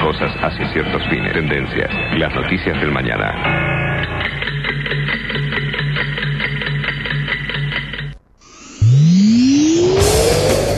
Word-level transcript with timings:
cosas 0.00 0.32
hacia 0.42 0.72
ciertos 0.72 1.02
fines. 1.08 1.32
Tendencias, 1.32 1.90
las 2.18 2.34
noticias 2.34 2.78
del 2.80 2.90
mañana. 2.90 3.34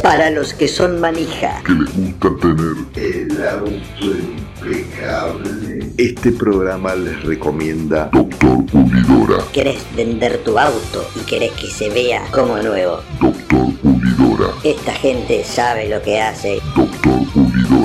Para 0.03 0.31
los 0.31 0.53
que 0.53 0.69
son 0.69 1.01
manija. 1.01 1.63
que 1.65 1.73
les 1.73 1.97
gusta 1.97 2.29
tener 2.41 3.31
El 3.31 3.49
auto 3.49 4.07
impecable. 4.61 5.93
Este 5.97 6.33
programa 6.33 6.95
les 6.97 7.23
recomienda 7.23 8.11
Doctor 8.13 8.67
Pulidora. 8.67 9.45
¿Querés 9.53 9.85
vender 9.97 10.39
tu 10.39 10.59
auto 10.59 11.09
y 11.15 11.25
querés 11.25 11.53
que 11.53 11.69
se 11.69 11.89
vea 11.91 12.23
como 12.33 12.59
nuevo? 12.59 13.01
Doctor 13.21 13.73
Pulidora. 13.81 14.53
Esta 14.65 14.93
gente 14.93 15.45
sabe 15.45 15.89
lo 15.89 16.03
que 16.03 16.21
hace. 16.21 16.61
Doctor 16.75 17.22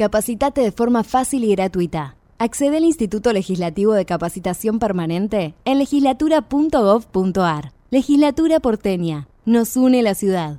Capacitate 0.00 0.62
de 0.62 0.72
forma 0.72 1.04
fácil 1.04 1.44
y 1.44 1.50
gratuita. 1.54 2.16
Accede 2.38 2.78
al 2.78 2.84
Instituto 2.84 3.34
Legislativo 3.34 3.92
de 3.92 4.06
Capacitación 4.06 4.78
Permanente 4.78 5.54
en 5.66 5.78
legislatura.gov.ar. 5.78 7.72
Legislatura 7.90 8.60
porteña. 8.60 9.28
Nos 9.44 9.76
une 9.76 10.02
la 10.02 10.14
ciudad. 10.14 10.58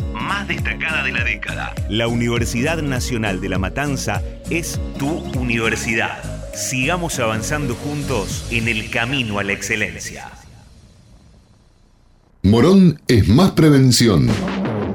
más 0.13 0.47
destacada 0.47 1.03
de 1.03 1.11
la 1.11 1.23
década. 1.23 1.73
La 1.89 2.07
Universidad 2.07 2.81
Nacional 2.81 3.41
de 3.41 3.49
La 3.49 3.57
Matanza 3.57 4.21
es 4.49 4.79
tu 4.97 5.09
universidad. 5.39 6.23
Sigamos 6.53 7.19
avanzando 7.19 7.75
juntos 7.75 8.45
en 8.51 8.67
el 8.67 8.89
camino 8.89 9.39
a 9.39 9.43
la 9.43 9.53
excelencia. 9.53 10.29
Morón 12.43 13.01
es 13.07 13.27
más 13.27 13.51
prevención. 13.51 14.27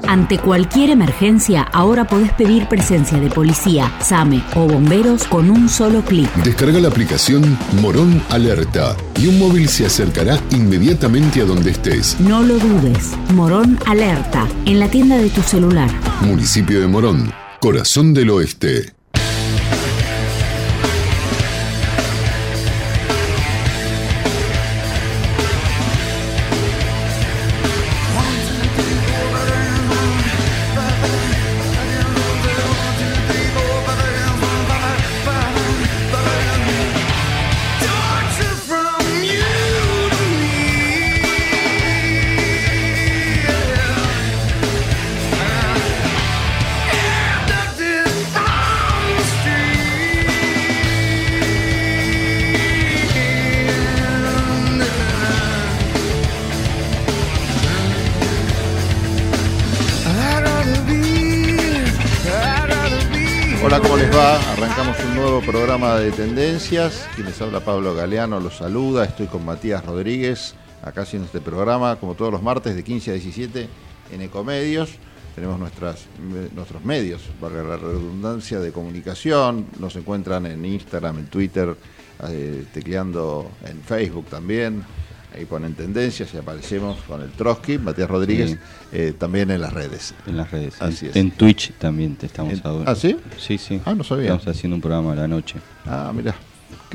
Ante 0.08 0.38
cualquier 0.38 0.90
emergencia, 0.90 1.62
ahora 1.62 2.06
podés 2.06 2.32
pedir 2.32 2.68
presencia 2.68 3.18
de 3.18 3.28
policía, 3.28 3.92
SAME 4.00 4.42
o 4.54 4.66
bomberos 4.66 5.24
con 5.24 5.50
un 5.50 5.68
solo 5.68 6.02
clic. 6.02 6.32
Descarga 6.44 6.78
la 6.78 6.88
aplicación 6.88 7.58
Morón 7.80 8.22
Alerta 8.30 8.96
y 9.20 9.26
un 9.26 9.38
móvil 9.38 9.68
se 9.68 9.86
acercará 9.86 10.38
inmediatamente 10.50 11.40
a 11.40 11.44
donde 11.44 11.70
estés. 11.72 12.16
No 12.20 12.42
lo 12.42 12.58
dudes. 12.58 13.12
Morón 13.34 13.78
Alerta, 13.86 14.46
en 14.64 14.80
la 14.80 14.88
tienda 14.88 15.16
de 15.16 15.28
tu 15.30 15.42
celular. 15.42 15.90
Municipio 16.20 16.80
de 16.80 16.86
Morón, 16.86 17.32
corazón 17.60 18.14
del 18.14 18.30
oeste. 18.30 18.95
Programa 65.78 66.00
de 66.00 66.10
tendencias. 66.10 67.06
Quien 67.14 67.26
les 67.26 67.38
habla 67.42 67.60
Pablo 67.60 67.94
Galeano 67.94 68.40
los 68.40 68.56
saluda. 68.56 69.04
Estoy 69.04 69.26
con 69.26 69.44
Matías 69.44 69.84
Rodríguez, 69.84 70.54
acá 70.82 71.02
haciendo 71.02 71.26
este 71.26 71.42
programa, 71.42 71.96
como 71.96 72.14
todos 72.14 72.32
los 72.32 72.42
martes, 72.42 72.74
de 72.74 72.82
15 72.82 73.10
a 73.10 73.12
17 73.12 73.68
en 74.10 74.22
Ecomedios. 74.22 74.92
Tenemos 75.34 75.58
nuestras, 75.58 76.06
nuestros 76.54 76.82
medios, 76.82 77.20
valga 77.42 77.62
la 77.62 77.76
redundancia, 77.76 78.58
de 78.58 78.72
comunicación. 78.72 79.66
Nos 79.78 79.94
encuentran 79.96 80.46
en 80.46 80.64
Instagram, 80.64 81.18
en 81.18 81.26
Twitter, 81.26 81.76
eh, 82.26 82.64
tecleando 82.72 83.50
en 83.66 83.82
Facebook 83.82 84.28
también. 84.30 84.82
Ahí 85.36 85.44
ponen 85.44 85.74
tendencias 85.74 86.32
y 86.32 86.38
aparecemos 86.38 86.98
con 87.06 87.20
el 87.20 87.30
Trotsky, 87.30 87.76
Matías 87.78 88.08
Rodríguez, 88.08 88.50
Sí. 88.52 88.56
eh, 88.92 89.14
también 89.18 89.50
en 89.50 89.60
las 89.60 89.72
redes. 89.72 90.14
En 90.26 90.36
las 90.38 90.50
redes. 90.50 90.80
Así 90.80 91.04
en, 91.06 91.10
es. 91.10 91.16
en 91.16 91.30
Twitch 91.32 91.72
también 91.74 92.16
te 92.16 92.24
estamos 92.26 92.58
ahora. 92.64 92.90
¿Ah, 92.90 92.94
sí? 92.94 93.16
Sí, 93.38 93.58
sí. 93.58 93.80
Ah, 93.84 93.94
no 93.94 94.02
sabía. 94.02 94.32
Estamos 94.34 94.46
haciendo 94.48 94.76
un 94.76 94.80
programa 94.80 95.12
a 95.12 95.16
la 95.16 95.28
noche. 95.28 95.56
Ah, 95.84 96.10
mira. 96.14 96.34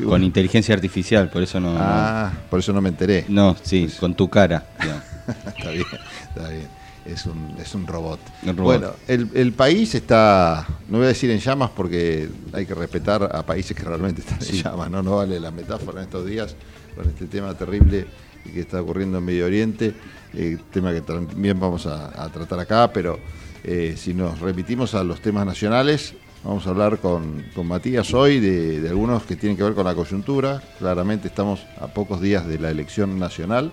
Con 0.04 0.24
inteligencia 0.24 0.74
artificial, 0.74 1.30
por 1.30 1.44
eso 1.44 1.60
no. 1.60 1.76
Ah, 1.78 2.32
por 2.50 2.60
eso 2.60 2.74
no 2.74 2.82
me 2.82 2.90
enteré. 2.90 3.26
No, 3.30 3.56
sí, 3.62 3.88
con 4.00 4.16
tu 4.16 4.28
cara. 4.30 4.66
está 5.56 5.70
bien, 5.70 5.86
está 6.30 6.50
bien. 6.50 6.68
Es 7.06 7.26
un, 7.26 7.56
es 7.60 7.76
un 7.76 7.86
robot. 7.86 8.20
Un 8.44 8.58
robot. 8.58 8.80
Bueno, 8.80 8.94
el, 9.08 9.30
el 9.36 9.52
país 9.54 9.94
está, 9.96 10.66
no 10.88 10.98
voy 10.98 11.06
a 11.06 11.10
decir 11.10 11.30
en 11.30 11.40
llamas 11.40 11.72
porque 11.76 12.30
hay 12.54 12.66
que 12.66 12.74
respetar 12.74 13.30
a 13.36 13.46
países 13.46 13.76
que 13.76 13.84
realmente 13.84 14.22
están 14.22 14.40
en 14.42 14.64
llamas, 14.64 14.90
¿no? 14.90 15.04
No 15.04 15.18
vale 15.18 15.40
la 15.40 15.52
metáfora 15.52 16.00
en 16.00 16.06
estos 16.06 16.26
días 16.26 16.56
con 16.96 17.08
este 17.08 17.26
tema 17.26 17.54
terrible 17.56 18.06
que 18.44 18.62
está 18.62 18.82
ocurriendo 18.82 19.18
en 19.18 19.26
Medio 19.26 19.46
Oriente, 19.46 19.94
eh, 20.34 20.58
tema 20.72 20.92
que 20.92 21.02
también 21.02 21.60
vamos 21.60 21.86
a, 21.86 22.30
tratar 22.32 22.60
acá, 22.60 22.92
pero 22.94 23.20
eh, 23.64 23.96
si 23.98 24.14
nos 24.14 24.40
remitimos 24.40 24.96
a 24.96 25.04
los 25.04 25.22
temas 25.22 25.46
nacionales, 25.46 26.14
vamos 26.44 26.66
a 26.66 26.70
hablar 26.72 27.00
con, 27.00 27.46
con 27.54 27.68
Matías 27.68 28.14
hoy 28.14 28.40
de 28.40 28.88
algunos 28.90 29.24
que 29.24 29.36
tienen 29.36 29.58
que 29.58 29.64
ver 29.64 29.74
con 29.74 29.86
la 29.86 29.94
coyuntura. 29.94 30.62
Claramente 30.80 31.28
estamos 31.28 31.62
a 31.80 31.88
pocos 31.88 32.22
días 32.22 32.48
de 32.48 32.60
la 32.60 32.72
elección 32.72 33.20
nacional, 33.20 33.72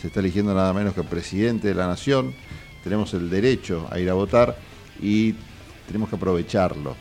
se 0.00 0.08
está 0.08 0.20
eligiendo 0.20 0.54
nada 0.54 0.72
menos 0.72 0.94
que 0.94 1.02
presidente 1.02 1.68
de 1.68 1.74
la 1.74 1.86
nación, 1.86 2.34
tenemos 2.84 3.14
el 3.14 3.30
derecho 3.30 3.88
a 3.90 3.98
ir 3.98 4.10
a 4.10 4.14
votar 4.14 4.56
y 5.00 5.34
tenemos 5.86 6.10
que 6.10 6.16
aprovecharlo, 6.16 6.94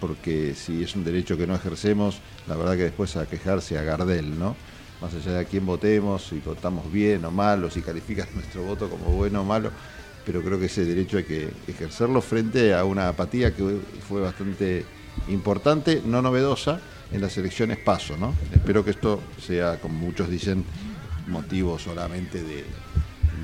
porque 0.00 0.54
si 0.54 0.82
es 0.82 0.94
un 0.94 1.04
derecho 1.04 1.36
que 1.36 1.46
no 1.46 1.54
ejercemos, 1.54 2.18
la 2.46 2.56
verdad 2.56 2.76
que 2.76 2.84
después 2.84 3.16
a 3.16 3.26
quejarse 3.26 3.78
a 3.78 3.82
Gardel, 3.82 4.38
¿no? 4.38 4.54
Más 5.04 5.12
allá 5.12 5.32
de 5.32 5.40
a 5.40 5.44
quién 5.44 5.66
votemos, 5.66 6.28
si 6.28 6.38
votamos 6.38 6.90
bien 6.90 7.26
o 7.26 7.30
mal, 7.30 7.62
o 7.62 7.70
si 7.70 7.82
califican 7.82 8.26
nuestro 8.34 8.62
voto 8.62 8.88
como 8.88 9.04
bueno 9.10 9.42
o 9.42 9.44
malo, 9.44 9.70
pero 10.24 10.40
creo 10.40 10.58
que 10.58 10.64
ese 10.64 10.86
derecho 10.86 11.18
hay 11.18 11.24
que 11.24 11.50
ejercerlo 11.68 12.22
frente 12.22 12.72
a 12.72 12.86
una 12.86 13.08
apatía 13.08 13.54
que 13.54 13.80
fue 14.08 14.22
bastante 14.22 14.86
importante, 15.28 16.00
no 16.06 16.22
novedosa, 16.22 16.80
en 17.12 17.20
las 17.20 17.36
elecciones 17.36 17.76
paso, 17.76 18.16
¿no? 18.16 18.34
Espero 18.54 18.82
que 18.82 18.92
esto 18.92 19.20
sea, 19.38 19.78
como 19.78 19.98
muchos 19.98 20.30
dicen, 20.30 20.64
motivo 21.26 21.78
solamente 21.78 22.42
de, 22.42 22.64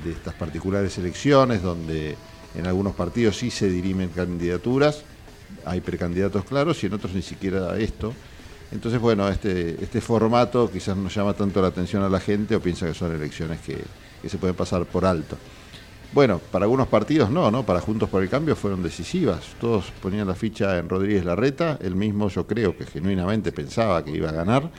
de 0.03 0.11
estas 0.11 0.33
particulares 0.33 0.97
elecciones, 0.97 1.61
donde 1.61 2.17
en 2.55 2.65
algunos 2.65 2.95
partidos 2.95 3.37
sí 3.37 3.51
se 3.51 3.69
dirimen 3.69 4.09
candidaturas, 4.09 5.03
hay 5.63 5.79
precandidatos 5.79 6.43
claros 6.43 6.83
y 6.83 6.87
en 6.87 6.93
otros 6.93 7.13
ni 7.13 7.21
siquiera 7.21 7.77
esto. 7.77 8.15
Entonces, 8.71 9.01
bueno, 9.01 9.27
este, 9.27 9.83
este 9.83 10.01
formato 10.01 10.69
quizás 10.71 10.95
no 10.95 11.09
llama 11.09 11.33
tanto 11.33 11.61
la 11.61 11.67
atención 11.67 12.03
a 12.03 12.09
la 12.09 12.19
gente 12.19 12.55
o 12.55 12.61
piensa 12.61 12.87
que 12.87 12.93
son 12.93 13.13
elecciones 13.13 13.59
que, 13.59 13.77
que 14.21 14.29
se 14.29 14.37
pueden 14.37 14.55
pasar 14.55 14.85
por 14.85 15.05
alto. 15.05 15.37
Bueno, 16.13 16.41
para 16.51 16.65
algunos 16.65 16.89
partidos 16.89 17.29
no, 17.29 17.49
¿no? 17.51 17.65
Para 17.65 17.79
Juntos 17.79 18.09
por 18.09 18.21
el 18.21 18.29
Cambio 18.29 18.55
fueron 18.55 18.83
decisivas. 18.83 19.55
Todos 19.61 19.91
ponían 20.01 20.27
la 20.27 20.35
ficha 20.35 20.77
en 20.77 20.89
Rodríguez 20.89 21.23
Larreta. 21.23 21.79
Él 21.81 21.95
mismo, 21.95 22.27
yo 22.27 22.45
creo 22.45 22.75
que 22.75 22.85
genuinamente 22.85 23.53
pensaba 23.53 24.03
que 24.03 24.11
iba 24.11 24.29
a 24.29 24.33
ganar. 24.33 24.69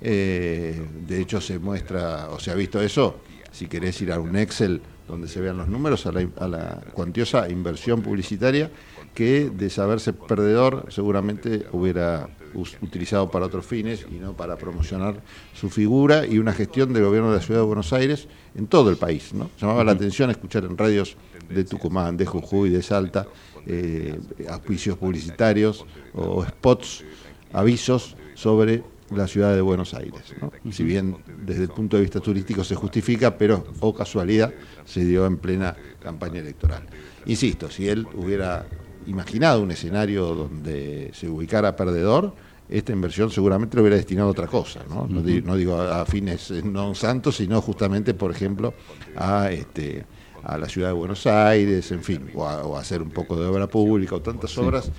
Eh, 0.00 0.80
de 1.06 1.20
hecho, 1.20 1.40
se 1.40 1.58
muestra, 1.58 2.28
o 2.30 2.38
se 2.38 2.52
ha 2.52 2.54
visto 2.54 2.80
eso, 2.80 3.16
si 3.50 3.66
querés 3.66 4.00
ir 4.02 4.12
a 4.12 4.20
un 4.20 4.36
Excel 4.36 4.80
donde 5.08 5.26
se 5.26 5.40
vean 5.40 5.56
los 5.56 5.66
números, 5.66 6.06
a 6.06 6.12
la, 6.12 6.28
a 6.38 6.46
la 6.46 6.80
cuantiosa 6.92 7.48
inversión 7.48 8.02
publicitaria 8.02 8.70
que 9.14 9.50
de 9.50 9.70
saberse 9.70 10.12
perdedor 10.12 10.86
seguramente 10.90 11.66
hubiera 11.72 12.28
utilizado 12.54 13.30
para 13.30 13.46
otros 13.46 13.66
fines 13.66 14.06
y 14.10 14.14
no 14.14 14.34
para 14.34 14.56
promocionar 14.56 15.22
su 15.54 15.70
figura 15.70 16.26
y 16.26 16.38
una 16.38 16.52
gestión 16.52 16.92
del 16.92 17.04
gobierno 17.04 17.30
de 17.30 17.38
la 17.38 17.42
ciudad 17.42 17.60
de 17.60 17.66
Buenos 17.66 17.92
Aires 17.92 18.28
en 18.54 18.66
todo 18.66 18.90
el 18.90 18.96
país. 18.96 19.32
¿no? 19.34 19.50
Llamaba 19.60 19.84
la 19.84 19.92
atención 19.92 20.30
escuchar 20.30 20.64
en 20.64 20.76
radios 20.76 21.16
de 21.48 21.64
Tucumán, 21.64 22.16
de 22.16 22.26
Jujuy, 22.26 22.70
de 22.70 22.82
Salta, 22.82 23.26
eh, 23.66 24.18
auspicios 24.48 24.96
publicitarios 24.96 25.84
o 26.14 26.44
spots, 26.44 27.04
avisos 27.52 28.16
sobre 28.34 28.82
la 29.10 29.26
ciudad 29.26 29.54
de 29.54 29.60
Buenos 29.60 29.94
Aires. 29.94 30.34
¿no? 30.40 30.52
Si 30.70 30.82
bien 30.84 31.16
desde 31.44 31.62
el 31.62 31.68
punto 31.70 31.96
de 31.96 32.02
vista 32.02 32.20
turístico 32.20 32.64
se 32.64 32.74
justifica, 32.74 33.36
pero, 33.36 33.64
o 33.80 33.94
casualidad, 33.94 34.52
se 34.84 35.04
dio 35.04 35.26
en 35.26 35.38
plena 35.38 35.76
campaña 36.00 36.40
electoral. 36.40 36.86
Insisto, 37.26 37.70
si 37.70 37.88
él 37.88 38.06
hubiera 38.14 38.66
imaginado 39.08 39.62
un 39.62 39.70
escenario 39.70 40.34
donde 40.34 41.10
se 41.14 41.28
ubicara 41.28 41.74
perdedor, 41.76 42.34
esta 42.68 42.92
inversión 42.92 43.30
seguramente 43.30 43.76
lo 43.76 43.82
hubiera 43.82 43.96
destinado 43.96 44.28
a 44.28 44.32
otra 44.32 44.46
cosa, 44.46 44.80
¿no? 44.88 45.06
No, 45.08 45.22
di- 45.22 45.40
no 45.40 45.56
digo 45.56 45.80
a, 45.80 46.04
fines 46.04 46.50
eh, 46.50 46.62
no 46.62 46.94
santos, 46.94 47.36
sino 47.36 47.60
justamente, 47.62 48.12
por 48.14 48.30
ejemplo, 48.30 48.74
a 49.16 49.50
este 49.50 50.04
a 50.44 50.56
la 50.56 50.68
ciudad 50.68 50.88
de 50.88 50.94
Buenos 50.94 51.26
Aires, 51.26 51.90
en 51.90 52.02
fin, 52.02 52.30
o 52.34 52.46
a, 52.46 52.64
o 52.64 52.76
a 52.76 52.80
hacer 52.80 53.02
un 53.02 53.10
poco 53.10 53.36
de 53.36 53.46
obra 53.46 53.66
pública 53.66 54.14
o 54.14 54.20
tantas 54.22 54.56
obras 54.58 54.90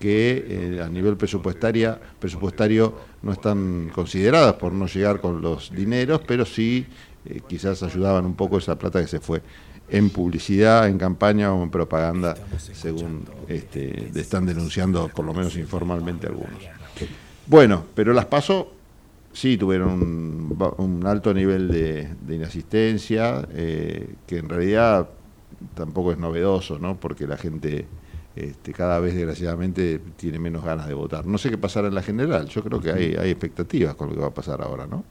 que 0.00 0.44
eh, 0.76 0.82
a 0.82 0.88
nivel 0.88 1.16
presupuestaria, 1.16 1.98
presupuestario 2.18 2.94
no 3.22 3.32
están 3.32 3.90
consideradas 3.94 4.54
por 4.54 4.72
no 4.72 4.86
llegar 4.86 5.20
con 5.20 5.40
los 5.40 5.70
dineros, 5.70 6.20
pero 6.26 6.44
sí 6.44 6.86
eh, 7.26 7.40
quizás 7.48 7.82
ayudaban 7.84 8.26
un 8.26 8.34
poco 8.34 8.58
esa 8.58 8.76
plata 8.76 9.00
que 9.00 9.06
se 9.06 9.20
fue 9.20 9.40
en 9.90 10.10
publicidad, 10.10 10.88
en 10.88 10.98
campaña 10.98 11.52
o 11.52 11.62
en 11.62 11.70
propaganda, 11.70 12.36
según 12.58 13.24
este, 13.48 14.10
están 14.14 14.46
denunciando, 14.46 15.08
por 15.08 15.24
lo 15.24 15.32
menos 15.32 15.56
informalmente 15.56 16.26
algunos. 16.26 16.58
Bueno, 17.46 17.84
pero 17.94 18.12
las 18.12 18.26
paso 18.26 18.72
sí 19.32 19.56
tuvieron 19.56 20.52
un, 20.78 21.06
alto 21.06 21.32
nivel 21.32 21.68
de, 21.68 22.08
de 22.20 22.34
inasistencia, 22.34 23.46
eh, 23.52 24.14
que 24.26 24.38
en 24.38 24.48
realidad 24.48 25.08
tampoco 25.74 26.12
es 26.12 26.18
novedoso, 26.18 26.78
¿no? 26.78 26.98
Porque 26.98 27.26
la 27.26 27.36
gente 27.36 27.86
este, 28.36 28.72
cada 28.72 29.00
vez 29.00 29.14
desgraciadamente 29.14 30.00
tiene 30.16 30.38
menos 30.38 30.64
ganas 30.64 30.86
de 30.86 30.94
votar. 30.94 31.26
No 31.26 31.38
sé 31.38 31.50
qué 31.50 31.58
pasará 31.58 31.88
en 31.88 31.94
la 31.94 32.02
general, 32.02 32.48
yo 32.48 32.62
creo 32.62 32.80
que 32.80 32.92
hay, 32.92 33.16
hay 33.18 33.30
expectativas 33.30 33.94
con 33.94 34.10
lo 34.10 34.14
que 34.14 34.20
va 34.20 34.28
a 34.28 34.34
pasar 34.34 34.62
ahora, 34.62 34.86
¿no? 34.86 35.04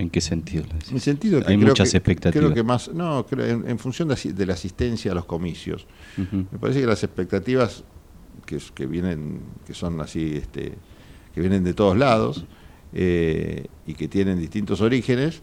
¿En 0.00 0.08
qué 0.08 0.20
sentido? 0.22 0.64
En 0.90 0.98
sentido 1.00 1.42
que 1.42 1.50
Hay 1.52 1.56
muchas 1.58 1.90
que- 1.90 1.98
expectativas. 1.98 2.44
Creo 2.46 2.54
que 2.54 2.62
más, 2.62 2.92
no, 2.94 3.26
creo 3.26 3.44
en, 3.46 3.68
en 3.68 3.78
función 3.78 4.08
de, 4.08 4.46
la 4.46 4.54
asistencia 4.54 5.12
a 5.12 5.14
los 5.14 5.26
comicios. 5.26 5.86
Me 6.16 6.58
parece 6.58 6.80
que 6.80 6.86
las 6.86 7.04
expectativas 7.04 7.84
que 8.74 8.86
vienen, 8.86 9.40
que 9.66 9.74
son 9.74 10.00
así, 10.00 10.36
este, 10.36 10.72
que 11.34 11.40
vienen 11.40 11.62
de 11.64 11.74
todos 11.74 11.96
lados 11.96 12.46
eh, 12.92 13.66
y 13.86 13.94
que 13.94 14.08
tienen 14.08 14.38
distintos 14.40 14.80
orígenes, 14.80 15.42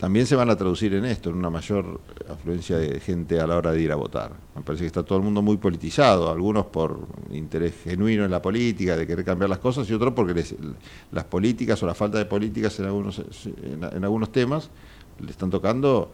también 0.00 0.24
se 0.26 0.34
van 0.34 0.48
a 0.48 0.56
traducir 0.56 0.94
en 0.94 1.04
esto, 1.04 1.28
en 1.28 1.36
una 1.36 1.50
mayor 1.50 2.00
afluencia 2.28 2.78
de 2.78 2.98
gente 3.00 3.38
a 3.38 3.46
la 3.46 3.56
hora 3.56 3.70
de 3.72 3.82
ir 3.82 3.92
a 3.92 3.96
votar. 3.96 4.32
Me 4.56 4.62
parece 4.62 4.84
que 4.84 4.86
está 4.86 5.02
todo 5.02 5.18
el 5.18 5.24
mundo 5.24 5.42
muy 5.42 5.58
politizado, 5.58 6.30
algunos 6.30 6.66
por 6.66 7.06
interés 7.32 7.74
genuino 7.84 8.24
en 8.24 8.30
la 8.30 8.40
política, 8.40 8.96
de 8.96 9.06
querer 9.06 9.24
cambiar 9.26 9.50
las 9.50 9.58
cosas, 9.58 9.88
y 9.90 9.92
otros 9.92 10.14
porque 10.14 10.32
les- 10.32 10.54
las 11.12 11.24
políticas 11.24 11.82
o 11.82 11.86
la 11.86 11.94
falta 11.94 12.16
de 12.16 12.24
políticas 12.24 12.78
en 12.80 12.86
algunos, 12.86 13.18
en, 13.18 13.84
en 13.84 14.02
algunos 14.04 14.32
temas 14.32 14.70
le 15.22 15.30
están 15.30 15.50
tocando 15.50 16.10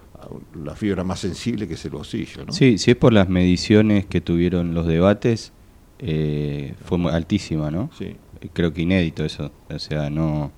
la 0.64 0.74
fibra 0.74 1.04
más 1.04 1.20
sensible 1.20 1.68
que 1.68 1.74
es 1.74 1.84
el 1.84 1.92
bolsillo. 1.92 2.44
¿no? 2.44 2.52
Sí, 2.52 2.78
si 2.78 2.90
es 2.90 2.96
por 2.96 3.12
las 3.12 3.28
mediciones 3.28 4.04
que 4.06 4.20
tuvieron 4.20 4.74
los 4.74 4.88
debates, 4.88 5.52
eh, 6.00 6.74
fue 6.84 6.98
altísima, 7.12 7.70
¿no? 7.70 7.88
Sí. 7.96 8.16
Creo 8.52 8.72
que 8.72 8.82
inédito 8.82 9.24
eso. 9.24 9.52
O 9.72 9.78
sea, 9.78 10.10
no 10.10 10.50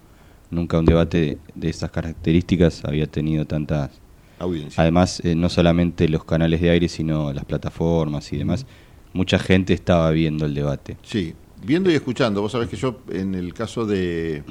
nunca 0.51 0.79
un 0.79 0.85
debate 0.85 1.39
de, 1.55 1.69
estas 1.69 1.91
características 1.91 2.85
había 2.85 3.07
tenido 3.07 3.45
tantas... 3.47 3.91
Audiencia. 4.39 4.81
Además, 4.83 5.21
eh, 5.25 5.35
no 5.35 5.49
solamente 5.49 6.09
los 6.09 6.25
canales 6.25 6.61
de 6.61 6.71
aire, 6.71 6.89
sino 6.89 7.33
las 7.33 7.45
plataformas 7.45 8.33
y 8.33 8.39
demás. 8.39 8.67
Mucha 9.13 9.39
gente 9.39 9.73
estaba 9.73 10.11
viendo 10.13 10.47
el 10.47 10.55
debate. 10.55 10.97
Sí, 11.03 11.35
viendo 11.65 11.91
y 11.91 11.95
escuchando. 11.95 12.41
Vos 12.41 12.53
sabés 12.53 12.69
que 12.69 12.77
yo, 12.77 13.01
en 13.11 13.35
el 13.35 13.53
caso 13.53 13.85
de. 13.85 14.45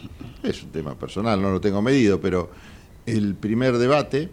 Es 0.44 0.62
un 0.64 0.72
tema 0.72 0.96
personal, 0.96 1.42
no 1.42 1.52
lo 1.52 1.62
tengo 1.62 1.82
medido, 1.82 2.20
pero 2.20 2.52
el 3.06 3.36
primer 3.36 3.78
debate 3.78 4.30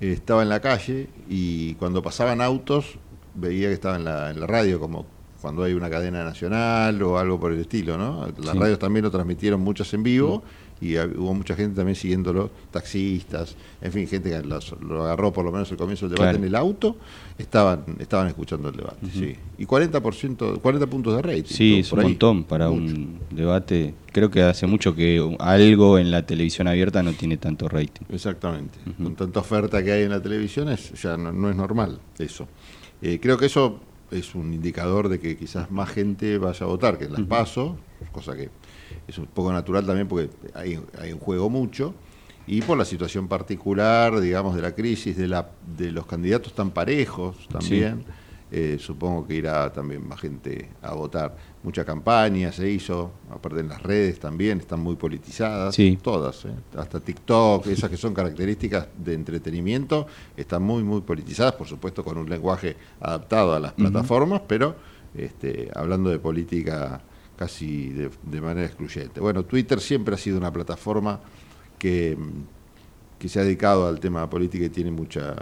eh, 0.00 0.12
estaba 0.12 0.42
en 0.42 0.48
la 0.48 0.60
calle 0.60 1.08
y 1.28 1.74
cuando 1.74 2.02
pasaban 2.02 2.40
autos 2.40 2.98
veía 3.34 3.68
que 3.68 3.74
estaba 3.74 3.96
en 3.96 4.04
la, 4.04 4.30
en 4.30 4.40
la 4.40 4.46
radio, 4.46 4.80
como 4.80 5.04
cuando 5.42 5.62
hay 5.62 5.74
una 5.74 5.90
cadena 5.90 6.24
nacional 6.24 7.00
o 7.02 7.18
algo 7.18 7.38
por 7.38 7.52
el 7.52 7.60
estilo, 7.60 7.98
¿no? 7.98 8.26
Las 8.42 8.52
Sí. 8.52 8.58
radios 8.58 8.78
también 8.78 9.04
lo 9.04 9.10
transmitieron 9.10 9.60
muchas 9.60 9.92
en 9.92 10.02
vivo 10.02 10.42
y 10.80 10.96
hubo 10.98 11.32
mucha 11.34 11.54
gente 11.56 11.74
también 11.76 11.96
siguiéndolo, 11.96 12.50
taxistas, 12.70 13.56
en 13.80 13.92
fin, 13.92 14.06
gente 14.06 14.30
que 14.30 14.42
los- 14.42 14.74
lo 14.80 15.04
agarró 15.04 15.32
por 15.32 15.44
lo 15.44 15.50
menos 15.52 15.70
el 15.70 15.76
comienzo 15.76 16.06
del 16.06 16.16
debate 16.16 16.32
Claro. 16.32 16.38
en 16.44 16.48
el 16.48 16.54
auto, 16.54 16.96
estaban, 17.38 17.84
estaban 17.98 18.28
escuchando 18.28 18.68
el 18.68 18.76
debate, 18.76 19.06
sí. 19.12 19.34
Y 19.58 19.64
40%, 19.66 20.58
40 20.60 20.86
puntos 20.86 21.16
de 21.16 21.22
rating. 21.22 21.44
Sí, 21.54 21.78
es 21.78 21.92
un 21.92 22.00
ahí. 22.00 22.04
montón 22.06 22.44
para 22.44 22.70
un 22.70 23.18
debate. 23.30 23.94
Creo 24.12 24.30
que 24.30 24.42
hace 24.42 24.66
mucho 24.66 24.94
que 24.94 25.22
algo 25.38 25.98
en 25.98 26.10
la 26.10 26.24
televisión 26.26 26.68
abierta 26.68 27.02
no 27.02 27.12
tiene 27.12 27.36
tanto 27.36 27.68
rating. 27.68 28.04
Exactamente. 28.10 28.78
Con 29.02 29.14
tanta 29.14 29.40
oferta 29.40 29.82
que 29.82 29.92
hay 29.92 30.02
en 30.04 30.10
la 30.10 30.22
televisión 30.22 30.68
es, 30.68 30.92
ya 31.02 31.16
no, 31.16 31.32
no 31.32 31.50
es 31.50 31.56
normal 31.56 32.00
eso. 32.18 32.46
Eh, 33.02 33.18
creo 33.20 33.36
que 33.38 33.46
eso 33.46 33.80
es 34.10 34.34
un 34.34 34.52
indicador 34.54 35.08
de 35.08 35.18
que 35.18 35.36
quizás 35.36 35.70
más 35.70 35.90
gente 35.90 36.38
vaya 36.38 36.64
a 36.64 36.68
votar 36.68 36.96
que 36.98 37.06
en 37.06 37.12
las 37.12 37.22
PASO, 37.22 37.76
cosa 38.12 38.34
que 38.36 38.50
es 39.06 39.18
un 39.18 39.26
poco 39.26 39.52
natural 39.52 39.84
también 39.86 40.08
porque 40.08 40.30
hay, 40.54 40.80
hay 41.00 41.10
en 41.10 41.18
juego 41.18 41.48
mucho, 41.50 41.94
y 42.46 42.62
por 42.62 42.78
la 42.78 42.84
situación 42.84 43.26
particular, 43.28 44.20
digamos, 44.20 44.54
de 44.54 44.62
la 44.62 44.72
crisis, 44.74 45.16
de, 45.16 45.26
la, 45.26 45.48
de 45.76 45.90
los 45.90 46.06
candidatos 46.06 46.52
tan 46.54 46.70
parejos 46.70 47.48
también. 47.48 48.04
eh, 48.52 48.76
supongo 48.78 49.26
que 49.26 49.34
irá 49.34 49.72
también 49.72 50.06
más 50.06 50.20
gente 50.20 50.68
a 50.80 50.94
votar. 50.94 51.36
Mucha 51.64 51.84
campaña 51.84 52.52
se 52.52 52.70
hizo, 52.70 53.10
aparte 53.28 53.58
en 53.58 53.68
las 53.68 53.82
redes 53.82 54.20
también, 54.20 54.60
están 54.60 54.78
muy 54.78 54.94
politizadas, 54.94 55.74
Sí. 55.74 55.98
todas, 56.00 56.44
¿eh? 56.44 56.50
hasta 56.76 57.00
TikTok, 57.00 57.66
esas 57.66 57.90
que 57.90 57.96
son 57.96 58.14
características 58.14 58.86
de 59.04 59.14
entretenimiento, 59.14 60.06
están 60.36 60.62
muy, 60.62 60.84
muy 60.84 61.00
politizadas, 61.00 61.54
por 61.54 61.66
supuesto 61.66 62.04
con 62.04 62.16
un 62.18 62.30
lenguaje 62.30 62.76
adaptado 63.00 63.52
a 63.52 63.58
las 63.58 63.72
plataformas, 63.72 64.42
pero 64.46 64.76
este, 65.16 65.68
hablando 65.74 66.10
de 66.10 66.20
política 66.20 67.00
casi 67.36 67.90
de, 67.90 68.10
de 68.22 68.40
manera 68.40 68.66
excluyente. 68.66 69.20
Bueno, 69.20 69.44
Twitter 69.44 69.80
siempre 69.80 70.14
ha 70.14 70.18
sido 70.18 70.38
una 70.38 70.52
plataforma 70.52 71.20
que, 71.78 72.16
que 73.18 73.28
se 73.28 73.40
ha 73.40 73.44
dedicado 73.44 73.86
al 73.86 74.00
tema 74.00 74.28
política 74.28 74.64
y 74.64 74.70
tiene 74.70 74.90
mucha, 74.90 75.34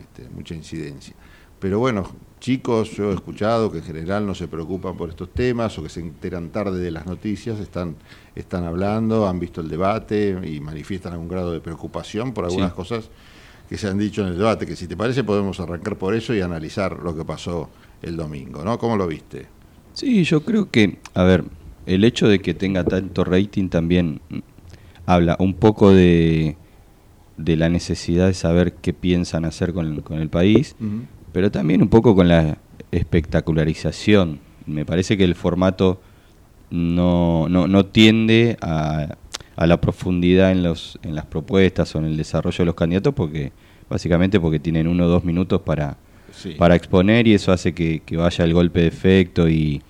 este, 0.00 0.28
mucha 0.34 0.54
incidencia. 0.54 1.14
Pero 1.58 1.78
bueno, 1.78 2.06
chicos, 2.38 2.90
yo 2.90 3.10
he 3.10 3.14
escuchado 3.14 3.72
que 3.72 3.78
en 3.78 3.84
general 3.84 4.26
no 4.26 4.34
se 4.34 4.46
preocupan 4.46 4.96
por 4.96 5.08
estos 5.08 5.32
temas 5.32 5.78
o 5.78 5.82
que 5.82 5.88
se 5.88 6.00
enteran 6.00 6.50
tarde 6.50 6.78
de 6.80 6.90
las 6.90 7.06
noticias, 7.06 7.58
están, 7.60 7.96
están 8.34 8.64
hablando, 8.64 9.26
han 9.26 9.38
visto 9.40 9.60
el 9.62 9.68
debate 9.68 10.38
y 10.44 10.60
manifiestan 10.60 11.14
algún 11.14 11.28
grado 11.28 11.52
de 11.52 11.60
preocupación 11.60 12.32
por 12.34 12.44
algunas 12.44 12.70
Sí. 12.72 12.76
cosas 12.76 13.08
que 13.70 13.78
se 13.78 13.88
han 13.88 13.98
dicho 13.98 14.20
en 14.22 14.28
el 14.28 14.38
debate, 14.38 14.66
que 14.66 14.76
si 14.76 14.86
te 14.86 14.96
parece 14.96 15.24
podemos 15.24 15.58
arrancar 15.58 15.96
por 15.96 16.14
eso 16.14 16.34
y 16.34 16.40
analizar 16.40 16.98
lo 17.02 17.16
que 17.16 17.24
pasó 17.24 17.70
el 18.02 18.16
domingo, 18.16 18.62
¿no? 18.64 18.78
¿Cómo 18.78 18.96
lo 18.96 19.06
viste? 19.08 19.46
Sí, 19.96 20.24
yo 20.24 20.44
creo 20.44 20.70
que, 20.70 20.98
a 21.14 21.24
ver, 21.24 21.44
el 21.86 22.04
hecho 22.04 22.28
de 22.28 22.40
que 22.40 22.52
tenga 22.52 22.84
tanto 22.84 23.24
rating 23.24 23.70
también 23.70 24.20
mm, 24.28 24.38
habla 25.06 25.36
un 25.38 25.54
poco 25.54 25.90
de, 25.90 26.58
de 27.38 27.56
la 27.56 27.70
necesidad 27.70 28.26
de 28.26 28.34
saber 28.34 28.74
qué 28.74 28.92
piensan 28.92 29.46
hacer 29.46 29.72
con, 29.72 30.02
con 30.02 30.18
el 30.20 30.28
país, 30.28 30.76
pero 31.32 31.50
también 31.50 31.80
un 31.80 31.88
poco 31.88 32.14
con 32.14 32.28
la 32.28 32.58
espectacularización. 32.92 34.38
Me 34.66 34.84
parece 34.84 35.16
que 35.16 35.24
el 35.24 35.34
formato 35.34 35.98
no, 36.70 37.48
no, 37.48 37.66
no 37.66 37.86
tiende 37.86 38.58
a, 38.60 39.16
a 39.56 39.66
la 39.66 39.80
profundidad 39.80 40.52
en, 40.52 40.62
los, 40.62 40.98
en 41.04 41.14
las 41.14 41.24
propuestas 41.24 41.94
o 41.94 42.00
en 42.00 42.04
el 42.04 42.18
desarrollo 42.18 42.58
de 42.58 42.66
los 42.66 42.74
candidatos 42.74 43.14
porque 43.14 43.50
básicamente 43.88 44.38
porque 44.40 44.58
tienen 44.58 44.88
uno 44.88 45.06
o 45.06 45.08
dos 45.08 45.24
minutos 45.24 45.62
para, 45.62 45.96
para 46.58 46.74
exponer 46.74 47.26
y 47.26 47.34
eso 47.34 47.52
hace 47.52 47.74
que, 47.74 48.02
que 48.04 48.16
vaya 48.16 48.44
el 48.44 48.54
golpe 48.54 48.80
de 48.80 48.86
efecto 48.86 49.48
y, 49.48 49.82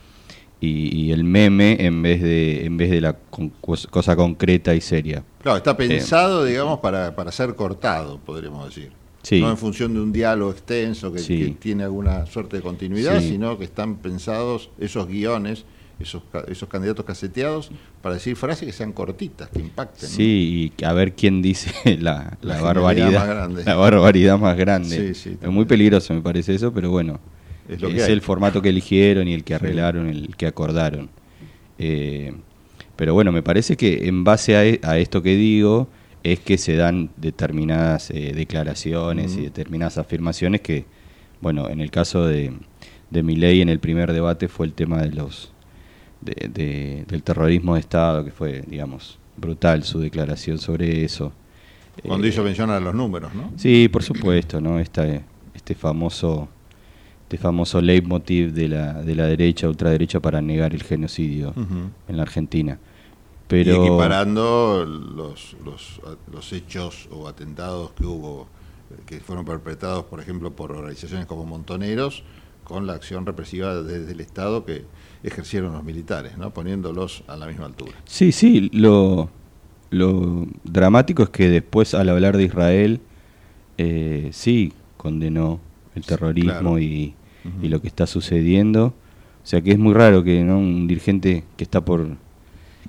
y, 0.60 1.10
el 1.12 1.24
meme 1.24 1.76
en 1.80 2.02
vez 2.02 2.22
de 2.22 2.64
en 2.64 2.76
vez 2.76 2.90
de 2.90 3.00
la 3.00 3.16
cosa 3.90 4.16
concreta 4.16 4.74
y 4.74 4.80
seria. 4.80 5.22
Claro, 5.42 5.58
está 5.58 5.76
pensado, 5.76 6.44
digamos, 6.44 6.80
para, 6.80 7.14
para 7.14 7.30
ser 7.32 7.54
cortado, 7.54 8.18
podríamos 8.18 8.66
decir. 8.66 8.92
No 9.32 9.50
en 9.50 9.56
función 9.56 9.92
de 9.92 10.00
un 10.00 10.12
diálogo 10.12 10.52
extenso 10.52 11.12
que, 11.12 11.20
tiene 11.58 11.82
alguna 11.82 12.26
suerte 12.26 12.58
de 12.58 12.62
continuidad, 12.62 13.20
sino 13.20 13.58
que 13.58 13.64
están 13.64 13.96
pensados 13.96 14.70
esos 14.78 15.08
guiones, 15.08 15.64
esos, 15.98 16.22
esos 16.48 16.68
candidatos 16.68 17.04
caseteados, 17.04 17.70
para 18.02 18.14
decir 18.16 18.36
frases 18.36 18.66
que 18.66 18.72
sean 18.72 18.92
cortitas, 18.92 19.48
que 19.48 19.60
impacten. 19.60 20.08
Sí, 20.08 20.72
y 20.78 20.84
a 20.84 20.92
ver 20.92 21.14
quién 21.14 21.42
dice 21.42 21.98
la, 22.00 22.36
barbaridad, 22.42 23.12
más 23.12 23.28
grande. 23.28 23.64
la 23.64 23.74
barbaridad 23.76 24.38
más 24.38 24.56
grande. 24.56 25.10
es 25.10 25.48
muy 25.48 25.64
peligroso, 25.64 26.14
me 26.14 26.20
parece 26.20 26.54
eso, 26.54 26.72
pero 26.72 26.90
bueno 26.90 27.18
es, 27.68 28.08
el 28.08 28.20
formato 28.20 28.62
que 28.62 28.68
eligieron 28.68 29.28
y 29.28 29.34
el 29.34 29.44
que 29.44 29.54
arreglaron, 29.54 30.08
el 30.08 30.36
que 30.36 30.46
acordaron. 30.46 31.10
Eh, 31.78 32.32
pero 32.94 33.14
bueno, 33.14 33.32
me 33.32 33.42
parece 33.42 33.76
que 33.76 34.08
en 34.08 34.24
base 34.24 34.56
a, 34.56 34.64
e, 34.64 34.80
esto 35.00 35.22
que 35.22 35.36
digo 35.36 35.88
es 36.22 36.40
que 36.40 36.58
se 36.58 36.76
dan 36.76 37.10
determinadas 37.16 38.10
eh, 38.10 38.32
declaraciones 38.34 39.36
y 39.36 39.42
determinadas 39.42 39.98
afirmaciones 39.98 40.60
que, 40.60 40.84
bueno, 41.40 41.68
en 41.68 41.80
el 41.80 41.90
caso 41.90 42.24
de, 42.26 42.52
de 43.10 43.22
ley 43.22 43.60
en 43.60 43.68
el 43.68 43.78
primer 43.78 44.12
debate 44.12 44.48
fue 44.48 44.66
el 44.66 44.72
tema 44.72 45.02
de 45.02 45.10
los 45.10 45.52
del 46.26 47.22
terrorismo 47.22 47.74
de 47.74 47.80
Estado, 47.80 48.24
que 48.24 48.30
fue, 48.30 48.62
digamos, 48.66 49.18
brutal 49.36 49.84
su 49.84 50.00
declaración 50.00 50.58
sobre 50.58 51.04
eso. 51.04 51.32
Cuando 52.06 52.26
hizo 52.26 52.42
mención 52.42 52.70
a 52.70 52.78
los 52.78 52.94
números, 52.94 53.34
¿no? 53.34 53.52
Sí, 53.56 53.88
por 53.88 54.02
supuesto, 54.02 54.60
¿no? 54.60 54.78
Esta, 54.78 55.06
este 55.54 55.74
famoso 55.74 56.48
este 57.26 57.38
famoso 57.38 57.80
leitmotiv 57.80 58.52
de 58.52 58.68
la, 58.68 59.02
de 59.02 59.16
la 59.16 59.26
derecha, 59.26 59.68
ultraderecha, 59.68 60.20
para 60.20 60.40
negar 60.40 60.74
el 60.74 60.84
genocidio 60.84 61.52
en 62.06 62.16
la 62.16 62.22
Argentina. 62.22 62.78
Pero... 63.48 63.72
Y 63.72 63.86
equiparando 63.88 64.86
los, 64.86 65.56
los, 65.64 66.00
los, 66.32 66.52
hechos 66.52 67.08
o 67.10 67.26
atentados 67.26 67.90
que 67.94 68.06
hubo, 68.06 68.46
que 69.06 69.18
fueron 69.18 69.44
perpetrados, 69.44 70.04
por 70.04 70.20
ejemplo, 70.20 70.54
por 70.54 70.70
organizaciones 70.70 71.26
como 71.26 71.44
Montoneros, 71.44 72.22
con 72.62 72.86
la 72.86 72.92
acción 72.92 73.26
represiva 73.26 73.82
desde 73.82 74.12
el 74.12 74.20
Estado 74.20 74.64
que 74.64 74.84
ejercieron 75.22 75.72
los 75.72 75.84
militares, 75.84 76.36
¿no? 76.38 76.50
poniéndolos 76.52 77.24
a 77.26 77.36
la 77.36 77.46
misma 77.46 77.66
altura. 77.66 77.92
Sí, 78.04 78.32
sí, 78.32 78.70
lo, 78.72 79.30
lo 79.90 80.46
dramático 80.64 81.22
es 81.22 81.28
que 81.30 81.48
después 81.48 81.94
al 81.94 82.08
hablar 82.08 82.36
de 82.36 82.44
Israel, 82.44 83.00
eh, 83.78 84.30
sí 84.32 84.72
condenó 84.96 85.60
el 85.94 86.04
terrorismo 86.04 86.78
y, 86.78 87.14
lo 87.62 87.80
que 87.80 87.86
está 87.86 88.06
sucediendo. 88.06 88.86
O 88.86 89.46
sea 89.46 89.60
que 89.60 89.70
es 89.70 89.78
muy 89.78 89.94
raro 89.94 90.24
que 90.24 90.42
¿no? 90.42 90.58
un 90.58 90.88
dirigente 90.88 91.44
que 91.56 91.62
está 91.62 91.84
por 91.84 92.16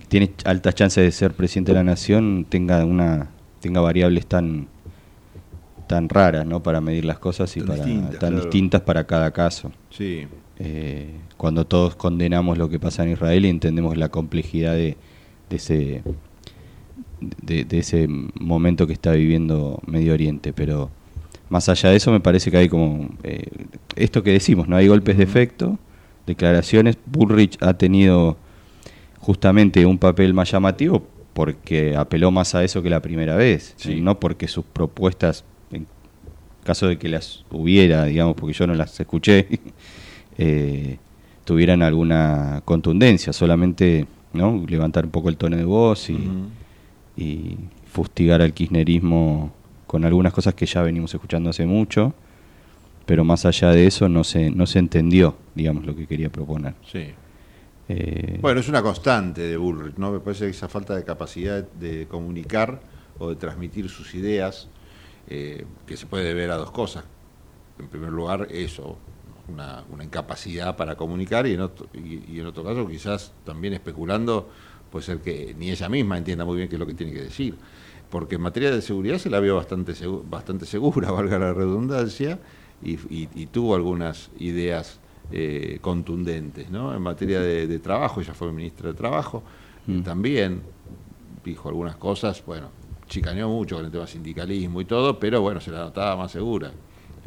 tiene 0.07 0.31
altas 0.45 0.73
chances 0.73 1.03
de 1.03 1.11
ser 1.11 1.33
presidente 1.33 1.71
de 1.71 1.77
la 1.77 1.83
nación 1.83 2.45
tenga 2.49 2.83
una 2.85 3.29
tenga 3.59 3.81
variables 3.81 4.25
tan 4.25 4.67
tan 5.87 6.09
raras 6.09 6.45
no 6.45 6.63
para 6.63 6.81
medir 6.81 7.05
las 7.05 7.19
cosas 7.19 7.55
y 7.57 7.59
tan 7.59 7.67
para 7.67 7.85
distintas, 7.85 8.19
tan 8.19 8.35
distintas 8.35 8.81
para 8.81 9.05
cada 9.05 9.31
caso 9.31 9.71
sí. 9.89 10.27
Eh, 10.59 11.11
cuando 11.37 11.65
todos 11.65 11.95
condenamos 11.95 12.57
lo 12.57 12.69
que 12.69 12.79
pasa 12.79 13.03
en 13.03 13.11
Israel 13.11 13.45
y 13.45 13.49
entendemos 13.49 13.95
la 13.95 14.09
complejidad 14.09 14.73
de, 14.73 14.97
de 15.49 15.55
ese 15.55 16.03
de, 17.19 17.63
de, 17.63 17.79
ese 17.79 18.07
momento 18.07 18.87
que 18.87 18.93
está 18.93 19.11
viviendo 19.11 19.79
Medio 19.85 20.13
Oriente. 20.13 20.53
Pero 20.53 20.89
más 21.49 21.69
allá 21.69 21.89
de 21.89 21.97
eso, 21.97 22.11
me 22.11 22.19
parece 22.19 22.51
que 22.51 22.57
hay 22.57 22.69
como 22.69 23.09
eh, 23.23 23.49
esto 23.95 24.23
que 24.23 24.31
decimos, 24.31 24.67
no 24.67 24.75
hay 24.75 24.87
golpes 24.87 25.17
de 25.17 25.23
efecto, 25.23 25.79
declaraciones. 26.25 26.97
Bullrich 27.05 27.57
ha 27.61 27.75
tenido 27.75 28.37
justamente 29.19 29.85
un 29.85 29.97
papel 29.97 30.33
más 30.33 30.51
llamativo 30.51 31.05
porque 31.33 31.95
apeló 31.95 32.31
más 32.31 32.55
a 32.55 32.63
eso 32.63 32.81
que 32.81 32.89
la 32.89 33.01
primera 33.01 33.35
vez, 33.35 33.75
no 33.87 34.19
porque 34.19 34.47
sus 34.47 34.65
propuestas, 34.65 35.45
en 35.71 35.85
caso 36.63 36.87
de 36.87 36.97
que 36.97 37.09
las 37.09 37.45
hubiera, 37.51 38.05
digamos, 38.05 38.35
porque 38.35 38.53
yo 38.53 38.65
no 38.65 38.73
las 38.73 38.99
escuché, 38.99 39.47
eh, 40.37 40.97
tuvieran 41.43 41.81
alguna 41.81 42.61
contundencia, 42.65 43.33
solamente 43.33 44.05
no 44.33 44.63
levantar 44.67 45.05
un 45.05 45.11
poco 45.11 45.29
el 45.29 45.37
tono 45.37 45.57
de 45.57 45.63
voz 45.63 46.09
y, 46.09 46.29
y 47.15 47.57
fustigar 47.91 48.41
al 48.41 48.53
kirchnerismo 48.53 49.51
con 49.87 50.03
algunas 50.05 50.33
cosas 50.33 50.53
que 50.53 50.65
ya 50.65 50.81
venimos 50.81 51.13
escuchando 51.13 51.49
hace 51.49 51.65
mucho, 51.65 52.13
pero 53.05 53.23
más 53.23 53.45
allá 53.45 53.71
de 53.71 53.87
eso 53.87 54.09
no 54.09 54.23
se, 54.23 54.51
no 54.51 54.67
se 54.67 54.79
entendió, 54.79 55.35
digamos, 55.55 55.85
lo 55.85 55.95
que 55.95 56.05
quería 56.05 56.29
proponer. 56.29 56.75
Sí. 56.85 57.07
Eh, 57.89 58.37
bueno, 58.41 58.59
es 58.59 58.67
una 58.67 58.83
constante 58.83 59.41
de 59.41 59.55
Bullrich, 59.55 59.95
¿no? 59.95 60.11
Me 60.11 60.19
parece 60.19 60.43
que 60.43 60.51
esa 60.51 60.67
falta 60.67 60.93
de 60.93 61.05
capacidad 61.05 61.63
de 61.63 62.05
comunicar 62.07 62.81
o 63.17 63.29
de 63.29 63.37
transmitir 63.37 63.89
sus 63.89 64.13
ideas, 64.13 64.67
eh, 65.29 65.65
que 65.85 65.95
se 65.95 66.05
puede 66.05 66.33
ver 66.33 66.51
a 66.51 66.57
dos 66.57 66.71
cosas. 66.71 67.05
En 67.79 67.87
primer 67.87 68.11
lugar, 68.11 68.47
eso, 68.51 68.97
una, 69.47 69.83
una 69.89 70.03
incapacidad 70.03 70.75
para 70.75 70.95
comunicar 70.95 71.47
y 71.47 71.53
en, 71.53 71.61
otro, 71.61 71.87
y 71.93 72.39
en 72.39 72.45
otro 72.45 72.63
caso 72.63 72.87
quizás 72.87 73.33
también 73.45 73.73
especulando 73.73 74.49
puede 74.91 75.05
ser 75.05 75.19
que 75.19 75.55
ni 75.57 75.69
ella 75.69 75.89
misma 75.89 76.17
entienda 76.17 76.45
muy 76.45 76.57
bien 76.57 76.69
qué 76.69 76.75
es 76.75 76.79
lo 76.79 76.87
que 76.87 76.93
tiene 76.93 77.13
que 77.13 77.21
decir 77.21 77.55
porque 78.09 78.35
en 78.35 78.41
materia 78.41 78.71
de 78.71 78.81
seguridad 78.81 79.17
se 79.17 79.29
la 79.29 79.39
vio 79.39 79.55
bastante, 79.55 79.93
bastante 80.29 80.65
segura, 80.65 81.11
valga 81.11 81.37
la 81.39 81.53
redundancia, 81.53 82.39
y, 82.81 82.95
tuvo 83.47 83.75
algunas 83.75 84.29
ideas 84.37 84.99
eh, 85.31 85.79
contundentes. 85.81 86.69
¿no? 86.69 86.93
En 86.93 87.01
materia 87.01 87.41
de, 87.41 87.79
trabajo, 87.79 88.21
ella 88.21 88.33
fue 88.33 88.51
ministra 88.51 88.89
de 88.89 88.93
Trabajo, 88.93 89.43
mm. 89.87 90.01
también 90.01 90.61
dijo 91.43 91.69
algunas 91.69 91.95
cosas, 91.95 92.43
bueno, 92.45 92.69
chicaneó 93.07 93.49
mucho 93.49 93.77
con 93.77 93.85
el 93.85 93.91
tema 93.91 94.05
sindicalismo 94.05 94.81
y 94.81 94.85
todo, 94.85 95.19
pero 95.19 95.41
bueno, 95.41 95.59
se 95.59 95.71
la 95.71 95.79
notaba 95.79 96.15
más 96.17 96.31
segura. 96.31 96.71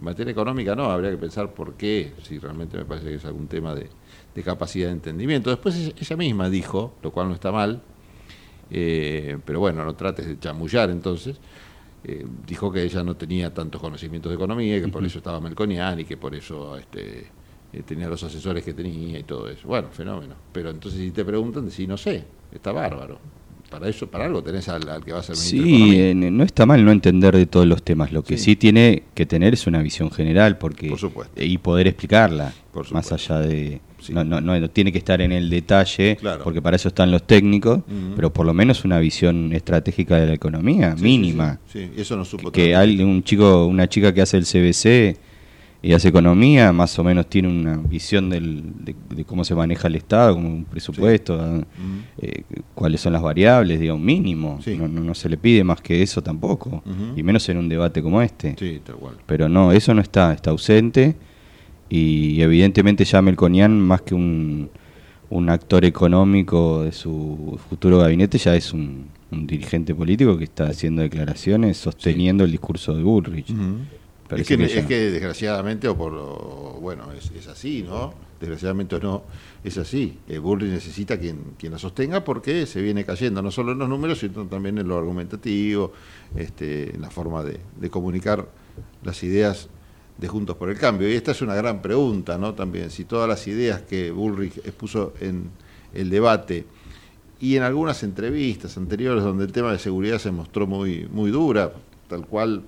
En 0.01 0.05
materia 0.07 0.33
económica 0.33 0.75
no, 0.75 0.91
habría 0.91 1.11
que 1.11 1.19
pensar 1.19 1.53
por 1.53 1.75
qué, 1.75 2.15
si 2.23 2.39
realmente 2.39 2.79
me 2.79 2.87
parece 2.87 3.09
que 3.09 3.17
es 3.17 3.25
algún 3.27 3.49
tema 3.49 3.75
de, 3.75 3.91
de 4.35 4.43
capacidad 4.43 4.87
de 4.87 4.95
entendimiento. 4.95 5.51
Después 5.51 5.77
ella 5.77 6.17
misma 6.17 6.49
dijo, 6.49 6.95
lo 7.03 7.11
cual 7.11 7.29
no 7.29 7.35
está 7.35 7.53
mal, 7.53 7.83
eh, 8.71 9.37
pero 9.45 9.61
bueno, 9.61 9.85
no 9.85 9.95
trates 9.95 10.27
de 10.27 10.39
chamullar 10.39 10.89
entonces. 10.89 11.37
Eh, 12.03 12.25
dijo 12.47 12.73
que 12.73 12.83
ella 12.83 13.05
no 13.05 13.15
tenía 13.15 13.53
tantos 13.53 13.79
conocimientos 13.79 14.31
de 14.31 14.37
economía, 14.37 14.81
que 14.81 14.89
por 14.89 15.05
eso 15.05 15.19
estaba 15.19 15.39
Melconian 15.39 16.01
y 16.01 16.05
que 16.07 16.17
por 16.17 16.35
eso 16.35 16.79
este, 16.79 17.27
eh, 17.71 17.83
tenía 17.85 18.09
los 18.09 18.23
asesores 18.23 18.65
que 18.65 18.73
tenía 18.73 19.19
y 19.19 19.25
todo 19.25 19.49
eso. 19.49 19.69
Bueno, 19.69 19.89
fenómeno. 19.91 20.35
Pero 20.51 20.71
entonces 20.71 20.99
si 20.99 21.11
te 21.11 21.27
preguntan, 21.27 21.71
si 21.71 21.87
no 21.87 21.99
sé, 21.99 22.25
está 22.51 22.73
bárbaro. 22.73 23.19
Para 23.71 23.89
eso, 23.89 24.09
para 24.09 24.25
algo 24.25 24.43
tenés 24.43 24.69
al, 24.69 24.83
que 25.05 25.13
va 25.13 25.21
a 25.21 25.23
ser 25.23 25.37
ministro 25.37 25.65
Sí, 25.65 26.13
no 26.15 26.43
está 26.43 26.67
mal 26.67 26.85
no 26.85 26.91
entender 26.91 27.37
de 27.37 27.47
todos 27.47 27.67
los 27.67 27.83
temas. 27.83 28.13
Lo 28.13 28.23
que 28.23 28.37
sí. 28.37 28.57
tiene 28.57 29.05
que 29.15 29.27
tener 29.27 29.55
es 29.55 29.67
una 29.67 29.81
visión 29.81 30.11
general 30.11 30.59
porque 30.59 30.93
y 31.37 31.59
poder 31.59 31.87
explicarla, 31.87 32.53
más 32.91 33.13
allá 33.13 33.39
de 33.39 33.81
no, 34.09 34.25
no, 34.25 34.41
no, 34.41 34.71
tiene 34.71 34.93
que 34.93 34.99
estar 34.99 35.21
en 35.21 35.33
el 35.33 35.51
detalle, 35.51 36.19
porque 36.43 36.63
para 36.63 36.77
eso 36.77 36.89
están 36.89 37.11
los 37.11 37.27
técnicos, 37.27 37.81
pero 38.17 38.33
por 38.33 38.47
lo 38.47 38.55
menos 38.55 38.85
una 38.85 38.99
visión 38.99 39.53
estratégica 39.53 40.17
de 40.17 40.27
la 40.27 40.35
economía, 40.35 40.95
mínima. 40.99 41.59
Sí, 41.71 41.91
eso 41.97 42.17
no 42.17 42.25
supo 42.25 42.51
que 42.51 42.75
hay 42.75 43.01
un 43.03 43.23
chico, 43.23 43.67
una 43.67 43.89
chica 43.89 44.13
que 44.13 44.23
hace 44.23 44.37
el 44.37 44.45
CBC 44.45 45.30
y 45.83 45.93
hace 45.95 46.09
economía, 46.09 46.73
más 46.73 46.99
o 46.99 47.05
menos 47.05 47.27
tiene 47.29 47.49
una 47.49 47.77
visión 47.77 48.29
del, 48.29 48.63
de, 48.85 49.25
cómo 49.25 49.45
se 49.45 49.55
maneja 49.55 49.89
el 49.89 49.97
Estado, 49.97 50.35
como 50.35 50.49
un 50.49 50.65
presupuesto, 50.65 51.65
eh, 52.19 52.43
cuáles 52.75 53.01
son 53.01 53.15
las 53.15 53.23
variables, 53.23 53.81
digo, 53.81 53.95
un 53.95 54.05
mínimo. 54.05 54.59
No, 54.79 54.89
no, 54.89 55.15
se 55.15 55.29
le 55.29 55.39
pide 55.39 55.65
más 55.65 55.81
que 55.81 56.03
eso 56.03 56.23
tampoco, 56.23 56.83
y 57.17 57.23
menos 57.23 57.49
en 57.49 57.57
un 57.57 57.69
debate 57.69 58.03
como 58.03 58.21
este. 58.21 58.55
Pero 59.27 59.49
no, 59.49 59.73
eso 59.73 59.95
no 59.95 60.03
está, 60.03 60.33
está 60.35 60.51
ausente 60.51 61.17
y 61.89 62.41
evidentemente 62.41 63.05
ya 63.05 63.21
Melconian, 63.21 63.81
más 63.81 64.03
que 64.03 64.15
un, 64.15 64.71
un 65.31 65.51
actor 65.51 65.85
económico 65.85 66.85
de 66.85 66.93
su 66.93 67.59
futuro 67.69 67.99
gabinete, 67.99 68.39
ya 68.39 68.55
es 68.55 68.73
un, 68.73 69.09
dirigente 69.31 69.95
político 69.95 70.37
que 70.37 70.43
está 70.43 70.67
haciendo 70.67 71.03
declaraciones 71.03 71.77
sosteniendo 71.77 72.43
el 72.43 72.51
discurso 72.51 72.95
de 72.95 73.03
Bullrich. 73.05 73.55
Es, 74.37 74.47
que, 74.47 74.55
es, 74.55 74.87
que, 74.87 75.11
desgraciadamente, 75.11 75.89
o 75.89 75.97
por 75.97 76.81
bueno, 76.81 77.13
es, 77.13 77.47
así, 77.49 77.83
¿no? 77.83 78.15
Desgraciadamente 78.41 78.97
o 78.97 79.01
no, 79.01 79.23
es 79.63 79.77
así. 79.79 80.19
Eh, 80.29 80.39
Bullrich 80.39 80.71
necesita 80.71 81.19
quien, 81.19 81.55
quien 81.59 81.73
la 81.73 81.79
sostenga 81.79 82.25
porque 82.25 82.67
se 82.67 82.81
viene 82.81 83.05
cayendo, 83.05 83.43
no 83.43 83.51
solo 83.51 83.73
en 83.73 83.79
los 83.79 83.89
números, 83.89 84.19
sino 84.19 84.47
también 84.47 84.79
en 84.79 84.89
lo 84.89 84.97
argumentativo, 84.97 85.93
este, 86.37 86.95
en 86.95 87.03
la 87.03 87.11
forma 87.11 87.43
de, 87.43 87.61
de 87.79 87.91
comunicar 87.91 88.49
las 89.03 89.23
ideas 89.23 89.69
de 90.17 90.29
Juntos 90.29 90.57
por 90.57 90.71
el 90.71 90.79
Cambio. 90.79 91.09
Y 91.09 91.15
esta 91.15 91.33
es 91.33 91.43
una 91.43 91.55
gran 91.55 91.83
pregunta, 91.83 92.39
¿no? 92.39 92.55
También, 92.55 92.91
si 92.91 93.05
todas 93.05 93.29
las 93.29 93.47
ideas 93.47 93.83
que 93.83 94.11
Bullrich 94.11 94.59
expuso 94.59 95.15
en, 95.21 95.51
el 95.95 96.11
debate 96.11 96.67
y 97.41 97.57
en 97.57 97.63
algunas 97.63 98.03
entrevistas 98.03 98.77
anteriores 98.77 99.25
donde 99.25 99.45
el 99.45 99.53
tema 99.53 99.73
de 99.73 99.79
seguridad 99.79 100.19
se 100.19 100.31
mostró 100.31 100.67
muy, 100.67 101.09
muy 101.11 101.31
dura, 101.31 101.73
tal 102.09 102.27
cual 102.27 102.63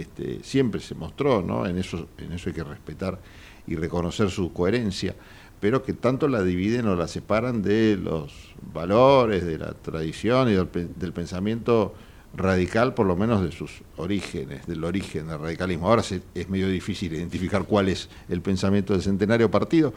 este, 0.00 0.40
siempre 0.42 0.80
se 0.80 0.94
mostró, 0.94 1.42
¿no? 1.42 1.66
En 1.66 1.78
eso, 1.78 2.08
en 2.18 2.32
eso 2.32 2.50
hay 2.50 2.54
que 2.54 2.64
respetar 2.64 3.18
y 3.66 3.76
reconocer 3.76 4.30
su 4.30 4.52
coherencia, 4.52 5.14
pero 5.60 5.82
que 5.82 5.92
tanto 5.92 6.28
la 6.28 6.42
dividen 6.42 6.86
o 6.88 6.96
la 6.96 7.06
separan 7.06 7.62
de 7.62 7.96
los 7.96 8.32
valores, 8.72 9.44
de 9.46 9.58
la 9.58 9.74
tradición 9.74 10.48
y 10.48 10.54
del, 10.54 11.12
pensamiento 11.12 11.94
radical, 12.34 12.94
por 12.94 13.06
lo 13.06 13.14
menos 13.14 13.42
de 13.42 13.52
sus 13.52 13.82
orígenes, 13.96 14.66
del 14.66 14.82
origen 14.82 15.28
del 15.28 15.38
radicalismo. 15.38 15.88
Ahora 15.88 16.02
es 16.34 16.48
medio 16.48 16.68
difícil 16.68 17.12
identificar 17.12 17.64
cuál 17.64 17.88
es 17.88 18.08
el 18.28 18.40
pensamiento 18.40 18.94
del 18.94 19.02
centenario 19.02 19.50
partido, 19.50 19.92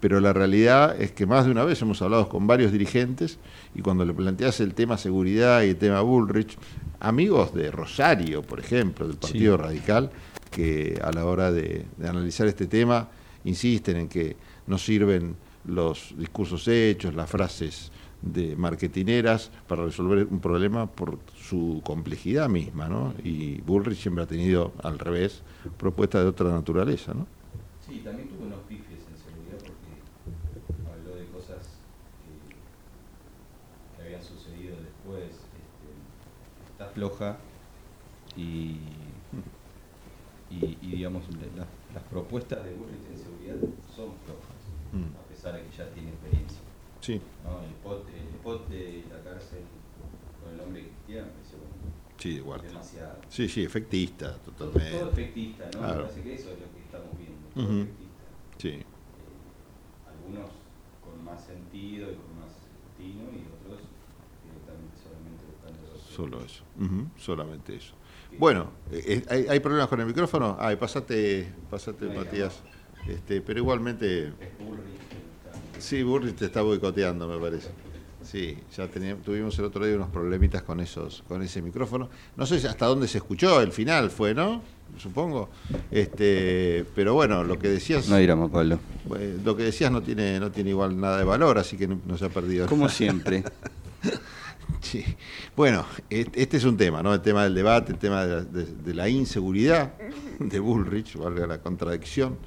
pero 0.00 0.20
la 0.20 0.32
realidad 0.32 1.00
es 1.00 1.10
que 1.10 1.26
más 1.26 1.46
de 1.46 1.50
una 1.50 1.64
vez 1.64 1.82
hemos 1.82 2.00
hablado 2.02 2.28
con 2.28 2.46
varios 2.46 2.70
dirigentes 2.70 3.38
y 3.74 3.82
cuando 3.82 4.04
le 4.04 4.14
planteas 4.14 4.60
el 4.60 4.74
tema 4.74 4.96
seguridad 4.96 5.62
y 5.62 5.70
el 5.70 5.76
tema 5.76 6.00
Bullrich, 6.02 6.56
amigos 7.00 7.54
de 7.54 7.70
Rosario, 7.70 8.42
por 8.42 8.60
ejemplo, 8.60 9.06
del 9.06 9.16
Partido 9.16 9.56
Radical, 9.56 10.10
que 10.50 10.98
a 11.02 11.12
la 11.12 11.24
hora 11.24 11.52
de, 11.52 11.86
analizar 12.02 12.46
este 12.46 12.66
tema 12.66 13.08
insisten 13.44 13.96
en 13.96 14.08
que 14.08 14.36
no 14.66 14.78
sirven 14.78 15.36
los 15.64 16.14
discursos 16.16 16.66
hechos, 16.68 17.14
las 17.14 17.30
frases 17.30 17.92
de 18.22 18.56
marketineras 18.56 19.50
para 19.68 19.84
resolver 19.84 20.26
un 20.28 20.40
problema 20.40 20.90
por 20.90 21.18
su 21.36 21.80
complejidad 21.84 22.48
misma, 22.48 22.88
¿no? 22.88 23.14
Y 23.22 23.60
Bullrich 23.60 23.98
siempre 23.98 24.24
ha 24.24 24.26
tenido, 24.26 24.72
al 24.82 24.98
revés, 24.98 25.42
propuestas 25.76 26.22
de 26.22 26.28
otra 26.28 26.50
naturaleza, 26.50 27.14
¿no? 27.14 27.26
Sí, 27.86 28.00
también 28.04 28.28
tuvo 28.28 28.46
unos 28.46 28.60
pifes 28.68 29.00
en 29.08 29.16
seguridad 29.16 29.58
porque 29.58 30.90
habló 30.90 31.16
de 31.16 31.26
cosas 31.26 31.78
que, 33.96 34.02
habían 34.02 34.22
sucedido 34.22 34.76
después. 34.82 35.30
Este, 35.30 35.88
está 36.72 36.87
floja 36.98 37.38
y 38.36 38.78
y, 40.50 40.76
digamos, 40.80 41.24
las 41.94 42.02
propuestas 42.04 42.64
de 42.64 42.72
Bullrich 42.74 43.04
en 43.10 43.18
seguridad 43.18 43.56
son 43.94 44.12
flojas, 44.24 44.60
mm. 44.92 45.16
a 45.16 45.28
pesar 45.28 45.54
de 45.54 45.62
que 45.62 45.76
ya 45.76 45.90
tiene 45.90 46.10
experiencia. 46.10 46.58
Sí. 47.00 47.14
El, 47.14 47.74
pote, 47.82 48.12
el 48.16 48.40
pote, 48.42 49.04
la 49.10 49.30
cárcel 49.30 49.60
con 50.42 50.54
el 50.54 50.60
hombre 50.60 50.88
cristiano, 50.88 51.28
sí, 52.16 52.28
igual. 52.36 52.62
demasiado. 52.62 53.18
Sí, 53.28 53.48
sí, 53.48 53.62
efectista, 53.62 54.36
totalmente. 54.38 54.98
Todo, 54.98 55.10
efectista, 55.10 55.70
¿no? 55.74 55.80
Me 55.82 55.94
parece 55.94 56.22
que 56.22 56.34
eso 56.34 56.52
es 56.52 56.60
lo 56.60 56.72
que 56.72 56.80
estamos 56.80 57.18
viendo, 57.18 57.48
todo 57.54 57.82
efectista. 57.82 58.24
Sí. 58.56 58.68
Eh, 58.68 58.86
algunos 60.08 60.50
con 61.04 61.24
más 61.24 61.44
sentido 61.44 62.10
y 62.10 62.14
con 62.14 62.40
más 62.40 62.52
destino 62.96 63.24
y 63.30 63.44
otros. 63.46 63.57
Solo 66.18 66.40
eso, 66.44 66.64
solamente 67.16 67.76
eso. 67.76 67.94
Bueno, 68.40 68.72
eh, 68.90 69.22
eh, 69.30 69.46
¿hay, 69.48 69.60
problemas 69.60 69.86
con 69.86 70.00
el 70.00 70.06
micrófono? 70.06 70.56
Ay, 70.58 70.74
pasate, 70.74 71.48
pasate 71.70 72.06
Matías. 72.06 72.60
Este, 73.06 73.40
pero 73.40 73.60
igualmente... 73.60 74.32
Sí, 75.78 76.02
Burri 76.02 76.32
te 76.32 76.46
está 76.46 76.62
boicoteando, 76.62 77.28
me 77.28 77.38
parece. 77.38 77.68
Sí, 78.24 78.58
ya 78.76 78.88
teníamos, 78.88 79.24
tuvimos 79.24 79.56
el 79.60 79.66
otro 79.66 79.86
día 79.86 79.94
unos 79.94 80.08
problemitas 80.08 80.62
con 80.62 80.80
esos, 80.80 81.22
con 81.28 81.40
ese 81.40 81.62
micrófono. 81.62 82.10
No 82.36 82.46
sé 82.46 82.56
hasta 82.66 82.86
dónde 82.86 83.06
se 83.06 83.18
escuchó, 83.18 83.60
el 83.60 83.70
final 83.70 84.10
fue, 84.10 84.34
¿no? 84.34 84.60
Supongo. 84.96 85.50
Este, 85.92 86.84
pero 86.96 87.14
bueno, 87.14 87.44
lo 87.44 87.60
que 87.60 87.68
decías. 87.68 88.08
No 88.08 88.18
iramos, 88.18 88.50
Pablo. 88.50 88.80
Lo 89.44 89.56
que 89.56 89.62
decías 89.62 89.92
no 89.92 90.02
tiene, 90.02 90.40
no 90.40 90.50
tiene 90.50 90.70
igual 90.70 91.00
nada 91.00 91.18
de 91.18 91.24
valor, 91.24 91.58
así 91.58 91.76
que 91.76 91.86
no, 91.86 92.00
no 92.04 92.18
se 92.18 92.24
ha 92.24 92.28
perdido. 92.28 92.66
Como 92.66 92.88
siempre. 92.88 93.44
Sí. 94.80 95.04
Bueno, 95.56 95.84
este 96.08 96.56
es 96.56 96.64
un 96.64 96.76
tema, 96.76 97.02
¿no? 97.02 97.12
El 97.12 97.20
tema 97.20 97.44
del 97.44 97.54
debate, 97.54 97.92
el 97.92 97.98
tema 97.98 98.24
de 98.24 98.94
la, 98.94 99.08
inseguridad 99.08 99.92
de 100.38 100.60
Bullrich, 100.60 101.16
valga 101.16 101.46
la 101.46 101.60
contradicción. 101.60 102.38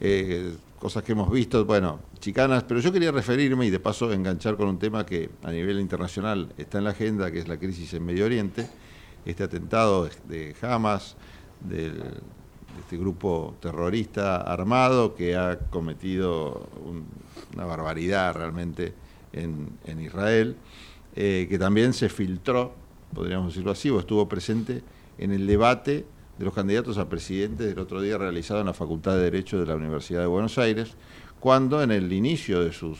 Eh, 0.00 0.54
cosas 0.78 1.02
que 1.02 1.12
hemos 1.12 1.30
visto, 1.30 1.64
bueno, 1.64 2.00
chicanas, 2.18 2.64
pero 2.64 2.80
yo 2.80 2.92
quería 2.92 3.10
referirme 3.12 3.66
y 3.66 3.70
de 3.70 3.80
paso 3.80 4.12
enganchar 4.12 4.56
con 4.56 4.68
un 4.68 4.78
tema 4.78 5.04
que 5.06 5.30
a 5.42 5.50
nivel 5.50 5.80
internacional 5.80 6.52
está 6.56 6.78
en 6.78 6.84
la 6.84 6.90
agenda, 6.90 7.30
que 7.30 7.40
es 7.40 7.48
la 7.48 7.56
crisis 7.56 7.92
en 7.94 8.04
Medio 8.04 8.24
Oriente, 8.26 8.68
este 9.24 9.44
atentado 9.44 10.08
de 10.28 10.54
Hamas, 10.62 11.16
de 11.60 11.92
este 12.80 12.98
grupo 12.98 13.56
terrorista 13.60 14.36
armado 14.36 15.14
que 15.14 15.34
ha 15.34 15.58
cometido 15.70 16.68
una 17.54 17.64
barbaridad 17.64 18.34
realmente 18.34 18.92
en, 19.32 19.70
en 19.86 20.00
Israel. 20.00 20.56
Eh, 21.18 21.46
que 21.48 21.58
también 21.58 21.94
se 21.94 22.10
filtró, 22.10 22.74
podríamos 23.14 23.48
decirlo 23.48 23.70
así, 23.70 23.88
o 23.88 23.98
estuvo 23.98 24.28
presente 24.28 24.82
en 25.16 25.32
el 25.32 25.46
debate 25.46 26.04
de 26.38 26.44
los 26.44 26.52
candidatos 26.52 26.98
a 26.98 27.08
presidente 27.08 27.64
del 27.64 27.78
otro 27.78 28.02
día 28.02 28.18
realizado 28.18 28.60
en 28.60 28.66
la 28.66 28.74
Facultad 28.74 29.16
de 29.16 29.22
Derecho 29.22 29.58
de 29.58 29.64
la 29.64 29.76
Universidad 29.76 30.20
de 30.20 30.26
Buenos 30.26 30.58
Aires, 30.58 30.94
cuando 31.40 31.82
en 31.82 31.90
el 31.90 32.12
inicio 32.12 32.62
de 32.62 32.70
sus, 32.70 32.98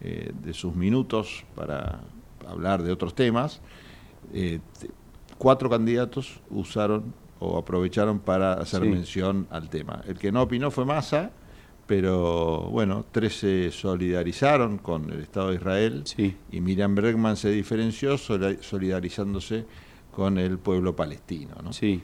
eh, 0.00 0.30
de 0.40 0.54
sus 0.54 0.76
minutos 0.76 1.44
para 1.56 2.00
hablar 2.46 2.84
de 2.84 2.92
otros 2.92 3.14
temas, 3.16 3.60
eh, 4.32 4.60
cuatro 5.36 5.68
candidatos 5.68 6.40
usaron 6.48 7.12
o 7.40 7.58
aprovecharon 7.58 8.20
para 8.20 8.52
hacer 8.52 8.82
mención 8.82 9.48
al 9.50 9.68
tema. 9.68 10.00
El 10.06 10.16
que 10.16 10.30
no 10.30 10.42
opinó 10.42 10.70
fue 10.70 10.84
Massa, 10.84 11.32
pero 11.86 12.68
bueno, 12.70 13.04
tres 13.10 13.38
se 13.38 13.70
solidarizaron 13.70 14.78
con 14.78 15.10
el 15.10 15.20
Estado 15.20 15.50
de 15.50 15.56
Israel 15.56 16.04
y 16.50 16.60
Miriam 16.60 16.94
Bregman 16.94 17.36
se 17.36 17.50
diferenció 17.50 18.16
solidarizándose 18.18 19.66
con 20.14 20.38
el 20.38 20.58
pueblo 20.58 20.94
palestino. 20.94 21.56
¿no? 21.62 21.72
Sí. 21.72 22.02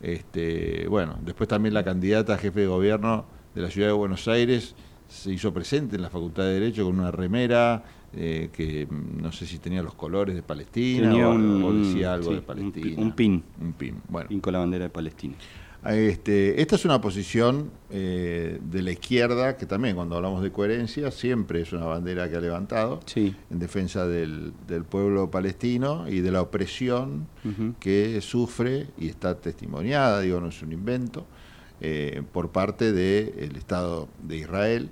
Este, 0.00 0.86
bueno, 0.88 1.18
después 1.24 1.48
también 1.48 1.74
la 1.74 1.84
candidata 1.84 2.34
a 2.34 2.38
jefe 2.38 2.60
de 2.60 2.66
gobierno 2.66 3.26
de 3.54 3.62
la 3.62 3.70
ciudad 3.70 3.88
de 3.88 3.94
Buenos 3.94 4.28
Aires 4.28 4.74
se 5.08 5.32
hizo 5.32 5.52
presente 5.52 5.96
en 5.96 6.02
la 6.02 6.10
Facultad 6.10 6.44
de 6.44 6.54
Derecho 6.54 6.84
con 6.84 6.98
una 6.98 7.10
remera 7.10 7.82
eh, 8.14 8.50
que 8.52 8.86
no 8.90 9.32
sé 9.32 9.46
si 9.46 9.58
tenía 9.58 9.82
los 9.82 9.94
colores 9.94 10.34
de 10.34 10.42
Palestina 10.42 11.12
o, 11.28 11.72
decía 11.72 12.14
algo 12.14 12.32
de 12.32 12.42
Palestina. 12.42 13.00
Un, 13.02 13.12
pin. 13.12 13.42
Un 13.60 13.72
pin, 13.72 14.00
bueno. 14.08 14.28
Pin 14.28 14.40
con 14.40 14.52
la 14.52 14.60
bandera 14.60 14.84
de 14.84 14.90
Palestina. 14.90 15.34
Este, 15.86 16.60
esta 16.60 16.74
es 16.74 16.84
una 16.84 17.00
posición 17.00 17.70
eh, 17.90 18.58
de 18.60 18.82
la 18.82 18.90
izquierda 18.90 19.56
que 19.56 19.64
también 19.64 19.94
cuando 19.94 20.16
hablamos 20.16 20.42
de 20.42 20.50
coherencia 20.50 21.10
siempre 21.12 21.60
es 21.62 21.72
una 21.72 21.86
bandera 21.86 22.28
que 22.28 22.36
ha 22.36 22.40
levantado 22.40 23.00
en 23.14 23.58
defensa 23.58 24.06
del, 24.06 24.52
pueblo 24.90 25.30
palestino 25.30 26.08
y 26.08 26.20
de 26.20 26.32
la 26.32 26.42
opresión 26.42 27.28
que 27.78 28.20
sufre 28.20 28.88
y 28.98 29.08
está 29.08 29.36
testimoniada, 29.36 30.20
digo, 30.20 30.40
no 30.40 30.48
es 30.48 30.60
un 30.62 30.72
invento, 30.72 31.26
eh, 31.80 32.22
por 32.32 32.50
parte 32.50 32.92
del 32.92 33.56
Estado 33.56 34.08
de 34.22 34.36
Israel. 34.36 34.90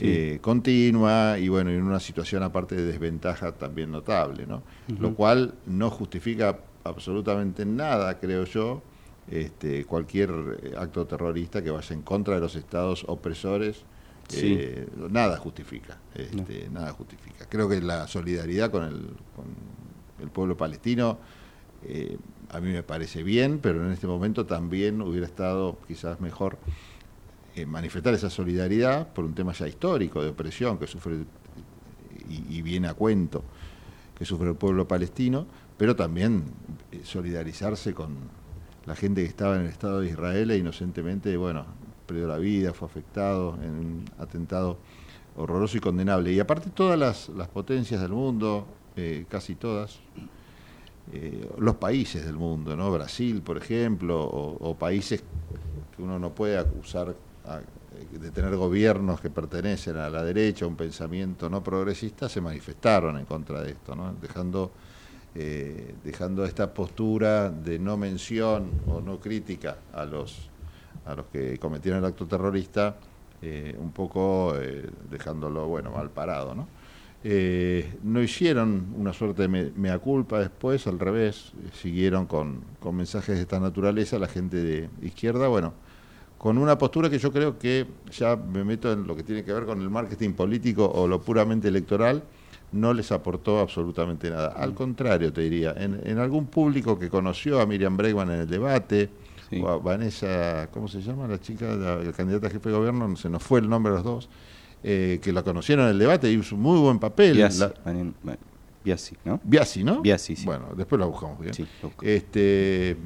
Eh, 0.00 0.38
continua 0.40 1.38
y 1.38 1.48
bueno, 1.48 1.68
en 1.70 1.82
una 1.82 2.00
situación 2.00 2.42
aparte 2.42 2.74
de 2.74 2.84
desventaja 2.84 3.52
también 3.52 3.90
notable, 3.92 4.46
¿no? 4.46 4.62
Lo 4.98 5.14
cual 5.14 5.54
no 5.66 5.90
justifica 5.90 6.58
absolutamente 6.82 7.66
nada, 7.66 8.18
creo 8.18 8.44
yo, 8.44 8.82
este, 9.30 9.84
cualquier 9.84 10.30
eh, 10.62 10.74
acto 10.76 11.06
terrorista 11.06 11.62
que 11.62 11.70
vaya 11.70 11.94
en 11.94 12.02
contra 12.02 12.34
de 12.34 12.40
los 12.40 12.56
estados 12.56 13.04
opresores, 13.08 13.84
eh, 14.34 14.88
nada 15.10 15.36
justifica, 15.36 15.98
este, 16.14 16.68
nada 16.70 16.92
justifica. 16.92 17.46
Creo 17.48 17.68
que 17.68 17.80
la 17.80 18.06
solidaridad 18.06 18.70
con 18.70 18.84
el, 18.84 19.06
con 19.36 19.44
el 20.20 20.30
pueblo 20.30 20.56
palestino 20.56 21.18
eh, 21.84 22.16
a 22.50 22.60
mí 22.60 22.72
me 22.72 22.82
parece 22.82 23.22
bien, 23.22 23.58
pero 23.58 23.84
en 23.84 23.92
este 23.92 24.06
momento 24.06 24.46
también 24.46 25.02
hubiera 25.02 25.26
estado 25.26 25.78
quizás 25.86 26.20
mejor 26.20 26.58
manifestar 27.66 28.14
esa 28.14 28.30
solidaridad 28.30 29.12
por 29.12 29.26
un 29.26 29.34
tema 29.34 29.52
ya 29.52 29.68
histórico 29.68 30.22
de 30.22 30.30
opresión 30.30 30.78
que 30.78 30.86
sufre 30.86 31.16
y, 32.30 32.58
y 32.58 32.62
viene 32.62 32.88
a 32.88 32.94
cuento 32.94 33.44
que 34.16 34.24
sufre 34.24 34.48
el 34.48 34.54
pueblo 34.54 34.88
palestino, 34.88 35.46
pero 35.76 35.94
también 35.94 36.44
solidarizarse 37.02 37.92
con 37.92 38.16
la 38.86 38.96
gente 38.96 39.22
que 39.22 39.28
estaba 39.28 39.56
en 39.56 39.62
el 39.62 39.68
Estado 39.68 40.00
de 40.00 40.08
Israel 40.08 40.50
e 40.50 40.58
inocentemente, 40.58 41.36
bueno, 41.36 41.64
perdió 42.06 42.26
la 42.26 42.38
vida, 42.38 42.72
fue 42.72 42.86
afectado 42.86 43.56
en 43.62 43.70
un 43.70 44.04
atentado 44.18 44.78
horroroso 45.36 45.76
y 45.76 45.80
condenable. 45.80 46.32
Y 46.32 46.40
aparte 46.40 46.70
todas 46.70 46.98
las, 46.98 47.48
potencias 47.48 48.00
del 48.00 48.12
mundo, 48.12 48.66
eh, 48.96 49.24
casi 49.28 49.54
todas, 49.54 50.00
eh, 51.12 51.48
los 51.58 51.76
países 51.76 52.24
del 52.24 52.36
mundo, 52.36 52.76
¿no? 52.76 52.90
Brasil, 52.92 53.42
por 53.42 53.56
ejemplo, 53.56 54.22
o, 54.22 54.76
países 54.76 55.22
que 55.96 56.02
uno 56.02 56.18
no 56.18 56.34
puede 56.34 56.58
acusar 56.58 57.14
de 58.10 58.30
tener 58.30 58.56
gobiernos 58.56 59.20
que 59.20 59.30
pertenecen 59.30 59.96
a 59.96 60.08
la 60.08 60.22
derecha, 60.22 60.66
un 60.66 60.76
pensamiento 60.76 61.48
no 61.48 61.62
progresista, 61.62 62.28
se 62.28 62.40
manifestaron 62.40 63.18
en 63.18 63.26
contra 63.26 63.62
de 63.62 63.72
esto, 63.72 63.94
¿no? 63.94 64.14
dejando 64.14 64.72
eh, 65.34 65.94
dejando 66.04 66.44
esta 66.44 66.72
postura 66.74 67.50
de 67.50 67.78
no 67.78 67.96
mención 67.96 68.70
o 68.86 69.00
no 69.00 69.18
crítica 69.20 69.78
a 69.92 70.04
los, 70.04 70.50
a 71.04 71.14
los 71.14 71.26
que 71.26 71.58
cometieron 71.58 72.00
el 72.00 72.04
acto 72.06 72.26
terrorista, 72.26 72.96
eh, 73.40 73.74
un 73.78 73.92
poco 73.92 74.54
eh, 74.60 74.88
dejándolo 75.10 75.66
bueno 75.68 75.90
mal 75.90 76.10
parado. 76.10 76.54
¿no? 76.54 76.68
Eh, 77.24 77.98
no 78.02 78.20
hicieron 78.22 78.94
una 78.96 79.12
suerte 79.12 79.42
de 79.42 79.48
me- 79.48 79.70
mea 79.76 79.98
culpa 79.98 80.40
después, 80.40 80.86
al 80.86 80.98
revés, 80.98 81.52
siguieron 81.72 82.26
con, 82.26 82.60
con 82.80 82.96
mensajes 82.96 83.36
de 83.36 83.42
esta 83.42 83.60
naturaleza 83.60 84.18
la 84.18 84.28
gente 84.28 84.56
de 84.58 84.90
izquierda, 85.02 85.48
bueno, 85.48 85.72
con 86.38 86.58
una 86.58 86.76
postura 86.76 87.08
que 87.08 87.18
yo 87.18 87.32
creo 87.32 87.58
que 87.58 87.86
ya 88.10 88.36
me 88.36 88.64
meto 88.64 88.92
en 88.92 89.06
lo 89.06 89.14
que 89.14 89.22
tiene 89.22 89.44
que 89.44 89.52
ver 89.52 89.64
con 89.64 89.80
el 89.80 89.88
marketing 89.90 90.32
político 90.32 90.90
o 90.92 91.06
lo 91.06 91.20
puramente 91.22 91.68
electoral, 91.68 92.24
no 92.72 92.92
les 92.94 93.12
aportó 93.12 93.58
absolutamente 93.60 94.30
nada. 94.30 94.48
Al 94.56 94.74
contrario, 94.74 95.32
te 95.32 95.42
diría, 95.42 95.74
en, 95.76 96.00
en 96.04 96.18
algún 96.18 96.46
público 96.46 96.98
que 96.98 97.08
conoció 97.08 97.60
a 97.60 97.66
Miriam 97.66 97.96
Bregman 97.96 98.30
en 98.30 98.40
el 98.40 98.48
debate, 98.48 99.10
o 99.60 99.68
a 99.68 99.76
Vanessa, 99.76 100.68
¿cómo 100.72 100.88
se 100.88 101.02
llama 101.02 101.28
la 101.28 101.38
chica, 101.38 101.66
la, 101.76 101.96
la 101.96 102.12
candidata 102.12 102.46
a 102.46 102.50
jefe 102.50 102.70
de 102.70 102.74
gobierno? 102.74 103.06
No 103.06 103.16
se 103.16 103.28
nos 103.28 103.42
fue 103.42 103.60
el 103.60 103.68
nombre 103.68 103.90
de 103.92 103.96
los 103.98 104.04
dos, 104.04 104.28
eh, 104.82 105.20
que 105.22 105.30
la 105.32 105.42
conocieron 105.42 105.84
en 105.84 105.90
el 105.92 105.98
debate 105.98 106.30
y 106.32 106.36
hizo 106.38 106.54
un 106.56 106.62
muy 106.62 106.78
buen 106.80 106.98
papel. 106.98 107.34
Biasi, 107.36 107.60
La- 107.60 107.74
Ma- 108.22 108.36
Biasi, 108.82 109.14
¿no? 109.24 109.38
Biasi, 109.44 109.84
¿no? 109.84 110.00
Biasi, 110.00 110.34
sí. 110.36 110.44
Bueno, 110.46 110.68
después 110.76 110.98
la 110.98 111.04
buscamos 111.06 111.38
bien. 111.38 111.52
Sí. 111.54 111.66
Este, 112.00 112.96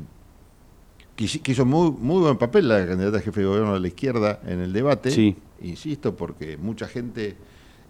que, 1.17 1.25
hizo- 1.25 1.43
que 1.43 1.53
hizo 1.53 1.65
muy, 1.67 1.91
muy 1.91 2.21
buen 2.23 2.39
papel 2.39 2.69
la 2.69 2.87
candidata 2.87 3.19
a 3.19 3.21
jefe 3.21 3.41
de 3.41 3.47
gobierno 3.47 3.75
de 3.75 3.81
la 3.81 3.89
izquierda 3.89 4.41
en 4.47 4.61
el 4.61 4.73
debate. 4.73 5.11
Sí. 5.11 5.37
Insisto, 5.63 6.15
porque 6.17 6.57
mucha 6.57 6.87
gente 6.87 7.37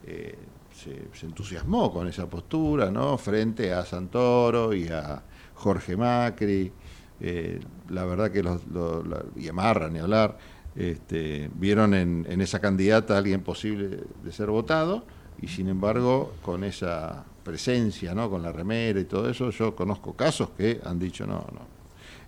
eh, 0.06 0.34
se, 0.76 1.08
se 1.12 1.26
entusiasmó 1.26 1.92
con 1.92 2.06
esa 2.08 2.28
postura, 2.28 2.90
¿no? 2.90 3.16
Frente 3.18 3.72
a 3.72 3.84
Santoro 3.84 4.74
y 4.74 4.88
a 4.88 5.22
Jorge 5.54 5.96
Macri. 5.96 6.72
Eh, 7.20 7.60
la 7.88 8.04
verdad 8.04 8.30
que 8.30 8.42
los, 8.42 8.66
los- 8.66 9.02
y 9.36 9.48
a 9.48 9.52
Marra, 9.52 9.88
ni 9.88 9.98
hablar, 9.98 10.36
este, 10.74 11.50
vieron 11.54 11.94
en, 11.94 12.26
en 12.28 12.40
esa 12.40 12.60
candidata 12.60 13.14
a 13.14 13.18
alguien 13.18 13.42
posible 13.42 14.00
de 14.22 14.32
ser 14.32 14.48
votado 14.50 15.06
y 15.40 15.48
sin 15.48 15.68
embargo 15.68 16.38
con 16.42 16.64
esa 16.64 17.24
presencia, 17.42 18.14
¿no? 18.14 18.28
con 18.28 18.42
la 18.42 18.52
remera 18.52 19.00
y 19.00 19.04
todo 19.04 19.30
eso, 19.30 19.50
yo 19.50 19.74
conozco 19.74 20.14
casos 20.14 20.50
que 20.50 20.80
han 20.84 20.98
dicho 20.98 21.26
no, 21.26 21.46
no, 21.52 21.75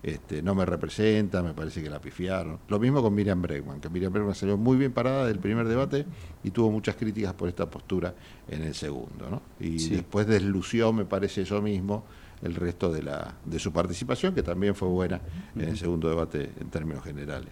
este, 0.02 0.42
no 0.42 0.54
me 0.54 0.64
representa, 0.64 1.42
me 1.42 1.54
parece 1.54 1.82
que 1.82 1.90
la 1.90 2.00
pifiaron. 2.00 2.58
Lo 2.68 2.78
mismo 2.78 3.02
con 3.02 3.14
Miriam 3.14 3.40
Bregman, 3.42 3.80
que 3.80 3.88
Miriam 3.88 4.12
Bregman 4.12 4.34
salió 4.34 4.56
muy 4.56 4.76
bien 4.76 4.92
parada 4.92 5.26
del 5.26 5.38
primer 5.38 5.66
debate 5.66 6.06
y 6.44 6.50
tuvo 6.50 6.70
muchas 6.70 6.96
críticas 6.96 7.34
por 7.34 7.48
esta 7.48 7.68
postura 7.68 8.14
en 8.48 8.62
el 8.62 8.74
segundo. 8.74 9.28
¿no? 9.30 9.42
Y 9.58 9.78
Sí. 9.78 9.90
después 9.96 10.26
deslució, 10.26 10.92
me 10.92 11.04
parece 11.04 11.42
eso 11.42 11.60
mismo, 11.60 12.04
el 12.42 12.54
resto 12.54 12.92
de, 12.92 13.02
la, 13.02 13.34
de 13.44 13.58
su 13.58 13.72
participación, 13.72 14.34
que 14.34 14.44
también 14.44 14.74
fue 14.76 14.86
buena 14.88 15.20
en 15.56 15.62
el 15.62 15.76
segundo 15.76 16.08
debate 16.08 16.50
en 16.60 16.68
términos 16.70 17.02
generales. 17.02 17.50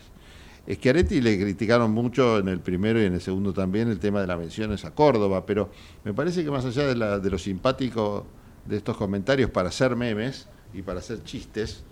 Schiaretti 0.68 1.20
le 1.20 1.38
criticaron 1.40 1.92
mucho 1.92 2.38
en 2.38 2.48
el 2.48 2.58
primero 2.60 3.00
y 3.00 3.04
en 3.04 3.14
el 3.14 3.20
segundo 3.20 3.52
también 3.52 3.88
el 3.88 3.98
tema 4.00 4.20
de 4.20 4.26
las 4.26 4.38
menciones 4.38 4.84
a 4.84 4.92
Córdoba, 4.92 5.46
pero 5.46 5.70
me 6.04 6.12
parece 6.12 6.42
que 6.44 6.50
más 6.50 6.64
allá 6.64 6.86
de, 6.88 6.96
la- 6.96 7.18
de 7.20 7.30
lo 7.30 7.38
simpático 7.38 8.26
de 8.64 8.76
estos 8.78 8.96
comentarios 8.96 9.50
para 9.50 9.68
hacer 9.68 9.94
memes 9.94 10.48
y 10.74 10.82
para 10.82 10.98
hacer 10.98 11.22
chistes, 11.22 11.84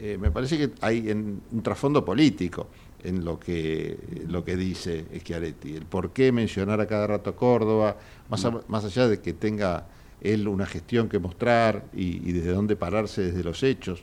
eh, 0.00 0.18
me 0.18 0.30
parece 0.30 0.56
que 0.58 0.70
hay 0.80 1.10
en- 1.10 1.40
un 1.52 1.62
trasfondo 1.62 2.04
político 2.04 2.68
en 3.02 3.24
lo 3.24 3.38
que, 3.38 3.96
lo 4.28 4.44
que 4.44 4.56
dice 4.56 5.04
Schiaretti, 5.18 5.74
el 5.76 5.84
por 5.86 6.10
qué 6.12 6.32
mencionar 6.32 6.80
a 6.80 6.86
cada 6.86 7.06
rato 7.06 7.30
a 7.30 7.36
Córdoba, 7.36 7.96
más, 8.28 8.44
a- 8.44 8.60
más 8.68 8.84
allá 8.84 9.08
de 9.08 9.20
que 9.20 9.32
tenga 9.32 9.86
él 10.20 10.48
una 10.48 10.66
gestión 10.66 11.08
que 11.08 11.18
mostrar 11.18 11.84
y, 11.94 12.28
y 12.28 12.32
desde 12.32 12.50
dónde 12.52 12.76
pararse 12.76 13.22
desde 13.22 13.42
los 13.44 13.62
hechos, 13.62 14.02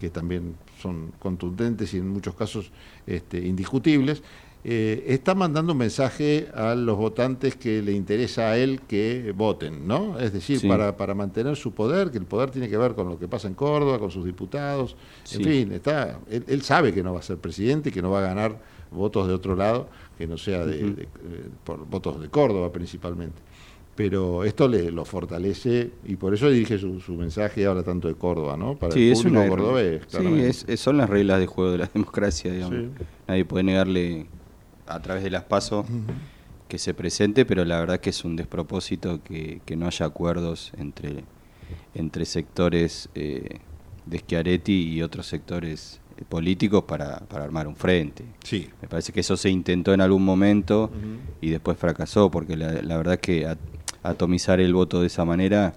que 0.00 0.10
también 0.10 0.54
son 0.80 1.12
contundentes 1.18 1.92
y 1.92 1.98
en 1.98 2.08
muchos 2.08 2.34
casos 2.34 2.70
este, 3.06 3.38
indiscutibles, 3.44 4.22
eh, 4.64 5.04
está 5.08 5.34
mandando 5.34 5.72
un 5.72 5.78
mensaje 5.78 6.48
a 6.54 6.74
los 6.74 6.96
votantes 6.96 7.54
que 7.54 7.80
le 7.80 7.92
interesa 7.92 8.50
a 8.50 8.58
él 8.58 8.80
que 8.88 9.32
voten, 9.36 9.86
¿no? 9.86 10.18
Es 10.18 10.32
decir, 10.32 10.58
Sí. 10.58 10.68
para, 10.68 10.96
para 10.96 11.14
mantener 11.14 11.56
su 11.56 11.72
poder, 11.72 12.10
que 12.10 12.18
el 12.18 12.24
poder 12.26 12.50
tiene 12.50 12.68
que 12.68 12.76
ver 12.76 12.94
con 12.94 13.08
lo 13.08 13.18
que 13.18 13.28
pasa 13.28 13.46
en 13.48 13.54
Córdoba, 13.54 13.98
con 13.98 14.10
sus 14.10 14.24
diputados, 14.24 14.96
en 15.32 15.44
fin, 15.44 15.72
está, 15.72 16.18
él, 16.28 16.44
él 16.48 16.62
sabe 16.62 16.92
que 16.92 17.02
no 17.02 17.12
va 17.14 17.20
a 17.20 17.22
ser 17.22 17.38
presidente 17.38 17.90
y 17.90 17.92
que 17.92 18.02
no 18.02 18.10
va 18.10 18.18
a 18.18 18.22
ganar 18.22 18.60
votos 18.90 19.28
de 19.28 19.34
otro 19.34 19.54
lado, 19.54 19.88
que 20.18 20.26
no 20.26 20.36
sea 20.36 20.66
de, 20.66 20.80
eh, 20.80 21.06
por 21.64 21.86
votos 21.86 22.20
de 22.20 22.28
Córdoba 22.28 22.72
principalmente. 22.72 23.40
Pero 23.94 24.44
esto 24.44 24.68
le 24.68 24.92
lo 24.92 25.04
fortalece 25.04 25.90
y 26.06 26.14
por 26.16 26.32
eso 26.32 26.48
dirige 26.48 26.78
su, 26.78 27.00
su 27.00 27.14
mensaje 27.14 27.62
y 27.62 27.64
habla 27.64 27.82
tanto 27.82 28.06
de 28.06 28.14
Córdoba, 28.14 28.56
¿no? 28.56 28.76
Para 28.76 28.92
Sí, 28.92 29.06
el 29.06 29.12
es 29.12 29.18
público 29.22 29.40
una- 29.40 29.48
cordobés, 29.48 30.02
sí, 30.06 30.40
es- 30.40 30.64
es- 30.68 30.78
son 30.80 30.96
las 30.98 31.10
reglas 31.10 31.40
de 31.40 31.46
juego 31.46 31.72
de 31.72 31.78
la 31.78 31.86
democracia, 31.94 32.52
digamos. 32.52 32.90
Nadie 33.26 33.44
puede 33.44 33.64
negarle 33.64 34.26
a 34.88 35.00
través 35.00 35.22
de 35.22 35.30
las 35.30 35.44
pasos 35.44 35.86
que 36.68 36.78
se 36.78 36.94
presente, 36.94 37.44
pero 37.46 37.64
la 37.64 37.78
verdad 37.80 38.00
que 38.00 38.10
es 38.10 38.24
un 38.24 38.36
despropósito 38.36 39.22
que, 39.22 39.60
que 39.64 39.76
no 39.76 39.86
haya 39.86 40.06
acuerdos 40.06 40.72
entre, 40.78 41.24
entre 41.94 42.24
sectores 42.24 43.08
eh, 43.14 43.58
de 44.06 44.18
Schiaretti 44.18 44.72
y 44.94 45.02
otros 45.02 45.26
sectores 45.26 46.00
eh, 46.18 46.24
políticos 46.28 46.84
para, 46.86 47.20
para 47.20 47.44
armar 47.44 47.66
un 47.68 47.76
frente. 47.76 48.24
Sí. 48.44 48.68
Me 48.82 48.88
parece 48.88 49.12
que 49.12 49.20
eso 49.20 49.36
se 49.36 49.48
intentó 49.50 49.94
en 49.94 50.00
algún 50.00 50.24
momento 50.24 50.90
y 51.40 51.50
después 51.50 51.78
fracasó, 51.78 52.30
porque 52.30 52.56
la, 52.56 52.72
la 52.82 52.96
verdad 52.96 53.18
que 53.18 53.46
at- 53.46 53.58
atomizar 54.02 54.60
el 54.60 54.74
voto 54.74 55.00
de 55.00 55.06
esa 55.06 55.24
manera 55.24 55.74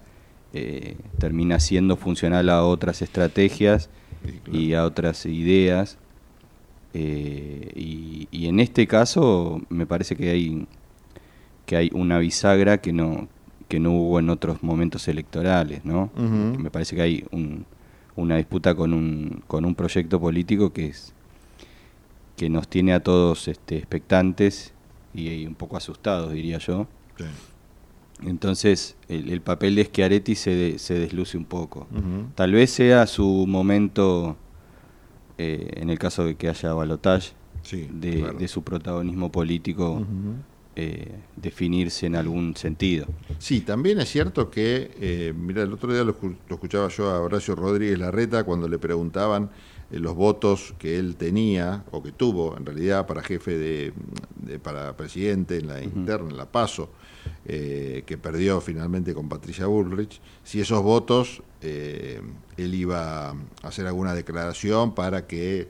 eh, 0.54 0.96
termina 1.18 1.58
siendo 1.60 1.96
funcional 1.96 2.50
a 2.50 2.64
otras 2.64 3.00
estrategias 3.02 3.88
Sí, 4.24 4.38
claro. 4.44 4.58
y 4.60 4.74
a 4.74 4.84
otras 4.84 5.26
ideas. 5.26 5.98
Eh, 6.94 7.72
y, 7.74 8.28
y 8.30 8.46
en 8.48 8.60
este 8.60 8.86
caso 8.86 9.60
me 9.68 9.86
parece 9.86 10.16
que 10.16 10.30
hay 10.30 10.66
que 11.66 11.76
hay 11.76 11.90
una 11.94 12.18
bisagra 12.18 12.80
que 12.80 12.92
no 12.92 13.28
que 13.68 13.80
no 13.80 13.92
hubo 13.92 14.18
en 14.18 14.28
otros 14.28 14.62
momentos 14.62 15.08
electorales, 15.08 15.84
¿no? 15.84 16.10
Me 16.58 16.70
parece 16.70 16.94
que 16.96 17.02
hay 17.02 17.24
un- 17.30 17.64
una 18.16 18.36
disputa 18.36 18.74
con 18.74 18.92
un 18.92 19.42
con 19.46 19.64
un 19.64 19.74
proyecto 19.74 20.20
político 20.20 20.72
que 20.72 20.88
es 20.88 21.14
que 22.36 22.50
nos 22.50 22.68
tiene 22.68 22.92
a 22.92 23.00
todos 23.00 23.48
este, 23.48 23.76
expectantes 23.78 24.72
y, 25.14 25.28
y 25.28 25.46
un 25.46 25.54
poco 25.54 25.76
asustados, 25.76 26.32
diría 26.32 26.58
yo. 26.58 26.86
Sí. 27.16 27.24
Entonces, 28.26 28.96
el, 29.08 29.30
el 29.30 29.40
papel 29.40 29.74
de 29.74 29.84
Schiaretti 29.84 30.34
se, 30.34 30.50
de- 30.54 30.78
se 30.78 30.94
desluce 30.98 31.36
un 31.36 31.44
poco. 31.44 31.86
Tal 32.34 32.52
vez 32.52 32.70
sea 32.70 33.06
su 33.06 33.46
momento, 33.48 34.36
eh, 35.38 35.70
en 35.76 35.90
el 35.90 35.98
caso 35.98 36.24
de 36.24 36.34
que 36.36 36.48
haya 36.48 36.72
balotage, 36.74 37.32
Sí, 37.62 37.88
de, 37.92 38.18
claro. 38.20 38.38
de 38.38 38.48
su 38.48 38.62
protagonismo 38.64 39.30
político 39.30 40.04
eh, 40.74 41.12
definirse 41.36 42.06
en 42.06 42.16
algún 42.16 42.56
sentido. 42.56 43.06
Sí, 43.38 43.60
también 43.60 44.00
es 44.00 44.08
cierto 44.08 44.50
que, 44.50 44.90
eh, 45.00 45.32
mira, 45.36 45.62
el 45.62 45.72
otro 45.72 45.92
día 45.92 46.02
lo, 46.02 46.16
lo 46.20 46.54
escuchaba 46.54 46.88
yo 46.88 47.10
a 47.10 47.20
Horacio 47.20 47.54
Rodríguez 47.54 47.98
Larreta 47.98 48.42
cuando 48.44 48.66
le 48.68 48.78
preguntaban 48.78 49.50
los 50.00 50.14
votos 50.14 50.74
que 50.78 50.98
él 50.98 51.16
tenía 51.16 51.84
o 51.90 52.02
que 52.02 52.12
tuvo 52.12 52.56
en 52.56 52.64
realidad 52.64 53.06
para 53.06 53.22
jefe 53.22 53.56
de, 53.58 53.92
de- 54.36 54.58
para 54.58 54.96
presidente 54.96 55.58
en 55.58 55.66
la 55.66 55.82
interna, 55.82 56.30
en 56.30 56.36
la 56.36 56.50
PASO, 56.50 56.88
eh, 57.44 58.02
que 58.06 58.16
perdió 58.18 58.60
finalmente 58.60 59.14
con 59.14 59.28
Patricia 59.28 59.66
Bullrich, 59.66 60.20
si 60.42 60.60
esos 60.60 60.82
votos 60.82 61.42
eh, 61.60 62.20
él 62.56 62.74
iba 62.74 63.30
a 63.30 63.34
hacer 63.62 63.86
alguna 63.86 64.14
declaración 64.14 64.94
para 64.94 65.26
que 65.26 65.68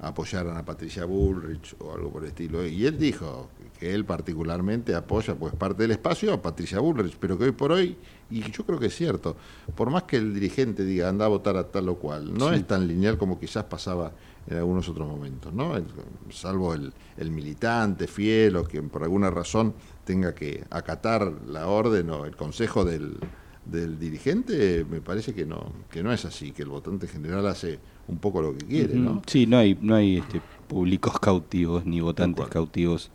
apoyaran 0.00 0.56
a 0.56 0.64
Patricia 0.64 1.04
Bullrich 1.04 1.74
o 1.80 1.92
algo 1.94 2.10
por 2.12 2.22
el 2.22 2.28
estilo. 2.28 2.64
Y 2.66 2.86
él 2.86 2.98
dijo 2.98 3.48
que 3.82 3.92
él 3.92 4.04
particularmente 4.04 4.94
apoya 4.94 5.34
pues 5.34 5.52
parte 5.54 5.82
del 5.82 5.90
espacio 5.90 6.32
a 6.32 6.40
Patricia 6.40 6.78
Bullrich, 6.78 7.16
pero 7.18 7.36
que 7.36 7.46
hoy 7.46 7.50
por 7.50 7.72
hoy, 7.72 7.96
y 8.30 8.40
yo 8.52 8.64
creo 8.64 8.78
que 8.78 8.86
es 8.86 8.94
cierto, 8.94 9.36
por 9.74 9.90
más 9.90 10.04
que 10.04 10.18
el 10.18 10.32
dirigente 10.32 10.84
diga 10.84 11.08
anda 11.08 11.24
a 11.24 11.28
votar 11.28 11.56
a 11.56 11.64
tal 11.68 11.88
o 11.88 11.96
cual, 11.96 12.32
no 12.32 12.50
Sí. 12.50 12.54
es 12.54 12.66
tan 12.68 12.86
lineal 12.86 13.18
como 13.18 13.40
quizás 13.40 13.64
pasaba 13.64 14.12
en 14.46 14.56
algunos 14.58 14.88
otros 14.88 15.08
momentos, 15.08 15.52
¿no? 15.52 15.76
El- 15.76 15.84
salvo 16.30 16.74
el, 16.74 16.92
el 17.16 17.32
militante 17.32 18.06
fiel 18.06 18.54
o 18.54 18.62
quien 18.64 18.88
por 18.88 19.02
alguna 19.02 19.30
razón 19.30 19.74
tenga 20.04 20.32
que 20.32 20.62
acatar 20.70 21.32
la 21.48 21.66
orden 21.66 22.08
o 22.10 22.24
el 22.24 22.36
consejo 22.36 22.84
del, 22.84 23.16
del 23.64 23.98
dirigente, 23.98 24.86
me 24.88 25.00
parece 25.00 25.34
que 25.34 25.44
no, 25.44 25.72
que 25.90 26.04
no 26.04 26.12
es 26.12 26.24
así, 26.24 26.52
que 26.52 26.62
el 26.62 26.68
votante 26.68 27.06
en 27.06 27.12
general 27.12 27.48
hace 27.48 27.80
un 28.06 28.18
poco 28.18 28.42
lo 28.42 28.56
que 28.56 28.64
quiere. 28.64 28.94
¿no? 28.94 29.22
Sí, 29.26 29.44
no 29.46 29.58
hay, 29.58 29.76
no 29.80 29.94
hay 29.96 30.18
este, 30.18 30.40
públicos 30.72 31.18
cautivos 31.20 31.84
ni 31.86 32.00
votantes 32.00 32.46
cautivos 32.48 33.10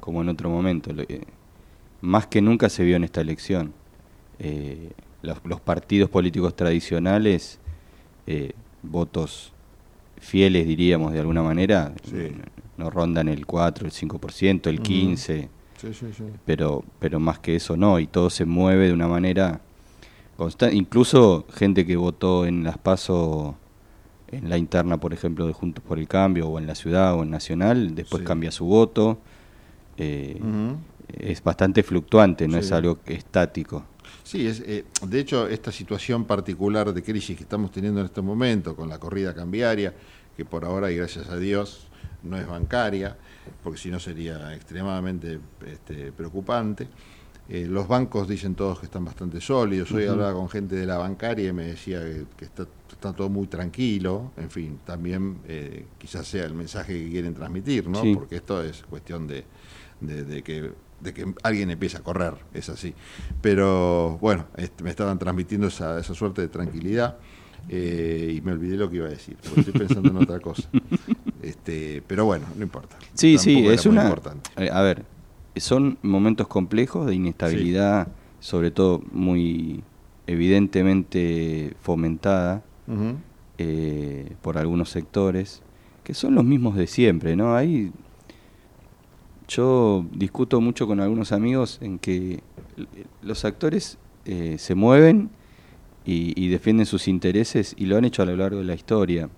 como 0.00 0.22
en 0.22 0.28
otro 0.28 0.48
momento. 0.50 0.90
Más 2.00 2.26
que 2.26 2.40
nunca 2.40 2.68
se 2.68 2.84
vio 2.84 2.96
en 2.96 3.04
esta 3.04 3.20
elección. 3.20 3.72
Eh, 4.38 4.90
los, 5.22 5.38
los 5.44 5.60
partidos 5.60 6.10
políticos 6.10 6.56
tradicionales, 6.56 7.60
eh, 8.26 8.52
votos 8.82 9.52
fieles, 10.18 10.66
diríamos 10.66 11.12
de 11.12 11.20
alguna 11.20 11.42
manera, 11.42 11.92
Sí. 12.04 12.32
no 12.76 12.90
rondan 12.90 13.28
el 13.28 13.46
4, 13.46 13.86
el 13.86 13.92
5%, 13.92 14.68
el 14.70 14.76
Ujú. 14.80 14.84
15%, 14.84 15.48
Sí, 15.80 15.92
sí, 15.94 16.06
sí. 16.16 16.24
pero, 16.44 16.84
pero 17.00 17.18
más 17.20 17.38
que 17.40 17.56
eso 17.56 17.76
no, 17.76 17.98
y 17.98 18.06
todo 18.06 18.30
se 18.30 18.44
mueve 18.44 18.86
de 18.88 18.92
una 18.92 19.08
manera 19.08 19.60
constante. 20.36 20.76
Incluso 20.76 21.44
gente 21.54 21.84
que 21.86 21.96
votó 21.96 22.46
en 22.46 22.62
las 22.64 22.78
PASO 22.78 23.56
en 24.32 24.48
la 24.48 24.56
interna, 24.58 24.98
por 24.98 25.12
ejemplo, 25.12 25.46
de 25.46 25.52
Juntos 25.52 25.84
por 25.86 25.98
el 25.98 26.08
Cambio, 26.08 26.48
o 26.48 26.58
en 26.58 26.66
la 26.66 26.74
ciudad, 26.74 27.14
o 27.14 27.22
en 27.22 27.30
Nacional, 27.30 27.94
después 27.94 28.20
Sí. 28.22 28.26
cambia 28.26 28.50
su 28.50 28.64
voto. 28.64 29.18
Eh, 29.98 30.40
es 31.18 31.42
bastante 31.42 31.82
fluctuante, 31.82 32.48
no 32.48 32.54
Sí. 32.54 32.60
es 32.60 32.72
algo 32.72 32.98
estático. 33.06 33.84
Sí, 34.24 34.46
es, 34.46 34.60
eh, 34.60 34.84
de 35.06 35.20
hecho, 35.20 35.46
esta 35.48 35.70
situación 35.70 36.24
particular 36.24 36.92
de 36.92 37.02
crisis 37.02 37.36
que 37.36 37.42
estamos 37.42 37.70
teniendo 37.70 38.00
en 38.00 38.06
este 38.06 38.22
momento, 38.22 38.74
con 38.74 38.88
la 38.88 38.98
corrida 38.98 39.34
cambiaria, 39.34 39.94
que 40.36 40.44
por 40.44 40.64
ahora, 40.64 40.90
y 40.90 40.96
gracias 40.96 41.28
a 41.28 41.36
Dios, 41.36 41.88
no 42.22 42.38
es 42.38 42.46
bancaria, 42.46 43.16
porque 43.62 43.78
si 43.78 43.90
no 43.90 43.98
sería 44.00 44.54
extremadamente 44.54 45.40
este, 45.66 46.12
preocupante. 46.12 46.88
Eh, 47.48 47.66
los 47.68 47.88
bancos 47.88 48.28
dicen 48.28 48.54
todos 48.54 48.78
que 48.78 48.86
están 48.86 49.04
bastante 49.04 49.40
sólidos. 49.40 49.90
Hoy 49.92 50.06
hablaba 50.06 50.32
con 50.32 50.48
gente 50.48 50.76
de 50.76 50.86
la 50.86 50.96
bancaria 50.96 51.48
y 51.48 51.52
me 51.52 51.64
decía 51.66 52.00
que, 52.00 52.24
que 52.36 52.44
está, 52.44 52.66
está 53.02 53.12
todo 53.16 53.28
muy 53.28 53.46
tranquilo. 53.48 54.30
En 54.36 54.50
fin, 54.50 54.78
también 54.86 55.38
eh, 55.48 55.86
quizás 55.98 56.26
sea 56.26 56.44
el 56.44 56.54
mensaje 56.54 56.92
que 57.04 57.10
quieren 57.10 57.34
transmitir, 57.34 57.88
¿no? 57.88 58.00
Sí. 58.02 58.14
Porque 58.14 58.36
esto 58.36 58.62
es 58.62 58.82
cuestión 58.88 59.26
de, 59.26 59.44
de- 60.00 60.24
de 60.24 60.42
que, 60.42 60.70
de 61.00 61.12
que 61.14 61.34
alguien 61.42 61.70
empiece 61.70 61.96
a 61.96 62.00
correr, 62.00 62.34
es 62.54 62.68
así. 62.68 62.94
Pero 63.40 64.18
bueno, 64.20 64.46
este, 64.56 64.84
me 64.84 64.90
estaban 64.90 65.18
transmitiendo 65.18 65.66
esa, 65.66 65.98
esa 65.98 66.14
suerte 66.14 66.42
de 66.42 66.48
tranquilidad 66.48 67.16
eh, 67.68 68.34
y 68.36 68.40
me 68.40 68.52
olvidé 68.52 68.76
lo 68.76 68.88
que 68.88 68.96
iba 68.96 69.06
a 69.06 69.10
decir, 69.10 69.36
porque 69.42 69.60
estoy 69.60 69.74
pensando 69.80 70.10
en 70.10 70.16
otra 70.18 70.38
cosa. 70.40 70.68
Este, 71.42 72.04
pero 72.06 72.24
bueno, 72.24 72.46
no 72.56 72.62
importa. 72.62 72.96
Sí, 73.14 73.36
sí, 73.36 73.54
Tampoco 73.54 73.72
era 73.72 73.74
es 73.80 73.86
una... 73.86 74.02
importante. 74.04 74.50
eh, 74.56 74.70
A 74.72 74.80
ver, 74.80 75.04
son 75.56 75.98
momentos 76.02 76.46
complejos 76.46 77.04
de 77.04 77.16
inestabilidad, 77.16 78.06
sobre 78.38 78.70
todo 78.70 79.02
muy 79.10 79.82
evidentemente 80.28 81.74
fomentada 81.80 82.62
Eh, 83.58 84.32
por 84.42 84.58
algunos 84.58 84.90
sectores, 84.90 85.62
que 86.04 86.14
son 86.14 86.34
los 86.34 86.44
mismos 86.44 86.76
de 86.76 86.86
siempre, 86.86 87.36
¿no? 87.36 87.54
Hay... 87.54 87.92
Yo 89.48 90.06
discuto 90.12 90.60
mucho 90.60 90.86
con 90.86 91.00
algunos 91.00 91.32
amigos 91.32 91.78
en 91.82 91.98
que 91.98 92.40
los 93.22 93.44
actores 93.44 93.98
eh, 94.24 94.56
se 94.58 94.74
mueven 94.74 95.30
y, 96.06 96.32
y 96.42 96.48
defienden 96.48 96.86
sus 96.86 97.06
intereses 97.06 97.74
y 97.76 97.86
lo 97.86 97.96
han 97.96 98.04
hecho 98.04 98.22
a 98.22 98.26
lo 98.26 98.36
largo 98.36 98.58
de 98.58 98.64
la 98.64 98.74
historia. 98.74 99.28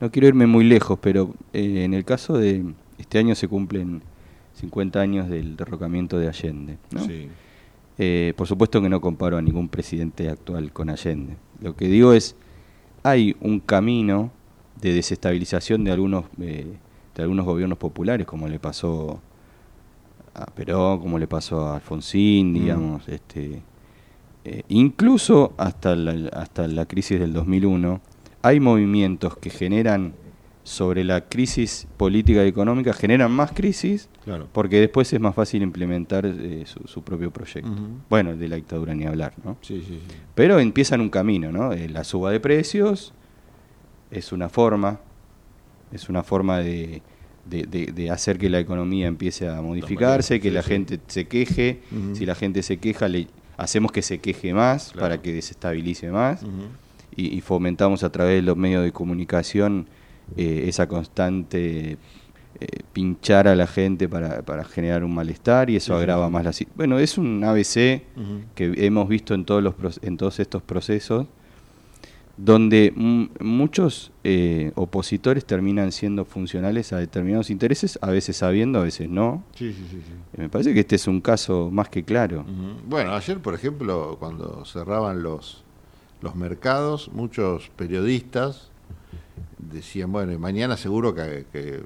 No 0.00 0.10
quiero 0.10 0.28
irme 0.28 0.46
muy 0.46 0.64
lejos, 0.64 0.98
pero 1.00 1.34
eh, 1.52 1.84
en 1.84 1.94
el 1.94 2.04
caso 2.04 2.38
de 2.38 2.64
este 2.98 3.18
año 3.18 3.34
se 3.34 3.48
cumplen 3.48 4.02
50 4.54 5.00
años 5.00 5.28
del 5.28 5.56
derrocamiento 5.56 6.18
de 6.18 6.28
Allende. 6.28 6.78
¿no? 6.90 7.04
Sí. 7.04 7.28
Eh, 7.98 8.32
por 8.36 8.46
supuesto 8.46 8.80
que 8.80 8.88
no 8.88 9.00
comparo 9.00 9.36
a 9.36 9.42
ningún 9.42 9.68
presidente 9.68 10.28
actual 10.28 10.72
con 10.72 10.88
Allende. 10.88 11.36
Lo 11.60 11.74
que 11.74 11.88
digo 11.88 12.12
es, 12.12 12.36
hay 13.02 13.36
un 13.40 13.60
camino 13.60 14.30
de 14.80 14.92
desestabilización 14.92 15.84
de 15.84 15.90
algunos, 15.92 16.24
eh, 16.40 16.66
de 17.14 17.22
algunos 17.22 17.44
gobiernos 17.44 17.78
populares, 17.78 18.26
como 18.26 18.48
le 18.48 18.58
pasó 18.58 19.20
a 20.34 20.46
Perón, 20.46 21.00
como 21.00 21.18
le 21.18 21.26
pasó 21.26 21.66
a 21.66 21.76
Alfonsín, 21.76 22.50
Mm. 22.52 22.54
digamos, 22.54 23.08
este, 23.08 23.62
eh, 24.44 24.62
incluso 24.68 25.52
hasta 25.56 25.94
la, 25.96 26.28
hasta 26.28 26.68
la 26.68 26.86
crisis 26.86 27.18
del 27.18 27.32
2001, 27.32 28.00
hay 28.42 28.60
movimientos 28.60 29.36
que 29.36 29.50
generan 29.50 30.14
sobre 30.68 31.02
la 31.02 31.22
crisis 31.28 31.86
política 31.96 32.44
y 32.44 32.48
económica, 32.48 32.92
generan 32.92 33.32
más 33.32 33.52
crisis, 33.52 34.08
Claro. 34.24 34.48
porque 34.52 34.78
después 34.80 35.10
es 35.12 35.18
más 35.18 35.34
fácil 35.34 35.62
implementar 35.62 36.26
eh, 36.26 36.64
su, 36.66 36.86
su 36.86 37.02
propio 37.02 37.30
proyecto. 37.30 37.70
Bueno, 38.10 38.36
de 38.36 38.48
la 38.48 38.56
dictadura 38.56 38.94
ni 38.94 39.06
hablar, 39.06 39.32
¿no? 39.42 39.56
Sí, 39.62 39.78
sí, 39.86 39.94
sí. 40.06 40.14
Pero 40.34 40.58
empiezan 40.58 41.00
un 41.00 41.08
camino, 41.08 41.50
¿no? 41.50 41.72
Eh, 41.72 41.88
la 41.88 42.04
suba 42.04 42.30
de 42.30 42.38
precios 42.40 43.14
es 44.10 44.30
una 44.30 44.50
forma, 44.50 45.00
es 45.90 46.10
una 46.10 46.22
forma 46.22 46.58
de, 46.58 47.00
de- 47.46 47.62
de- 47.64 47.86
de 47.92 48.10
hacer 48.10 48.36
que 48.38 48.50
la 48.50 48.58
economía 48.58 49.06
empiece 49.06 49.48
a 49.48 49.62
modificarse, 49.62 50.38
que 50.38 50.50
la 50.50 50.62
gente 50.62 51.00
se 51.06 51.26
queje. 51.26 51.80
Si 52.12 52.26
la 52.26 52.34
gente 52.34 52.62
se 52.62 52.76
queja, 52.76 53.08
le 53.08 53.26
hacemos 53.56 53.90
que 53.90 54.02
se 54.02 54.18
queje 54.18 54.52
más 54.52 54.90
Claro. 54.92 55.00
para 55.00 55.22
que 55.22 55.32
desestabilice 55.32 56.10
más. 56.10 56.42
Y 57.16 57.40
fomentamos 57.40 58.04
a 58.04 58.12
través 58.12 58.36
de 58.36 58.42
los 58.42 58.56
medios 58.56 58.84
de 58.84 58.92
comunicación 58.92 59.86
eh, 60.36 60.64
esa 60.68 60.86
constante 60.86 61.92
eh, 62.60 62.66
pinchar 62.92 63.46
a 63.48 63.54
la 63.54 63.66
gente 63.66 64.08
para, 64.08 64.42
para 64.42 64.64
generar 64.64 65.04
un 65.04 65.14
malestar 65.14 65.70
y 65.70 65.76
eso 65.76 65.94
Sí, 65.94 65.98
agrava 66.00 66.26
sí. 66.26 66.32
más 66.32 66.44
la 66.44 66.52
situación. 66.52 66.76
Bueno, 66.76 66.98
es 66.98 67.16
un 67.18 67.44
ABC 67.44 68.02
que 68.54 68.74
hemos 68.76 69.08
visto 69.08 69.34
en 69.34 69.44
todos, 69.44 69.62
los, 69.62 70.00
en 70.02 70.16
todos 70.16 70.40
estos 70.40 70.62
procesos, 70.62 71.26
donde 72.36 72.92
muchos 73.40 74.12
eh, 74.22 74.70
opositores 74.76 75.44
terminan 75.44 75.90
siendo 75.90 76.24
funcionales 76.24 76.92
a 76.92 76.98
determinados 76.98 77.50
intereses, 77.50 77.98
a 78.00 78.10
veces 78.10 78.36
sabiendo, 78.36 78.78
a 78.78 78.84
veces 78.84 79.08
no. 79.08 79.42
Sí, 79.56 79.72
sí, 79.72 79.84
sí, 79.90 79.96
sí. 80.06 80.12
Eh, 80.34 80.42
Me 80.42 80.48
parece 80.48 80.72
que 80.72 80.80
este 80.80 80.94
es 80.94 81.08
un 81.08 81.20
caso 81.20 81.68
más 81.72 81.88
que 81.88 82.04
claro. 82.04 82.44
Bueno, 82.86 83.12
ayer, 83.14 83.40
por 83.40 83.54
ejemplo, 83.54 84.16
cuando 84.20 84.64
cerraban 84.64 85.24
los, 85.24 85.64
los 86.20 86.36
mercados, 86.36 87.10
muchos 87.12 87.70
periodistas 87.74 88.67
decían, 89.58 90.10
bueno, 90.12 90.32
y 90.32 90.38
mañana 90.38 90.76
seguro 90.76 91.14
que, 91.14 91.46
que- 91.52 91.82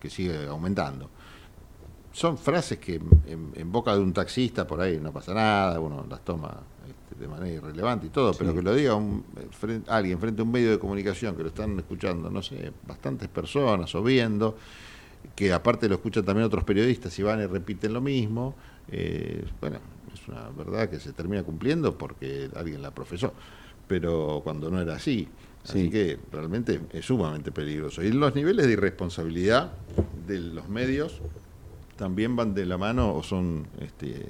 que 0.00 0.10
sigue 0.10 0.46
aumentando. 0.46 1.08
Son 2.12 2.36
frases 2.36 2.78
que 2.78 2.96
en, 2.96 3.52
en 3.54 3.72
boca 3.72 3.94
de 3.94 4.00
un 4.00 4.12
taxista 4.12 4.66
por 4.66 4.80
ahí 4.80 4.98
no 5.00 5.12
pasa 5.12 5.32
nada, 5.32 5.80
uno 5.80 6.04
las 6.10 6.20
toma 6.24 6.58
este, 6.86 7.20
de 7.22 7.28
manera 7.28 7.48
irrelevante 7.54 8.06
y 8.08 8.10
todo, 8.10 8.34
pero 8.34 8.54
que 8.54 8.60
lo 8.62 8.74
diga 8.74 8.94
un, 8.96 9.24
fren- 9.58 9.84
alguien 9.88 10.18
frente 10.18 10.42
a 10.42 10.44
un 10.44 10.50
medio 10.52 10.70
de 10.72 10.78
comunicación 10.78 11.34
que 11.36 11.42
lo 11.42 11.48
están 11.48 11.78
escuchando, 11.78 12.28
no 12.30 12.42
sé, 12.42 12.70
bastantes 12.86 13.28
personas 13.28 13.94
o 13.94 14.02
viendo, 14.02 14.56
que 15.34 15.52
aparte 15.54 15.88
lo 15.88 15.94
escuchan 15.94 16.24
también 16.24 16.44
otros 16.46 16.64
periodistas 16.64 17.16
y 17.18 17.22
van 17.22 17.40
y 17.40 17.46
repiten 17.46 17.94
lo 17.94 18.00
mismo, 18.02 18.54
eh, 18.88 19.44
bueno, 19.60 19.78
es 20.12 20.28
una 20.28 20.50
verdad 20.50 20.90
que 20.90 21.00
se 21.00 21.12
termina 21.12 21.42
cumpliendo 21.44 21.96
porque 21.96 22.50
alguien 22.56 22.82
la 22.82 22.90
profesó, 22.90 23.32
pero 23.88 24.42
cuando 24.44 24.70
no 24.70 24.80
era 24.82 24.96
así. 24.96 25.28
Así 25.64 25.84
Sí. 25.84 25.90
que 25.90 26.18
realmente 26.32 26.80
es 26.92 27.04
sumamente 27.04 27.52
peligroso. 27.52 28.02
Y 28.02 28.10
los 28.12 28.34
niveles 28.34 28.66
de 28.66 28.72
irresponsabilidad 28.72 29.72
de 30.26 30.38
los 30.40 30.68
medios 30.68 31.20
también 31.96 32.34
van 32.34 32.52
de 32.54 32.66
la 32.66 32.78
mano 32.78 33.14
o 33.14 33.22
son 33.22 33.66
este, 33.80 34.26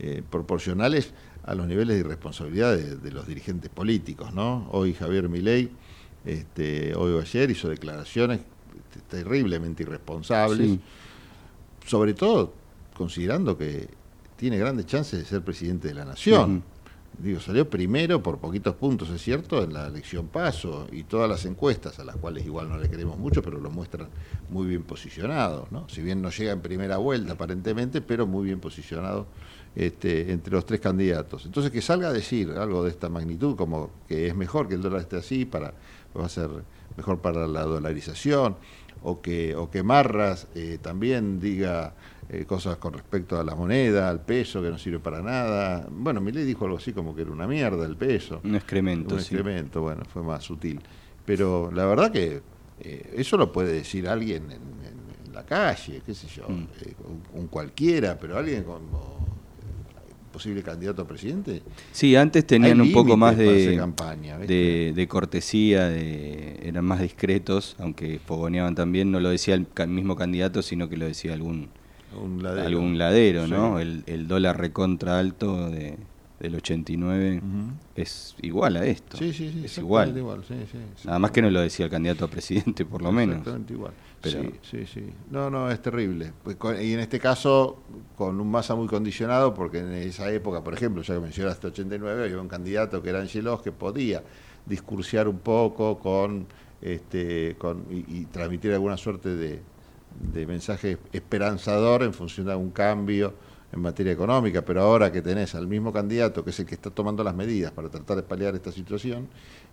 eh, 0.00 0.22
proporcionales 0.28 1.12
a 1.44 1.54
los 1.54 1.66
niveles 1.68 1.94
de 1.94 2.00
irresponsabilidad 2.00 2.76
de, 2.76 2.96
de 2.96 3.10
los 3.12 3.26
dirigentes 3.26 3.70
políticos, 3.70 4.34
¿no? 4.34 4.68
Hoy 4.72 4.92
Javier 4.94 5.28
Milei, 5.28 5.70
este, 6.24 6.94
hoy 6.96 7.12
o 7.12 7.20
ayer 7.20 7.50
hizo 7.50 7.68
declaraciones 7.68 8.40
este, 8.40 9.00
terriblemente 9.08 9.84
irresponsables, 9.84 10.66
Sí. 10.68 10.80
sobre 11.86 12.12
todo 12.14 12.52
considerando 12.94 13.56
que 13.56 13.88
tiene 14.36 14.58
grandes 14.58 14.86
chances 14.86 15.18
de 15.20 15.24
ser 15.24 15.42
presidente 15.42 15.88
de 15.88 15.94
la 15.94 16.04
nación. 16.04 16.62
Digo, 17.22 17.38
salió 17.38 17.68
primero 17.68 18.22
por 18.22 18.38
poquitos 18.38 18.74
puntos, 18.76 19.10
es 19.10 19.20
cierto, 19.20 19.62
en 19.62 19.74
la 19.74 19.88
elección 19.88 20.28
paso 20.28 20.86
y 20.90 21.02
todas 21.02 21.28
las 21.28 21.44
encuestas, 21.44 21.98
a 21.98 22.04
las 22.04 22.16
cuales 22.16 22.46
igual 22.46 22.70
no 22.70 22.78
le 22.78 22.88
queremos 22.88 23.18
mucho, 23.18 23.42
pero 23.42 23.60
lo 23.60 23.70
muestran 23.70 24.08
muy 24.48 24.66
bien 24.66 24.84
posicionado, 24.84 25.68
¿no? 25.70 25.86
Si 25.90 26.00
bien 26.00 26.22
no 26.22 26.30
llega 26.30 26.52
en 26.52 26.60
primera 26.60 26.96
vuelta 26.96 27.34
aparentemente, 27.34 28.00
pero 28.00 28.26
muy 28.26 28.46
bien 28.46 28.58
posicionado 28.58 29.26
este, 29.76 30.32
entre 30.32 30.54
los 30.54 30.64
tres 30.64 30.80
candidatos. 30.80 31.44
Entonces 31.44 31.70
que 31.70 31.82
salga 31.82 32.08
a 32.08 32.12
decir 32.12 32.52
algo 32.52 32.84
de 32.84 32.90
esta 32.90 33.10
magnitud, 33.10 33.54
como 33.54 33.90
que 34.08 34.28
es 34.28 34.34
mejor 34.34 34.66
que 34.66 34.76
el 34.76 34.82
dólar 34.82 35.02
esté 35.02 35.16
así, 35.16 35.44
para 35.44 35.74
va 36.18 36.24
a 36.24 36.28
ser 36.30 36.48
mejor 36.96 37.18
para 37.20 37.46
la 37.46 37.64
dolarización, 37.64 38.56
o 39.02 39.20
que, 39.20 39.54
o 39.56 39.70
que 39.70 39.82
Marras 39.82 40.46
eh, 40.54 40.78
también 40.80 41.38
diga 41.38 41.94
eh, 42.32 42.44
cosas 42.46 42.76
con 42.76 42.92
respecto 42.92 43.38
a 43.40 43.44
la 43.44 43.54
moneda, 43.54 44.08
al 44.08 44.20
peso, 44.24 44.62
que 44.62 44.70
no 44.70 44.78
sirve 44.78 45.00
para 45.00 45.20
nada. 45.20 45.86
Bueno, 45.90 46.20
Milei 46.20 46.44
dijo 46.44 46.64
algo 46.64 46.76
así 46.78 46.92
como 46.92 47.14
que 47.14 47.22
era 47.22 47.30
una 47.32 47.46
mierda 47.46 47.84
el 47.84 47.96
peso. 47.96 48.40
Un 48.44 48.54
excremento, 48.54 49.14
Un 49.16 49.20
sí. 49.20 49.34
excremento, 49.34 49.82
bueno, 49.82 50.02
fue 50.04 50.22
más 50.22 50.44
sutil. 50.44 50.80
Pero 51.24 51.70
la 51.72 51.86
verdad 51.86 52.10
que 52.12 52.40
eh, 52.80 53.14
eso 53.16 53.36
lo 53.36 53.52
puede 53.52 53.72
decir 53.72 54.08
alguien 54.08 54.44
en, 54.44 54.52
en- 54.52 55.26
en 55.26 55.32
la 55.34 55.44
calle, 55.44 56.02
qué 56.06 56.14
sé 56.14 56.26
yo, 56.28 56.48
Mm. 56.48 56.66
eh, 56.82 56.94
un, 57.34 57.40
un 57.40 57.46
cualquiera, 57.48 58.18
pero 58.18 58.38
alguien 58.38 58.62
como 58.64 59.26
eh, 59.60 60.12
posible 60.32 60.62
candidato 60.62 61.02
a 61.02 61.06
presidente. 61.08 61.62
Sí, 61.92 62.14
antes 62.16 62.46
tenían 62.46 62.80
un 62.80 62.92
poco 62.92 63.16
más 63.16 63.36
de, 63.36 63.76
campaña, 63.76 64.38
de, 64.38 64.92
de 64.94 65.08
cortesía, 65.08 65.88
de, 65.88 66.60
eran 66.62 66.84
más 66.84 67.00
discretos, 67.00 67.76
aunque 67.78 68.18
fogoneaban 68.24 68.74
también, 68.74 69.10
no 69.10 69.18
lo 69.20 69.28
decía 69.30 69.54
el 69.56 69.66
mismo 69.88 70.14
candidato, 70.16 70.62
sino 70.62 70.88
que 70.88 70.96
lo 70.96 71.06
decía 71.06 71.32
algún 71.34 71.68
Un 72.22 72.42
ladero. 72.42 72.66
algún 72.66 72.98
ladero, 72.98 73.46
¿no? 73.46 73.78
El, 73.78 74.02
el 74.06 74.28
dólar 74.28 74.58
recontra 74.58 75.18
alto 75.18 75.68
de, 75.70 75.96
del 76.38 76.54
89 76.54 77.38
Ujú. 77.38 77.46
es 77.96 78.34
igual 78.42 78.76
a 78.76 78.86
esto. 78.86 79.16
Sí, 79.16 79.32
sí, 79.32 79.50
sí. 79.52 79.58
es 79.64 79.64
exactamente 79.78 80.18
igual. 80.20 80.44
sí, 80.46 80.54
sí, 80.70 80.78
sí. 80.96 81.06
Nada 81.06 81.18
más 81.18 81.30
que 81.30 81.42
no 81.42 81.50
lo 81.50 81.60
decía 81.60 81.84
el 81.86 81.90
candidato 81.90 82.24
a 82.24 82.28
presidente, 82.28 82.84
por 82.84 83.02
lo 83.02 83.12
menos. 83.12 83.36
Exactamente 83.38 83.72
igual. 83.74 83.92
Pero- 84.22 84.42
Sí, 84.42 84.50
sí, 84.62 84.86
sí. 84.86 85.04
No, 85.30 85.48
no, 85.50 85.70
es 85.70 85.80
terrible. 85.80 86.32
Pues 86.44 86.56
con- 86.56 86.80
y 86.82 86.92
en 86.92 87.00
este 87.00 87.18
caso, 87.18 87.82
con 88.16 88.38
un 88.40 88.50
masa 88.50 88.74
muy 88.74 88.86
condicionado, 88.86 89.54
porque 89.54 89.78
en 89.78 89.92
esa 89.92 90.30
época, 90.30 90.62
por 90.62 90.74
ejemplo, 90.74 91.02
ya 91.02 91.14
que 91.14 91.20
mencionaste 91.20 91.68
89, 91.68 92.24
había 92.24 92.40
un 92.40 92.48
candidato 92.48 93.02
que 93.02 93.08
era 93.10 93.20
Angelos 93.20 93.62
que 93.62 93.72
podía 93.72 94.22
discursear 94.66 95.26
un 95.26 95.38
poco 95.38 95.98
con, 95.98 96.46
este, 96.82 97.56
con 97.58 97.84
y, 97.90 98.04
y 98.20 98.24
transmitir 98.26 98.72
alguna 98.72 98.96
suerte 98.98 99.30
de, 99.34 99.60
de 100.20 100.46
mensaje 100.46 100.98
esperanzador 101.12 102.02
en 102.02 102.12
función 102.12 102.46
de 102.46 102.52
algún 102.52 102.70
cambio 102.70 103.34
en 103.72 103.80
materia 103.80 104.12
económica, 104.12 104.62
pero 104.62 104.82
ahora 104.82 105.12
que 105.12 105.22
tenés 105.22 105.54
al 105.54 105.68
mismo 105.68 105.92
candidato, 105.92 106.42
que 106.42 106.50
es 106.50 106.58
el 106.58 106.66
que 106.66 106.74
está 106.74 106.90
tomando 106.90 107.22
las 107.22 107.34
medidas 107.34 107.70
para 107.70 107.88
tratar 107.88 108.16
de 108.16 108.22
paliar 108.22 108.54
esta 108.54 108.72
situación, 108.72 109.28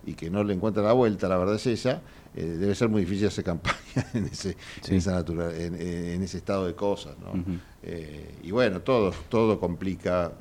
y 0.06 0.14
que 0.14 0.30
no 0.30 0.44
le 0.44 0.54
encuentra 0.54 0.82
la 0.82 0.92
vuelta, 0.92 1.28
la 1.28 1.36
verdad 1.36 1.56
es 1.56 1.66
esa, 1.66 2.00
eh, 2.36 2.44
debe 2.44 2.74
ser 2.74 2.88
muy 2.88 3.02
difícil 3.02 3.26
hacer 3.26 3.44
campaña 3.44 3.76
en 4.14 4.26
ese, 4.26 4.56
en, 4.86 4.94
esa 4.94 5.12
natural, 5.12 5.52
en, 5.52 6.22
ese 6.22 6.38
estado 6.38 6.66
de 6.66 6.74
cosas. 6.74 7.16
¿no? 7.18 7.42
Eh, 7.82 8.36
y 8.44 8.52
bueno, 8.52 8.80
todo, 8.82 9.12
todo 9.28 9.58
complica, 9.58 10.32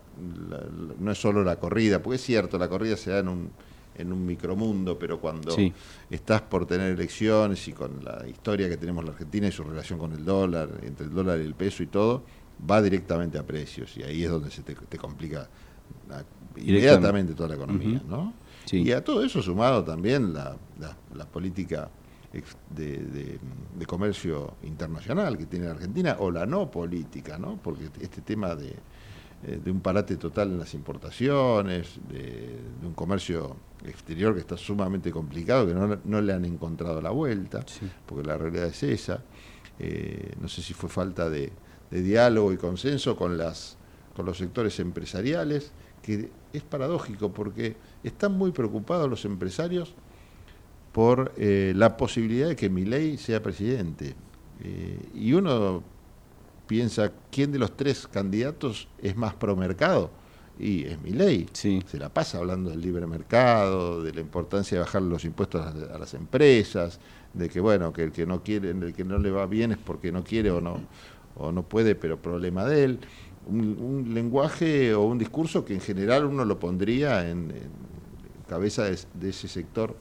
no 0.99 1.11
es 1.11 1.17
solo 1.17 1.43
la 1.43 1.55
corrida, 1.55 2.01
porque 2.01 2.17
es 2.17 2.23
cierto, 2.23 2.59
la 2.59 2.69
corrida 2.69 2.95
se 2.95 3.09
da 3.09 3.19
en 3.19 3.27
un, 3.27 3.49
en 3.97 4.11
un 4.11 4.25
micromundo, 4.25 4.97
pero 4.97 5.19
cuando 5.19 5.55
estás 6.09 6.41
por 6.41 6.65
tener 6.65 6.91
elecciones 6.91 7.67
y 7.67 7.73
con 7.73 8.03
la 8.03 8.27
historia 8.27 8.69
que 8.69 8.77
tenemos 8.77 9.03
la 9.03 9.11
Argentina 9.11 9.47
y 9.47 9.51
su 9.51 9.63
relación 9.63 9.99
con 9.99 10.13
el 10.13 10.23
dólar, 10.23 10.69
entre 10.83 11.05
el 11.05 11.13
dólar 11.13 11.39
y 11.39 11.43
el 11.43 11.55
peso 11.55 11.83
y 11.83 11.87
todo, 11.87 12.23
va 12.69 12.81
directamente 12.81 13.37
a 13.37 13.45
precios 13.45 13.95
y 13.97 14.03
ahí 14.03 14.23
es 14.23 14.29
donde 14.29 14.49
se 14.51 14.63
te, 14.63 14.75
complica 14.97 15.47
inmediatamente 16.55 17.33
toda 17.33 17.49
la 17.49 17.55
economía, 17.55 18.01
¿no? 18.07 18.33
Y 18.71 18.91
a 18.91 19.03
todo 19.03 19.23
eso 19.23 19.41
sumado 19.41 19.83
también 19.83 20.33
la, 20.33 20.57
la, 20.79 21.25
política 21.25 21.89
de, 22.69 23.39
de, 23.77 23.85
comercio 23.85 24.55
internacional 24.63 25.37
que 25.37 25.45
tiene 25.45 25.65
la 25.65 25.71
Argentina 25.71 26.17
o 26.19 26.29
la 26.29 26.45
no 26.45 26.69
política, 26.69 27.37
¿no? 27.37 27.57
Porque 27.63 27.85
este 28.01 28.21
tema 28.21 28.55
de, 28.55 28.75
eh, 29.43 29.59
de 29.63 29.71
un 29.71 29.81
parate 29.81 30.17
total 30.17 30.51
en 30.51 30.59
las 30.59 30.73
importaciones, 30.73 31.99
de, 32.09 32.59
un 32.83 32.93
comercio 32.93 33.55
exterior 33.85 34.33
que 34.33 34.41
está 34.41 34.57
sumamente 34.57 35.11
complicado, 35.11 35.67
que 35.67 35.73
no, 35.73 35.99
no 36.03 36.21
le 36.21 36.33
han 36.33 36.45
encontrado 36.45 37.01
la 37.01 37.11
vuelta, 37.11 37.63
porque 38.05 38.27
la 38.27 38.37
realidad 38.37 38.65
es 38.65 38.83
esa. 38.83 39.23
Eh, 39.79 40.33
no 40.41 40.47
sé 40.47 40.61
si 40.61 40.73
fue 40.73 40.89
falta 40.89 41.29
de, 41.29 41.51
de 41.91 42.01
diálogo 42.01 42.51
y 42.51 42.57
consenso 42.57 43.15
con, 43.15 43.37
las, 43.37 43.77
con 44.15 44.25
los 44.25 44.37
sectores 44.37 44.79
empresariales, 44.79 45.71
que 46.01 46.29
es 46.53 46.63
paradójico 46.63 47.31
porque 47.31 47.75
están 48.03 48.37
muy 48.37 48.51
preocupados 48.51 49.09
los 49.09 49.25
empresarios 49.25 49.93
por 50.91 51.33
eh, 51.37 51.73
la 51.75 51.97
posibilidad 51.97 52.47
de 52.47 52.55
que 52.55 52.69
Milei 52.69 53.17
sea 53.17 53.43
presidente. 53.43 54.15
Eh, 54.63 55.09
y 55.13 55.33
uno 55.33 55.83
piensa, 56.67 57.11
¿quién 57.31 57.51
de 57.51 57.59
los 57.59 57.75
tres 57.75 58.07
candidatos 58.07 58.87
es 59.01 59.15
más 59.15 59.33
pro 59.33 59.55
mercado? 59.55 60.11
Y 60.59 60.85
es 60.85 61.01
Milei. 61.01 61.47
Sí. 61.53 61.83
Se 61.87 61.97
la 61.97 62.09
pasa 62.09 62.39
hablando 62.39 62.69
del 62.69 62.81
libre 62.81 63.05
mercado, 63.07 64.01
de 64.01 64.13
la 64.13 64.21
importancia 64.21 64.77
de 64.77 64.83
bajar 64.83 65.01
los 65.01 65.23
impuestos 65.25 65.65
a, 65.65 65.97
las 65.97 66.13
empresas, 66.13 66.99
de 67.33 67.49
que 67.49 67.59
bueno, 67.59 67.93
que 67.93 68.03
el 68.03 68.11
que 68.11 68.25
no 68.25 68.43
quiere, 68.43 68.71
el 68.71 68.93
que 68.93 69.03
no 69.03 69.17
le 69.19 69.31
va 69.31 69.45
bien 69.45 69.71
es 69.71 69.77
porque 69.77 70.11
no 70.11 70.23
quiere 70.23 70.51
o 70.51 70.61
no 70.61 70.79
o 71.39 71.51
no 71.51 71.63
puede, 71.63 71.95
pero 71.95 72.17
problema 72.21 72.65
de 72.65 72.83
él. 72.83 72.99
Un, 73.47 74.13
lenguaje 74.13 74.93
o 74.93 75.03
un 75.03 75.17
discurso 75.17 75.63
que 75.63 75.73
en 75.73 75.79
general 75.79 76.25
uno 76.25 76.43
lo 76.43 76.59
pondría 76.59 77.29
en, 77.29 77.53
cabeza 78.47 78.85
de, 78.85 79.29
ese 79.29 79.47
sector 79.47 79.97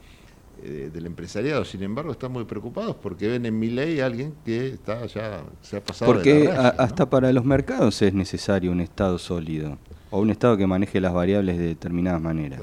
eh, 0.63 0.89
del 0.93 1.05
empresariado. 1.05 1.65
Sin 1.65 1.83
embargo, 1.83 2.11
están 2.11 2.31
muy 2.31 2.45
preocupados 2.45 2.95
porque 2.95 3.27
ven 3.27 3.45
en 3.45 3.57
mi 3.57 3.69
ley 3.69 3.99
a 3.99 4.05
alguien 4.05 4.33
que 4.45 4.67
está 4.67 5.05
ya 5.05 5.43
se 5.61 5.77
ha 5.77 5.83
pasado. 5.83 6.11
Porque 6.11 6.49
hasta 6.49 7.09
para 7.09 7.31
los 7.33 7.45
mercados 7.45 8.01
es 8.01 8.13
necesario 8.13 8.71
un 8.71 8.81
Estado 8.81 9.17
sólido 9.17 9.77
o 10.09 10.19
un 10.19 10.29
Estado 10.29 10.57
que 10.57 10.67
maneje 10.67 10.99
las 11.01 11.13
variables 11.13 11.57
de 11.57 11.67
determinadas 11.67 12.21
maneras. 12.21 12.61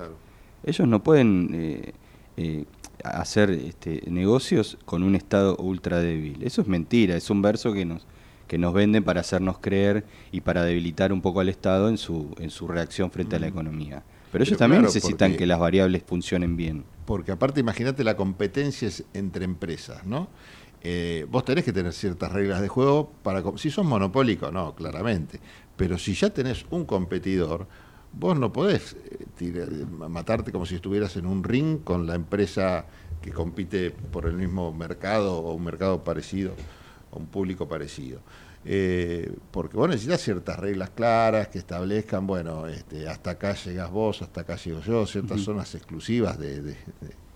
Ellos 0.64 0.88
no 0.88 1.02
pueden 1.02 1.50
eh, 1.52 1.92
eh, 2.36 2.64
hacer 3.02 3.50
este, 3.50 4.02
negocios 4.10 4.78
con 4.84 5.02
un 5.02 5.14
Estado 5.14 5.56
ultra 5.56 5.98
débil. 6.00 6.42
Eso 6.42 6.62
es 6.62 6.68
mentira, 6.68 7.16
es 7.16 7.30
un 7.30 7.42
verso 7.42 7.72
que 7.72 7.84
nos 7.84 8.06
que 8.46 8.58
nos 8.58 8.74
venden 8.74 9.04
para 9.04 9.20
hacernos 9.20 9.58
creer 9.58 10.04
y 10.30 10.42
para 10.42 10.64
debilitar 10.64 11.12
un 11.12 11.22
poco 11.22 11.40
al 11.40 11.48
Estado 11.48 11.88
en 11.88 11.98
su, 11.98 12.34
en 12.38 12.50
su 12.50 12.68
reacción 12.68 13.10
frente 13.10 13.36
a 13.36 13.38
la 13.38 13.46
economía. 13.46 14.02
Pero 14.34 14.42
ellos 14.42 14.58
también 14.58 14.82
necesitan 14.82 15.36
que 15.36 15.46
las 15.46 15.60
variables 15.60 16.02
funcionen 16.04 16.56
bien. 16.56 16.84
Porque 17.06 17.30
aparte, 17.30 17.60
imagínate 17.60 18.02
la 18.02 18.16
competencia 18.16 18.90
entre 19.12 19.44
empresas, 19.44 20.04
¿no? 20.04 20.26
Eh, 20.82 21.24
vos 21.30 21.44
tenés 21.44 21.64
que 21.64 21.72
tener 21.72 21.92
ciertas 21.92 22.32
reglas 22.32 22.60
de 22.60 22.66
juego 22.66 23.12
para... 23.22 23.44
Si 23.56 23.70
sos 23.70 23.86
monopólico, 23.86 24.50
no, 24.50 24.74
claramente. 24.74 25.38
Pero 25.76 25.98
si 25.98 26.14
ya 26.14 26.30
tenés 26.30 26.66
un 26.70 26.84
competidor, 26.84 27.68
vos 28.12 28.36
no 28.36 28.52
podés 28.52 28.96
eh, 29.40 29.86
matarte 30.08 30.50
como 30.50 30.66
si 30.66 30.74
estuvieras 30.74 31.16
en 31.16 31.26
un 31.26 31.44
ring 31.44 31.84
con 31.84 32.04
la 32.04 32.16
empresa 32.16 32.86
que 33.22 33.30
compite 33.30 33.92
por 33.92 34.26
el 34.26 34.34
mismo 34.34 34.72
mercado 34.72 35.38
o 35.38 35.54
un 35.54 35.62
mercado 35.62 36.02
parecido 36.02 36.56
un 37.14 37.26
público 37.26 37.68
parecido. 37.68 38.20
Eh, 38.66 39.30
porque 39.50 39.76
vos 39.76 39.88
necesitas 39.88 40.22
ciertas 40.22 40.58
reglas 40.58 40.90
claras 40.90 41.48
que 41.48 41.58
establezcan, 41.58 42.26
bueno, 42.26 42.66
este, 42.66 43.06
hasta 43.08 43.32
acá 43.32 43.54
llegas 43.54 43.90
vos, 43.90 44.22
hasta 44.22 44.40
acá 44.40 44.56
llego 44.56 44.80
yo, 44.80 45.06
ciertas 45.06 45.42
zonas 45.42 45.74
exclusivas 45.74 46.38
de, 46.38 46.76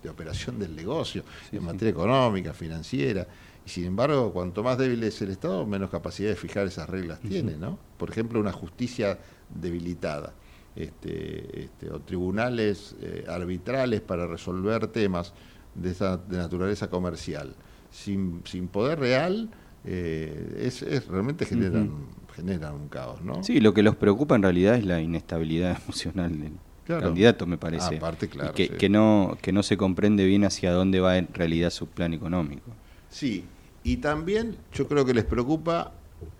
operación 0.09 0.57
del 0.57 0.75
negocio, 0.75 1.23
en 1.51 1.63
materia 1.63 1.91
económica, 1.91 2.53
financiera. 2.53 3.27
Y 3.65 3.69
sin 3.69 3.85
embargo, 3.85 4.33
cuanto 4.33 4.63
más 4.63 4.77
débil 4.77 5.03
es 5.03 5.21
el 5.21 5.29
Estado, 5.29 5.65
menos 5.67 5.91
capacidad 5.91 6.29
de 6.29 6.35
fijar 6.35 6.65
esas 6.65 6.89
reglas 6.89 7.19
tiene, 7.19 7.57
¿no? 7.57 7.77
Por 7.97 8.09
ejemplo, 8.09 8.39
una 8.39 8.53
justicia 8.53 9.19
debilitada. 9.49 10.33
Este, 10.75 11.63
este, 11.63 11.89
o 11.91 11.99
tribunales 11.99 12.95
eh, 13.01 13.25
arbitrales 13.27 14.01
para 14.01 14.27
resolver 14.27 14.87
temas 14.87 15.33
de, 15.75 15.91
esa, 15.91 16.15
de 16.17 16.37
naturaleza 16.37 16.89
comercial. 16.89 17.55
Sin, 17.91 18.41
sin 18.45 18.67
poder 18.67 18.99
real, 18.99 19.49
eh, 19.85 20.61
es, 20.61 21.07
realmente 21.07 21.45
generan, 21.45 21.91
generan 22.35 22.75
un 22.75 22.87
caos, 22.89 23.21
¿no? 23.21 23.43
Sí, 23.43 23.59
lo 23.59 23.73
que 23.73 23.83
los 23.83 23.95
preocupa 23.95 24.35
en 24.35 24.43
realidad 24.43 24.75
es 24.75 24.85
la 24.85 25.01
inestabilidad 25.01 25.79
emocional 25.83 26.39
del 26.39 26.53
candidato, 26.85 27.45
me 27.45 27.57
parece. 27.57 27.97
Aparte, 27.97 28.27
claro. 28.27 28.53
que, 28.53 28.69
que, 28.69 28.89
no, 28.89 29.37
que 29.41 29.51
no 29.51 29.63
se 29.63 29.77
comprende 29.77 30.25
bien 30.25 30.43
hacia 30.43 30.71
dónde 30.71 30.99
va 30.99 31.17
en 31.17 31.27
realidad 31.33 31.69
su 31.69 31.87
plan 31.87 32.13
económico. 32.13 32.71
Sí, 33.09 33.45
y 33.83 33.97
también 33.97 34.57
yo 34.73 34.87
creo 34.87 35.05
que 35.05 35.13
les 35.13 35.25
preocupa, 35.25 35.93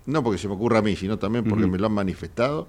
no 0.05 0.23
porque 0.23 0.37
se 0.37 0.47
me 0.47 0.55
ocurra 0.55 0.79
a 0.79 0.81
mí, 0.81 0.95
sino 0.95 1.17
también 1.17 1.45
porque 1.45 1.67
me 1.67 1.77
lo 1.77 1.87
han 1.87 1.93
manifestado, 1.93 2.67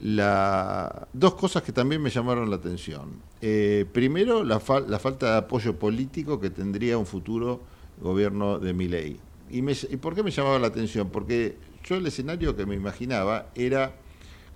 la, 0.00 1.08
dos 1.12 1.34
cosas 1.34 1.62
que 1.62 1.72
también 1.72 2.02
me 2.02 2.10
llamaron 2.10 2.50
la 2.50 2.56
atención. 2.56 3.10
Eh, 3.40 3.86
primero, 3.92 4.44
la, 4.44 4.60
la 4.88 4.98
falta 4.98 5.32
de 5.32 5.38
apoyo 5.38 5.78
político 5.78 6.40
que 6.40 6.50
tendría 6.50 6.98
un 6.98 7.06
futuro 7.06 7.60
gobierno 8.00 8.58
de 8.58 8.72
Miley. 8.72 9.20
¿Y, 9.50 9.62
por 9.96 10.14
qué 10.14 10.22
me 10.22 10.30
llamaba 10.30 10.58
la 10.58 10.68
atención? 10.68 11.10
Porque 11.10 11.56
yo 11.84 11.96
el 11.96 12.06
escenario 12.06 12.56
que 12.56 12.66
me 12.66 12.74
imaginaba 12.74 13.50
era, 13.54 13.94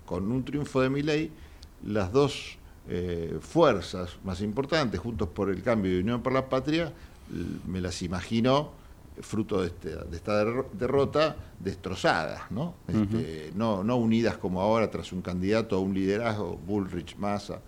con 0.05 0.31
un 0.31 0.43
triunfo 0.43 0.81
de 0.81 0.89
mi 0.89 1.01
ley, 1.01 1.31
las 1.85 2.11
dos 2.11 2.57
eh, 2.87 3.37
fuerzas 3.39 4.17
más 4.23 4.41
importantes, 4.41 4.99
Juntos 4.99 5.29
por 5.29 5.49
el 5.49 5.61
Cambio 5.61 5.95
y 5.95 6.01
Unión 6.01 6.21
por 6.21 6.33
la 6.33 6.49
Patria, 6.49 6.91
me 7.67 7.79
las 7.79 8.01
imagino 8.01 8.71
fruto 9.21 9.61
de, 9.61 9.67
este, 9.67 9.95
esta 10.13 10.43
derrota 10.73 11.35
destrozadas, 11.59 12.49
¿no? 12.51 12.75
Este, 12.87 13.51
¿no? 13.55 13.83
no 13.83 13.97
unidas 13.97 14.37
como 14.37 14.61
ahora 14.61 14.89
tras 14.89 15.11
un 15.11 15.21
candidato 15.21 15.75
a 15.75 15.79
un 15.79 15.93
liderazgo, 15.93 16.57
Bullrich, 16.65 17.17
Massa, 17.17 17.61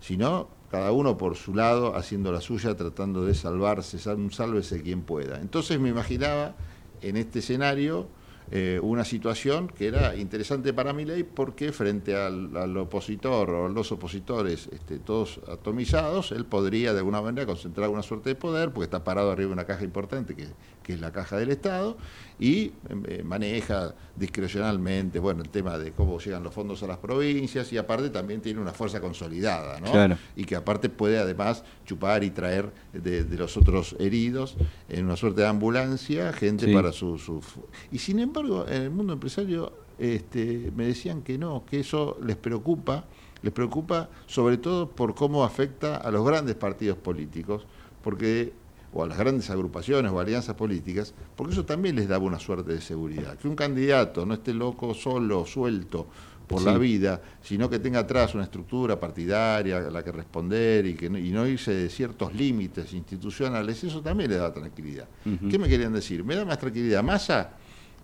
sino 0.00 0.48
cada 0.70 0.92
uno 0.92 1.16
por 1.16 1.36
su 1.36 1.54
lado, 1.54 1.96
haciendo 1.96 2.32
la 2.32 2.40
suya, 2.40 2.76
tratando 2.76 3.24
de 3.24 3.34
salvarse, 3.34 3.98
sálvese 3.98 4.82
quien 4.82 5.02
pueda. 5.02 5.40
Entonces 5.40 5.78
me 5.78 5.88
imaginaba 5.88 6.54
en 7.02 7.16
este 7.16 7.38
escenario 7.40 8.08
eh, 8.52 8.78
una 8.80 9.04
situación 9.04 9.66
que 9.66 9.88
era 9.88 10.14
interesante 10.14 10.72
para 10.72 10.92
mi 10.92 11.04
ley 11.04 11.24
porque 11.24 11.72
frente 11.72 12.14
al, 12.14 12.76
opositor 12.76 13.50
o 13.50 13.66
a 13.66 13.68
los 13.68 13.90
opositores 13.90 14.68
este, 14.72 15.00
todos 15.00 15.40
atomizados, 15.48 16.30
él 16.30 16.44
podría 16.44 16.92
de 16.92 17.00
alguna 17.00 17.20
manera 17.20 17.44
concentrar 17.44 17.88
una 17.88 18.02
suerte 18.02 18.30
de 18.30 18.34
poder 18.36 18.70
porque 18.70 18.84
está 18.84 19.02
parado 19.02 19.32
arriba 19.32 19.48
de 19.48 19.52
una 19.54 19.64
caja 19.64 19.82
importante 19.82 20.36
que, 20.36 20.46
que 20.86 20.92
es 20.92 21.00
la 21.00 21.10
caja 21.10 21.36
del 21.36 21.50
Estado 21.50 21.96
y 22.38 22.70
eh, 23.08 23.24
maneja 23.24 23.92
discrecionalmente 24.14 25.18
bueno 25.18 25.42
el 25.42 25.48
tema 25.48 25.78
de 25.78 25.90
cómo 25.90 26.20
llegan 26.20 26.44
los 26.44 26.54
fondos 26.54 26.80
a 26.84 26.86
las 26.86 26.98
provincias 26.98 27.72
y 27.72 27.76
aparte 27.76 28.08
también 28.10 28.40
tiene 28.40 28.60
una 28.60 28.70
fuerza 28.70 29.00
consolidada 29.00 29.80
¿no? 29.80 30.16
y 30.36 30.44
que 30.44 30.54
aparte 30.54 30.88
puede 30.88 31.18
además 31.18 31.64
chupar 31.84 32.22
y 32.22 32.30
traer 32.30 32.70
de, 32.92 33.24
los 33.36 33.56
otros 33.56 33.96
heridos 33.98 34.56
en 34.88 35.06
una 35.06 35.16
suerte 35.16 35.40
de 35.40 35.48
ambulancia 35.48 36.32
gente 36.32 36.72
para 36.72 36.92
su, 36.92 37.18
su, 37.18 37.42
y 37.90 37.98
sin 37.98 38.20
embargo 38.20 38.64
en 38.68 38.82
el 38.82 38.90
mundo 38.90 39.14
empresario 39.14 39.72
este, 39.98 40.70
me 40.76 40.86
decían 40.86 41.22
que 41.22 41.36
no 41.36 41.64
que 41.68 41.80
eso 41.80 42.16
les 42.22 42.36
preocupa 42.36 43.06
les 43.42 43.52
preocupa 43.52 44.08
sobre 44.26 44.56
todo 44.56 44.88
por 44.88 45.16
cómo 45.16 45.42
afecta 45.42 45.96
a 45.96 46.12
los 46.12 46.24
grandes 46.24 46.54
partidos 46.54 46.96
políticos 46.96 47.66
porque 48.04 48.52
o 48.96 49.02
a 49.04 49.06
las 49.06 49.18
grandes 49.18 49.50
agrupaciones 49.50 50.10
o 50.10 50.18
alianzas 50.18 50.54
políticas, 50.56 51.12
porque 51.36 51.52
eso 51.52 51.64
también 51.66 51.96
les 51.96 52.08
daba 52.08 52.24
una 52.24 52.38
suerte 52.38 52.72
de 52.72 52.80
seguridad. 52.80 53.36
Que 53.36 53.46
un 53.48 53.54
candidato 53.56 54.24
no 54.24 54.34
esté 54.34 54.54
loco, 54.54 54.94
solo, 54.94 55.44
suelto, 55.44 56.06
por 56.46 56.60
Sí. 56.60 56.64
la 56.66 56.78
vida, 56.78 57.20
sino 57.42 57.68
que 57.68 57.78
tenga 57.80 57.98
atrás 57.98 58.34
una 58.36 58.44
estructura 58.44 58.98
partidaria 59.00 59.78
a 59.78 59.90
la 59.90 60.02
que 60.04 60.12
responder 60.12 60.86
y, 60.86 60.94
que 60.94 61.10
no, 61.10 61.18
y 61.18 61.30
no 61.30 61.44
irse 61.46 61.74
de 61.74 61.88
ciertos 61.90 62.32
límites 62.34 62.92
institucionales, 62.94 63.82
eso 63.82 64.00
también 64.00 64.30
le 64.30 64.36
da 64.36 64.52
tranquilidad. 64.54 65.08
¿Qué 65.50 65.58
me 65.58 65.68
querían 65.68 65.92
decir? 65.92 66.22
¿Me 66.24 66.36
da 66.36 66.44
más 66.44 66.58
tranquilidad 66.58 67.02
Massa 67.02 67.50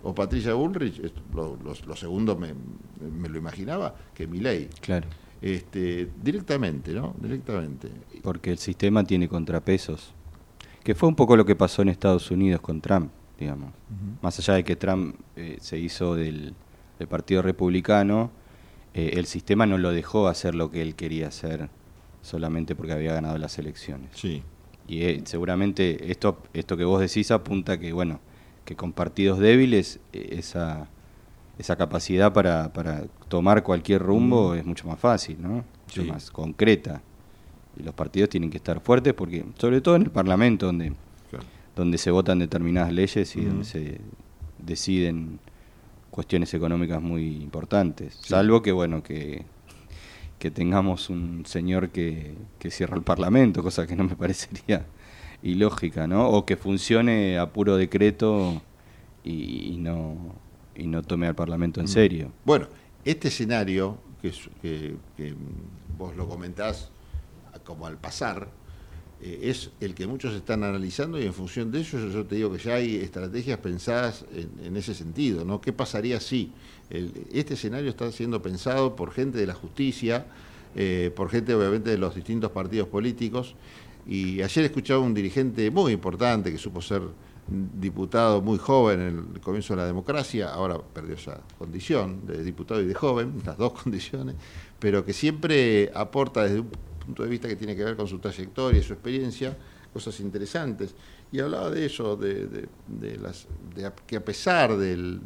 o 0.02 0.12
Patricia 0.14 0.54
Bullrich? 0.54 1.00
Lo, 1.32 1.56
lo- 1.64 1.74
lo 1.86 1.96
segundo 1.96 2.36
me, 2.36 2.52
me 3.16 3.28
lo 3.28 3.38
imaginaba, 3.38 3.94
que 4.12 4.26
Milei. 4.26 4.68
Claro. 4.80 5.06
Este, 5.40 6.08
directamente, 6.22 6.92
¿no? 6.92 7.14
Directamente. 7.20 7.88
Porque 8.22 8.50
el 8.50 8.58
sistema 8.58 9.04
tiene 9.04 9.28
contrapesos. 9.28 10.12
Que 10.84 10.94
fue 10.94 11.08
un 11.08 11.14
poco 11.14 11.36
lo 11.36 11.44
que 11.44 11.54
pasó 11.54 11.82
en 11.82 11.88
Estados 11.88 12.30
Unidos 12.30 12.60
con 12.60 12.80
Trump, 12.80 13.10
digamos. 13.38 13.72
Más 14.20 14.38
allá 14.38 14.54
de 14.54 14.64
que 14.64 14.76
Trump 14.76 15.14
eh, 15.36 15.58
se 15.60 15.78
hizo 15.78 16.14
del, 16.16 16.54
del 16.98 17.08
Partido 17.08 17.42
Republicano, 17.42 18.30
eh, 18.94 19.12
el 19.14 19.26
sistema 19.26 19.64
no 19.66 19.78
lo 19.78 19.92
dejó 19.92 20.28
hacer 20.28 20.54
lo 20.54 20.70
que 20.70 20.82
él 20.82 20.94
quería 20.94 21.28
hacer 21.28 21.68
solamente 22.20 22.74
porque 22.74 22.92
había 22.92 23.14
ganado 23.14 23.38
las 23.38 23.58
elecciones. 23.58 24.10
Sí. 24.14 24.42
Y 24.88 25.02
eh, 25.04 25.22
seguramente 25.24 26.10
esto, 26.10 26.38
esto 26.52 26.76
que 26.76 26.84
vos 26.84 27.00
decís 27.00 27.30
apunta 27.30 27.78
que, 27.78 27.92
bueno, 27.92 28.20
que 28.64 28.74
con 28.76 28.92
partidos 28.92 29.38
débiles 29.38 30.00
eh, 30.12 30.36
esa, 30.38 30.88
esa 31.58 31.76
capacidad 31.76 32.32
para, 32.32 32.72
para 32.72 33.04
tomar 33.28 33.62
cualquier 33.62 34.02
rumbo 34.02 34.54
es 34.54 34.64
mucho 34.64 34.86
más 34.88 34.98
fácil, 34.98 35.40
¿no? 35.40 35.64
Mucho 35.86 36.02
Sí. 36.02 36.10
más 36.10 36.30
concreta. 36.30 37.02
Y 37.78 37.82
los 37.82 37.94
partidos 37.94 38.28
tienen 38.28 38.50
que 38.50 38.58
estar 38.58 38.80
fuertes 38.80 39.14
porque, 39.14 39.44
sobre 39.58 39.80
todo 39.80 39.96
en 39.96 40.02
el 40.02 40.10
Parlamento, 40.10 40.66
donde, 40.66 40.92
Claro. 41.30 41.44
donde 41.74 41.96
se 41.98 42.10
votan 42.10 42.38
determinadas 42.38 42.92
leyes 42.92 43.34
y 43.36 43.44
donde 43.44 43.64
se 43.64 44.00
deciden 44.58 45.38
cuestiones 46.10 46.52
económicas 46.54 47.00
muy 47.00 47.36
importantes. 47.42 48.18
Salvo 48.22 48.60
que, 48.60 48.72
bueno, 48.72 49.02
que, 49.02 49.44
que 50.38 50.50
tengamos 50.50 51.08
un 51.08 51.44
señor 51.46 51.88
que, 51.88 52.34
que 52.58 52.70
cierra 52.70 52.96
el 52.96 53.02
Parlamento, 53.02 53.62
cosa 53.62 53.86
que 53.86 53.96
no 53.96 54.04
me 54.04 54.14
parecería 54.16 54.84
ilógica, 55.42 56.06
¿no? 56.06 56.28
O 56.28 56.44
que 56.44 56.56
funcione 56.56 57.38
a 57.38 57.50
puro 57.52 57.76
decreto 57.76 58.60
y, 59.24 59.72
y 59.72 59.78
no, 59.78 60.16
y 60.76 60.86
no 60.86 61.02
tome 61.02 61.26
al 61.26 61.34
Parlamento 61.34 61.80
en 61.80 61.88
serio. 61.88 62.30
Bueno, 62.44 62.68
este 63.04 63.28
escenario, 63.28 63.96
que, 64.20 64.30
que- 64.60 64.96
que, 65.16 65.34
vos 65.98 66.14
lo 66.16 66.28
comentás 66.28 66.91
como 67.64 67.86
al 67.86 67.98
pasar, 67.98 68.48
eh, 69.22 69.40
es 69.42 69.70
el 69.80 69.94
que 69.94 70.06
muchos 70.06 70.34
están 70.34 70.64
analizando 70.64 71.20
y 71.20 71.24
en 71.24 71.32
función 71.32 71.70
de 71.70 71.80
ello 71.80 72.08
yo, 72.08 72.26
te 72.26 72.34
digo 72.34 72.52
que 72.52 72.58
ya 72.58 72.74
hay 72.74 72.96
estrategias 72.96 73.58
pensadas 73.58 74.24
en, 74.34 74.76
ese 74.76 74.94
sentido, 74.94 75.44
¿no? 75.44 75.60
¿Qué 75.60 75.72
pasaría 75.72 76.18
si? 76.20 76.52
Este 76.90 77.54
escenario 77.54 77.90
está 77.90 78.10
siendo 78.10 78.42
pensado 78.42 78.96
por 78.96 79.12
gente 79.12 79.38
de 79.38 79.46
la 79.46 79.54
justicia, 79.54 80.26
eh, 80.74 81.12
por 81.14 81.30
gente 81.30 81.54
obviamente 81.54 81.90
de 81.90 81.98
los 81.98 82.14
distintos 82.14 82.50
partidos 82.50 82.88
políticos, 82.88 83.54
y 84.06 84.42
ayer 84.42 84.64
escuchaba 84.64 85.00
un 85.00 85.14
dirigente 85.14 85.70
muy 85.70 85.92
importante 85.92 86.50
que 86.50 86.58
supo 86.58 86.82
ser 86.82 87.02
diputado 87.48 88.40
muy 88.40 88.58
joven 88.58 89.00
en 89.00 89.28
el 89.34 89.40
comienzo 89.40 89.74
de 89.74 89.82
la 89.82 89.86
democracia, 89.86 90.52
ahora 90.52 90.78
perdió 90.78 91.14
esa 91.14 91.40
condición 91.58 92.26
de 92.26 92.42
diputado 92.42 92.80
y 92.80 92.86
de 92.86 92.94
joven, 92.94 93.42
las 93.44 93.58
dos 93.58 93.72
condiciones, 93.82 94.36
pero 94.78 95.04
que 95.04 95.12
siempre 95.12 95.90
aporta 95.94 96.42
desde 96.42 96.60
un 96.60 96.70
punto 97.04 97.22
de 97.22 97.28
vista 97.28 97.48
que 97.48 97.56
tiene 97.56 97.76
que 97.76 97.84
ver 97.84 97.96
con 97.96 98.06
su 98.06 98.18
trayectoria 98.18 98.80
y 98.80 98.82
su 98.82 98.92
experiencia, 98.92 99.56
cosas 99.92 100.18
interesantes. 100.20 100.94
Y 101.30 101.40
hablaba 101.40 101.70
de 101.70 101.86
eso, 101.86 102.16
de, 102.16 102.68
las, 103.20 103.46
de 103.74 103.90
que 104.06 104.16
a 104.16 104.24
pesar 104.24 104.76
del, 104.76 105.20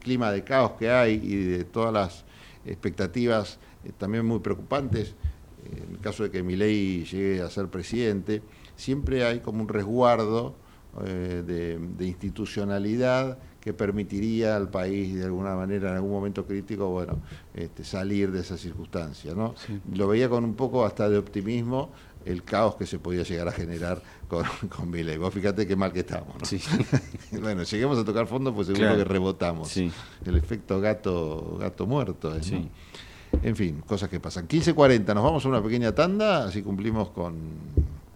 clima 0.00 0.30
de 0.30 0.44
caos 0.44 0.72
que 0.72 0.90
hay 0.90 1.14
y 1.22 1.36
de 1.36 1.64
todas 1.64 1.92
las 1.92 2.24
expectativas 2.64 3.58
eh, 3.84 3.92
también 3.96 4.26
muy 4.26 4.40
preocupantes, 4.40 5.08
eh, 5.08 5.84
en 5.88 5.94
el 5.94 6.00
caso 6.00 6.22
de 6.22 6.30
que 6.30 6.42
Milei 6.42 7.04
llegue 7.04 7.42
a 7.42 7.50
ser 7.50 7.68
presidente, 7.68 8.42
siempre 8.76 9.24
hay 9.24 9.40
como 9.40 9.62
un 9.62 9.68
resguardo 9.68 10.56
eh, 11.04 11.42
de 11.46 12.06
institucionalidad 12.06 13.38
que 13.66 13.72
permitiría 13.72 14.54
al 14.54 14.68
país 14.68 15.16
de 15.16 15.24
alguna 15.24 15.56
manera 15.56 15.88
en 15.90 15.96
algún 15.96 16.12
momento 16.12 16.46
crítico 16.46 16.88
bueno 16.88 17.18
este, 17.52 17.82
salir 17.82 18.30
de 18.30 18.38
esa 18.38 18.56
circunstancia 18.56 19.34
¿no? 19.34 19.56
lo 19.92 20.06
veía 20.06 20.28
con 20.28 20.44
un 20.44 20.54
poco 20.54 20.86
hasta 20.86 21.08
de 21.10 21.18
optimismo 21.18 21.90
el 22.24 22.44
caos 22.44 22.76
que 22.76 22.86
se 22.86 23.00
podía 23.00 23.24
llegar 23.24 23.48
a 23.48 23.50
generar 23.50 24.00
con, 24.28 24.44
con 24.68 24.88
Milei. 24.88 25.16
Vos 25.16 25.34
fíjate 25.34 25.66
qué 25.66 25.74
mal 25.76 25.92
que 25.92 26.00
estamos. 26.00 26.34
¿no? 26.38 26.44
Sí. 26.44 26.60
bueno, 27.40 27.62
lleguemos 27.62 27.98
a 27.98 28.04
tocar 28.04 28.26
fondo, 28.26 28.52
pues 28.52 28.66
seguro 28.66 28.82
Claro. 28.84 28.98
que 28.98 29.04
rebotamos. 29.04 29.68
Sí. 29.68 29.92
El 30.24 30.36
efecto 30.36 30.80
gato, 30.80 31.56
gato 31.60 31.86
muerto. 31.86 32.34
¿eh, 32.36 32.40
no? 32.50 33.40
En 33.42 33.54
fin, 33.54 33.80
cosas 33.86 34.08
que 34.08 34.18
pasan. 34.18 34.48
15.40, 34.48 35.14
nos 35.14 35.22
vamos 35.22 35.44
a 35.44 35.48
una 35.48 35.62
pequeña 35.62 35.92
tanda, 35.94 36.46
así 36.46 36.62
cumplimos 36.62 37.10
con, 37.10 37.36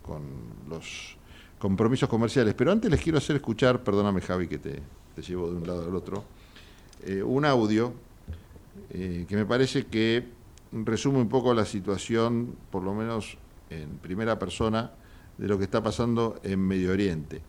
con 0.03 0.23
los 0.69 1.17
compromisos 1.61 2.09
comerciales. 2.09 2.55
Pero 2.55 2.73
antes 2.73 2.91
les 2.91 3.01
quiero 3.01 3.19
hacer 3.19 3.37
escuchar, 3.37 3.85
perdóname 3.85 4.21
Javi 4.23 4.49
que 4.49 4.59
te, 4.59 4.83
te 5.15 5.23
llevo 5.23 5.51
de 5.51 5.57
un 5.57 5.67
lado 5.67 5.87
al 5.89 5.95
otro, 5.95 6.25
eh, 7.05 7.23
un 7.23 7.45
audio 7.45 7.93
eh, 8.91 9.25
que 9.29 9.37
me 9.37 9.45
parece 9.47 9.87
que 9.87 10.25
resume 10.73 11.19
un 11.19 11.29
poco 11.29 11.53
la 11.55 11.65
situación, 11.65 12.55
por 12.71 12.83
lo 12.83 12.95
menos 12.95 13.37
en 13.71 13.89
primera 13.99 14.39
persona, 14.39 14.93
de 15.39 15.49
lo 15.49 15.57
que 15.59 15.65
está 15.65 15.83
pasando 15.83 16.39
en 16.43 16.61
Medio 16.61 16.93
Oriente. 16.93 17.41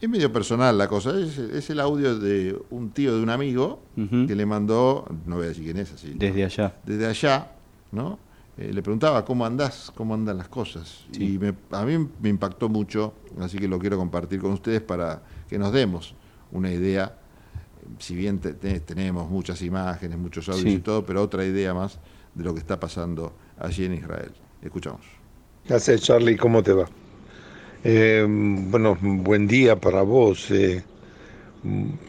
Es 0.00 0.08
medio 0.08 0.32
personal 0.32 0.76
la 0.78 0.88
cosa, 0.88 1.18
es, 1.18 1.36
es 1.38 1.68
el 1.70 1.78
audio 1.80 2.18
de 2.18 2.58
un 2.70 2.90
tío 2.90 3.14
de 3.16 3.22
un 3.22 3.28
amigo 3.30 3.80
que 4.26 4.34
le 4.34 4.46
mandó, 4.46 5.06
no 5.26 5.36
voy 5.36 5.44
a 5.44 5.48
decir 5.48 5.64
quién 5.64 5.76
es 5.76 5.92
así, 5.92 6.14
Desde 6.16 6.44
allá. 6.44 6.74
desde 6.86 7.06
allá, 7.06 7.52
¿no? 7.92 8.18
Eh, 8.56 8.72
le 8.72 8.82
preguntaba 8.82 9.24
cómo 9.24 9.44
andás, 9.46 9.92
cómo 9.94 10.14
andan 10.14 10.38
las 10.38 10.48
cosas. 10.48 11.04
Sí. 11.12 11.34
Y 11.34 11.38
me- 11.38 11.54
a 11.70 11.84
mí 11.84 12.08
me 12.20 12.28
impactó 12.30 12.68
mucho, 12.68 13.12
así 13.40 13.58
que 13.58 13.68
lo 13.68 13.78
quiero 13.78 13.96
compartir 13.98 14.40
con 14.40 14.52
ustedes 14.52 14.80
para 14.80 15.22
que 15.48 15.58
nos 15.58 15.72
demos 15.72 16.14
una 16.52 16.70
idea, 16.72 17.16
si 17.98 18.14
bien 18.14 18.38
te- 18.38 18.54
te- 18.54 18.80
tenemos 18.80 19.28
muchas 19.30 19.62
imágenes, 19.62 20.18
muchos 20.18 20.48
audios 20.48 20.64
Sí. 20.64 20.74
y 20.74 20.78
todo, 20.78 21.04
pero 21.04 21.22
otra 21.22 21.44
idea 21.44 21.74
más 21.74 21.98
de 22.34 22.44
lo 22.44 22.54
que 22.54 22.60
está 22.60 22.78
pasando 22.78 23.32
allí 23.58 23.84
en 23.84 23.94
Israel. 23.94 24.32
Escuchamos. 24.62 25.00
¿Qué 25.66 25.74
haces, 25.74 26.02
Charlie? 26.02 26.36
¿Cómo 26.36 26.62
te 26.62 26.72
va? 26.72 26.88
Eh, 27.84 28.26
bueno, 28.28 28.96
buen 29.00 29.46
día 29.46 29.76
para 29.80 30.02
vos. 30.02 30.50
eh. 30.50 30.82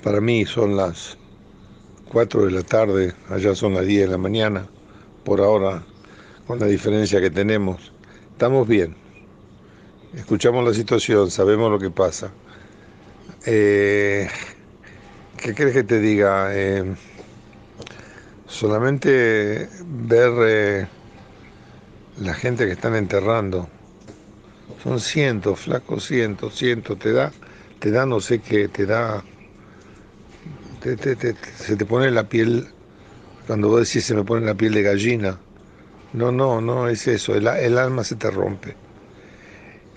Para 0.04 0.22
mí 0.22 0.46
son 0.46 0.76
las 0.78 1.18
4 2.10 2.46
de 2.46 2.52
la 2.52 2.64
tarde, 2.64 3.14
allá 3.30 3.54
son 3.56 3.74
las 3.74 3.86
10 3.86 4.06
de 4.06 4.12
la 4.12 4.18
mañana, 4.18 4.68
por 5.26 5.42
ahora, 5.42 5.84
con 6.48 6.60
la 6.60 6.66
diferencia 6.68 7.20
que 7.22 7.30
tenemos. 7.30 7.92
Estamos 8.32 8.68
bien. 8.68 8.96
Escuchamos 10.14 10.66
la 10.66 10.74
situación, 10.74 11.32
sabemos 11.32 11.72
lo 11.72 11.80
que 11.80 11.90
pasa. 11.90 12.32
Eh, 13.46 14.28
¿Qué 15.38 15.54
crees 15.56 15.74
que 15.74 15.84
te 15.84 16.00
diga? 16.00 16.50
Eh, 16.56 16.96
solamente 18.46 19.70
ver... 19.86 20.32
eh, 20.48 20.88
la 22.16 22.34
gente 22.34 22.66
que 22.66 22.72
están 22.72 22.96
enterrando. 22.96 23.70
Son 24.84 25.00
cientos, 25.00 25.62
flacos, 25.62 26.04
cientos, 26.06 26.56
cientos. 26.58 27.00
Te 27.00 27.14
da, 27.14 27.32
te 27.80 27.90
da 27.92 28.06
no 28.06 28.20
sé 28.20 28.42
qué, 28.42 28.68
te 28.68 28.86
da. 28.86 29.26
te- 30.80 30.98
te- 31.16 31.36
se 31.56 31.78
te 31.78 31.86
pone 31.86 32.12
la 32.12 32.28
piel. 32.28 32.68
Cuando 33.48 33.70
vos 33.70 33.88
decís 33.88 34.06
se 34.06 34.16
me 34.16 34.24
pone 34.26 34.46
la 34.46 34.56
piel 34.56 34.74
de 34.74 34.84
gallina. 34.84 35.42
No, 36.14 36.32
no, 36.32 36.62
no 36.62 36.90
es 36.90 37.08
eso. 37.08 37.36
El 37.36 37.48
alma 37.78 38.04
se 38.04 38.16
te 38.18 38.32
rompe. 38.32 38.78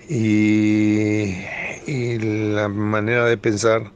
Y, 0.07 1.45
y 1.85 2.19
la 2.19 2.67
manera 2.69 3.25
de 3.25 3.37
pensar 3.37 3.91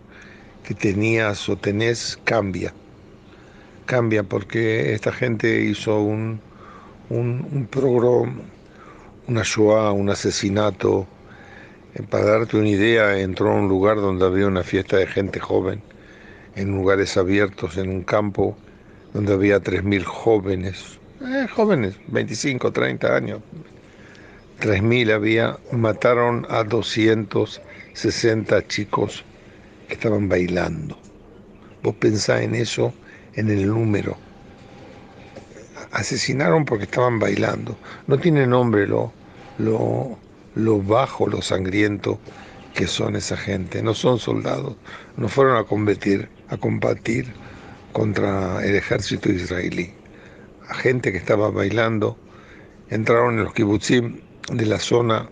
que 0.63 0.75
tenías 0.75 1.49
o 1.49 1.57
tenés 1.57 2.17
cambia. 2.25 2.73
Cambia 3.85 4.23
porque 4.23 4.93
esta 4.93 5.11
gente 5.11 5.61
hizo 5.61 5.99
un, 6.01 6.41
un, 7.09 7.47
un 7.51 7.67
una 9.27 9.43
Shoah, 9.43 9.91
un 9.93 10.09
asesinato. 10.09 11.07
Eh, 11.93 12.03
Para 12.03 12.25
darte 12.25 12.57
una 12.57 12.69
idea, 12.69 13.19
entró 13.19 13.51
a 13.51 13.55
un 13.55 13.69
lugar 13.69 13.97
donde 13.97 14.25
había 14.25 14.47
una 14.47 14.63
fiesta 14.63 14.97
de 14.97 15.07
gente 15.07 15.39
joven, 15.39 15.83
en 16.55 16.69
lugares 16.71 17.17
abiertos, 17.17 17.77
en 17.77 17.89
un 17.89 18.03
campo 18.03 18.57
donde 19.13 19.33
había 19.33 19.61
3.000 19.61 20.03
jóvenes, 20.05 20.99
eh, 21.21 21.47
jóvenes, 21.49 21.95
25, 22.07 22.71
30 22.73 23.15
años. 23.15 23.41
3.000 24.59 25.11
había, 25.11 25.59
mataron 25.71 26.45
a 26.49 26.63
260 28.01 28.67
chicos 28.67 29.25
que 29.87 29.95
estaban 29.95 30.29
bailando. 30.29 30.97
Vos 31.83 31.95
pensá 31.95 32.41
en 32.41 32.55
eso, 32.55 32.93
en 33.33 33.49
el 33.49 33.67
número 33.67 34.17
asesinaron 35.91 36.63
porque 36.63 36.85
estaban 36.85 37.19
bailando. 37.19 37.77
No 38.07 38.17
tiene 38.17 38.47
nombre 38.47 38.87
lo 38.87 39.11
bajo, 40.83 41.27
lo 41.27 41.41
sangriento 41.41 42.19
que 42.73 42.87
son 42.87 43.17
esa 43.17 43.35
gente. 43.35 43.83
No 43.83 43.93
son 43.93 44.17
soldados, 44.17 44.77
no 45.17 45.27
fueron 45.27 45.57
a 45.57 45.65
combatir, 45.65 46.29
a 46.47 46.55
combatir 46.55 47.33
contra 47.91 48.63
el 48.63 48.75
ejército 48.75 49.29
israelí. 49.29 49.91
A 50.69 50.75
gente 50.75 51.11
que 51.11 51.17
estaba 51.17 51.49
bailando, 51.49 52.17
entraron 52.89 53.39
en 53.39 53.43
los 53.43 53.53
kibutzim 53.53 54.21
de 54.53 54.65
la 54.65 54.79
zona, 54.79 55.27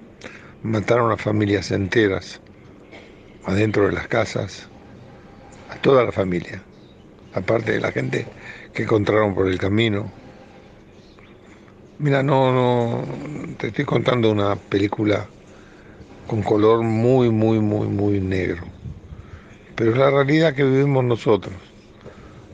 mataron 0.64 1.12
a 1.12 1.18
familias 1.18 1.72
enteras 1.72 2.42
adentro 3.48 3.88
de 3.88 3.94
las 3.94 4.08
casas, 4.08 4.68
a 5.70 5.76
toda 5.78 6.04
la 6.04 6.12
familia, 6.12 6.62
aparte 7.34 7.72
de 7.72 7.80
la 7.80 7.92
gente 7.92 8.28
que 8.74 8.84
encontraron 8.84 9.34
por 9.34 9.48
el 9.48 9.58
camino. 9.58 10.12
Mira, 11.98 12.22
no, 12.22 12.52
no, 12.52 13.06
te 13.58 13.68
estoy 13.68 13.86
contando 13.86 14.30
una 14.30 14.56
película 14.56 15.28
con 16.28 16.44
color 16.44 16.84
muy, 16.84 17.32
muy, 17.32 17.60
muy, 17.60 17.88
muy 17.88 18.20
negro. 18.20 18.64
Pero 19.76 19.92
es 19.92 19.98
la 19.98 20.12
realidad 20.12 20.54
que 20.54 20.64
vivimos 20.64 21.06
nosotros. 21.06 21.56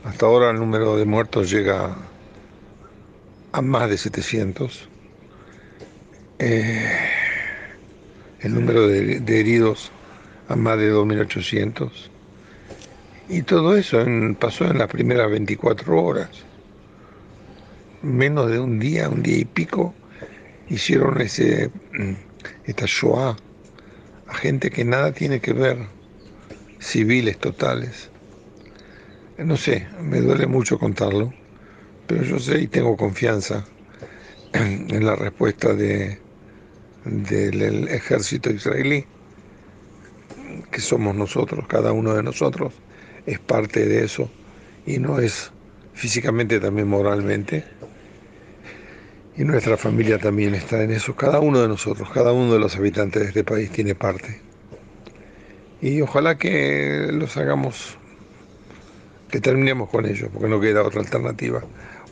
Hasta 0.06 0.28
ahora 0.28 0.52
el 0.52 0.60
número 0.60 0.96
de 0.96 1.06
muertos 1.06 1.50
llega 1.50 1.96
a 3.52 3.62
más 3.62 3.90
de 3.90 3.98
700. 3.98 4.90
Eh, 6.40 7.00
el 8.42 8.54
número 8.54 8.88
de, 8.88 9.22
de, 9.22 9.40
heridos 9.40 9.92
a 10.48 10.56
más 10.56 10.78
de 10.78 10.94
2.800. 10.94 11.90
Y 13.30 13.44
todo 13.44 13.76
eso 13.76 14.06
pasó 14.40 14.66
en 14.66 14.78
las 14.78 14.90
primeras 14.90 15.30
24 15.32 16.02
horas. 16.02 16.30
Menos 18.02 18.52
de 18.52 18.60
un 18.60 18.80
día, 18.80 19.08
un 19.10 19.24
día 19.24 19.38
y 19.38 19.46
pico, 19.46 19.94
hicieron 20.70 21.22
ese, 21.22 21.72
esta 22.66 22.86
Shoah 22.86 23.36
a 24.28 24.34
gente 24.36 24.70
que 24.70 24.84
nada 24.84 25.12
tiene 25.14 25.40
que 25.40 25.54
ver, 25.54 25.78
civiles 26.80 27.38
totales. 27.38 28.10
No 29.38 29.58
sé, 29.58 29.88
me 30.02 30.22
duele 30.22 30.48
mucho 30.48 30.78
contarlo, 30.78 31.34
pero 32.08 32.24
yo 32.24 32.40
sé 32.40 32.62
y 32.62 32.68
tengo 32.68 32.98
confianza 32.98 33.66
en 34.54 35.06
la 35.06 35.16
respuesta 35.16 35.74
de, 35.74 36.20
del 37.06 37.88
ejército 37.90 38.50
israelí, 38.50 39.06
que 40.74 40.82
somos 40.82 41.16
nosotros, 41.16 41.66
cada 41.68 41.94
uno 41.94 42.14
de 42.14 42.24
nosotros 42.24 42.74
es 43.26 43.40
parte 43.40 43.86
de 43.86 44.04
eso 44.04 44.30
y 44.86 44.98
no 44.98 45.20
es 45.20 45.52
físicamente 45.94 46.60
también 46.60 46.88
moralmente. 46.90 47.64
Y 49.38 49.44
nuestra 49.46 49.78
familia 49.78 50.20
también 50.20 50.54
está 50.54 50.84
en 50.84 50.92
eso. 50.92 51.16
Cada 51.16 51.40
uno 51.40 51.62
de 51.62 51.68
nosotros, 51.68 52.10
cada 52.12 52.34
uno 52.34 52.54
de 52.54 52.60
los 52.60 52.76
habitantes 52.76 53.22
de 53.22 53.28
este 53.30 53.44
país 53.44 53.72
tiene 53.72 53.96
parte. 53.96 54.42
Y 55.82 56.02
ojalá 56.02 56.38
que 56.38 57.10
los 57.12 57.36
hagamos, 57.38 57.98
que 59.30 59.40
terminemos 59.40 59.90
con 59.90 60.06
ellos, 60.06 60.30
porque 60.32 60.48
no 60.50 60.60
queda 60.60 60.84
otra 60.84 61.02
alternativa. 61.02 61.64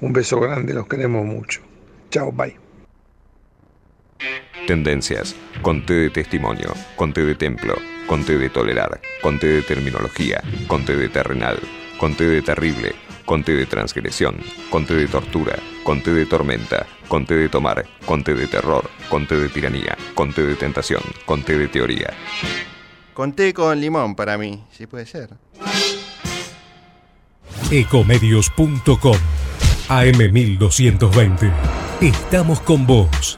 Un 0.01 0.13
beso 0.13 0.39
grande, 0.39 0.73
los 0.73 0.87
queremos 0.87 1.25
mucho. 1.25 1.61
Chao, 2.09 2.31
bye. 2.31 2.55
Tendencias, 4.67 5.35
conté 5.61 5.93
de 5.93 6.09
testimonio, 6.09 6.73
conté 6.95 7.25
de 7.25 7.35
templo, 7.35 7.75
conté 8.07 8.37
de 8.37 8.49
tolerar, 8.49 9.01
conté 9.21 9.47
de 9.47 9.61
terminología, 9.63 10.41
conté 10.67 10.95
de 10.95 11.09
terrenal, 11.09 11.59
conté 11.97 12.27
de 12.27 12.41
terrible, 12.41 12.93
conté 13.25 13.55
de 13.55 13.65
transgresión, 13.65 14.35
conté 14.69 14.95
de 14.95 15.07
tortura, 15.07 15.57
conté 15.83 16.13
de 16.13 16.25
tormenta, 16.25 16.85
conté 17.07 17.35
de 17.35 17.49
tomar, 17.49 17.85
conté 18.05 18.35
de 18.35 18.47
terror, 18.47 18.89
conté 19.09 19.35
de 19.35 19.49
tiranía, 19.49 19.97
conté 20.13 20.45
de 20.45 20.55
tentación, 20.55 21.01
conté 21.25 21.57
de 21.57 21.67
teoría. 21.67 22.13
Conté 23.13 23.53
con 23.53 23.81
limón 23.81 24.15
para 24.15 24.37
mí, 24.37 24.63
si 24.71 24.85
puede 24.87 25.05
ser. 25.05 25.29
Ecomedios.com 27.71 29.17
AM1220. 29.89 31.51
Estamos 32.01 32.61
con 32.61 32.85
vos. 32.85 33.37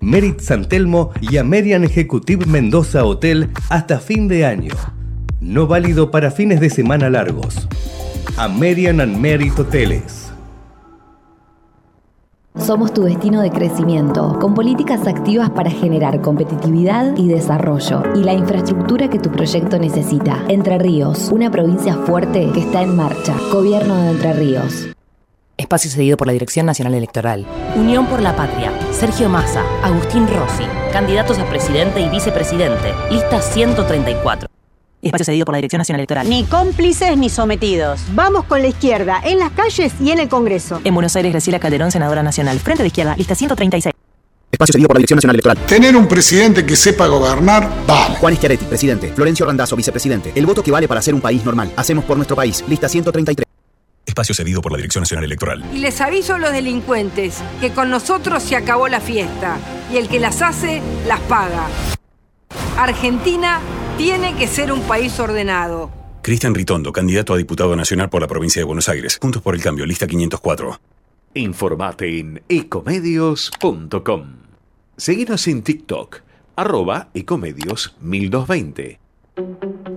Merit 0.00 0.40
San 0.40 0.66
Telmo 0.66 1.10
y 1.20 1.36
Amerian 1.36 1.84
Executive 1.84 2.46
Mendoza 2.46 3.04
Hotel 3.04 3.50
hasta 3.68 4.00
fin 4.00 4.28
de 4.28 4.46
año. 4.46 4.72
No 5.40 5.66
válido 5.66 6.10
para 6.10 6.30
fines 6.30 6.58
de 6.60 6.70
semana 6.70 7.10
largos. 7.10 7.68
American 8.38 9.00
and 9.00 9.18
Merit 9.18 9.58
Hoteles. 9.58 10.32
Somos 12.58 12.92
tu 12.92 13.02
destino 13.02 13.42
de 13.42 13.50
crecimiento, 13.50 14.38
con 14.40 14.54
políticas 14.54 15.06
activas 15.06 15.50
para 15.50 15.70
generar 15.70 16.20
competitividad 16.20 17.16
y 17.16 17.28
desarrollo 17.28 18.02
y 18.14 18.24
la 18.24 18.32
infraestructura 18.32 19.08
que 19.08 19.18
tu 19.18 19.30
proyecto 19.30 19.78
necesita. 19.78 20.44
Entre 20.48 20.78
Ríos, 20.78 21.30
una 21.30 21.50
provincia 21.50 21.94
fuerte 21.94 22.50
que 22.52 22.60
está 22.60 22.82
en 22.82 22.96
marcha. 22.96 23.36
Gobierno 23.52 23.96
de 23.96 24.10
Entre 24.10 24.32
Ríos. 24.32 24.88
Espacio 25.58 25.90
cedido 25.90 26.16
por 26.16 26.26
la 26.26 26.32
Dirección 26.32 26.64
Nacional 26.64 26.94
Electoral. 26.94 27.46
Unión 27.76 28.06
por 28.06 28.20
la 28.22 28.34
Patria. 28.34 28.72
Sergio 28.92 29.28
Massa, 29.28 29.62
Agustín 29.82 30.26
Rossi. 30.28 30.64
Candidatos 30.92 31.38
a 31.38 31.48
presidente 31.48 32.00
y 32.00 32.08
vicepresidente. 32.08 32.92
Lista 33.10 33.40
134. 33.40 34.48
Espacio 35.02 35.24
cedido 35.24 35.46
por 35.46 35.54
la 35.54 35.58
Dirección 35.58 35.78
Nacional 35.78 36.00
Electoral. 36.00 36.28
Ni 36.28 36.44
cómplices 36.44 37.16
ni 37.16 37.30
sometidos. 37.30 38.00
Vamos 38.12 38.44
con 38.44 38.60
la 38.60 38.68
izquierda, 38.68 39.20
en 39.24 39.38
las 39.38 39.52
calles 39.52 39.94
y 40.00 40.10
en 40.10 40.18
el 40.18 40.28
Congreso. 40.28 40.80
En 40.84 40.94
Buenos 40.94 41.16
Aires, 41.16 41.32
Graciela 41.32 41.58
Calderón, 41.58 41.90
senadora 41.90 42.22
nacional. 42.22 42.58
Frente 42.58 42.82
de 42.82 42.88
izquierda, 42.88 43.16
lista 43.16 43.34
136. 43.34 43.94
Espacio 44.52 44.72
cedido 44.72 44.88
por 44.88 44.96
la 44.96 44.98
Dirección 44.98 45.16
Nacional 45.16 45.36
Electoral. 45.36 45.58
Tener 45.66 45.96
un 45.96 46.06
presidente 46.06 46.66
que 46.66 46.76
sepa 46.76 47.06
gobernar, 47.06 47.70
vale. 47.86 48.16
Juan 48.16 48.36
Schiaretti, 48.36 48.64
presidente. 48.66 49.12
Florencio 49.14 49.46
Randazzo, 49.46 49.76
vicepresidente. 49.76 50.32
El 50.34 50.44
voto 50.44 50.62
que 50.62 50.70
vale 50.70 50.86
para 50.86 51.00
ser 51.00 51.14
un 51.14 51.20
país 51.20 51.44
normal. 51.44 51.72
Hacemos 51.76 52.04
por 52.04 52.16
nuestro 52.16 52.36
país. 52.36 52.62
Lista 52.68 52.88
133. 52.88 53.49
Espacio 54.10 54.34
cedido 54.34 54.60
por 54.60 54.72
la 54.72 54.76
Dirección 54.76 55.02
Nacional 55.02 55.24
Electoral. 55.24 55.64
Y 55.74 55.78
les 55.78 56.00
aviso 56.00 56.34
a 56.34 56.38
los 56.38 56.52
delincuentes 56.52 57.42
que 57.60 57.70
con 57.70 57.90
nosotros 57.90 58.42
se 58.42 58.56
acabó 58.56 58.88
la 58.88 59.00
fiesta 59.00 59.58
y 59.92 59.96
el 59.96 60.08
que 60.08 60.20
las 60.20 60.42
hace, 60.42 60.82
las 61.06 61.20
paga. 61.20 61.66
Argentina 62.76 63.60
tiene 63.96 64.34
que 64.36 64.46
ser 64.46 64.72
un 64.72 64.82
país 64.82 65.18
ordenado. 65.18 65.90
Cristian 66.22 66.54
Ritondo, 66.54 66.92
candidato 66.92 67.34
a 67.34 67.36
diputado 67.36 67.74
nacional 67.76 68.10
por 68.10 68.20
la 68.20 68.28
provincia 68.28 68.60
de 68.60 68.64
Buenos 68.64 68.88
Aires. 68.88 69.18
Juntos 69.20 69.42
por 69.42 69.54
el 69.54 69.62
cambio, 69.62 69.86
lista 69.86 70.06
504. 70.06 70.80
Informate 71.34 72.18
en 72.18 72.42
ecomedios.com. 72.48 74.24
Seguinos 74.96 75.46
en 75.48 75.62
TikTok, 75.62 76.20
arroba 76.56 77.08
ecomedios 77.14 77.94
1220. 78.00 79.00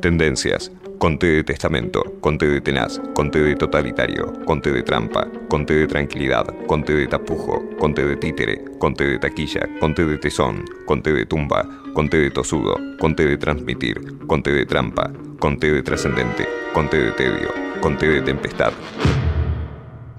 Tendencias. 0.02 0.72
Conté 1.00 1.28
de 1.28 1.44
testamento, 1.44 2.02
conté 2.22 2.48
de 2.48 2.62
tenaz, 2.62 3.02
conté 3.14 3.40
de 3.40 3.56
totalitario, 3.56 4.32
conté 4.46 4.72
de 4.72 4.84
trampa, 4.84 5.28
conté 5.50 5.74
de 5.74 5.88
tranquilidad, 5.88 6.46
conté 6.68 6.94
de 6.94 7.08
tapujo, 7.08 7.62
conté 7.78 8.06
de 8.06 8.16
títere, 8.16 8.64
conté 8.80 9.06
de 9.06 9.20
taquilla, 9.20 9.68
conté 9.80 10.06
de 10.06 10.18
tesón, 10.18 10.64
conté 10.86 11.12
de 11.12 11.26
tumba, 11.26 11.68
conté 11.94 12.18
de 12.18 12.32
tosudo, 12.32 12.76
conté 13.00 13.26
de 13.26 13.38
transmitir, 13.38 14.00
conté 14.28 14.52
de 14.52 14.66
trampa, 14.66 15.12
conté 15.40 15.72
de 15.72 15.84
trascendente, 15.84 16.48
conté 16.74 16.98
de 16.98 17.12
tedio, 17.12 17.50
conté 17.82 18.08
de 18.08 18.22
tempestad. 18.22 18.72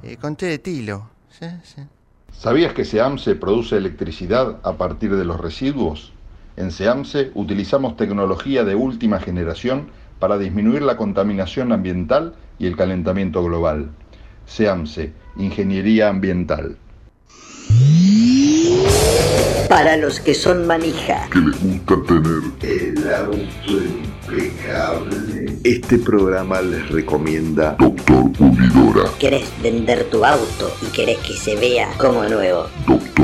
Eh, 0.03 0.17
conté 0.19 0.47
de 0.47 0.59
tilo. 0.59 1.09
Sí, 1.31 1.47
sí. 1.63 1.83
¿Sabías 2.33 2.75
que 2.75 2.85
SEAMSE 2.85 3.37
produce 3.37 3.77
electricidad 3.77 4.59
a 4.63 4.75
partir 4.75 5.17
de 5.17 5.25
los 5.25 5.41
residuos? 5.41 6.13
En 6.57 6.71
SEAMSE 6.71 7.33
utilizamos 7.35 7.97
tecnología 7.97 8.65
de 8.65 8.75
última 8.75 9.19
generación 9.19 9.89
para 10.25 10.39
disminuir 10.39 10.81
la 10.81 10.97
contaminación 10.97 11.71
ambiental 11.71 12.35
y 12.59 12.67
el 12.67 12.79
calentamiento 12.79 13.45
global. 13.45 13.91
SEAMSE, 14.47 15.13
Ingeniería 15.37 16.09
Ambiental. 16.09 16.79
Para 19.69 19.99
los 19.99 20.21
que 20.21 20.33
son 20.33 20.67
manija. 20.67 21.29
Que 21.31 21.41
les 21.41 21.63
gusta 21.63 21.95
tener 22.07 22.97
el 22.97 23.15
auto 23.15 23.37
impecable. 24.27 25.59
Este 25.63 25.99
programa 25.99 26.63
les 26.63 26.89
recomienda 26.89 27.77
Doctor 27.79 28.33
Pulidora. 28.33 29.11
¿Querés 29.19 29.53
vender 29.63 30.05
tu 30.05 30.25
auto 30.25 30.75
y 30.81 30.87
querés 30.87 31.19
que 31.19 31.35
se 31.35 31.55
vea 31.57 31.91
como 31.99 32.25
nuevo? 32.25 32.65
Doctor 32.87 33.24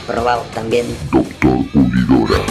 probado 0.07 0.43
también. 0.53 0.85
Doctor 1.11 1.65
Pulidora. 1.71 2.50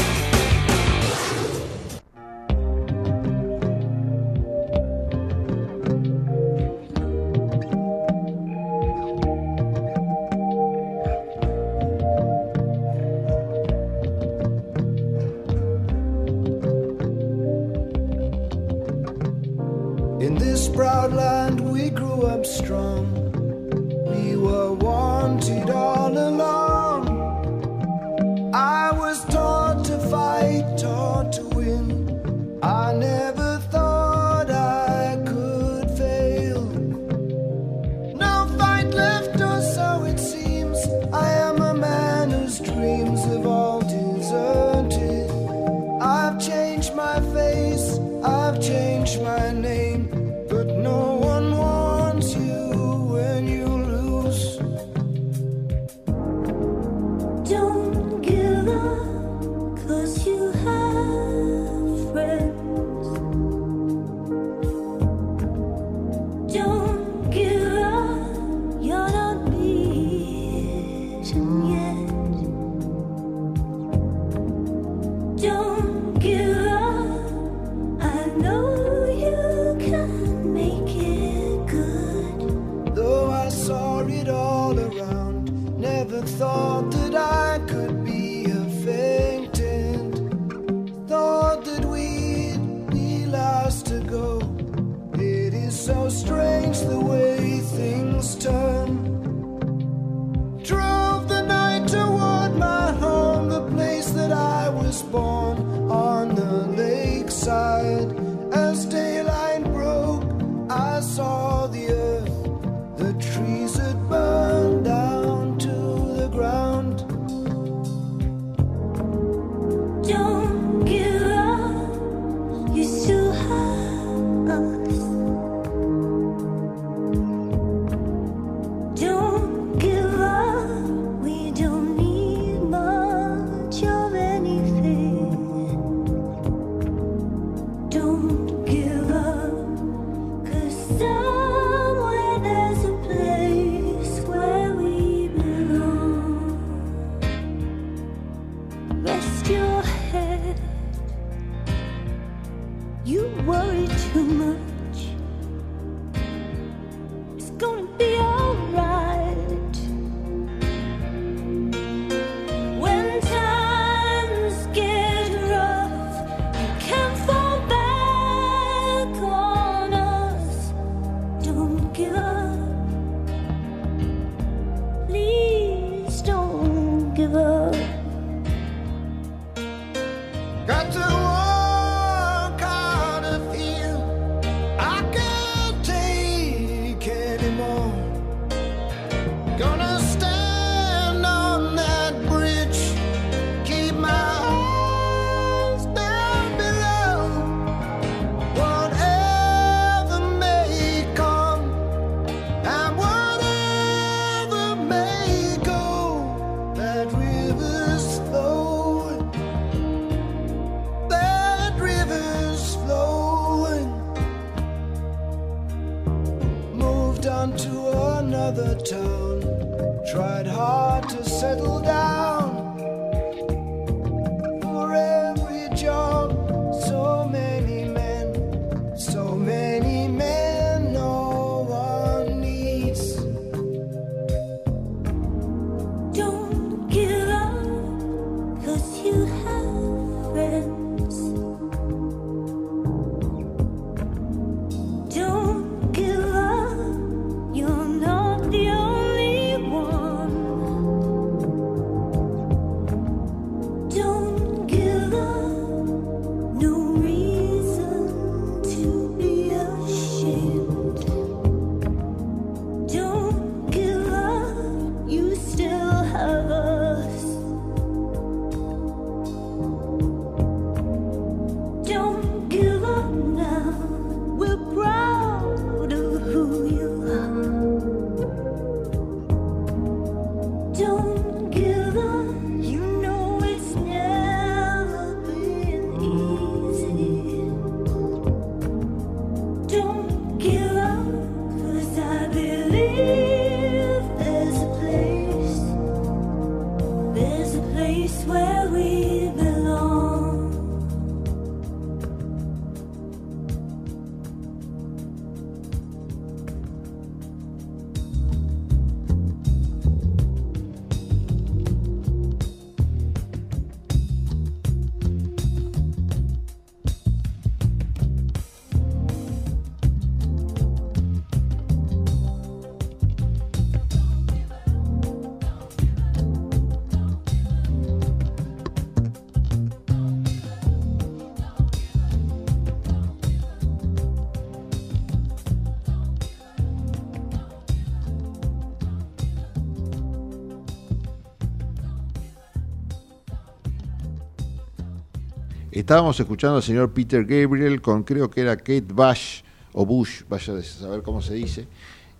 Estábamos 345.90 346.20
escuchando 346.20 346.58
al 346.58 346.62
señor 346.62 346.92
Peter 346.92 347.24
Gabriel 347.24 347.82
con 347.82 348.04
creo 348.04 348.30
que 348.30 348.42
era 348.42 348.56
Kate 348.56 348.86
Bush 348.94 349.40
o 349.72 349.84
Bush, 349.84 350.22
vaya 350.28 350.56
a 350.56 350.62
saber 350.62 351.02
cómo 351.02 351.20
se 351.20 351.34
dice, 351.34 351.66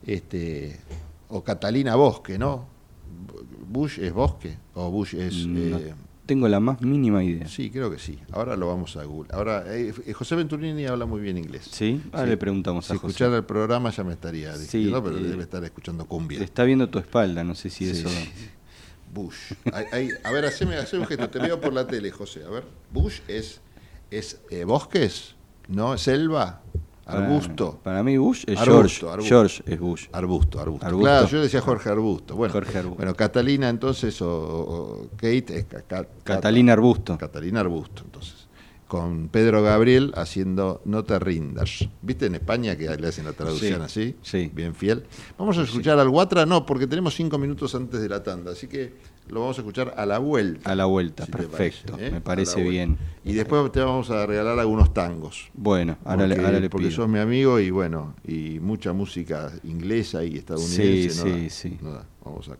este, 0.04 0.80
o 1.28 1.44
Catalina 1.44 1.94
Bosque, 1.94 2.36
¿no? 2.36 2.66
Bush 3.68 4.00
es 4.00 4.12
Bosque 4.12 4.56
o 4.74 4.90
Bush 4.90 5.14
es... 5.14 5.46
No 5.46 5.78
eh, 5.78 5.94
tengo 6.26 6.48
la 6.48 6.58
más 6.58 6.82
mínima 6.82 7.22
idea. 7.22 7.46
Sí, 7.46 7.70
creo 7.70 7.92
que 7.92 8.00
sí. 8.00 8.18
Ahora 8.32 8.56
lo 8.56 8.66
vamos 8.66 8.96
a 8.96 9.04
Google. 9.04 9.30
Ahora, 9.32 9.62
eh, 9.68 9.92
José 10.14 10.34
Venturini 10.34 10.86
habla 10.86 11.06
muy 11.06 11.20
bien 11.20 11.38
inglés. 11.38 11.68
¿Sí? 11.70 12.02
Ahora 12.10 12.26
le 12.26 12.36
preguntamos 12.36 12.86
si 12.86 12.92
a 12.92 12.96
José. 12.96 13.06
escuchara 13.06 13.36
el 13.36 13.44
programa 13.44 13.90
ya 13.90 14.02
me 14.02 14.14
estaría 14.14 14.58
diciendo, 14.58 15.00
pero 15.00 15.16
eh, 15.16 15.22
debe 15.22 15.44
estar 15.44 15.62
escuchando 15.62 16.06
cumbia. 16.06 16.42
Está 16.42 16.64
viendo 16.64 16.88
tu 16.88 16.98
espalda, 16.98 17.44
no 17.44 17.54
sé 17.54 17.70
si 17.70 17.84
Sí, 17.84 18.00
eso... 18.00 18.08
Bush. 19.12 19.52
Ahí- 19.72 19.84
ahí- 19.92 20.08
a 20.22 20.30
ver, 20.30 20.44
haceme, 20.46 20.76
haceme 20.76 21.02
un 21.02 21.08
gesto. 21.08 21.28
Te 21.30 21.38
veo 21.38 21.60
por 21.60 21.72
la 21.72 21.86
tele, 21.86 22.10
José. 22.10 22.44
A 22.44 22.48
ver. 22.50 22.64
Bush 22.92 23.20
es, 23.28 23.60
es 24.10 24.40
eh, 24.50 24.64
bosques, 24.64 25.34
¿no? 25.68 25.96
Selva, 25.98 26.60
Para- 27.04 27.24
arbusto. 27.26 27.80
Para, 27.82 28.02
mí 28.04 28.16
Bush 28.18 28.44
es 28.46 28.58
Arbusto, 28.58 28.72
George. 28.72 29.08
arbusto. 29.08 29.28
George 29.28 29.62
es 29.66 29.80
Bush. 29.80 30.06
Arbusto, 30.12 30.60
arbusto. 30.60 30.86
Arbusto. 30.86 31.04
Claro, 31.06 31.26
yo 31.28 31.42
decía 31.42 31.60
Jorge 31.60 31.88
Arbusto. 31.88 32.36
Bueno, 32.36 32.52
Jorge 32.52 32.78
Arbusto. 32.78 32.96
bueno 32.98 33.14
Catalina 33.16 33.68
entonces, 33.68 34.20
o, 34.22 34.28
o 34.30 35.08
Kate 35.16 35.58
es 35.58 35.64
Ca- 35.64 35.82
Ca- 35.82 36.06
Catalina 36.22 36.72
Arbusto. 36.74 37.18
Catalina 37.18 37.60
Arbusto, 37.60 38.02
entonces. 38.04 38.46
Con 38.90 39.28
Pedro 39.28 39.62
Gabriel 39.62 40.10
haciendo 40.16 40.82
No 40.84 41.04
te 41.04 41.16
rindas. 41.20 41.88
¿Viste 42.02 42.26
en 42.26 42.34
España 42.34 42.74
que 42.76 42.88
le 42.96 43.06
hacen 43.06 43.24
la 43.24 43.32
traducción 43.32 43.88
Sí, 43.88 44.16
así? 44.20 44.50
Bien 44.52 44.74
fiel. 44.74 45.04
Vamos 45.38 45.56
a 45.58 45.62
escuchar 45.62 45.96
al 46.00 46.08
Guatra, 46.08 46.44
no, 46.44 46.66
porque 46.66 46.88
tenemos 46.88 47.14
cinco 47.14 47.38
minutos 47.38 47.72
antes 47.76 48.00
de 48.00 48.08
la 48.08 48.20
tanda, 48.24 48.50
así 48.50 48.66
que 48.66 48.92
lo 49.28 49.42
vamos 49.42 49.56
a 49.58 49.60
escuchar 49.60 49.94
a 49.96 50.04
la 50.06 50.18
vuelta. 50.18 50.68
A 50.68 50.74
la 50.74 50.86
vuelta, 50.86 51.24
si 51.24 51.30
perfecto. 51.30 51.92
parece, 51.92 52.08
¿eh? 52.08 52.10
Me 52.10 52.20
parece 52.20 52.64
bien. 52.64 52.98
Y 53.24 53.34
después 53.34 53.70
te 53.70 53.78
vamos 53.78 54.10
a 54.10 54.26
regalar 54.26 54.58
algunos 54.58 54.92
tangos. 54.92 55.50
Bueno, 55.54 55.96
ahora, 56.04 56.26
le, 56.26 56.34
Porque- 56.34 56.46
ahora 56.48 56.58
le 56.60 56.68
porque 56.68 56.86
pido. 56.88 56.96
sos 56.96 57.08
mi 57.08 57.20
amigo 57.20 57.60
y 57.60 57.70
bueno, 57.70 58.16
y 58.26 58.58
mucha 58.58 58.92
música 58.92 59.52
inglesa 59.62 60.24
y 60.24 60.36
estadounidense. 60.38 61.10
Sí, 61.10 61.16
no 61.30 61.36
sí, 61.36 61.50
sí. 61.50 61.78
no. 61.80 62.10
Vamos 62.24 62.48
a 62.48 62.56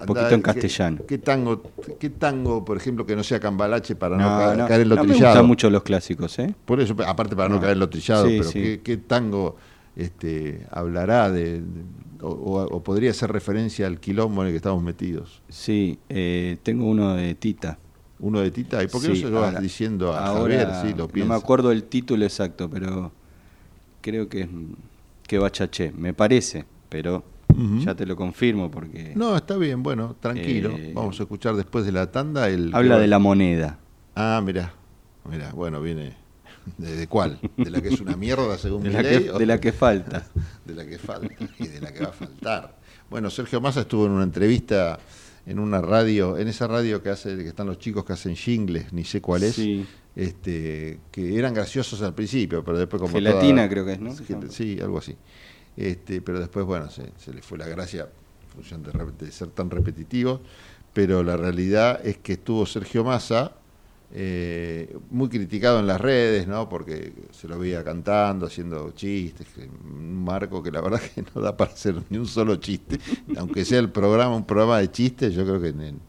Un 0.00 0.06
poquito 0.06 0.28
en 0.30 0.36
¿qué- 0.36 0.42
castellano. 0.42 0.98
¿qué, 1.06 1.18
tango, 1.18 1.62
¿Qué 1.98 2.10
tango, 2.10 2.64
por 2.64 2.76
ejemplo, 2.76 3.06
que 3.06 3.16
no 3.16 3.22
sea 3.24 3.40
cambalache 3.40 3.94
para 3.96 4.16
no, 4.16 4.22
No, 4.24 4.38
ca- 4.38 4.56
no, 4.56 4.66
caer 4.68 4.80
en 4.82 4.88
lo 4.90 4.96
no 4.96 5.04
me 5.04 5.08
trillado? 5.10 5.32
gustan 5.34 5.46
mucho 5.46 5.70
los 5.70 5.82
clásicos, 5.82 6.38
¿eh? 6.38 6.54
Por 6.64 6.80
eso, 6.80 6.94
aparte 7.06 7.34
para 7.36 7.48
no, 7.48 7.56
No. 7.56 7.60
caer 7.60 7.72
en 7.74 7.78
lo 7.80 7.88
trillado, 7.88 8.26
Sí, 8.26 8.36
pero 8.38 8.50
sí. 8.50 8.60
¿qué, 8.60 8.80
qué 8.82 8.96
tango 8.98 9.56
este, 9.96 10.66
hablará 10.70 11.30
de, 11.30 11.60
de- 11.60 11.84
o, 12.20 12.28
o- 12.28 12.64
o 12.76 12.82
podría 12.82 13.10
hacer 13.10 13.30
referencia 13.32 13.86
al 13.86 13.98
quilombo 14.00 14.42
en 14.42 14.48
el 14.48 14.52
que 14.52 14.56
estamos 14.58 14.82
metidos? 14.82 15.42
Sí, 15.48 15.98
eh, 16.08 16.58
tengo 16.62 16.86
uno 16.86 17.14
de 17.14 17.34
Tita. 17.34 17.78
¿Uno 18.18 18.40
de 18.40 18.50
Tita? 18.50 18.82
¿Y 18.82 18.88
por 18.88 19.00
qué 19.02 19.08
no 19.08 19.14
Sí, 19.14 19.20
se 19.22 19.28
lo 19.30 19.40
vas 19.40 19.48
ahora- 19.50 19.60
diciendo 19.60 20.12
a 20.14 20.26
ahora 20.26 20.56
Javier? 20.66 20.68
Sí, 20.92 20.94
lo 20.98 21.08
no 21.12 21.26
me 21.26 21.34
acuerdo 21.34 21.70
el 21.72 21.84
título 21.84 22.24
exacto, 22.24 22.68
pero 22.70 23.12
creo 24.00 24.28
que 24.28 24.42
es 24.42 24.48
que 25.26 25.38
bachaché, 25.38 25.92
me 25.92 26.14
parece, 26.14 26.64
pero 26.88 27.24
Ya 27.84 27.94
te 27.94 28.04
lo 28.04 28.16
confirmo 28.16 28.70
porque 28.70 29.12
No, 29.14 29.36
está 29.36 29.56
bien, 29.56 29.82
bueno, 29.82 30.16
tranquilo. 30.20 30.70
Eh, 30.76 30.92
Vamos 30.94 31.18
a 31.20 31.22
escuchar 31.22 31.54
después 31.56 31.86
de 31.86 31.92
la 31.92 32.10
tanda 32.10 32.48
el... 32.48 32.70
habla 32.74 32.98
de 32.98 33.06
la 33.06 33.18
moneda. 33.18 33.78
Ah, 34.14 34.42
mira, 34.44 34.72
mira, 35.30 35.52
bueno, 35.52 35.80
viene... 35.80 36.16
¿De, 36.78 36.96
de 36.96 37.06
cuál? 37.06 37.38
¿De 37.56 37.70
la 37.70 37.80
que 37.80 37.88
es 37.88 38.00
una 38.00 38.16
mierda 38.16 38.58
según 38.58 38.82
De 38.84 38.88
mi 38.90 38.94
la 38.96 39.02
ley, 39.02 39.24
que- 39.24 39.32
de 39.38 39.46
la 39.46 39.60
que 39.60 39.72
falta. 39.72 40.26
de 40.64 40.74
la 40.74 40.84
que 40.84 40.98
falta 40.98 41.28
y 41.58 41.66
de 41.68 41.80
la 41.80 41.92
que 41.92 42.00
va 42.00 42.08
a 42.10 42.12
faltar. 42.12 42.76
Bueno, 43.08 43.30
Sergio 43.30 43.60
Massa 43.60 43.82
estuvo 43.82 44.04
en 44.06 44.12
una 44.12 44.24
entrevista 44.24 44.98
en 45.46 45.60
una 45.60 45.80
radio, 45.80 46.36
en 46.38 46.48
esa 46.48 46.66
radio 46.66 47.00
que 47.04 47.08
hace, 47.10 47.36
que 47.36 47.46
están 47.48 47.68
los 47.68 47.78
chicos 47.78 48.04
que 48.04 48.12
hacen 48.14 48.34
jingles, 48.34 48.92
ni 48.92 49.04
sé 49.04 49.20
cuál 49.20 49.44
es, 49.44 49.54
Sí. 49.54 49.86
este, 50.16 50.98
que 51.12 51.38
eran 51.38 51.54
graciosos 51.54 52.02
al 52.02 52.14
principio, 52.14 52.64
pero 52.64 52.76
después 52.78 53.00
como 53.00 53.14
Gelatina 53.14 53.54
toda- 53.62 53.68
creo 53.68 53.86
que 53.86 53.92
es, 53.92 54.00
¿no? 54.00 54.12
Sí, 54.50 54.76
algo 54.82 54.98
así. 54.98 55.14
Este, 55.76 56.20
pero 56.22 56.40
después, 56.40 56.64
bueno, 56.64 56.90
se, 56.90 57.12
se 57.18 57.32
le 57.32 57.42
fue 57.42 57.58
la 57.58 57.66
gracia 57.66 58.02
en 58.02 58.48
función 58.48 58.82
de, 58.82 58.92
de 59.26 59.32
ser 59.32 59.48
tan 59.48 59.70
repetitivo, 59.70 60.40
pero 60.92 61.22
la 61.22 61.36
realidad 61.36 62.00
es 62.04 62.16
que 62.18 62.34
estuvo 62.34 62.64
Sergio 62.64 63.04
Massa 63.04 63.52
eh, 64.12 64.96
muy 65.10 65.28
criticado 65.28 65.80
en 65.80 65.86
las 65.86 66.00
redes, 66.00 66.46
¿no? 66.46 66.68
Porque 66.68 67.12
se 67.32 67.48
lo 67.48 67.58
veía 67.58 67.82
cantando, 67.82 68.46
haciendo 68.46 68.92
chistes, 68.92 69.46
un 69.84 70.24
marco 70.24 70.62
que 70.62 70.70
la 70.70 70.80
verdad 70.80 71.00
que 71.14 71.24
no 71.34 71.40
da 71.42 71.56
para 71.56 71.72
hacer 71.72 71.96
ni 72.08 72.18
un 72.18 72.26
solo 72.26 72.56
chiste, 72.56 73.00
aunque 73.36 73.64
sea 73.64 73.80
el 73.80 73.90
programa, 73.90 74.36
un 74.36 74.46
programa 74.46 74.78
de 74.78 74.90
chistes, 74.90 75.34
yo 75.34 75.44
creo 75.44 75.60
que 75.60 75.68
en, 75.68 76.00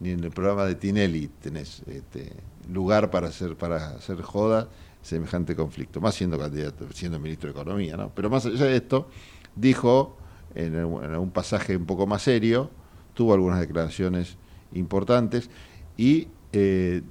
ni 0.00 0.10
en 0.10 0.24
el 0.24 0.30
programa 0.30 0.64
de 0.64 0.74
Tinelli 0.74 1.28
tenés 1.40 1.82
este, 1.86 2.32
lugar 2.72 3.10
para 3.10 3.28
hacer, 3.28 3.56
para 3.56 3.90
hacer 3.90 4.22
joda 4.22 4.68
semejante 5.04 5.54
conflicto, 5.54 6.00
más 6.00 6.14
siendo 6.14 6.38
candidato, 6.38 6.86
siendo 6.92 7.18
ministro 7.20 7.52
de 7.52 7.60
Economía, 7.60 7.96
¿no? 7.96 8.08
Pero 8.14 8.30
más 8.30 8.46
allá 8.46 8.64
de 8.64 8.76
esto, 8.76 9.08
dijo 9.54 10.16
en, 10.54 10.74
el- 10.74 11.04
en 11.04 11.16
un 11.16 11.30
pasaje 11.30 11.76
un 11.76 11.84
poco 11.84 12.06
más 12.06 12.22
serio, 12.22 12.70
tuvo 13.12 13.34
algunas 13.34 13.60
declaraciones 13.60 14.36
importantes 14.72 15.50
y 15.96 16.28
eh, 16.52 17.02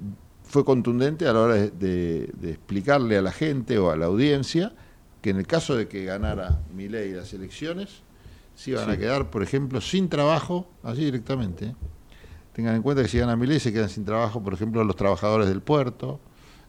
fue 0.42 0.64
contundente 0.64 1.26
a 1.28 1.32
la 1.32 1.40
hora 1.40 1.54
de, 1.54 1.70
de- 1.70 2.30
de 2.34 2.50
explicarle 2.50 3.16
a 3.16 3.22
la 3.22 3.32
gente 3.32 3.78
o 3.78 3.90
a 3.90 3.96
la 3.96 4.06
audiencia 4.06 4.74
que 5.22 5.30
en 5.30 5.38
el 5.38 5.46
caso 5.46 5.74
de 5.76 5.88
que 5.88 6.04
ganara 6.04 6.60
Milei 6.74 7.12
las 7.12 7.32
elecciones, 7.32 8.02
se 8.56 8.72
iban 8.72 8.90
a 8.90 8.96
quedar, 8.98 9.30
por 9.30 9.42
ejemplo, 9.42 9.80
sin 9.80 10.08
trabajo, 10.08 10.68
así 10.82 11.04
directamente. 11.04 11.66
¿eh? 11.66 11.74
Tengan 12.52 12.74
en 12.76 12.82
cuenta 12.82 13.02
que 13.02 13.08
si 13.08 13.18
gana 13.18 13.34
Milei 13.36 13.58
se 13.58 13.72
quedan 13.72 13.88
sin 13.88 14.04
trabajo, 14.04 14.42
por 14.42 14.52
ejemplo, 14.52 14.84
los 14.84 14.96
trabajadores 14.96 15.48
del 15.48 15.62
puerto. 15.62 16.20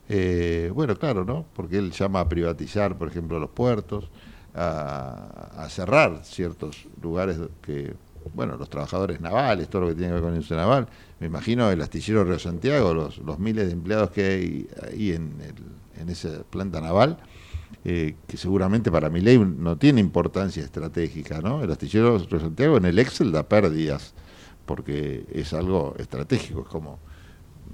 Eh, 0.08 0.72
bueno, 0.74 0.96
claro, 0.98 1.26
¿no? 1.26 1.48
Porque 1.54 1.78
él 1.78 1.92
llama 1.92 2.20
a 2.22 2.30
privatizar, 2.30 2.98
por 2.98 3.08
ejemplo, 3.08 3.40
los 3.40 3.50
puertos, 3.52 4.12
a, 4.54 5.52
a 5.64 5.70
cerrar 5.70 6.22
ciertos 6.24 6.88
lugares 7.02 7.38
que, 7.62 7.96
bueno, 8.34 8.56
los 8.58 8.70
trabajadores 8.70 9.20
navales, 9.20 9.70
todo 9.70 9.82
lo 9.84 9.88
que 9.90 9.96
tiene 9.96 10.10
que 10.10 10.14
ver 10.14 10.22
con 10.22 10.32
la 10.32 10.36
industria 10.38 10.60
naval. 10.62 10.88
Me 11.20 11.28
imagino 11.28 11.70
el 11.72 11.82
astillero 11.82 12.24
Río 12.24 12.40
Santiago, 12.40 12.94
los, 12.94 13.18
los 13.20 13.40
miles 13.40 13.68
de 13.68 13.74
empleados 13.74 14.12
que 14.12 14.24
hay 14.26 14.68
ahí 14.92 15.12
en, 15.12 15.42
el- 15.42 16.02
en 16.02 16.10
esa 16.10 16.44
planta 16.50 16.80
naval, 16.82 17.18
eh, 17.84 18.18
que 18.28 18.38
seguramente 18.38 18.92
para 18.92 19.10
mi 19.10 19.22
ley 19.22 19.38
no 19.40 19.78
tiene 19.78 20.02
importancia 20.02 20.64
estratégica, 20.64 21.42
¿no? 21.42 21.64
El 21.64 21.72
astillero 21.72 22.18
Río 22.20 22.40
Santiago 22.40 22.78
en 22.78 22.86
el 22.86 23.00
Excel 23.00 23.32
da 23.32 23.44
pérdidas, 23.48 24.14
porque 24.66 25.26
es 25.32 25.54
algo 25.54 25.96
estratégico, 25.98 26.62
es 26.62 26.68
como, 26.68 27.00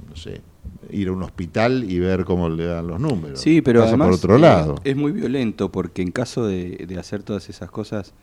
no 0.10 0.16
sé, 0.16 0.42
ir 0.90 1.08
a 1.08 1.12
un 1.12 1.24
hospital 1.24 1.86
y 1.90 2.00
ver 2.00 2.26
cómo 2.26 2.50
le 2.50 2.66
dan 2.66 2.88
los 2.88 3.00
números. 3.00 3.40
Sí, 3.40 3.62
pero 3.62 3.80
Pasa 3.82 3.90
además 3.90 4.08
por 4.08 4.16
otro 4.16 4.38
lado. 4.38 4.76
es 4.84 4.96
muy 4.96 5.12
violento 5.12 5.72
porque 5.72 6.02
en 6.02 6.12
caso 6.12 6.46
de, 6.46 6.86
de 6.88 7.00
hacer 7.00 7.24
todas 7.24 7.50
esas 7.50 7.70
cosas, 7.72 8.14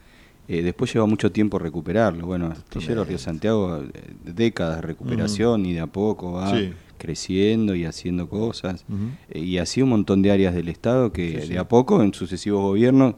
eh, 0.49 0.62
después 0.62 0.93
lleva 0.93 1.07
mucho 1.07 1.31
tiempo 1.31 1.59
recuperarlo. 1.59 2.27
Bueno, 2.27 2.47
Astillero 2.47 3.05
Río 3.05 3.19
Santiago, 3.19 3.83
eh, 3.83 3.91
décadas 4.25 4.77
de 4.77 4.83
recuperación 4.83 5.66
y 5.66 5.75
de 5.75 5.81
a 5.81 5.87
poco 5.87 6.33
va 6.33 6.57
Sí. 6.57 6.73
creciendo 6.97 7.75
y 7.75 7.85
haciendo 7.85 8.29
cosas. 8.29 8.85
Eh, 9.31 9.41
y 9.41 9.59
así 9.59 9.83
un 9.83 9.91
montón 9.91 10.23
de 10.23 10.31
áreas 10.33 10.55
del 10.55 10.69
Estado 10.69 11.12
que 11.12 11.41
Sí, 11.43 11.47
sí. 11.49 11.53
de 11.53 11.59
a 11.59 11.69
poco 11.69 12.03
en 12.03 12.12
sucesivos 12.14 12.61
gobiernos, 12.62 13.14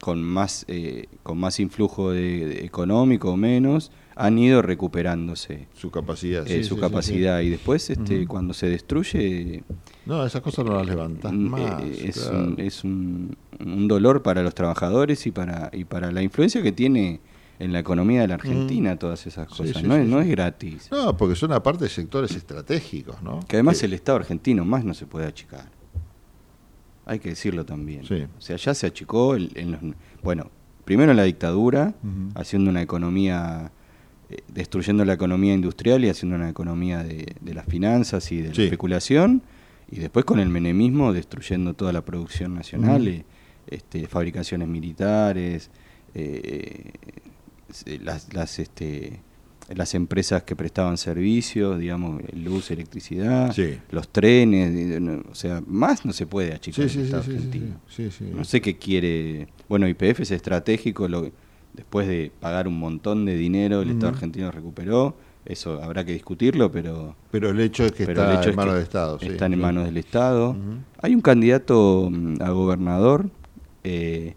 con 0.00 0.22
más, 0.22 0.64
eh, 0.68 1.06
con 1.22 1.38
más 1.38 1.60
influjo 1.60 2.10
de- 2.10 2.46
de 2.46 2.64
económico 2.64 3.30
o 3.32 3.36
menos, 3.36 3.92
han 4.16 4.38
ido 4.38 4.62
recuperándose 4.62 5.68
su 5.74 5.90
capacidad, 5.90 6.46
eh, 6.46 6.62
sí, 6.62 6.64
su 6.68 6.74
sí, 6.76 6.80
capacidad 6.80 7.40
sí. 7.40 7.46
y 7.46 7.50
después 7.50 7.88
este 7.90 8.26
cuando 8.26 8.52
se 8.54 8.68
destruye 8.68 9.64
No, 10.06 10.24
esas 10.26 10.40
cosas 10.42 10.64
no 10.64 10.74
las 10.76 10.86
levantas 10.86 11.32
Mm, 11.32 11.48
más. 11.48 11.82
eh, 11.82 12.04
es, 12.08 12.20
claro. 12.20 12.38
un, 12.44 12.54
es 12.60 12.84
un, 12.84 13.36
un 13.64 13.88
dolor 13.88 14.22
para 14.22 14.42
los 14.42 14.54
trabajadores 14.54 15.26
y 15.26 15.30
para 15.30 15.70
y 15.72 15.84
para 15.84 16.10
la 16.12 16.22
influencia 16.22 16.62
que 16.62 16.72
tiene 16.72 17.20
en 17.58 17.72
la 17.72 17.78
economía 17.78 18.22
de 18.22 18.28
la 18.28 18.34
Argentina 18.34 18.96
todas 18.98 19.24
esas 19.26 19.46
cosas. 19.48 19.68
sí, 19.76 19.86
no, 19.86 19.94
sí, 19.94 20.00
es, 20.02 20.08
no 20.08 20.20
es 20.20 20.28
gratis. 20.28 20.88
No, 20.90 21.16
porque 21.16 21.36
son 21.36 21.52
aparte 21.52 21.84
de 21.84 21.90
sectores 21.90 22.34
estratégicos, 22.34 23.22
¿no? 23.22 23.40
Que 23.46 23.56
además 23.56 23.80
el 23.84 23.92
Estado 23.92 24.16
argentino 24.18 24.64
más 24.64 24.84
no 24.84 24.94
se 24.94 25.06
puede 25.06 25.26
achicar. 25.26 25.70
Hay 27.06 27.18
que 27.18 27.30
decirlo 27.30 27.64
también. 27.64 28.04
Sí. 28.04 28.24
O 28.36 28.40
sea, 28.40 28.56
ya 28.56 28.74
se 28.74 28.86
achicó 28.86 29.34
el- 29.34 29.50
en 29.54 29.72
los, 29.72 29.80
bueno, 30.22 30.50
primero 30.84 31.10
en 31.12 31.16
la 31.16 31.24
dictadura, 31.24 31.94
haciendo 32.34 32.70
una 32.70 32.82
economía, 32.82 33.70
destruyendo 34.48 35.04
la 35.04 35.14
economía 35.14 35.54
industrial 35.54 36.04
y 36.04 36.08
haciendo 36.08 36.36
una 36.36 36.48
economía 36.50 37.02
de, 37.02 37.34
de 37.40 37.54
las 37.54 37.66
finanzas 37.66 38.30
y 38.32 38.38
de 38.42 38.48
la 38.48 38.54
Sí. 38.54 38.62
especulación, 38.64 39.42
y 39.90 39.98
después 40.00 40.24
con 40.24 40.38
el 40.40 40.48
menemismo 40.48 41.12
destruyendo 41.12 41.74
toda 41.74 41.92
la 41.92 42.04
producción 42.04 42.54
nacional, 42.54 43.02
Ujú. 43.02 43.10
eh, 43.10 43.24
este, 43.68 44.06
fabricaciones 44.06 44.68
militares, 44.68 45.70
eh, 46.14 46.92
eh, 47.86 47.98
las, 48.02 48.32
las, 48.34 48.58
este, 48.58 49.20
las 49.74 49.94
empresas 49.94 50.42
que 50.42 50.56
prestaban 50.56 50.98
servicios, 50.98 51.78
digamos, 51.78 52.20
luz, 52.34 52.70
electricidad, 52.70 53.52
Sí. 53.52 53.78
los 53.90 54.08
trenes, 54.10 55.00
o 55.30 55.34
sea, 55.34 55.62
más 55.66 56.04
no 56.04 56.12
se 56.12 56.26
puede 56.26 56.52
achicar 56.52 56.88
Sí, 56.88 56.98
el 56.98 57.04
Estado 57.06 57.22
argentino. 57.22 57.80
No 58.34 58.44
sé 58.44 58.60
qué 58.60 58.76
quiere. 58.76 59.46
Bueno, 59.68 59.88
IPF 59.88 60.20
es 60.20 60.30
estratégico, 60.32 61.08
lo, 61.08 61.30
después 61.74 62.06
de 62.08 62.30
pagar 62.40 62.68
un 62.68 62.78
montón 62.78 63.24
de 63.24 63.36
dinero, 63.36 63.82
el 63.82 63.90
Estado 63.90 64.12
argentino 64.12 64.50
recuperó. 64.50 65.16
Eso 65.44 65.82
habrá 65.82 66.04
que 66.04 66.12
discutirlo, 66.12 66.70
pero. 66.70 67.16
Pero 67.32 67.50
el 67.50 67.58
hecho 67.60 67.84
es 67.84 67.92
que 67.92 68.04
está 68.04 68.42
en 68.42 68.50
es 68.50 68.56
manos 68.56 68.72
que 68.74 68.76
del 68.78 68.82
Estado, 68.84 69.18
sí, 69.18 69.26
Están 69.26 69.52
en 69.52 69.60
manos 69.60 69.84
del 69.84 69.96
Estado. 69.96 70.56
Hay 71.00 71.14
un 71.14 71.20
candidato 71.20 72.08
mm, 72.10 72.36
a 72.40 72.50
gobernador 72.50 73.28
eh, 73.82 74.36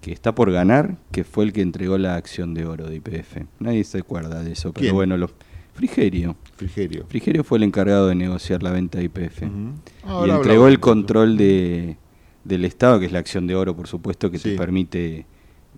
que 0.00 0.12
está 0.12 0.32
por 0.34 0.52
ganar, 0.52 0.96
que 1.10 1.24
fue 1.24 1.44
el 1.44 1.52
que 1.52 1.60
entregó 1.60 1.98
la 1.98 2.14
acción 2.14 2.54
de 2.54 2.66
oro 2.66 2.86
de 2.88 2.96
IPF. 2.96 3.38
Nadie 3.58 3.82
se 3.82 3.98
acuerda 3.98 4.42
de 4.44 4.52
eso, 4.52 4.72
pero 4.72 4.82
¿Quién? 4.82 4.94
bueno, 4.94 5.16
los, 5.16 5.32
Frigerio. 5.74 6.36
Frigerio. 6.56 7.06
Frigerio 7.08 7.44
fue 7.44 7.58
el 7.58 7.64
encargado 7.64 8.06
de 8.08 8.14
negociar 8.14 8.62
la 8.62 8.70
venta 8.70 8.98
de 8.98 9.04
IPF. 9.04 9.42
Y 9.42 10.30
entregó 10.30 10.68
el 10.68 10.78
control 10.80 11.36
de, 11.36 11.96
del 12.44 12.64
Estado, 12.64 13.00
que 13.00 13.06
es 13.06 13.12
la 13.12 13.18
acción 13.20 13.46
de 13.46 13.54
oro, 13.54 13.74
por 13.74 13.88
supuesto, 13.88 14.30
que 14.30 14.38
Sí. 14.38 14.50
te 14.50 14.56
permite 14.56 15.26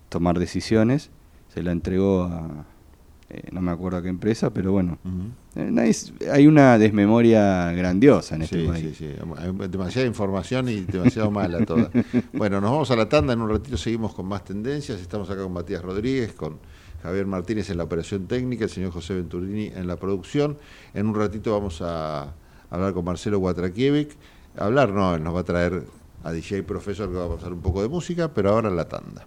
tomar 0.09 0.38
decisiones. 0.38 1.11
Se 1.52 1.62
la 1.62 1.72
entregó 1.72 2.24
a, 2.24 2.64
eh, 3.30 3.48
no 3.52 3.61
me 3.61 3.70
acuerdo 3.70 3.98
a 3.98 4.02
qué 4.02 4.09
empresa, 4.09 4.50
pero 4.50 4.72
bueno. 4.72 4.98
Eh, 5.57 5.92
hay 6.32 6.46
una 6.46 6.78
desmemoria 6.78 7.70
grandiosa 7.72 8.34
en 8.36 8.42
este 8.42 8.62
Sí, 8.62 8.66
país. 8.68 8.96
sí, 8.96 9.07
sí. 9.07 9.14
Hay 9.38 9.68
demasiada 9.68 10.07
información 10.07 10.68
y 10.68 10.80
demasiado 10.80 11.30
mala 11.30 11.64
toda. 11.64 11.90
Bueno, 12.32 12.61
nos 12.61 12.70
vamos 12.70 12.90
a 12.90 12.96
la 12.96 13.09
tanda. 13.09 13.32
En 13.32 13.40
un 13.40 13.48
ratito 13.50 13.76
seguimos 13.76 14.14
con 14.14 14.26
más 14.26 14.44
tendencias. 14.44 15.00
Estamos 15.00 15.30
acá 15.30 15.42
con 15.42 15.52
Matías 15.52 15.82
Rodríguez, 15.82 16.32
con 16.32 16.59
Javier 17.02 17.26
Martínez 17.26 17.70
en 17.70 17.76
la 17.78 17.84
operación 17.84 18.26
técnica, 18.26 18.64
el 18.64 18.70
señor 18.70 18.90
José 18.90 19.14
Venturini 19.14 19.66
en 19.66 19.86
la 19.86 19.96
producción. 19.96 20.57
En 20.94 21.07
un 21.07 21.14
ratito 21.14 21.52
vamos 21.52 21.80
a 21.82 22.32
hablar 22.70 22.92
con 22.94 23.05
Marcelo 23.05 23.38
Guatrakiewicz. 23.38 24.16
Hablar 24.57 24.90
no, 24.90 25.14
él 25.14 25.22
nos 25.22 25.34
va 25.34 25.40
a 25.40 25.44
traer 25.44 25.84
a 26.22 26.32
DJ 26.32 26.62
Profesor 26.62 27.09
que 27.11 27.16
va 27.16 27.26
a 27.26 27.36
pasar 27.36 27.52
un 27.52 27.61
poco 27.61 27.82
de 27.82 27.88
música, 27.88 28.32
pero 28.32 28.50
ahora 28.50 28.70
la 28.70 28.88
tanda. 28.88 29.26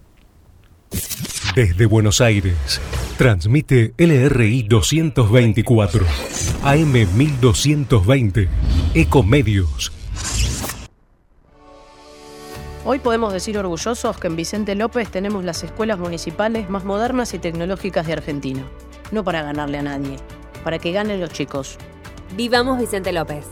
Desde 1.54 1.86
Buenos 1.86 2.20
Aires, 2.20 2.80
transmite 3.16 3.92
LRI 3.98 4.62
224, 4.62 6.06
AM 6.62 6.92
1220, 6.92 8.48
Ecomedios. 8.94 9.92
Hoy 12.84 13.00
podemos 13.00 13.32
decir 13.32 13.58
orgullosos 13.58 14.18
que 14.18 14.28
en 14.28 14.36
Vicente 14.36 14.74
López 14.74 15.10
tenemos 15.10 15.44
las 15.44 15.62
escuelas 15.62 15.98
municipales 15.98 16.70
más 16.70 16.84
modernas 16.84 17.34
y 17.34 17.38
tecnológicas 17.38 18.06
de 18.06 18.14
Argentina. 18.14 18.64
No 19.10 19.24
para 19.24 19.42
ganarle 19.42 19.78
a 19.78 19.82
nadie, 19.82 20.16
para 20.64 20.78
que 20.78 20.92
ganen 20.92 21.20
los 21.20 21.30
chicos. 21.30 21.76
Vivamos 22.36 22.78
Vicente 22.78 23.12
López. 23.12 23.44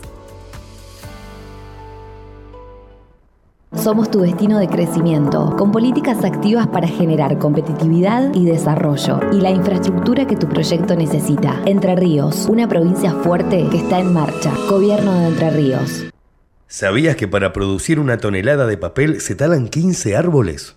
Somos 3.77 4.09
tu 4.09 4.21
destino 4.21 4.57
de 4.57 4.67
crecimiento, 4.67 5.55
con 5.55 5.71
políticas 5.71 6.23
activas 6.25 6.67
para 6.67 6.87
generar 6.87 7.37
competitividad 7.37 8.33
y 8.33 8.43
desarrollo 8.43 9.19
y 9.31 9.39
la 9.39 9.51
infraestructura 9.51 10.25
que 10.25 10.35
tu 10.35 10.49
proyecto 10.49 10.95
necesita. 10.95 11.61
Entre 11.65 11.95
Ríos, 11.95 12.47
una 12.49 12.67
provincia 12.67 13.11
fuerte 13.11 13.67
que 13.69 13.77
está 13.77 13.99
en 13.99 14.13
marcha. 14.13 14.51
Gobierno 14.67 15.13
de 15.13 15.27
Entre 15.27 15.49
Ríos. 15.51 16.05
¿Sabías 16.67 17.15
que 17.15 17.27
para 17.27 17.53
producir 17.53 17.99
una 17.99 18.17
tonelada 18.17 18.65
de 18.65 18.77
papel 18.77 19.21
se 19.21 19.35
talan 19.35 19.67
15 19.67 20.17
árboles? 20.17 20.76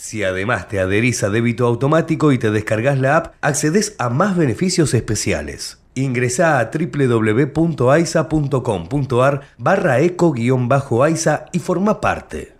Si 0.00 0.24
además 0.24 0.66
te 0.66 0.80
adherís 0.80 1.22
a 1.24 1.28
débito 1.28 1.66
automático 1.66 2.32
y 2.32 2.38
te 2.38 2.50
descargas 2.50 2.98
la 2.98 3.18
app, 3.18 3.34
accedes 3.42 3.96
a 3.98 4.08
más 4.08 4.34
beneficios 4.34 4.94
especiales. 4.94 5.78
Ingresá 5.94 6.58
a 6.58 6.70
www.aisa.com.ar 6.72 7.50
barra 9.58 10.00
eco-aisa 10.00 11.44
y 11.52 11.58
forma 11.58 12.00
parte. 12.00 12.54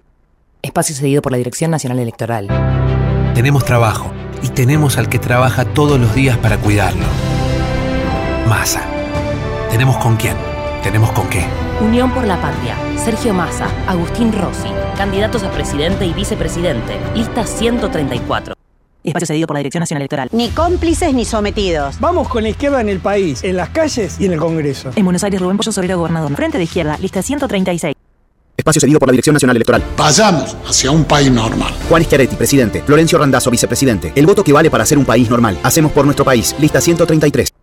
Espacio 0.60 0.94
cedido 0.94 1.22
por 1.22 1.32
la 1.32 1.38
Dirección 1.38 1.70
Nacional 1.70 2.00
Electoral. 2.00 2.46
Tenemos 3.34 3.64
trabajo 3.64 4.12
y 4.42 4.50
tenemos 4.50 4.98
al 4.98 5.08
que 5.08 5.18
trabaja 5.18 5.64
todos 5.64 5.98
los 5.98 6.14
días 6.14 6.36
para 6.36 6.58
cuidarlo. 6.58 7.06
Masa. 8.46 8.82
Tenemos 9.70 9.96
con 9.96 10.16
quién, 10.16 10.36
tenemos 10.80 11.12
con 11.12 11.28
qué. 11.28 11.44
Unión 11.80 12.12
por 12.12 12.26
la 12.26 12.40
Patria. 12.40 12.76
Sergio 12.96 13.32
Massa, 13.32 13.68
Agustín 13.86 14.32
Rossi, 14.32 14.68
candidatos 14.96 15.42
a 15.42 15.50
presidente 15.50 16.06
y 16.06 16.12
vicepresidente. 16.12 16.98
Lista 17.14 17.46
134. 17.46 18.54
Espacio 19.02 19.26
cedido 19.26 19.46
por 19.46 19.54
la 19.54 19.60
Dirección 19.60 19.80
Nacional 19.80 20.02
Electoral. 20.02 20.28
Ni 20.32 20.50
cómplices 20.50 21.14
ni 21.14 21.24
sometidos. 21.24 21.98
Vamos 22.00 22.28
con 22.28 22.42
la 22.42 22.50
izquierda 22.50 22.80
en 22.80 22.90
el 22.90 23.00
país, 23.00 23.42
en 23.42 23.56
las 23.56 23.70
calles 23.70 24.16
y 24.20 24.26
en 24.26 24.32
el 24.32 24.38
Congreso. 24.38 24.90
En 24.94 25.04
Buenos 25.04 25.24
Aires, 25.24 25.40
Rubén 25.40 25.56
Pollo 25.56 25.72
Sobrero, 25.72 25.96
gobernador. 25.98 26.34
Frente 26.36 26.58
de 26.58 26.64
izquierda, 26.64 26.98
lista 27.00 27.22
136. 27.22 27.94
Espacio 28.56 28.80
cedido 28.80 28.98
por 28.98 29.08
la 29.08 29.12
Dirección 29.12 29.32
Nacional 29.32 29.56
Electoral. 29.56 29.82
Vayamos 29.96 30.54
hacia 30.68 30.90
un 30.90 31.04
país 31.04 31.30
normal. 31.30 31.72
Juan 31.88 32.04
Schiaretti, 32.04 32.36
presidente. 32.36 32.82
Florencio 32.82 33.18
Randazzo, 33.18 33.50
vicepresidente. 33.50 34.12
El 34.14 34.26
voto 34.26 34.44
que 34.44 34.52
vale 34.52 34.70
para 34.70 34.84
ser 34.84 34.98
un 34.98 35.06
país 35.06 35.30
normal. 35.30 35.58
Hacemos 35.62 35.92
por 35.92 36.04
nuestro 36.04 36.26
país. 36.26 36.54
Lista 36.58 36.78
133. 36.80 37.59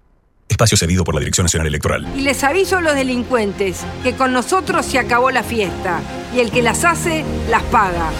Espacio 0.49 0.77
cedido 0.77 1.03
por 1.03 1.13
la 1.13 1.19
Dirección 1.19 1.45
Nacional 1.45 1.67
Electoral. 1.67 2.07
Y 2.15 2.21
les 2.21 2.43
aviso 2.43 2.77
a 2.77 2.81
los 2.81 2.95
delincuentes 2.95 3.85
que 4.03 4.15
con 4.15 4.33
nosotros 4.33 4.85
se 4.85 4.99
acabó 4.99 5.31
la 5.31 5.43
fiesta 5.43 6.01
y 6.33 6.39
el 6.39 6.51
que 6.51 6.61
las 6.61 6.85
hace, 6.85 7.25
las 7.49 7.63
paga. 7.63 8.11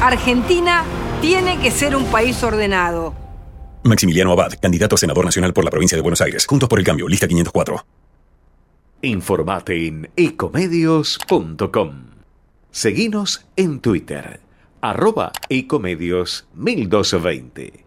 Argentina 0.00 0.84
tiene 1.20 1.58
que 1.60 1.70
ser 1.70 1.96
un 1.96 2.04
país 2.06 2.42
ordenado. 2.42 3.14
Maximiliano 3.84 4.32
Abad, 4.32 4.52
candidato 4.60 4.94
a 4.94 4.98
senador 4.98 5.24
nacional 5.24 5.52
por 5.52 5.64
la 5.64 5.70
provincia 5.70 5.96
de 5.96 6.02
Buenos 6.02 6.20
Aires. 6.20 6.46
Juntos 6.46 6.68
por 6.68 6.78
el 6.78 6.84
cambio, 6.84 7.08
lista 7.08 7.26
504. 7.26 7.84
Informate 9.02 9.86
en 9.86 10.10
ecomedios.com. 10.16 12.08
Seguinos 12.70 13.46
en 13.56 13.80
Twitter, 13.80 14.40
arroba 14.80 15.32
ecomedios 15.48 16.46
1220. 16.54 17.84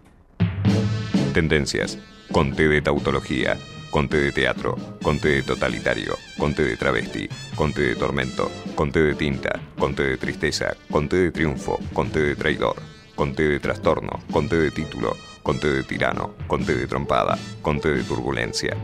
Tendencias. 1.33 1.97
Conté 2.31 2.69
de 2.69 2.81
tautología. 2.81 3.57
Conté 3.89 4.17
de 4.17 4.31
teatro. 4.31 4.77
Conté 5.03 5.27
de 5.35 5.43
totalitario. 5.43 6.17
Conté 6.37 6.63
de 6.63 6.77
travesti. 6.77 7.27
Conté 7.55 7.81
de 7.81 7.95
tormento. 7.95 8.49
Conté 8.73 9.01
de 9.01 9.15
tinta. 9.15 9.59
Conté 9.77 10.03
de 10.03 10.17
tristeza. 10.17 10.77
Conté 10.89 11.17
de 11.17 11.31
triunfo. 11.31 11.77
Conté 11.93 12.21
de 12.21 12.35
traidor. 12.35 12.75
Conté 13.15 13.49
de 13.49 13.59
trastorno. 13.59 14.21
Conté 14.31 14.55
de 14.55 14.71
título. 14.71 15.17
Conté 15.43 15.73
de 15.73 15.83
tirano. 15.83 16.35
Conté 16.47 16.73
de 16.73 16.87
trompada. 16.87 17.37
Conté 17.61 17.89
de 17.89 18.03
turbulencia. 18.03 18.77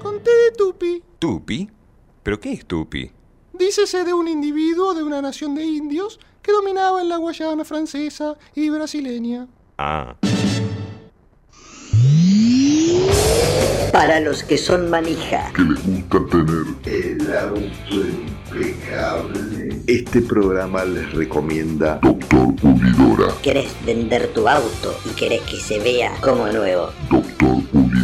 Conté 0.00 0.30
de 0.30 0.52
Tupi. 0.56 1.02
¿Tupi? 1.18 1.68
¿Pero 2.22 2.38
qué 2.38 2.52
es 2.52 2.66
Tupi? 2.66 3.10
Dícese 3.52 4.04
de 4.04 4.14
un 4.14 4.28
individuo 4.28 4.94
de 4.94 5.02
una 5.02 5.20
nación 5.20 5.56
de 5.56 5.64
indios 5.64 6.20
que 6.40 6.52
dominaba 6.52 7.00
en 7.02 7.08
la 7.08 7.16
Guayana 7.16 7.64
francesa 7.64 8.36
y 8.54 8.70
brasileña. 8.70 9.48
Ah. 9.76 10.14
Para 13.92 14.20
los 14.20 14.42
que 14.42 14.58
son 14.58 14.90
manija. 14.90 15.52
Que 15.54 15.62
les 15.62 15.86
gusta 15.86 16.18
tener 16.30 16.64
el 16.84 17.36
auto 17.36 17.94
impecable. 17.94 19.80
Este 19.86 20.20
programa 20.20 20.84
les 20.84 21.12
recomienda 21.12 22.00
Doctor 22.02 22.54
Pulidora. 22.56 23.32
¿Querés 23.42 23.72
vender 23.86 24.28
tu 24.28 24.48
auto 24.48 24.98
y 25.04 25.10
querés 25.10 25.42
que 25.42 25.58
se 25.58 25.78
vea 25.78 26.12
como 26.20 26.46
nuevo? 26.48 26.90
Doctor 27.10 27.62
Pulidora. 27.70 28.03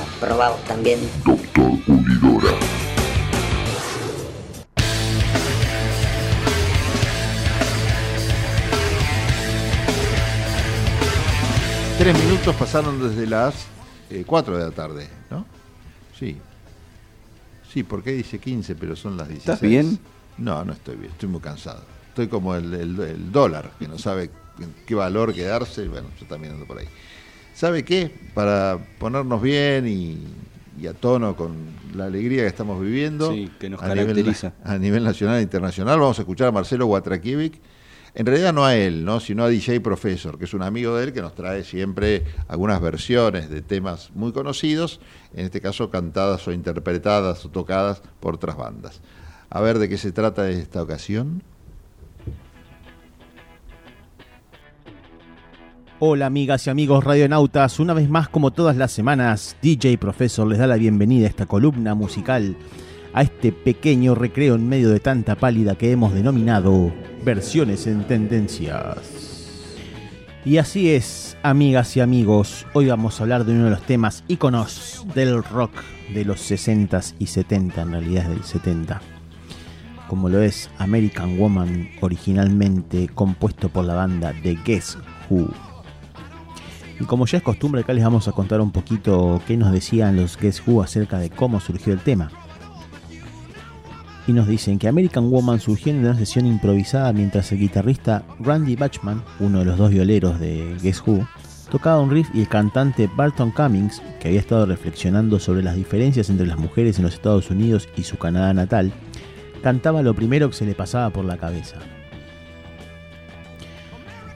Probamos 0.19 0.61
también. 0.65 0.99
Doctor 1.25 1.71
Pulidora. 1.85 2.51
Tres 11.97 12.17
minutos 12.25 12.55
pasaron 12.55 12.99
desde 13.07 13.27
las 13.27 13.53
eh, 14.09 14.23
4 14.25 14.57
de 14.57 14.63
la 14.65 14.71
tarde, 14.71 15.07
¿no? 15.29 15.45
Sí. 16.17 16.37
Sí, 17.71 17.83
porque 17.83 18.11
dice 18.11 18.39
15, 18.39 18.75
pero 18.75 18.95
son 18.95 19.17
las 19.17 19.27
16. 19.27 19.39
¿Estás 19.55 19.61
bien? 19.61 19.99
No, 20.37 20.65
no 20.65 20.73
estoy 20.73 20.95
bien, 20.95 21.11
estoy 21.11 21.29
muy 21.29 21.41
cansado. 21.41 21.83
Estoy 22.09 22.27
como 22.27 22.55
el, 22.55 22.73
el- 22.73 22.99
el 22.99 23.31
dólar, 23.31 23.71
que 23.77 23.87
no 23.87 23.99
sabe 23.99 24.31
qué 24.87 24.95
valor 24.95 25.33
quedarse. 25.33 25.87
Bueno, 25.87 26.07
yo 26.19 26.25
también 26.25 26.53
ando 26.53 26.65
por 26.65 26.79
ahí. 26.79 26.87
¿Sabe 27.61 27.85
qué? 27.85 28.09
Para 28.33 28.79
ponernos 28.97 29.39
bien 29.39 29.87
y, 29.87 30.17
y 30.81 30.87
a 30.87 30.95
tono 30.95 31.35
con 31.35 31.57
la 31.93 32.05
alegría 32.05 32.41
que 32.41 32.47
estamos 32.47 32.81
viviendo. 32.81 33.31
Sí, 33.31 33.51
que 33.59 33.69
nos 33.69 33.79
a 33.83 33.89
nivel- 33.89 34.07
caracteriza. 34.07 34.53
a 34.63 34.79
nivel 34.79 35.03
nacional 35.03 35.37
e 35.37 35.41
internacional, 35.43 35.99
vamos 35.99 36.17
a 36.17 36.23
escuchar 36.23 36.47
a 36.47 36.51
Marcelo 36.51 36.87
Guatrakiewicz. 36.87 37.59
En 38.15 38.25
realidad 38.25 38.51
no 38.51 38.65
a 38.65 38.75
él, 38.75 39.05
¿no? 39.05 39.19
sino 39.19 39.43
a 39.43 39.47
DJ 39.47 39.79
Professor, 39.79 40.39
que 40.39 40.45
es 40.45 40.55
un 40.55 40.63
amigo 40.63 40.95
de 40.97 41.03
él 41.03 41.13
que 41.13 41.21
nos 41.21 41.35
trae 41.35 41.63
siempre 41.63 42.23
algunas 42.47 42.81
versiones 42.81 43.51
de 43.51 43.61
temas 43.61 44.09
muy 44.15 44.31
conocidos, 44.31 44.99
en 45.35 45.45
este 45.45 45.61
caso 45.61 45.91
cantadas 45.91 46.47
o 46.47 46.53
interpretadas 46.53 47.45
o 47.45 47.49
tocadas 47.49 48.01
por 48.19 48.33
otras 48.33 48.57
bandas. 48.57 49.01
A 49.51 49.61
ver 49.61 49.77
de 49.77 49.87
qué 49.87 49.99
se 49.99 50.11
trata 50.11 50.49
esta 50.49 50.81
ocasión. 50.81 51.43
Hola 56.03 56.25
amigas 56.25 56.65
y 56.65 56.71
amigos 56.71 57.03
radionautas, 57.03 57.79
una 57.79 57.93
vez 57.93 58.09
más 58.09 58.27
como 58.27 58.49
todas 58.49 58.75
las 58.75 58.91
semanas, 58.91 59.55
DJ 59.61 59.99
Professor 59.99 60.47
les 60.47 60.57
da 60.57 60.65
la 60.65 60.77
bienvenida 60.77 61.27
a 61.27 61.29
esta 61.29 61.45
columna 61.45 61.93
musical, 61.93 62.57
a 63.13 63.21
este 63.21 63.51
pequeño 63.51 64.15
recreo 64.15 64.55
en 64.55 64.67
medio 64.67 64.89
de 64.89 64.99
tanta 64.99 65.35
pálida 65.35 65.75
que 65.75 65.91
hemos 65.91 66.15
denominado 66.15 66.91
versiones 67.23 67.85
en 67.85 68.07
tendencias. 68.07 68.97
Y 70.43 70.57
así 70.57 70.89
es, 70.89 71.37
amigas 71.43 71.95
y 71.95 71.99
amigos, 71.99 72.65
hoy 72.73 72.87
vamos 72.87 73.19
a 73.19 73.23
hablar 73.23 73.45
de 73.45 73.53
uno 73.53 73.65
de 73.65 73.69
los 73.69 73.83
temas 73.83 74.23
íconos 74.27 75.05
del 75.13 75.43
rock 75.43 75.83
de 76.15 76.25
los 76.25 76.39
60s 76.49 77.13
y 77.19 77.27
70, 77.27 77.79
en 77.79 77.91
realidad 77.91 78.23
es 78.23 78.29
del 78.29 78.43
70 78.43 79.01
como 80.07 80.27
lo 80.27 80.41
es 80.41 80.69
American 80.79 81.37
Woman, 81.37 81.89
originalmente 82.01 83.07
compuesto 83.07 83.69
por 83.69 83.85
la 83.85 83.93
banda 83.93 84.33
de 84.33 84.55
Guess 84.65 84.97
Who. 85.29 85.70
Y 87.01 87.05
como 87.05 87.25
ya 87.25 87.39
es 87.39 87.43
costumbre, 87.43 87.81
acá 87.81 87.93
les 87.93 88.03
vamos 88.03 88.27
a 88.27 88.31
contar 88.31 88.61
un 88.61 88.71
poquito 88.71 89.41
qué 89.47 89.57
nos 89.57 89.71
decían 89.71 90.17
los 90.17 90.37
Guess 90.37 90.61
Who 90.67 90.83
acerca 90.83 91.17
de 91.17 91.31
cómo 91.31 91.59
surgió 91.59 91.93
el 91.93 91.99
tema. 91.99 92.29
Y 94.27 94.33
nos 94.33 94.47
dicen 94.47 94.77
que 94.77 94.87
American 94.87 95.31
Woman 95.31 95.59
surgió 95.59 95.91
en 95.91 96.01
una 96.01 96.15
sesión 96.15 96.45
improvisada 96.45 97.11
mientras 97.11 97.51
el 97.51 97.57
guitarrista 97.57 98.21
Randy 98.39 98.75
Bachman, 98.75 99.23
uno 99.39 99.59
de 99.59 99.65
los 99.65 99.79
dos 99.79 99.89
violeros 99.89 100.39
de 100.39 100.77
Guess 100.79 101.01
Who, 101.07 101.27
tocaba 101.71 101.99
un 101.99 102.11
riff 102.11 102.29
y 102.35 102.41
el 102.41 102.47
cantante 102.47 103.09
Barton 103.15 103.49
Cummings, 103.49 103.99
que 104.19 104.27
había 104.27 104.39
estado 104.39 104.67
reflexionando 104.67 105.39
sobre 105.39 105.63
las 105.63 105.75
diferencias 105.75 106.29
entre 106.29 106.45
las 106.45 106.59
mujeres 106.59 106.99
en 106.99 107.05
los 107.05 107.15
Estados 107.15 107.49
Unidos 107.49 107.89
y 107.97 108.03
su 108.03 108.19
Canadá 108.19 108.53
natal, 108.53 108.91
cantaba 109.63 110.03
lo 110.03 110.13
primero 110.13 110.51
que 110.51 110.55
se 110.55 110.65
le 110.65 110.75
pasaba 110.75 111.09
por 111.09 111.25
la 111.25 111.37
cabeza. 111.37 111.77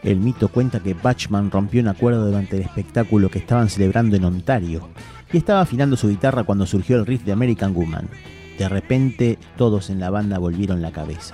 El 0.05 0.19
mito 0.19 0.49
cuenta 0.49 0.81
que 0.81 0.93
Bachman 0.93 1.49
rompió 1.49 1.81
un 1.81 1.87
acuerdo 1.87 2.27
durante 2.27 2.57
el 2.57 2.61
espectáculo 2.61 3.31
que 3.31 3.39
estaban 3.39 3.69
celebrando 3.69 4.15
en 4.15 4.23
Ontario 4.25 4.87
y 5.33 5.37
estaba 5.37 5.61
afinando 5.61 5.97
su 5.97 6.07
guitarra 6.07 6.43
cuando 6.43 6.67
surgió 6.67 6.97
el 6.97 7.07
riff 7.07 7.23
de 7.23 7.31
American 7.31 7.73
Woman. 7.73 8.07
De 8.59 8.69
repente 8.69 9.39
todos 9.57 9.89
en 9.89 9.99
la 9.99 10.11
banda 10.11 10.37
volvieron 10.37 10.83
la 10.83 10.91
cabeza. 10.91 11.33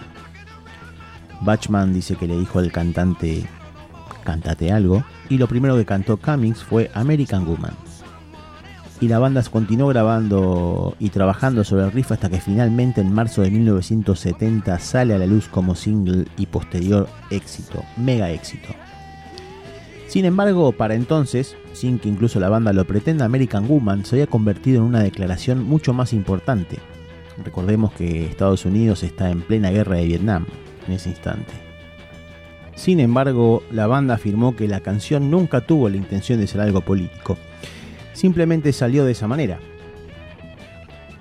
Bachman 1.41 1.93
dice 1.93 2.15
que 2.15 2.27
le 2.27 2.39
dijo 2.39 2.59
al 2.59 2.71
cantante, 2.71 3.43
cántate 4.23 4.71
algo, 4.71 5.03
y 5.27 5.37
lo 5.37 5.47
primero 5.47 5.75
que 5.75 5.85
cantó 5.85 6.15
Cummings 6.15 6.63
fue 6.63 6.89
American 6.93 7.45
Woman. 7.45 7.73
Y 9.01 9.07
la 9.07 9.17
banda 9.17 9.43
continuó 9.51 9.87
grabando 9.87 10.95
y 10.99 11.09
trabajando 11.09 11.63
sobre 11.63 11.85
el 11.85 11.91
riff 11.91 12.11
hasta 12.11 12.29
que 12.29 12.39
finalmente 12.39 13.01
en 13.01 13.11
marzo 13.11 13.41
de 13.41 13.49
1970 13.49 14.77
sale 14.77 15.15
a 15.15 15.17
la 15.17 15.25
luz 15.25 15.47
como 15.47 15.73
single 15.73 16.25
y 16.37 16.45
posterior 16.45 17.09
éxito, 17.31 17.83
mega 17.97 18.29
éxito. 18.29 18.69
Sin 20.07 20.25
embargo, 20.25 20.71
para 20.73 20.93
entonces, 20.93 21.55
sin 21.73 21.97
que 21.97 22.09
incluso 22.09 22.39
la 22.39 22.49
banda 22.49 22.73
lo 22.73 22.85
pretenda, 22.85 23.25
American 23.25 23.67
Woman 23.67 24.05
se 24.05 24.17
había 24.17 24.27
convertido 24.27 24.81
en 24.81 24.89
una 24.89 25.01
declaración 25.01 25.63
mucho 25.63 25.93
más 25.93 26.13
importante. 26.13 26.77
Recordemos 27.43 27.93
que 27.93 28.27
Estados 28.27 28.65
Unidos 28.65 29.01
está 29.01 29.31
en 29.31 29.41
plena 29.41 29.71
guerra 29.71 29.95
de 29.95 30.05
Vietnam 30.05 30.45
en 30.85 30.93
ese 30.93 31.09
instante. 31.09 31.53
Sin 32.75 32.99
embargo, 32.99 33.63
la 33.71 33.87
banda 33.87 34.13
afirmó 34.13 34.55
que 34.55 34.67
la 34.67 34.81
canción 34.81 35.31
nunca 35.31 35.61
tuvo 35.61 35.89
la 35.89 35.97
intención 35.97 36.39
de 36.39 36.47
ser 36.47 36.61
algo 36.61 36.81
político, 36.81 37.37
simplemente 38.13 38.73
salió 38.73 39.05
de 39.05 39.11
esa 39.11 39.27
manera. 39.27 39.59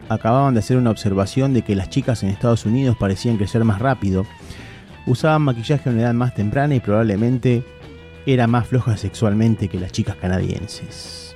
Acababan 0.09 0.55
de 0.55 0.61
hacer 0.61 0.77
una 0.77 0.91
observación 0.91 1.55
de 1.55 1.63
que 1.63 1.77
las 1.77 1.89
chicas 1.89 2.23
en 2.23 2.31
Estados 2.31 2.67
Unidos 2.67 2.97
parecían 2.99 3.37
crecer 3.37 3.65
más 3.65 3.79
rápido, 3.79 4.27
usaban 5.07 5.43
maquillaje 5.43 5.89
a 5.89 5.93
una 5.93 6.03
edad 6.03 6.15
más 6.15 6.35
temprana 6.35 6.75
y 6.75 6.81
probablemente 6.81 7.65
era 8.27 8.47
más 8.47 8.67
floja 8.67 8.97
sexualmente 8.97 9.69
que 9.69 9.81
las 9.81 9.93
chicas 9.93 10.17
canadienses. 10.17 11.35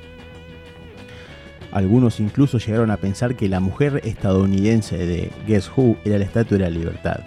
Algunos 1.73 2.21
incluso 2.21 2.59
llegaron 2.59 2.91
a 2.93 2.99
pensar 2.99 3.35
que 3.35 3.49
la 3.49 3.59
mujer 3.59 4.01
estadounidense 4.05 4.97
de 4.97 5.33
Guess 5.47 5.73
Who 5.77 5.97
era 6.05 6.19
la 6.19 6.25
estatua 6.25 6.59
de 6.59 6.65
la 6.65 6.71
libertad, 6.71 7.21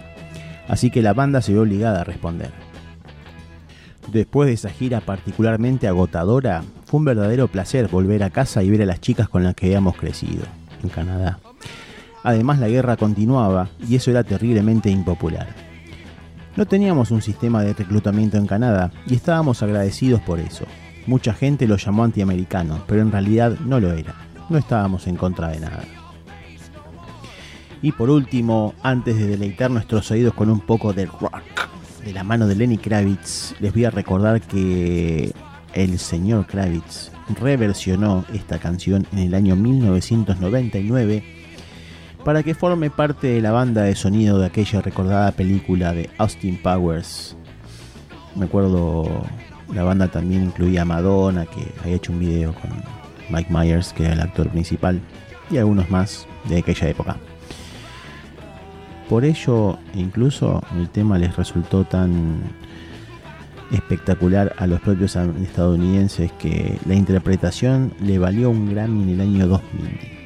así 0.68 0.90
que 0.90 1.02
la 1.02 1.12
banda 1.12 1.42
se 1.42 1.52
vio 1.52 1.62
obligada 1.62 2.00
a 2.00 2.04
responder. 2.04 2.50
Después 4.10 4.46
de 4.46 4.54
esa 4.54 4.70
gira 4.70 5.00
particularmente 5.00 5.86
agotadora, 5.86 6.62
fue 6.88 6.98
un 6.98 7.04
verdadero 7.04 7.48
placer 7.48 7.86
volver 7.88 8.22
a 8.22 8.30
casa 8.30 8.62
y 8.62 8.70
ver 8.70 8.80
a 8.80 8.86
las 8.86 9.02
chicas 9.02 9.28
con 9.28 9.44
las 9.44 9.54
que 9.54 9.66
habíamos 9.66 9.94
crecido, 9.94 10.44
en 10.82 10.88
Canadá. 10.88 11.38
Además 12.22 12.60
la 12.60 12.68
guerra 12.68 12.96
continuaba 12.96 13.68
y 13.86 13.96
eso 13.96 14.10
era 14.10 14.24
terriblemente 14.24 14.88
impopular. 14.88 15.48
No 16.56 16.64
teníamos 16.64 17.10
un 17.10 17.20
sistema 17.20 17.62
de 17.62 17.74
reclutamiento 17.74 18.38
en 18.38 18.46
Canadá 18.46 18.90
y 19.06 19.16
estábamos 19.16 19.62
agradecidos 19.62 20.22
por 20.22 20.40
eso. 20.40 20.64
Mucha 21.06 21.34
gente 21.34 21.68
lo 21.68 21.76
llamó 21.76 22.04
antiamericano, 22.04 22.82
pero 22.86 23.02
en 23.02 23.12
realidad 23.12 23.58
no 23.66 23.80
lo 23.80 23.92
era. 23.92 24.14
No 24.48 24.56
estábamos 24.56 25.06
en 25.08 25.16
contra 25.16 25.48
de 25.48 25.60
nada. 25.60 25.84
Y 27.82 27.92
por 27.92 28.08
último, 28.08 28.72
antes 28.82 29.18
de 29.18 29.26
deleitar 29.26 29.70
nuestros 29.70 30.10
oídos 30.10 30.32
con 30.32 30.48
un 30.48 30.60
poco 30.60 30.94
de 30.94 31.04
rock 31.04 31.68
de 32.02 32.14
la 32.14 32.24
mano 32.24 32.46
de 32.46 32.54
Lenny 32.54 32.78
Kravitz, 32.78 33.54
les 33.60 33.74
voy 33.74 33.84
a 33.84 33.90
recordar 33.90 34.40
que 34.40 35.34
el 35.78 36.00
señor 36.00 36.46
Kravitz 36.46 37.12
reversionó 37.40 38.24
esta 38.34 38.58
canción 38.58 39.06
en 39.12 39.20
el 39.20 39.34
año 39.34 39.54
1999 39.54 41.22
para 42.24 42.42
que 42.42 42.56
forme 42.56 42.90
parte 42.90 43.28
de 43.28 43.40
la 43.40 43.52
banda 43.52 43.82
de 43.82 43.94
sonido 43.94 44.40
de 44.40 44.46
aquella 44.46 44.80
recordada 44.80 45.30
película 45.30 45.92
de 45.92 46.10
Austin 46.18 46.60
Powers. 46.60 47.36
Me 48.34 48.46
acuerdo, 48.46 49.24
la 49.72 49.84
banda 49.84 50.08
también 50.08 50.44
incluía 50.44 50.82
a 50.82 50.84
Madonna, 50.84 51.46
que 51.46 51.72
había 51.80 51.94
hecho 51.94 52.10
un 52.10 52.18
video 52.18 52.52
con 52.54 52.70
Mike 53.30 53.52
Myers, 53.52 53.92
que 53.92 54.04
era 54.04 54.14
el 54.14 54.20
actor 54.20 54.48
principal, 54.48 55.00
y 55.48 55.58
algunos 55.58 55.88
más 55.90 56.26
de 56.48 56.58
aquella 56.58 56.88
época. 56.88 57.16
Por 59.08 59.24
ello, 59.24 59.78
incluso 59.94 60.60
el 60.76 60.88
tema 60.90 61.18
les 61.18 61.36
resultó 61.36 61.84
tan 61.84 62.42
espectacular 63.70 64.54
a 64.56 64.66
los 64.66 64.80
propios 64.80 65.16
estadounidenses 65.16 66.32
que 66.32 66.78
la 66.86 66.94
interpretación 66.94 67.92
le 68.00 68.18
valió 68.18 68.50
un 68.50 68.70
Grammy 68.70 69.02
en 69.02 69.08
el 69.10 69.20
año 69.20 69.46
2000. 69.48 70.18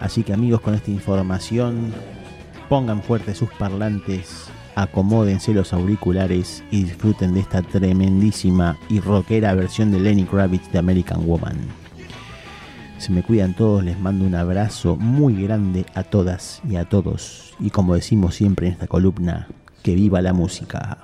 Así 0.00 0.22
que 0.22 0.34
amigos, 0.34 0.60
con 0.60 0.74
esta 0.74 0.90
información, 0.90 1.92
pongan 2.68 3.02
fuerte 3.02 3.34
sus 3.34 3.50
parlantes, 3.52 4.46
acomódense 4.74 5.54
los 5.54 5.72
auriculares 5.72 6.62
y 6.70 6.84
disfruten 6.84 7.34
de 7.34 7.40
esta 7.40 7.62
tremendísima 7.62 8.76
y 8.88 9.00
rockera 9.00 9.54
versión 9.54 9.90
de 9.90 10.00
Lenny 10.00 10.24
Kravitz 10.24 10.70
de 10.72 10.78
American 10.78 11.26
Woman. 11.26 11.56
Se 12.98 13.12
me 13.12 13.22
cuidan 13.22 13.54
todos, 13.54 13.84
les 13.84 13.98
mando 13.98 14.24
un 14.24 14.34
abrazo 14.34 14.96
muy 14.96 15.42
grande 15.42 15.84
a 15.94 16.04
todas 16.04 16.62
y 16.68 16.76
a 16.76 16.84
todos. 16.86 17.54
Y 17.60 17.70
como 17.70 17.94
decimos 17.94 18.34
siempre 18.34 18.66
en 18.66 18.72
esta 18.72 18.86
columna, 18.86 19.48
que 19.82 19.94
viva 19.94 20.22
la 20.22 20.32
música. 20.32 20.98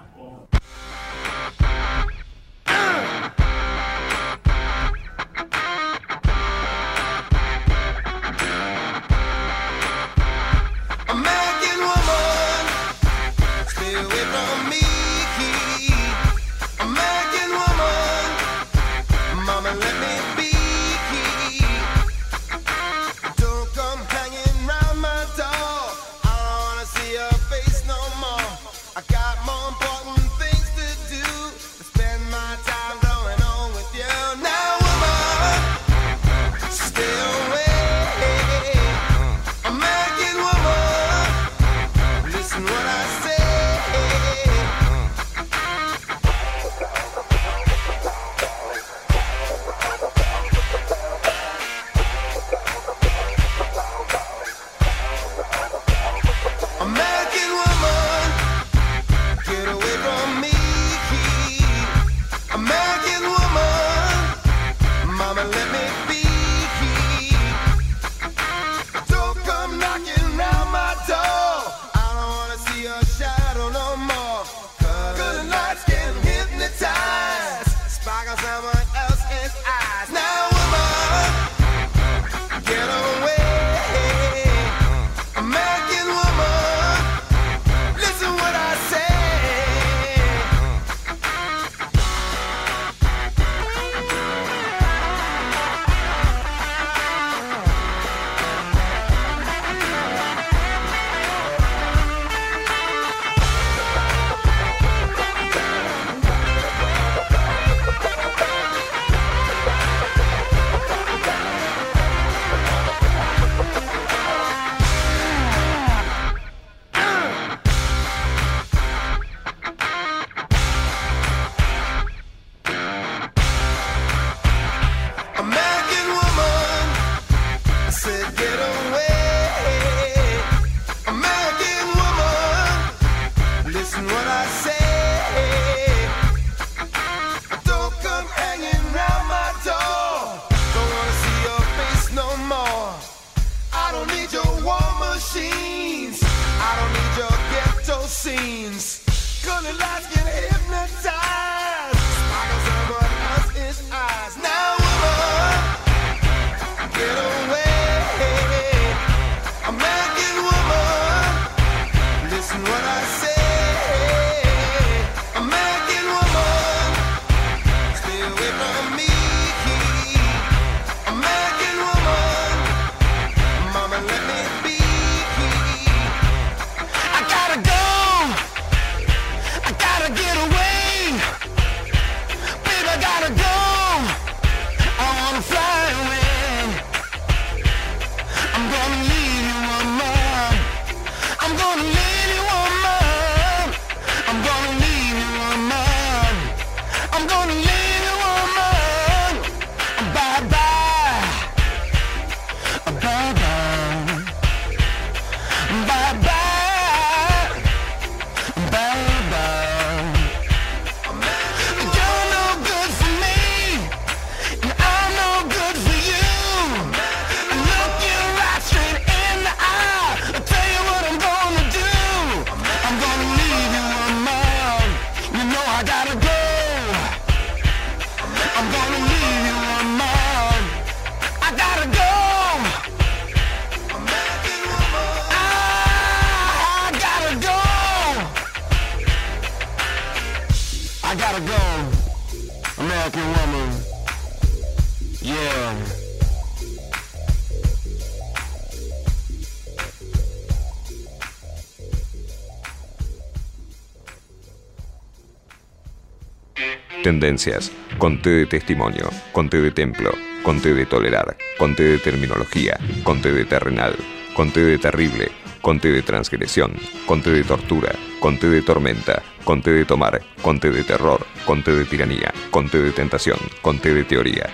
Tendencias. 257.20 257.70
Conté 257.98 258.30
de 258.30 258.46
testimonio. 258.46 259.10
Conté 259.32 259.60
de 259.60 259.70
templo. 259.70 260.10
Conté 260.42 260.72
de 260.72 260.86
tolerar. 260.86 261.36
Conté 261.58 261.82
de 261.82 261.98
terminología. 261.98 262.78
Conté 263.04 263.30
de 263.30 263.44
terrenal. 263.44 263.94
Conté 264.34 264.64
de 264.64 264.78
terrible. 264.78 265.30
Conté 265.60 265.92
de 265.92 266.00
transgresión. 266.00 266.72
Conté 267.04 267.30
de 267.30 267.44
tortura. 267.44 267.92
Conté 268.20 268.48
de 268.48 268.62
tormenta. 268.62 269.22
Conté 269.44 269.70
de 269.70 269.84
tomar. 269.84 270.22
Conté 270.40 270.70
de 270.70 270.82
terror. 270.82 271.26
Conté 271.44 271.72
de 271.74 271.84
tiranía. 271.84 272.32
Conté 272.50 272.80
de 272.80 272.90
tentación. 272.90 273.38
Conté 273.60 273.92
de 273.92 274.04
teoría. 274.04 274.48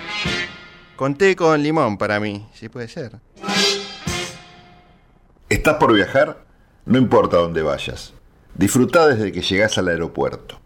Conté 0.96 1.36
con 1.36 1.62
limón 1.62 1.96
para 1.96 2.18
mí, 2.18 2.48
si 2.52 2.68
puede 2.68 2.88
ser. 2.88 3.12
¿Estás 5.48 5.76
por 5.76 5.94
viajar? 5.94 6.44
No 6.84 6.98
importa 6.98 7.36
dónde 7.36 7.62
vayas. 7.62 8.12
Disfruta 8.56 9.06
desde 9.06 9.30
que 9.30 9.42
llegas 9.42 9.78
al 9.78 9.86
aeropuerto. 9.86 10.65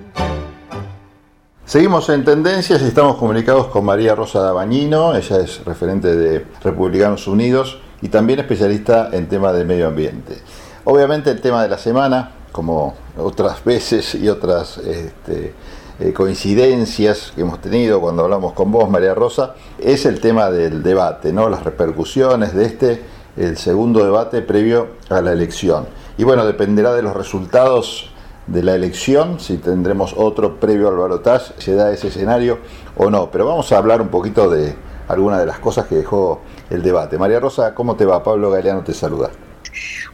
Seguimos 1.71 2.09
en 2.09 2.25
tendencias 2.25 2.81
y 2.81 2.87
estamos 2.87 3.15
comunicados 3.15 3.67
con 3.67 3.85
María 3.85 4.13
Rosa 4.13 4.41
Dabañino, 4.41 5.15
ella 5.15 5.37
es 5.37 5.63
referente 5.63 6.13
de 6.17 6.45
Republicanos 6.61 7.29
Unidos 7.29 7.79
y 8.01 8.09
también 8.09 8.39
especialista 8.39 9.07
en 9.13 9.29
temas 9.29 9.53
de 9.55 9.63
medio 9.63 9.87
ambiente. 9.87 10.37
Obviamente 10.83 11.31
el 11.31 11.39
tema 11.39 11.63
de 11.63 11.69
la 11.69 11.77
semana, 11.77 12.31
como 12.51 12.95
otras 13.17 13.63
veces 13.63 14.15
y 14.15 14.27
otras 14.27 14.79
este, 14.79 15.53
eh, 16.01 16.11
coincidencias 16.11 17.31
que 17.33 17.39
hemos 17.39 17.61
tenido 17.61 18.01
cuando 18.01 18.25
hablamos 18.25 18.51
con 18.51 18.69
vos, 18.69 18.89
María 18.89 19.13
Rosa, 19.13 19.55
es 19.79 20.05
el 20.05 20.19
tema 20.19 20.51
del 20.51 20.83
debate, 20.83 21.31
¿no? 21.31 21.47
las 21.47 21.63
repercusiones 21.63 22.53
de 22.53 22.65
este, 22.65 23.01
el 23.37 23.55
segundo 23.55 24.03
debate 24.03 24.41
previo 24.41 24.89
a 25.07 25.21
la 25.21 25.31
elección. 25.31 25.87
Y 26.17 26.25
bueno, 26.25 26.45
dependerá 26.45 26.91
de 26.91 27.01
los 27.01 27.15
resultados 27.15 28.11
de 28.47 28.63
la 28.63 28.75
elección, 28.75 29.39
si 29.39 29.57
tendremos 29.57 30.13
otro 30.17 30.59
previo 30.59 30.89
al 30.89 30.97
balotaje, 30.97 31.53
se 31.57 31.75
da 31.75 31.91
ese 31.91 32.07
escenario 32.07 32.59
o 32.97 33.09
no. 33.09 33.29
Pero 33.31 33.45
vamos 33.45 33.71
a 33.71 33.77
hablar 33.77 34.01
un 34.01 34.09
poquito 34.09 34.49
de 34.49 34.75
algunas 35.07 35.39
de 35.39 35.45
las 35.45 35.59
cosas 35.59 35.85
que 35.87 35.95
dejó 35.95 36.41
el 36.69 36.81
debate. 36.81 37.17
María 37.17 37.39
Rosa, 37.39 37.73
¿cómo 37.73 37.95
te 37.95 38.05
va? 38.05 38.23
Pablo 38.23 38.49
Galeano 38.49 38.83
te 38.83 38.93
saluda. 38.93 39.29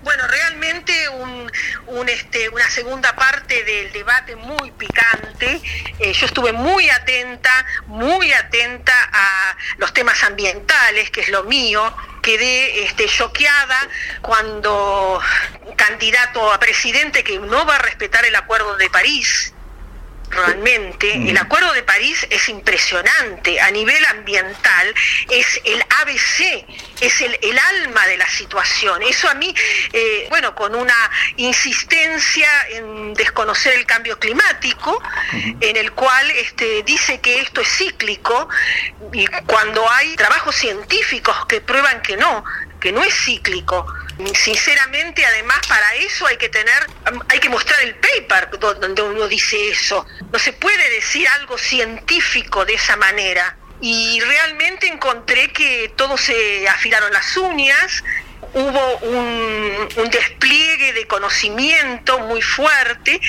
Bueno, 0.04 0.24
este, 2.08 2.50
una 2.50 2.70
segunda 2.70 3.16
parte 3.16 3.64
del 3.64 3.92
debate 3.92 4.36
muy 4.36 4.72
picante. 4.72 5.62
Eh, 6.00 6.14
yo 6.14 6.26
estuve 6.26 6.52
muy 6.52 6.90
atenta, 6.90 7.66
muy 7.88 8.32
atenta 8.34 8.94
a 9.12 9.58
los 9.78 9.94
temas 9.94 10.24
ambientales, 10.24 11.10
que 11.12 11.22
es 11.22 11.30
lo 11.30 11.44
mío. 11.44 11.96
Quedé 12.22 12.84
este, 12.84 13.08
choqueada 13.08 13.88
cuando 14.22 15.22
candidato 15.76 16.52
a 16.52 16.60
presidente 16.60 17.24
que 17.24 17.40
no 17.40 17.66
va 17.66 17.76
a 17.76 17.80
respetar 17.80 18.26
el 18.26 18.36
Acuerdo 18.36 18.76
de 18.76 18.90
París, 18.90 19.54
realmente. 20.30 21.30
El 21.30 21.38
Acuerdo 21.38 21.74
de 21.74 21.84
París 21.84 22.26
es 22.30 22.50
impresionante 22.50 23.60
a 23.62 23.72
nivel 23.72 24.04
ambiental, 24.06 24.94
es 25.30 25.62
el 25.64 25.82
ABC, 25.82 26.66
es 27.02 27.22
el, 27.22 27.38
el 27.42 27.58
alma 27.58 28.06
de 28.08 28.18
la 28.18 28.30
situación. 28.30 29.02
Eso 29.04 29.30
a 29.30 29.34
mí, 29.36 29.54
eh, 29.94 30.28
bueno, 30.30 30.56
con 30.56 30.76
una 30.76 31.12
insistencia 31.38 32.50
en 32.70 33.14
desconocer 33.14 33.74
el 33.74 33.86
cambio 33.86 34.20
climático, 34.20 35.02
en 35.34 35.76
el 35.76 35.92
cual 35.92 36.30
este, 36.32 36.84
dice 36.84 37.20
que 37.20 37.42
esto 37.42 37.62
es 37.62 37.68
cíclico, 37.68 38.50
y 39.14 39.26
cuando 39.46 39.90
hay 39.90 40.16
trabajos 40.16 40.56
científicos 40.56 41.46
que 41.48 41.62
prueban 41.62 42.02
que 42.02 42.18
no, 42.18 42.44
que 42.80 42.92
no 42.92 43.04
es 43.04 43.14
cíclico. 43.14 43.86
Sinceramente, 44.34 45.26
además, 45.26 45.60
para 45.68 45.94
eso 45.96 46.26
hay 46.28 46.38
que 46.38 46.50
tener, 46.50 46.88
hay 47.30 47.40
que 47.40 47.50
mostrar 47.50 47.80
el 47.82 47.96
paper 47.96 48.60
do- 48.60 48.74
donde 48.76 49.02
uno 49.02 49.28
dice 49.28 49.70
eso. 49.70 50.06
No 50.32 50.40
se 50.40 50.54
puede 50.54 50.90
decir 50.92 51.28
algo 51.30 51.58
científico 51.58 52.66
de 52.66 52.74
esa 52.76 52.96
manera. 52.98 53.58
Y 53.80 54.20
realmente 54.22 54.88
encontré 54.88 55.52
que 55.54 55.94
todos 55.96 56.20
se 56.22 56.68
afilaron 56.68 57.14
las 57.14 57.38
uñas, 57.38 58.04
hubo 58.58 58.98
un, 58.98 60.10
despliegue 60.10 60.94
de 60.94 61.06
conocimiento 61.08 62.20
muy 62.20 62.42
fuerte. 62.42 63.20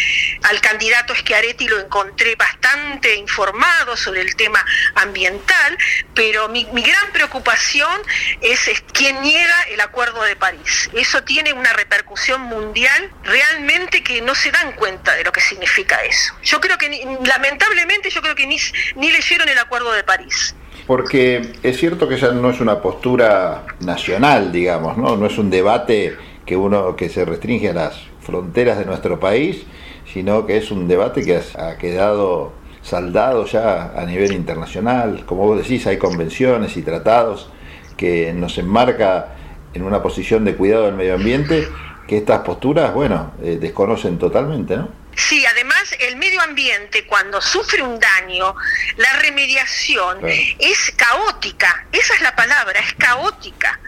Al 0.44 0.60
candidato 0.60 1.14
Schiaretti 1.14 1.68
lo 1.68 1.78
encontré 1.78 2.34
bastante 2.36 3.14
informado 3.16 3.96
sobre 3.96 4.22
el 4.22 4.34
tema 4.36 4.64
ambiental, 4.94 5.76
pero 6.14 6.48
mi, 6.48 6.64
gran 6.64 7.12
preocupación 7.12 8.00
es, 8.40 8.68
quién 8.92 9.20
niega 9.22 9.62
el 9.70 9.80
Acuerdo 9.80 10.22
de 10.22 10.36
París. 10.36 10.90
Eso 10.94 11.22
tiene 11.24 11.52
una 11.52 11.72
repercusión 11.72 12.42
mundial 12.42 13.10
realmente 13.24 14.02
que 14.02 14.20
no 14.20 14.34
se 14.34 14.50
dan 14.50 14.72
cuenta 14.72 15.14
de 15.14 15.24
lo 15.24 15.32
que 15.32 15.40
significa 15.40 16.02
eso. 16.04 16.34
Yo 16.42 16.60
creo 16.60 16.78
que, 16.78 16.88
lamentablemente, 17.24 18.10
yo 18.10 18.22
creo 18.22 18.34
que 18.34 18.46
ni 18.46 19.10
leyeron 19.10 19.48
el 19.48 19.58
Acuerdo 19.58 19.92
de 19.92 20.04
París. 20.04 20.54
Porque 20.88 21.52
es 21.62 21.76
cierto 21.76 22.08
que 22.08 22.14
esa 22.14 22.32
no 22.32 22.48
es 22.48 22.62
una 22.62 22.80
postura 22.80 23.66
nacional, 23.80 24.50
digamos, 24.50 24.96
¿no? 24.96 25.16
No 25.18 25.26
es 25.26 25.36
un 25.36 25.50
debate 25.50 26.16
que 26.46 26.56
uno 26.56 26.96
que 26.96 27.10
se 27.10 27.26
restringe 27.26 27.68
a 27.68 27.74
las 27.74 28.00
fronteras 28.20 28.78
de 28.78 28.86
nuestro 28.86 29.20
país, 29.20 29.66
sino 30.10 30.46
que 30.46 30.56
es 30.56 30.70
un 30.70 30.88
debate 30.88 31.22
que 31.26 31.38
ha 31.58 31.76
quedado 31.76 32.52
saldado 32.80 33.44
ya 33.44 33.92
a 33.94 34.06
nivel 34.06 34.32
internacional. 34.32 35.26
Como 35.26 35.44
vos 35.44 35.58
decís, 35.58 35.86
hay 35.86 35.98
convenciones 35.98 36.74
y 36.78 36.82
tratados 36.82 37.50
que 37.98 38.32
nos 38.32 38.56
enmarca 38.56 39.34
en 39.74 39.82
una 39.82 40.02
posición 40.02 40.46
de 40.46 40.54
cuidado 40.54 40.86
del 40.86 40.94
medio 40.94 41.16
ambiente 41.16 41.68
que 42.06 42.16
estas 42.16 42.38
posturas, 42.38 42.94
bueno, 42.94 43.32
eh, 43.42 43.58
desconocen 43.60 44.16
totalmente, 44.16 44.78
¿no? 44.78 44.88
Sí, 45.18 45.44
además 45.44 45.96
el 45.98 46.14
medio 46.14 46.40
ambiente 46.40 47.04
cuando 47.04 47.40
sufre 47.42 47.82
un 47.82 47.98
daño, 47.98 48.54
la 48.96 49.12
remediación 49.14 50.20
es 50.24 50.92
caótica, 50.96 51.86
esa 51.90 52.14
es 52.14 52.20
la 52.20 52.36
palabra, 52.36 52.78
es 52.78 52.94
caótica. 52.94 53.80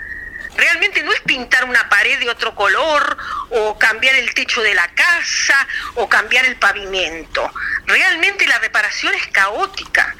Realmente 0.57 1.05
no 1.05 1.12
es 1.12 1.20
pintar 1.20 1.65
una 1.65 1.89
pared 1.89 2.19
de 2.19 2.28
otro 2.28 2.57
color 2.57 3.16
o 3.51 3.78
cambiar 3.78 4.16
el 4.16 4.35
techo 4.35 4.61
de 4.61 4.74
la 4.74 4.89
casa 4.89 5.69
o 5.94 6.09
cambiar 6.09 6.44
el 6.47 6.57
pavimento. 6.57 7.48
Realmente 7.86 8.47
la 8.48 8.59
reparación 8.59 9.15
es 9.15 9.28
caótica. 9.28 10.15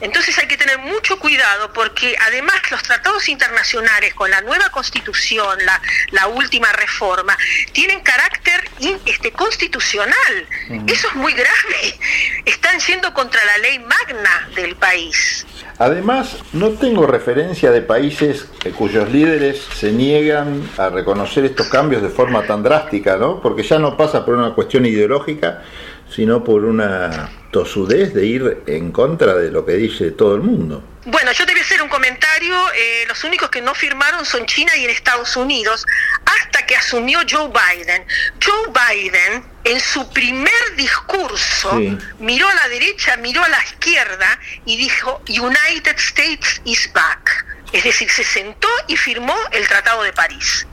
Entonces 0.00 0.38
hay 0.38 0.46
que 0.46 0.56
tener 0.56 0.78
mucho 0.78 1.18
cuidado 1.18 1.72
porque 1.72 2.14
además 2.26 2.54
los 2.70 2.82
tratados 2.82 3.28
internacionales 3.28 4.14
con 4.14 4.30
la 4.30 4.40
nueva 4.42 4.68
constitución, 4.70 5.58
la, 5.64 5.80
la 6.12 6.26
última 6.28 6.72
reforma, 6.72 7.36
tienen 7.72 8.00
carácter 8.00 8.68
in- 8.78 9.00
este, 9.06 9.32
constitucional. 9.32 10.46
Eso 10.86 11.08
es 11.08 11.14
muy 11.14 11.32
grave. 11.32 11.98
Están 12.44 12.78
yendo 12.80 13.12
contra 13.12 13.44
la 13.44 13.58
ley 13.58 13.78
magna 13.80 14.48
del 14.54 14.76
país. 14.76 15.46
Además, 15.80 16.36
no 16.52 16.70
tengo 16.70 17.06
referencia 17.06 17.70
de 17.70 17.82
países 17.82 18.46
cuyos 18.76 19.10
líderes 19.10 19.62
se 19.76 19.92
niegan 19.92 20.68
a 20.76 20.88
reconocer 20.88 21.44
estos 21.44 21.68
cambios 21.68 22.02
de 22.02 22.08
forma 22.08 22.44
tan 22.46 22.62
drástica, 22.62 23.16
¿no? 23.16 23.40
Porque 23.40 23.62
ya 23.62 23.78
no 23.78 23.96
pasa 23.96 24.24
por 24.24 24.34
una 24.34 24.54
cuestión 24.54 24.86
ideológica, 24.86 25.62
sino 26.10 26.42
por 26.44 26.64
una 26.64 27.30
tosudez 27.50 28.12
de 28.14 28.26
ir 28.26 28.58
en 28.66 28.92
contra 28.92 29.34
de 29.34 29.50
lo 29.50 29.64
que 29.64 29.72
dice 29.72 30.10
todo 30.10 30.34
el 30.34 30.42
mundo. 30.42 30.82
Bueno, 31.06 31.32
yo 31.32 31.46
te 31.46 31.52
voy 31.52 31.60
a 31.60 31.64
hacer 31.64 31.80
un 31.82 31.88
comentario. 31.88 32.54
eh, 32.76 33.04
los 33.08 33.24
únicos 33.24 33.48
que 33.50 33.62
no 33.62 33.74
firmaron 33.74 34.24
son 34.26 34.44
China 34.46 34.76
y 34.76 34.84
en 34.84 34.90
Estados 34.90 35.36
Unidos 35.36 35.86
hasta 36.24 36.66
que 36.66 36.76
asumió 36.76 37.20
Joe 37.28 37.48
Biden. 37.48 38.04
Joe 38.44 38.72
Biden, 38.94 39.42
en 39.64 39.80
su 39.80 40.08
primer 40.10 40.52
discurso, 40.76 41.70
Sí. 41.78 41.96
miró 42.20 42.46
a 42.48 42.54
la 42.54 42.68
derecha, 42.68 43.16
miró 43.16 43.42
a 43.42 43.48
la 43.48 43.58
izquierda 43.64 44.38
y 44.66 44.76
dijo, 44.76 45.22
United 45.28 45.96
States 45.96 46.60
is 46.64 46.90
back. 46.92 47.46
Es 47.72 47.84
decir, 47.84 48.10
se 48.10 48.24
sentó 48.24 48.68
y 48.86 48.96
firmó 48.96 49.34
el 49.52 49.66
Tratado 49.66 50.02
de 50.02 50.12
París. 50.12 50.66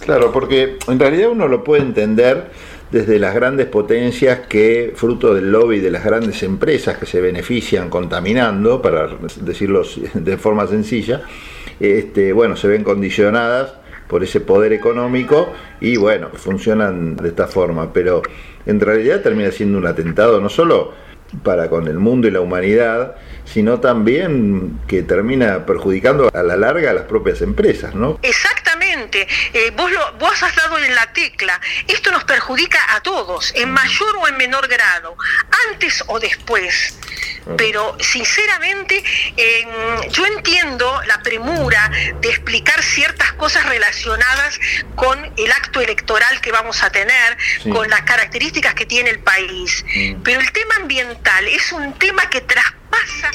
Claro, 0.00 0.32
porque 0.32 0.78
en 0.88 0.98
realidad 0.98 1.28
uno 1.30 1.48
lo 1.48 1.62
puede 1.64 1.82
entender 1.82 2.50
desde 2.90 3.18
las 3.18 3.34
grandes 3.34 3.66
potencias 3.66 4.40
que, 4.48 4.92
fruto 4.94 5.34
del 5.34 5.52
lobby 5.52 5.80
de 5.80 5.90
las 5.90 6.04
grandes 6.04 6.42
empresas 6.42 6.98
que 6.98 7.06
se 7.06 7.20
benefician 7.20 7.88
contaminando, 7.88 8.82
para 8.82 9.08
decirlo 9.40 9.82
de 10.14 10.36
forma 10.36 10.66
sencilla, 10.66 11.22
este, 11.78 12.32
bueno, 12.32 12.56
se 12.56 12.68
ven 12.68 12.84
condicionadas 12.84 13.74
por 14.08 14.24
ese 14.24 14.40
poder 14.40 14.72
económico 14.72 15.52
y 15.80 15.96
bueno, 15.96 16.30
funcionan 16.34 17.16
de 17.16 17.28
esta 17.28 17.46
forma, 17.46 17.92
pero 17.92 18.22
en 18.66 18.80
realidad 18.80 19.20
termina 19.22 19.52
siendo 19.52 19.78
un 19.78 19.86
atentado 19.86 20.40
no 20.40 20.48
solo 20.48 20.92
para 21.44 21.70
con 21.70 21.86
el 21.86 21.98
mundo 21.98 22.26
y 22.26 22.32
la 22.32 22.40
humanidad, 22.40 23.14
sino 23.44 23.78
también 23.78 24.80
que 24.88 25.02
termina 25.02 25.64
perjudicando 25.64 26.28
a 26.32 26.42
la 26.42 26.56
larga 26.56 26.90
a 26.90 26.94
las 26.94 27.04
propias 27.04 27.40
empresas, 27.40 27.94
¿no? 27.94 28.18
Eh, 29.08 29.70
vos, 29.74 29.90
lo, 29.90 30.12
vos 30.14 30.42
has 30.42 30.54
dado 30.54 30.78
en 30.78 30.94
la 30.94 31.12
tecla, 31.12 31.60
esto 31.86 32.10
nos 32.10 32.24
perjudica 32.24 32.78
a 32.94 33.00
todos, 33.00 33.52
en 33.54 33.70
mayor 33.70 34.16
o 34.18 34.28
en 34.28 34.36
menor 34.36 34.68
grado, 34.68 35.16
antes 35.70 36.02
o 36.06 36.18
después. 36.20 36.96
Pero 37.56 37.96
sinceramente 38.00 39.02
eh, 39.36 39.66
yo 40.10 40.26
entiendo 40.26 41.00
la 41.06 41.22
premura 41.22 41.90
de 42.20 42.28
explicar 42.28 42.82
ciertas 42.82 43.32
cosas 43.32 43.64
relacionadas 43.66 44.60
con 44.94 45.32
el 45.36 45.52
acto 45.52 45.80
electoral 45.80 46.40
que 46.40 46.52
vamos 46.52 46.82
a 46.82 46.90
tener, 46.90 47.36
Sí. 47.62 47.70
con 47.70 47.88
las 47.88 48.02
características 48.02 48.74
que 48.74 48.86
tiene 48.86 49.10
el 49.10 49.20
país. 49.20 49.84
Pero 50.22 50.40
el 50.40 50.52
tema 50.52 50.76
ambiental 50.76 51.46
es 51.48 51.72
un 51.72 51.98
tema 51.98 52.28
que 52.30 52.40
traspasa 52.42 53.30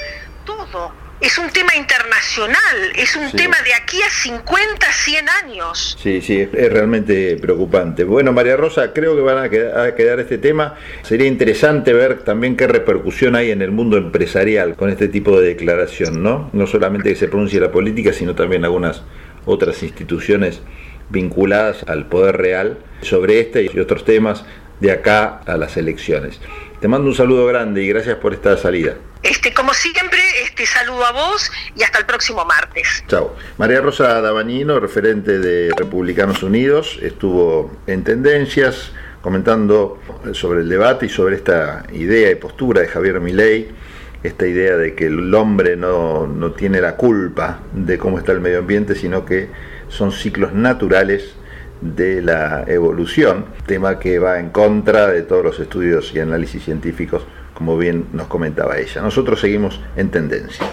todo. 0.45 1.04
Es 1.21 1.37
un 1.39 1.49
tema 1.49 1.75
internacional, 1.77 2.91
es 2.95 3.15
un 3.15 3.29
Sí. 3.31 3.37
tema 3.37 3.55
de 3.63 3.73
aquí 3.73 4.01
a 4.01 4.09
50, 4.09 4.85
100 4.91 5.25
años. 5.29 5.97
Sí, 6.01 6.21
sí, 6.21 6.41
es, 6.41 6.51
realmente 6.51 7.37
preocupante. 7.37 8.03
Bueno, 8.03 8.33
María 8.33 8.57
Rosa, 8.57 8.91
creo 8.93 9.15
que 9.15 9.21
van 9.21 9.37
a 9.37 9.49
quedar, 9.49 9.79
a 9.87 9.95
quedar 9.95 10.19
este 10.19 10.37
tema. 10.37 10.75
Sería 11.03 11.25
interesante 11.27 11.93
ver 11.93 12.23
también 12.23 12.57
qué 12.57 12.67
repercusión 12.67 13.35
hay 13.35 13.51
en 13.51 13.61
el 13.61 13.71
mundo 13.71 13.97
empresarial 13.97 14.75
con 14.75 14.89
este 14.89 15.07
tipo 15.07 15.39
de 15.39 15.47
declaración, 15.47 16.21
¿no? 16.21 16.49
No 16.51 16.67
solamente 16.67 17.09
que 17.09 17.15
se 17.15 17.29
pronuncie 17.29 17.59
la 17.61 17.71
política, 17.71 18.11
sino 18.11 18.35
también 18.35 18.65
algunas 18.65 19.01
otras 19.45 19.81
instituciones 19.83 20.61
vinculadas 21.09 21.83
al 21.87 22.07
poder 22.07 22.37
real 22.37 22.77
sobre 23.01 23.39
este 23.39 23.69
y 23.73 23.79
otros 23.79 24.03
temas 24.03 24.43
de 24.81 24.91
acá 24.91 25.39
a 25.45 25.55
las 25.55 25.77
elecciones. 25.77 26.41
Te 26.85 26.89
mando 26.89 27.07
un 27.09 27.15
saludo 27.15 27.47
grande 27.47 27.81
y 27.81 27.87
gracias 27.87 28.17
por 28.17 28.31
esta 28.31 28.55
salida. 28.57 28.93
Este, 29.23 29.51
como 29.55 29.73
siempre, 29.73 30.19
este 30.43 30.67
saludo 30.67 31.03
a 31.03 31.13
vos 31.13 31.51
y 31.75 31.81
hasta 31.81 31.97
el 31.97 32.05
próximo 32.05 32.45
martes. 32.45 33.03
Chao. 33.07 33.35
María 33.57 33.81
Rosa 33.81 34.21
Dabañino, 34.21 34.79
referente 34.79 35.39
de 35.39 35.71
Republicanos 35.75 36.43
Unidos, 36.43 36.99
estuvo 37.01 37.75
en 37.87 38.03
Tendencias 38.03 38.91
comentando 39.23 39.99
sobre 40.33 40.59
el 40.59 40.69
debate 40.69 41.07
y 41.07 41.09
sobre 41.09 41.37
esta 41.37 41.87
idea 41.91 42.29
y 42.29 42.35
postura 42.35 42.81
de 42.81 42.87
Javier 42.87 43.19
Milei, 43.19 43.67
esta 44.21 44.45
idea 44.45 44.77
de 44.77 44.93
que 44.93 45.07
el 45.07 45.33
hombre 45.33 45.75
no, 45.75 46.27
no 46.27 46.51
tiene 46.51 46.81
la 46.81 46.97
culpa 46.97 47.61
de 47.73 47.97
cómo 47.97 48.19
está 48.19 48.31
el 48.31 48.41
medio 48.41 48.59
ambiente, 48.59 48.93
sino 48.93 49.25
que 49.25 49.49
son 49.89 50.11
ciclos 50.11 50.53
naturales 50.53 51.33
de 51.81 52.21
la 52.21 52.63
evolución, 52.67 53.45
tema 53.65 53.99
que 53.99 54.19
va 54.19 54.39
en 54.39 54.49
contra 54.49 55.07
de 55.07 55.23
todos 55.23 55.43
los 55.43 55.59
estudios 55.59 56.11
y 56.13 56.19
análisis 56.19 56.63
científicos, 56.63 57.23
como 57.53 57.77
bien 57.77 58.07
nos 58.13 58.27
comentaba 58.27 58.77
ella. 58.77 59.01
Nosotros 59.01 59.39
seguimos 59.39 59.79
en 59.95 60.09
Tendencias. 60.09 60.69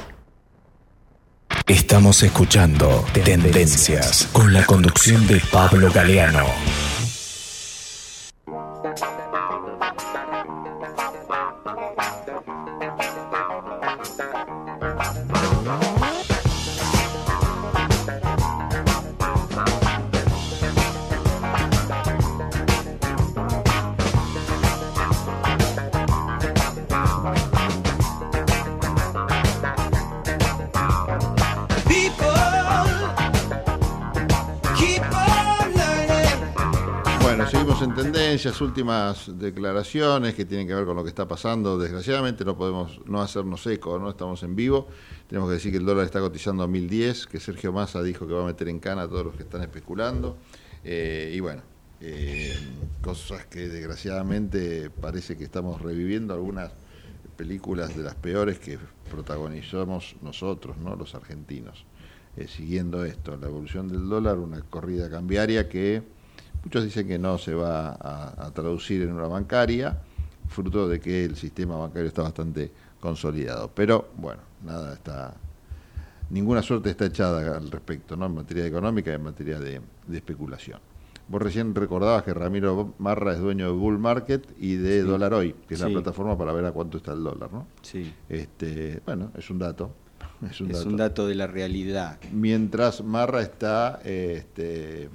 Estamos 1.67 2.23
escuchando 2.23 3.05
Tendencias 3.13 4.29
con 4.33 4.53
la 4.53 4.65
conducción 4.65 5.27
de 5.27 5.41
Pablo 5.53 5.91
Galeano. 5.93 6.47
Tendencias, 38.43 38.61
últimas 38.61 39.39
declaraciones 39.39 40.35
que 40.35 40.45
tienen 40.45 40.67
que 40.67 40.75
ver 40.75 40.85
con 40.85 40.97
lo 40.97 41.05
que 41.05 41.11
está 41.11 41.29
pasando. 41.29 41.79
Desgraciadamente 41.79 42.45
no 42.45 42.57
podemos 42.57 43.01
no 43.07 43.23
hacernos 43.23 43.65
eco, 43.69 44.01
no 44.01 44.11
estamos 44.11 44.43
en 44.43 44.57
vivo. 44.57 44.89
Tenemos 45.29 45.49
que 45.49 45.55
decir 45.55 45.71
que 45.71 45.79
el 45.79 45.87
dólar 45.87 46.07
está 46.07 46.19
cotizando 46.19 46.65
a 46.65 46.67
1010, 46.67 47.27
que 47.29 47.39
Sergio 47.39 47.73
Massa 47.73 48.03
dijo 48.03 48.27
que 48.27 48.35
va 48.35 48.43
a 48.43 48.47
meter 48.47 48.69
en 48.69 48.81
cana 48.81 49.03
a 49.03 49.09
todos 49.09 49.27
los 49.27 49.37
que 49.37 49.45
están 49.45 49.63
especulando. 49.63 50.39
Eh, 50.83 51.33
y 51.33 51.39
bueno, 51.39 51.63
eh, 52.01 52.53
cosas 53.01 53.47
que 53.47 53.69
desgraciadamente 53.69 54.91
parece 54.91 55.37
que 55.37 55.45
estamos 55.45 55.81
reviviendo 55.81 56.35
algunas 56.35 56.73
películas 57.37 57.97
de 57.97 58.03
las 58.03 58.17
peores 58.17 58.59
que 58.59 58.77
protagonizamos 59.09 60.17
nosotros, 60.21 60.79
¿no? 60.79 60.97
los 60.97 61.15
argentinos. 61.15 61.85
Eh, 62.37 62.49
siguiendo 62.49 63.05
esto, 63.05 63.37
la 63.37 63.47
evolución 63.47 63.87
del 63.87 64.09
dólar, 64.09 64.39
una 64.39 64.63
corrida 64.63 65.09
cambiaria 65.09 65.69
que 65.69 66.03
muchos 66.65 66.85
dicen 66.85 67.07
que 67.09 67.19
no 67.19 67.39
se 67.39 67.55
va 67.55 67.91
a, 67.93 68.47
a 68.47 68.51
traducir 68.53 69.03
en 69.03 69.13
una 69.13 69.27
bancaria, 69.27 69.99
fruto 70.49 70.89
de 70.89 71.01
que 71.01 71.25
el 71.25 71.37
sistema 71.37 71.77
bancario 71.77 72.09
está 72.09 72.23
bastante 72.23 72.71
consolidado. 73.01 73.71
Pero 73.75 74.11
bueno, 74.17 74.41
nada 74.65 74.95
está, 74.95 75.35
ninguna 76.31 76.63
suerte 76.63 76.91
está 76.91 77.07
echada 77.07 77.57
al 77.57 77.71
respecto, 77.71 78.17
¿no? 78.17 78.27
En 78.27 78.35
materia 78.35 78.67
económica 78.67 79.11
y 79.11 79.15
en 79.15 79.23
materia 79.25 79.59
de, 79.59 79.81
de 80.07 80.17
especulación. 80.17 80.79
Vos 81.29 81.41
recién 81.41 81.75
recordabas 81.75 82.25
que 82.25 82.35
Ramiro 82.35 82.95
Marra 82.99 83.33
es 83.33 83.39
dueño 83.39 83.67
de 83.67 83.73
Bull 83.73 83.99
Market 83.99 84.45
y 84.59 84.75
de 84.75 85.03
Sí. 85.03 85.07
Dólar 85.09 85.33
Hoy, 85.35 85.55
que 85.67 85.75
es 85.75 85.81
la 85.81 85.89
plataforma 85.89 86.37
para 86.37 86.53
ver 86.53 86.67
a 86.67 86.73
cuánto 86.73 86.99
está 86.99 87.13
el 87.13 87.23
dólar, 87.23 87.51
¿no? 87.53 87.67
Sí. 87.81 88.13
Este, 88.29 89.01
bueno, 89.07 89.31
es 89.37 89.49
un 89.49 89.59
dato. 89.59 89.95
Es 90.51 90.61
un 90.61 90.71
es 90.73 90.79
dato. 90.79 90.89
un 90.89 90.97
dato 90.97 91.27
de 91.29 91.37
la 91.37 91.47
realidad. 91.47 92.19
Mientras 92.33 93.03
Marra 93.05 93.43
está, 93.43 94.01
este, 94.05 95.09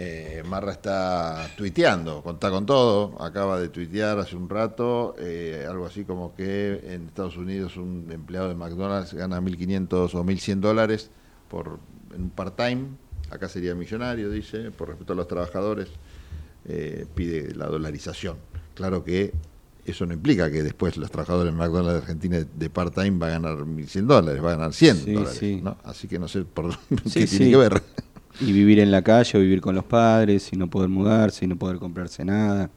eh, 0.00 0.44
Marra 0.48 0.70
está 0.70 1.50
tuiteando, 1.56 2.22
está 2.24 2.50
con 2.50 2.64
todo, 2.66 3.20
acaba 3.20 3.58
de 3.58 3.68
tuitear 3.68 4.16
hace 4.20 4.36
un 4.36 4.48
rato, 4.48 5.16
eh, 5.18 5.66
algo 5.68 5.86
así 5.86 6.04
como 6.04 6.36
que 6.36 6.80
en 6.94 7.06
Estados 7.08 7.36
Unidos 7.36 7.76
un 7.76 8.06
empleado 8.12 8.48
de 8.48 8.54
McDonald's 8.54 9.12
gana 9.12 9.40
1.500 9.40 10.14
o 10.14 10.24
1.100 10.24 10.60
dólares 10.60 11.10
por 11.50 11.80
en 12.14 12.22
un 12.22 12.30
part-time 12.30 12.86
acá 13.30 13.48
sería 13.48 13.74
millonario, 13.74 14.30
dice, 14.30 14.70
por 14.70 14.88
respeto 14.88 15.14
a 15.14 15.16
los 15.16 15.26
trabajadores, 15.26 15.88
eh, 16.66 17.04
pide 17.14 17.54
la 17.54 17.66
dolarización. 17.66 18.36
Claro 18.74 19.02
que 19.02 19.34
eso 19.84 20.06
no 20.06 20.14
implica 20.14 20.50
que 20.50 20.62
después 20.62 20.96
los 20.96 21.10
trabajadores 21.10 21.52
de 21.52 21.58
McDonald's 21.58 21.92
de 21.94 21.98
Argentina 21.98 22.38
de 22.54 22.70
part-time 22.70 23.18
va 23.18 23.26
a 23.26 23.30
ganar 23.30 23.56
1.100 23.58 24.06
dólares, 24.06 24.44
va 24.44 24.52
a 24.52 24.54
ganar 24.54 24.72
100 24.72 24.96
Sí, 24.96 25.12
dólares. 25.12 25.36
sí. 25.38 25.60
¿no? 25.62 25.76
Así 25.82 26.06
que 26.06 26.18
no 26.18 26.28
sé 26.28 26.44
por 26.44 26.72
Sí, 27.06 27.20
qué 27.20 27.26
tiene 27.26 27.50
que 27.50 27.56
ver. 27.56 27.82
Y 28.40 28.52
vivir 28.52 28.78
en 28.80 28.90
la 28.90 29.02
calle 29.02 29.36
o 29.38 29.40
vivir 29.40 29.60
con 29.60 29.74
los 29.74 29.84
padres 29.84 30.52
y 30.52 30.56
no 30.56 30.68
poder 30.70 30.88
mudarse 30.88 31.44
y 31.44 31.48
no 31.48 31.56
poder 31.56 31.78
comprarse 31.78 32.24
nada. 32.24 32.70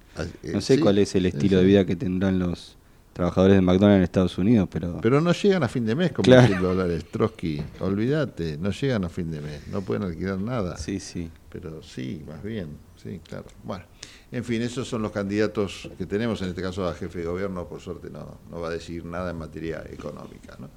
eh, 0.44 0.52
No 0.54 0.62
sé 0.62 0.76
sí, 0.76 0.82
cuál 0.82 0.98
es 0.98 1.14
el 1.16 1.24
sí, 1.24 1.28
estilo 1.30 1.58
de 1.60 1.66
vida 1.66 1.86
que 1.86 1.96
tendrán 1.96 2.40
los 2.40 2.78
trabajadores 3.14 3.56
de 3.58 3.62
McDonald's 3.62 3.98
en 3.98 4.04
Estados 4.04 4.38
Unidos, 4.38 4.70
pero... 4.72 5.00
Pero 5.02 5.20
no 5.22 5.34
llegan 5.34 5.64
a 5.64 5.68
fin 5.68 5.86
de 5.86 5.94
mes 5.96 6.12
con 6.14 6.24
Claro. 6.24 6.56
1.000 6.56 6.62
dólares, 6.62 7.06
Trotsky. 7.12 7.62
Olvídate, 7.82 8.58
no 8.58 8.72
llegan 8.72 9.04
a 9.04 9.10
fin 9.10 9.30
de 9.30 9.42
mes, 9.42 9.68
no 9.68 9.82
pueden 9.82 10.04
alquilar 10.04 10.40
nada. 10.40 10.78
Sí, 10.78 11.00
sí. 11.00 11.30
Pero 11.50 11.84
sí, 11.84 12.24
más 12.26 12.42
bien, 12.42 12.70
sí, 12.96 13.20
claro. 13.28 13.46
Bueno, 13.66 13.84
en 14.32 14.44
fin, 14.46 14.62
esos 14.62 14.88
son 14.88 15.02
los 15.02 15.12
candidatos 15.12 15.90
que 15.98 16.06
tenemos, 16.06 16.42
en 16.42 16.48
este 16.50 16.62
caso 16.62 16.88
a 16.88 16.94
jefe 16.96 17.20
de 17.20 17.26
gobierno, 17.26 17.68
por 17.68 17.82
suerte 17.82 18.10
no, 18.10 18.38
no 18.50 18.62
va 18.62 18.70
a 18.70 18.72
decir 18.72 19.04
nada 19.04 19.32
en 19.32 19.38
materia 19.38 19.84
económica. 19.92 20.56
¿no? 20.58 20.70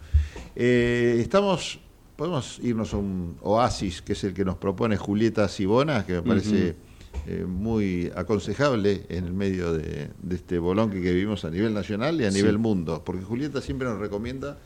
Eh, 0.56 1.18
estamos, 1.20 1.78
podemos 2.16 2.58
irnos 2.62 2.94
a 2.94 2.96
un 2.98 3.36
oasis, 3.42 4.02
que 4.02 4.12
es 4.12 4.24
el 4.24 4.34
que 4.34 4.44
nos 4.44 4.56
propone 4.56 4.96
Julieta 4.96 5.48
Sibona, 5.48 6.06
que 6.06 6.14
me 6.14 6.22
parece 6.22 6.76
eh, 7.26 7.44
muy 7.46 8.10
aconsejable 8.14 9.06
en 9.08 9.24
el 9.24 9.32
medio 9.32 9.72
de, 9.72 10.10
de 10.22 10.34
este 10.34 10.58
bolonque 10.58 11.00
que 11.00 11.12
vivimos 11.12 11.44
a 11.44 11.50
nivel 11.50 11.74
nacional 11.74 12.20
y 12.20 12.24
a 12.24 12.30
Sí. 12.30 12.38
nivel 12.38 12.58
mundo, 12.58 13.02
porque 13.04 13.22
Julieta 13.22 13.60
siempre 13.60 13.88
nos 13.88 13.98
recomienda 13.98 14.58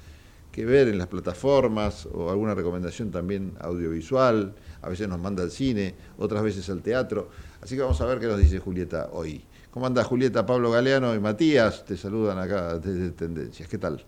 que 0.53 0.65
ver 0.65 0.89
en 0.89 0.99
las 0.99 1.07
plataformas 1.09 2.07
o 2.13 2.31
alguna 2.31 2.55
recomendación 2.55 3.11
también 3.11 3.53
audiovisual, 3.61 4.55
a 4.83 4.89
veces 4.89 5.09
nos 5.09 5.21
manda 5.21 5.43
al 5.43 5.51
cine, 5.51 5.95
otras 6.19 6.43
veces 6.43 6.69
al 6.71 6.83
teatro. 6.83 7.29
Así 7.61 7.77
que 7.77 7.83
vamos 7.83 8.01
a 8.01 8.07
ver 8.07 8.19
qué 8.19 8.27
nos 8.27 8.39
dice 8.39 8.59
Julieta 8.59 9.09
hoy. 9.13 9.45
¿Cómo 9.71 9.87
anda 9.87 10.03
Julieta, 10.03 10.45
Pablo 10.47 10.71
Galeano 10.71 11.15
y 11.15 11.21
Matías? 11.21 11.85
Te 11.85 11.97
saludan 11.97 12.39
acá 12.39 12.79
desde 12.79 13.11
Tendencias. 13.11 13.69
¿Qué 13.69 13.79
tal? 13.79 14.05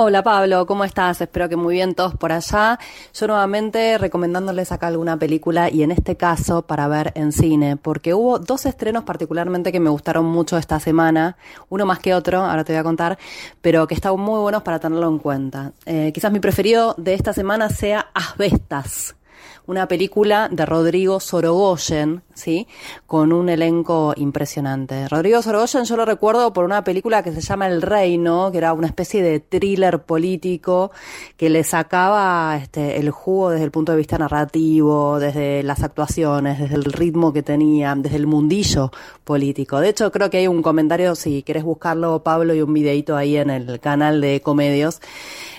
Hola 0.00 0.22
Pablo, 0.22 0.64
¿cómo 0.64 0.84
estás? 0.84 1.20
Espero 1.20 1.48
que 1.48 1.56
muy 1.56 1.74
bien 1.74 1.96
todos 1.96 2.14
por 2.14 2.30
allá. 2.30 2.78
Yo 3.12 3.26
nuevamente 3.26 3.98
recomendándoles 3.98 4.70
acá 4.70 4.86
alguna 4.86 5.16
película 5.16 5.70
y 5.70 5.82
en 5.82 5.90
este 5.90 6.16
caso 6.16 6.62
para 6.62 6.86
ver 6.86 7.10
en 7.16 7.32
cine, 7.32 7.76
porque 7.76 8.14
hubo 8.14 8.38
dos 8.38 8.64
estrenos 8.64 9.02
particularmente 9.02 9.72
que 9.72 9.80
me 9.80 9.90
gustaron 9.90 10.24
mucho 10.24 10.56
esta 10.56 10.78
semana, 10.78 11.36
uno 11.68 11.84
más 11.84 11.98
que 11.98 12.14
otro, 12.14 12.42
ahora 12.42 12.62
te 12.62 12.74
voy 12.74 12.78
a 12.78 12.84
contar, 12.84 13.18
pero 13.60 13.88
que 13.88 13.94
están 13.94 14.20
muy 14.20 14.38
buenos 14.38 14.62
para 14.62 14.78
tenerlo 14.78 15.08
en 15.08 15.18
cuenta. 15.18 15.72
Eh, 15.84 16.12
quizás 16.14 16.30
mi 16.30 16.38
preferido 16.38 16.94
de 16.96 17.14
esta 17.14 17.32
semana 17.32 17.68
sea 17.68 18.06
Asbestas 18.14 19.16
una 19.66 19.86
película 19.88 20.48
de 20.50 20.64
Rodrigo 20.64 21.20
Sorogoyen, 21.20 22.22
¿sí? 22.34 22.66
Con 23.06 23.32
un 23.32 23.48
elenco 23.48 24.14
impresionante. 24.16 25.08
Rodrigo 25.08 25.42
Sorogoyen 25.42 25.84
yo 25.84 25.96
lo 25.96 26.04
recuerdo 26.04 26.52
por 26.52 26.64
una 26.64 26.84
película 26.84 27.22
que 27.22 27.32
se 27.32 27.40
llama 27.40 27.66
El 27.66 27.82
Reino, 27.82 28.50
que 28.50 28.58
era 28.58 28.72
una 28.72 28.86
especie 28.86 29.22
de 29.22 29.40
thriller 29.40 30.02
político 30.02 30.90
que 31.36 31.50
le 31.50 31.64
sacaba 31.64 32.56
este, 32.56 32.98
el 32.98 33.10
jugo 33.10 33.50
desde 33.50 33.64
el 33.64 33.70
punto 33.70 33.92
de 33.92 33.98
vista 33.98 34.18
narrativo, 34.18 35.18
desde 35.18 35.62
las 35.62 35.82
actuaciones, 35.82 36.58
desde 36.58 36.74
el 36.74 36.84
ritmo 36.84 37.32
que 37.32 37.42
tenía, 37.42 37.94
desde 37.94 38.16
el 38.16 38.26
mundillo 38.26 38.90
político. 39.24 39.80
De 39.80 39.90
hecho, 39.90 40.10
creo 40.10 40.30
que 40.30 40.38
hay 40.38 40.48
un 40.48 40.62
comentario, 40.62 41.14
si 41.14 41.42
querés 41.42 41.64
buscarlo, 41.64 42.22
Pablo, 42.22 42.54
y 42.54 42.62
un 42.62 42.72
videito 42.72 43.16
ahí 43.16 43.36
en 43.36 43.50
el 43.50 43.80
canal 43.80 44.20
de 44.20 44.40
Comedios, 44.40 45.00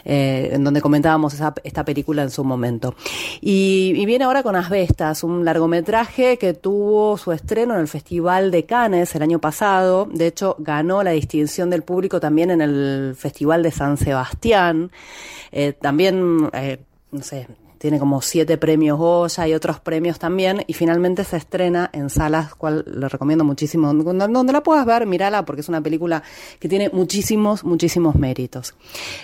eh, 0.05 0.49
en 0.53 0.63
donde 0.63 0.81
comentábamos 0.81 1.35
esta 1.63 1.85
película 1.85 2.23
en 2.23 2.31
su 2.31 2.43
momento. 2.43 2.95
Y, 3.41 3.68
y 3.95 4.05
viene 4.05 4.25
ahora 4.25 4.43
con 4.43 4.55
Asbestas, 4.55 5.23
un 5.23 5.43
largometraje 5.45 6.37
que 6.37 6.53
tuvo 6.53 7.17
su 7.17 7.31
estreno 7.31 7.73
en 7.73 7.81
el 7.81 7.87
Festival 7.87 8.51
de 8.51 8.65
Cannes 8.65 9.13
el 9.15 9.21
año 9.21 9.39
pasado. 9.39 10.07
De 10.11 10.27
hecho, 10.27 10.55
ganó 10.59 11.03
la 11.03 11.11
distinción 11.11 11.69
del 11.69 11.83
público 11.83 12.19
también 12.19 12.51
en 12.51 12.61
el 12.61 13.15
Festival 13.17 13.63
de 13.63 13.71
San 13.71 13.97
Sebastián. 13.97 14.91
Eh, 15.51 15.73
también, 15.73 16.49
eh, 16.53 16.79
no 17.11 17.21
sé, 17.23 17.47
tiene 17.79 17.97
como 17.97 18.21
siete 18.21 18.57
premios 18.57 18.99
Goya 18.99 19.47
y 19.47 19.53
otros 19.53 19.79
premios 19.79 20.19
también, 20.19 20.63
y 20.67 20.73
finalmente 20.73 21.23
se 21.23 21.37
estrena 21.37 21.89
en 21.93 22.09
salas, 22.09 22.53
cual 22.53 22.85
le 22.85 23.09
recomiendo 23.09 23.43
muchísimo. 23.43 23.93
Donde, 23.93 24.27
donde 24.27 24.53
la 24.53 24.61
puedas 24.61 24.85
ver, 24.85 25.07
mírala, 25.07 25.45
porque 25.45 25.61
es 25.61 25.69
una 25.69 25.81
película 25.81 26.21
que 26.59 26.69
tiene 26.69 26.89
muchísimos, 26.93 27.63
muchísimos 27.63 28.15
méritos 28.15 28.75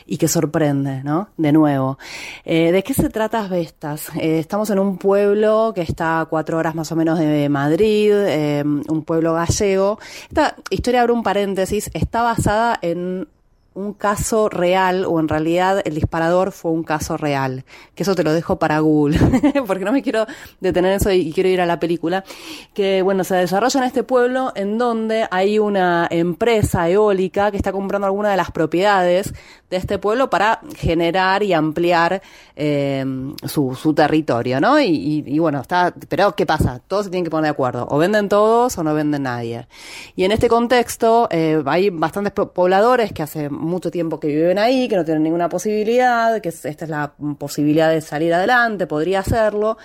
y 0.06 0.18
que 0.18 0.28
sorprende, 0.28 1.04
¿no? 1.04 1.30
De 1.38 1.52
nuevo. 1.52 2.00
Eh, 2.46 2.72
¿De 2.72 2.82
qué 2.82 2.94
se 2.94 3.10
trata 3.10 3.42
Asbestas? 3.42 4.10
Eh, 4.16 4.40
estamos 4.40 4.70
en 4.70 4.80
un 4.80 4.98
pueblo 4.98 5.74
que 5.76 5.82
está 5.82 6.22
a 6.22 6.26
cuatro 6.26 6.58
horas 6.58 6.76
más 6.76 6.92
o 6.92 6.96
menos 6.96 7.20
de 7.20 7.50
Madrid, 7.50 8.12
eh, 8.14 8.64
un 8.66 9.04
pueblo 9.04 9.34
gallego. 9.34 10.00
Esta 10.30 10.56
historia, 10.70 11.02
abre 11.02 11.14
un 11.14 11.24
paréntesis, 11.24 11.92
está 11.94 12.22
basada 12.22 12.80
en 12.82 13.28
un 13.76 13.94
caso 13.94 14.50
real 14.50 15.06
o 15.06 15.20
en 15.20 15.28
realidad 15.28 15.82
el 15.86 15.96
disparador 15.96 16.52
fue 16.52 16.72
un 16.72 16.84
caso 16.84 17.18
real. 17.18 17.64
Que 17.94 18.04
eso 18.04 18.16
te 18.16 18.24
lo 18.24 18.34
dejo 18.34 18.58
para 18.58 18.80
Google, 18.80 19.20
porque 19.68 19.86
no 19.86 19.92
me 19.92 20.02
quiero 20.02 20.26
detener 20.60 20.92
en 20.92 20.98
eso 20.98 21.12
y 21.12 21.32
quiero 21.32 21.50
ir 21.50 21.62
a 21.62 21.66
la 21.66 21.80
película. 21.80 22.24
Que 22.74 23.02
bueno, 23.02 23.24
se 23.24 23.36
desarrolla 23.36 23.80
en 23.82 23.86
este 23.86 24.04
pueblo 24.04 24.52
en 24.56 24.78
donde 24.78 25.28
hay 25.30 25.60
una 25.60 26.08
empresa 26.10 26.90
eólica 26.90 27.52
que 27.52 27.58
está 27.58 27.72
comprando 27.72 28.08
alguna 28.08 28.32
de 28.32 28.38
las 28.38 28.52
propiedades 28.52 29.34
de 29.70 29.78
este 29.78 30.00
pueblo 30.00 30.30
para 30.30 30.62
generar 30.76 31.44
y 31.44 31.54
ampliar 31.54 32.22
eh, 32.56 33.04
su, 33.46 33.94
territorio, 33.96 34.60
¿no? 34.62 34.80
Y, 34.80 34.86
y- 34.86 35.24
y 35.28 35.40
bueno, 35.40 35.60
está, 35.62 35.94
pero 36.08 36.34
¿qué 36.36 36.46
pasa? 36.46 36.80
Todos 36.88 37.06
se 37.06 37.12
tienen 37.12 37.24
que 37.26 37.30
poner 37.32 37.46
de 37.46 37.50
acuerdo. 37.50 37.88
O 37.90 37.98
venden 37.98 38.30
todos 38.30 38.78
o 38.78 38.84
no 38.84 38.94
venden 38.94 39.24
nadie. 39.24 39.68
Y 40.16 40.24
en 40.24 40.32
este 40.32 40.48
contexto 40.48 41.28
eh, 41.32 41.62
hay 41.66 41.90
bastantes 41.90 42.32
po- 42.32 42.52
pobladores 42.52 43.12
que 43.12 43.24
hace 43.24 43.50
mucho 43.66 43.92
tiempo 43.92 44.20
que 44.20 44.28
viven 44.28 44.58
ahí, 44.60 44.88
que 44.88 44.96
no 44.96 45.04
tienen 45.06 45.24
ninguna 45.24 45.50
posibilidad, 45.50 46.40
que 46.42 46.50
es- 46.50 46.66
esta 46.66 46.86
es 46.86 46.92
la 46.92 47.14
posibilidad 47.38 47.90
de 47.90 48.02
salir 48.02 48.34
adelante, 48.34 48.88
podría 48.88 49.20
hacerlo. 49.20 49.78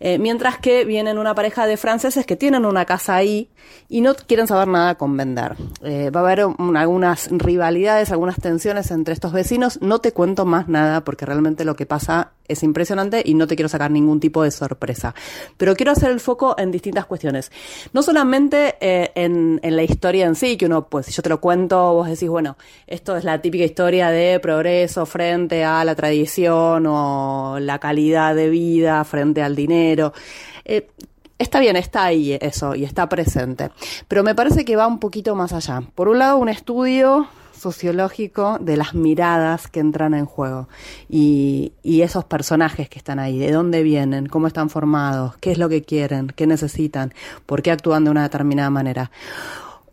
Eh, 0.00 0.18
mientras 0.18 0.58
que 0.58 0.84
vienen 0.84 1.18
una 1.18 1.34
pareja 1.34 1.66
de 1.66 1.76
franceses 1.76 2.26
que 2.26 2.36
tienen 2.36 2.64
una 2.64 2.84
casa 2.84 3.16
ahí 3.16 3.50
y 3.88 4.00
no 4.00 4.14
quieren 4.14 4.46
saber 4.46 4.68
nada 4.68 4.96
con 4.96 5.16
vender. 5.16 5.56
Eh, 5.82 6.10
va 6.10 6.20
a 6.20 6.22
haber 6.24 6.44
un- 6.46 6.76
algunas 6.76 7.28
rivalidades, 7.30 8.10
algunas 8.12 8.36
tensiones 8.36 8.90
entre 8.90 9.14
estos 9.14 9.32
vecinos. 9.32 9.80
No 9.82 10.00
te 10.00 10.12
cuento 10.12 10.44
más 10.44 10.68
nada 10.68 11.02
porque 11.04 11.26
realmente 11.26 11.64
lo 11.64 11.74
que 11.76 11.86
pasa 11.86 12.32
es 12.46 12.62
impresionante 12.62 13.22
y 13.24 13.34
no 13.34 13.46
te 13.46 13.56
quiero 13.56 13.68
sacar 13.68 13.90
ningún 13.90 14.20
tipo 14.20 14.42
de 14.42 14.50
sorpresa. 14.50 15.14
Pero 15.58 15.74
quiero 15.76 15.92
hacer 15.92 16.10
el 16.10 16.20
foco 16.20 16.54
en 16.58 16.70
distintas 16.70 17.04
cuestiones. 17.04 17.50
No 17.92 18.02
solamente 18.02 18.76
eh, 18.80 19.10
en, 19.16 19.60
en 19.62 19.76
la 19.76 19.82
historia 19.82 20.24
en 20.26 20.34
sí, 20.34 20.56
que 20.56 20.64
uno, 20.66 20.88
pues, 20.88 21.06
si 21.06 21.12
yo 21.12 21.22
te 21.22 21.28
lo 21.28 21.40
cuento, 21.42 21.92
vos 21.92 22.08
decís, 22.08 22.28
bueno, 22.28 22.56
esto 22.86 23.16
es 23.16 23.24
la 23.28 23.42
típica 23.42 23.64
historia 23.64 24.10
de 24.10 24.40
progreso 24.40 25.04
frente 25.04 25.62
a 25.62 25.84
la 25.84 25.94
tradición 25.94 26.86
o 26.86 27.58
la 27.60 27.78
calidad 27.78 28.34
de 28.34 28.48
vida 28.48 29.04
frente 29.04 29.42
al 29.42 29.54
dinero. 29.54 30.14
Eh, 30.64 30.88
Está 31.38 31.60
bien, 31.60 31.76
está 31.76 32.02
ahí 32.02 32.36
eso 32.40 32.74
y 32.74 32.82
está 32.82 33.08
presente, 33.08 33.70
pero 34.08 34.24
me 34.24 34.34
parece 34.34 34.64
que 34.64 34.74
va 34.74 34.88
un 34.88 34.98
poquito 34.98 35.36
más 35.36 35.52
allá. 35.52 35.84
Por 35.94 36.08
un 36.08 36.18
lado, 36.18 36.36
un 36.36 36.48
estudio 36.48 37.28
sociológico 37.56 38.58
de 38.60 38.76
las 38.76 38.92
miradas 38.94 39.68
que 39.68 39.78
entran 39.78 40.14
en 40.14 40.26
juego 40.26 40.68
y, 41.08 41.74
y 41.84 42.02
esos 42.02 42.24
personajes 42.24 42.88
que 42.88 42.98
están 42.98 43.20
ahí, 43.20 43.38
de 43.38 43.52
dónde 43.52 43.84
vienen, 43.84 44.26
cómo 44.26 44.48
están 44.48 44.68
formados, 44.68 45.36
qué 45.36 45.52
es 45.52 45.58
lo 45.58 45.68
que 45.68 45.82
quieren, 45.82 46.32
qué 46.34 46.48
necesitan, 46.48 47.14
por 47.46 47.62
qué 47.62 47.70
actúan 47.70 48.02
de 48.02 48.10
una 48.10 48.24
determinada 48.24 48.70
manera. 48.70 49.12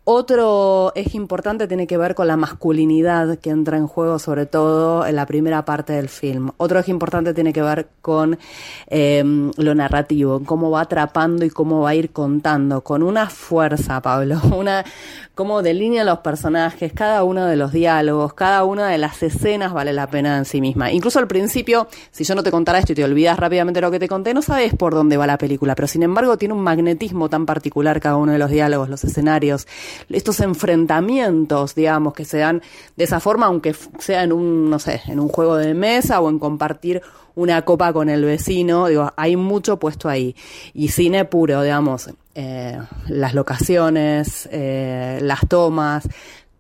Otro 0.08 0.92
eje 0.94 1.18
importante 1.18 1.68
tiene 1.68 1.88
que 1.88 1.98
ver 1.98 2.14
con 2.14 2.28
la 2.28 2.38
masculinidad 2.38 3.40
que 3.40 3.50
entra 3.50 3.78
en 3.78 3.88
juego, 3.88 4.20
sobre 4.20 4.46
todo 4.46 5.04
en 5.04 5.16
la 5.16 5.26
primera 5.26 5.66
parte 5.66 5.94
del 5.94 6.10
film. 6.10 6.52
Otro 6.58 6.78
eje 6.78 6.92
importante 6.92 7.34
tiene 7.34 7.52
que 7.52 7.64
ver 7.64 7.88
con 8.04 8.38
eh, 8.86 9.24
lo 9.58 9.74
narrativo, 9.74 10.44
cómo 10.46 10.70
va 10.70 10.82
atrapando 10.82 11.44
y 11.44 11.50
cómo 11.50 11.82
va 11.82 11.90
a 11.90 11.96
ir 11.96 12.12
contando, 12.12 12.82
con 12.82 13.02
una 13.02 13.32
fuerza, 13.32 14.00
Pablo, 14.00 14.40
una 14.56 14.86
cómo 15.34 15.64
delinea 15.64 16.04
los 16.04 16.20
personajes, 16.20 16.94
cada 16.94 17.24
uno 17.24 17.46
de 17.46 17.56
los 17.56 17.74
diálogos, 17.74 18.34
cada 18.36 18.64
una 18.64 18.88
de 18.88 19.00
las 19.00 19.22
escenas 19.24 19.74
vale 19.74 19.92
la 19.92 20.08
pena 20.08 20.38
en 20.38 20.46
sí 20.46 20.62
misma. 20.62 20.92
Incluso 20.92 21.18
al 21.18 21.28
principio, 21.28 21.88
si 22.12 22.24
yo 22.24 22.36
no 22.36 22.44
te 22.44 22.52
contara 22.52 22.78
esto 22.78 22.94
y 22.94 22.96
te 22.96 23.04
olvidas 23.04 23.38
rápidamente 23.38 23.82
lo 23.82 23.90
que 23.90 24.00
te 24.00 24.08
conté, 24.08 24.36
no 24.36 24.44
sabes 24.44 24.76
por 24.76 24.94
dónde 24.94 25.18
va 25.18 25.26
la 25.26 25.40
película, 25.40 25.74
pero 25.76 25.88
sin 25.88 26.04
embargo 26.04 26.38
tiene 26.38 26.54
un 26.54 26.62
magnetismo 26.62 27.28
tan 27.28 27.48
particular 27.48 28.00
cada 28.00 28.18
uno 28.18 28.32
de 28.32 28.38
los 28.38 28.52
diálogos, 28.52 28.88
los 28.88 29.04
escenarios, 29.04 29.68
estos 30.10 30.40
enfrentamientos, 30.40 31.76
digamos, 31.76 32.14
que 32.14 32.26
se 32.26 32.40
dan 32.40 32.62
de 32.96 33.04
esa 33.04 33.20
forma, 33.20 33.48
aunque 33.48 33.76
sea 34.00 34.24
en 34.24 34.32
un, 34.32 34.70
no 34.70 34.80
sé, 34.80 35.02
en 35.08 35.20
un 35.20 35.30
juego 35.30 35.56
de 35.58 35.74
mesa 35.74 36.20
o 36.22 36.30
en 36.30 36.40
compartir 36.40 37.02
una 37.36 37.64
copa 37.64 37.92
con 37.92 38.10
el 38.10 38.24
vecino, 38.24 38.88
digo, 38.88 39.12
hay 39.18 39.36
mucho 39.36 39.78
puesto 39.78 40.08
ahí. 40.08 40.36
Y 40.74 40.88
cine 40.90 41.26
puro, 41.26 41.62
digamos, 41.62 42.10
eh, 42.34 42.80
las 43.08 43.34
locaciones, 43.34 44.48
eh, 44.52 45.20
las 45.22 45.42
tomas, 45.48 46.08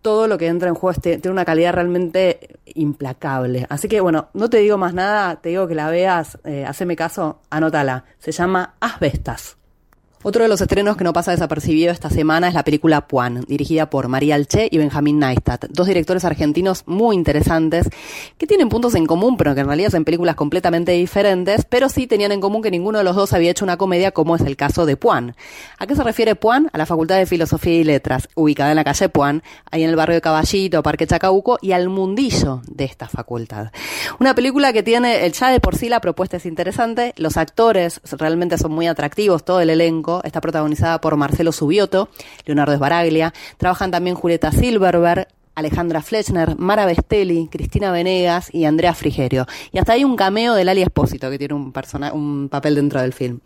todo 0.01 0.27
lo 0.27 0.37
que 0.37 0.47
entra 0.47 0.69
en 0.69 0.75
juego 0.75 0.91
este- 0.91 1.17
tiene 1.17 1.33
una 1.33 1.45
calidad 1.45 1.73
realmente 1.73 2.57
implacable. 2.75 3.65
Así 3.69 3.87
que 3.87 4.01
bueno, 4.01 4.27
no 4.33 4.49
te 4.49 4.57
digo 4.57 4.77
más 4.77 4.93
nada, 4.93 5.37
te 5.37 5.49
digo 5.49 5.67
que 5.67 5.75
la 5.75 5.89
veas, 5.89 6.37
eh, 6.43 6.63
haceme 6.67 6.95
caso, 6.95 7.39
anótala. 7.49 8.03
Se 8.19 8.31
llama 8.31 8.75
Asbestas. 8.79 9.57
Otro 10.27 10.41
de 10.41 10.49
los 10.49 10.59
estrenos 10.59 10.97
que 10.97 11.03
no 11.03 11.13
pasa 11.13 11.29
desapercibido 11.29 11.91
esta 11.91 12.09
semana 12.09 12.47
es 12.47 12.55
la 12.55 12.63
película 12.63 13.07
Puan, 13.07 13.41
dirigida 13.47 13.91
por 13.91 14.07
María 14.07 14.33
Alche 14.33 14.67
y 14.71 14.79
Benjamín 14.79 15.19
Neistat, 15.19 15.65
dos 15.69 15.85
directores 15.85 16.25
argentinos 16.25 16.81
muy 16.87 17.15
interesantes 17.15 17.87
que 18.39 18.47
tienen 18.47 18.69
puntos 18.69 18.95
en 18.95 19.05
común, 19.05 19.37
pero 19.37 19.53
que 19.53 19.61
en 19.61 19.67
realidad 19.67 19.91
son 19.91 20.03
películas 20.03 20.33
completamente 20.33 20.93
diferentes, 20.93 21.65
pero 21.65 21.89
sí 21.89 22.07
tenían 22.07 22.31
en 22.31 22.41
común 22.41 22.63
que 22.63 22.71
ninguno 22.71 22.97
de 22.97 23.03
los 23.03 23.15
dos 23.15 23.33
había 23.33 23.51
hecho 23.51 23.65
una 23.65 23.77
comedia 23.77 24.13
como 24.13 24.35
es 24.35 24.41
el 24.41 24.55
caso 24.55 24.87
de 24.87 24.97
Puan. 24.97 25.35
¿A 25.77 25.85
qué 25.85 25.95
se 25.95 26.03
refiere 26.03 26.33
Puan? 26.33 26.71
A 26.73 26.79
la 26.79 26.87
Facultad 26.87 27.17
de 27.17 27.27
Filosofía 27.27 27.75
y 27.75 27.83
Letras, 27.83 28.27
ubicada 28.33 28.71
en 28.71 28.77
la 28.77 28.83
calle 28.83 29.09
Puan, 29.09 29.43
ahí 29.69 29.83
en 29.83 29.91
el 29.91 29.95
barrio 29.95 30.15
de 30.15 30.21
Caballito, 30.21 30.81
Parque 30.81 31.05
Chacabuco, 31.05 31.59
y 31.61 31.73
al 31.73 31.87
mundillo 31.87 32.63
de 32.65 32.85
esta 32.85 33.07
facultad. 33.07 33.67
Una 34.19 34.33
película 34.33 34.73
que 34.73 34.81
tiene, 34.81 35.23
el 35.23 35.33
ya 35.33 35.49
de 35.49 35.59
por 35.59 35.75
sí 35.75 35.87
la 35.87 36.01
propuesta 36.01 36.37
es 36.37 36.47
interesante, 36.47 37.13
los 37.17 37.37
actores 37.37 38.01
realmente 38.17 38.57
son 38.57 38.71
muy 38.71 38.87
atractivos, 38.87 39.45
todo 39.45 39.61
el 39.61 39.69
elenco, 39.69 40.14
está 40.23 40.41
protagonizada 40.41 41.01
por 41.01 41.15
Marcelo 41.17 41.51
Subioto, 41.51 42.09
Leonardo 42.45 42.73
Esbaraglia, 42.73 43.33
trabajan 43.57 43.91
también 43.91 44.15
Julieta 44.15 44.51
Silverberg, 44.51 45.27
Alejandra 45.55 46.01
Fletchner, 46.01 46.57
Mara 46.57 46.85
Bestelli, 46.85 47.47
Cristina 47.47 47.91
Venegas 47.91 48.53
y 48.53 48.65
Andrea 48.65 48.93
Frigerio. 48.93 49.47
Y 49.71 49.79
hasta 49.79 49.93
hay 49.93 50.03
un 50.03 50.17
cameo 50.17 50.53
de 50.53 50.65
Lali 50.65 50.81
Espósito, 50.81 51.29
que 51.29 51.37
tiene 51.37 51.53
un, 51.53 52.49
papel 52.49 52.75
dentro 52.75 53.01
del 53.01 53.13
film. 53.13 53.39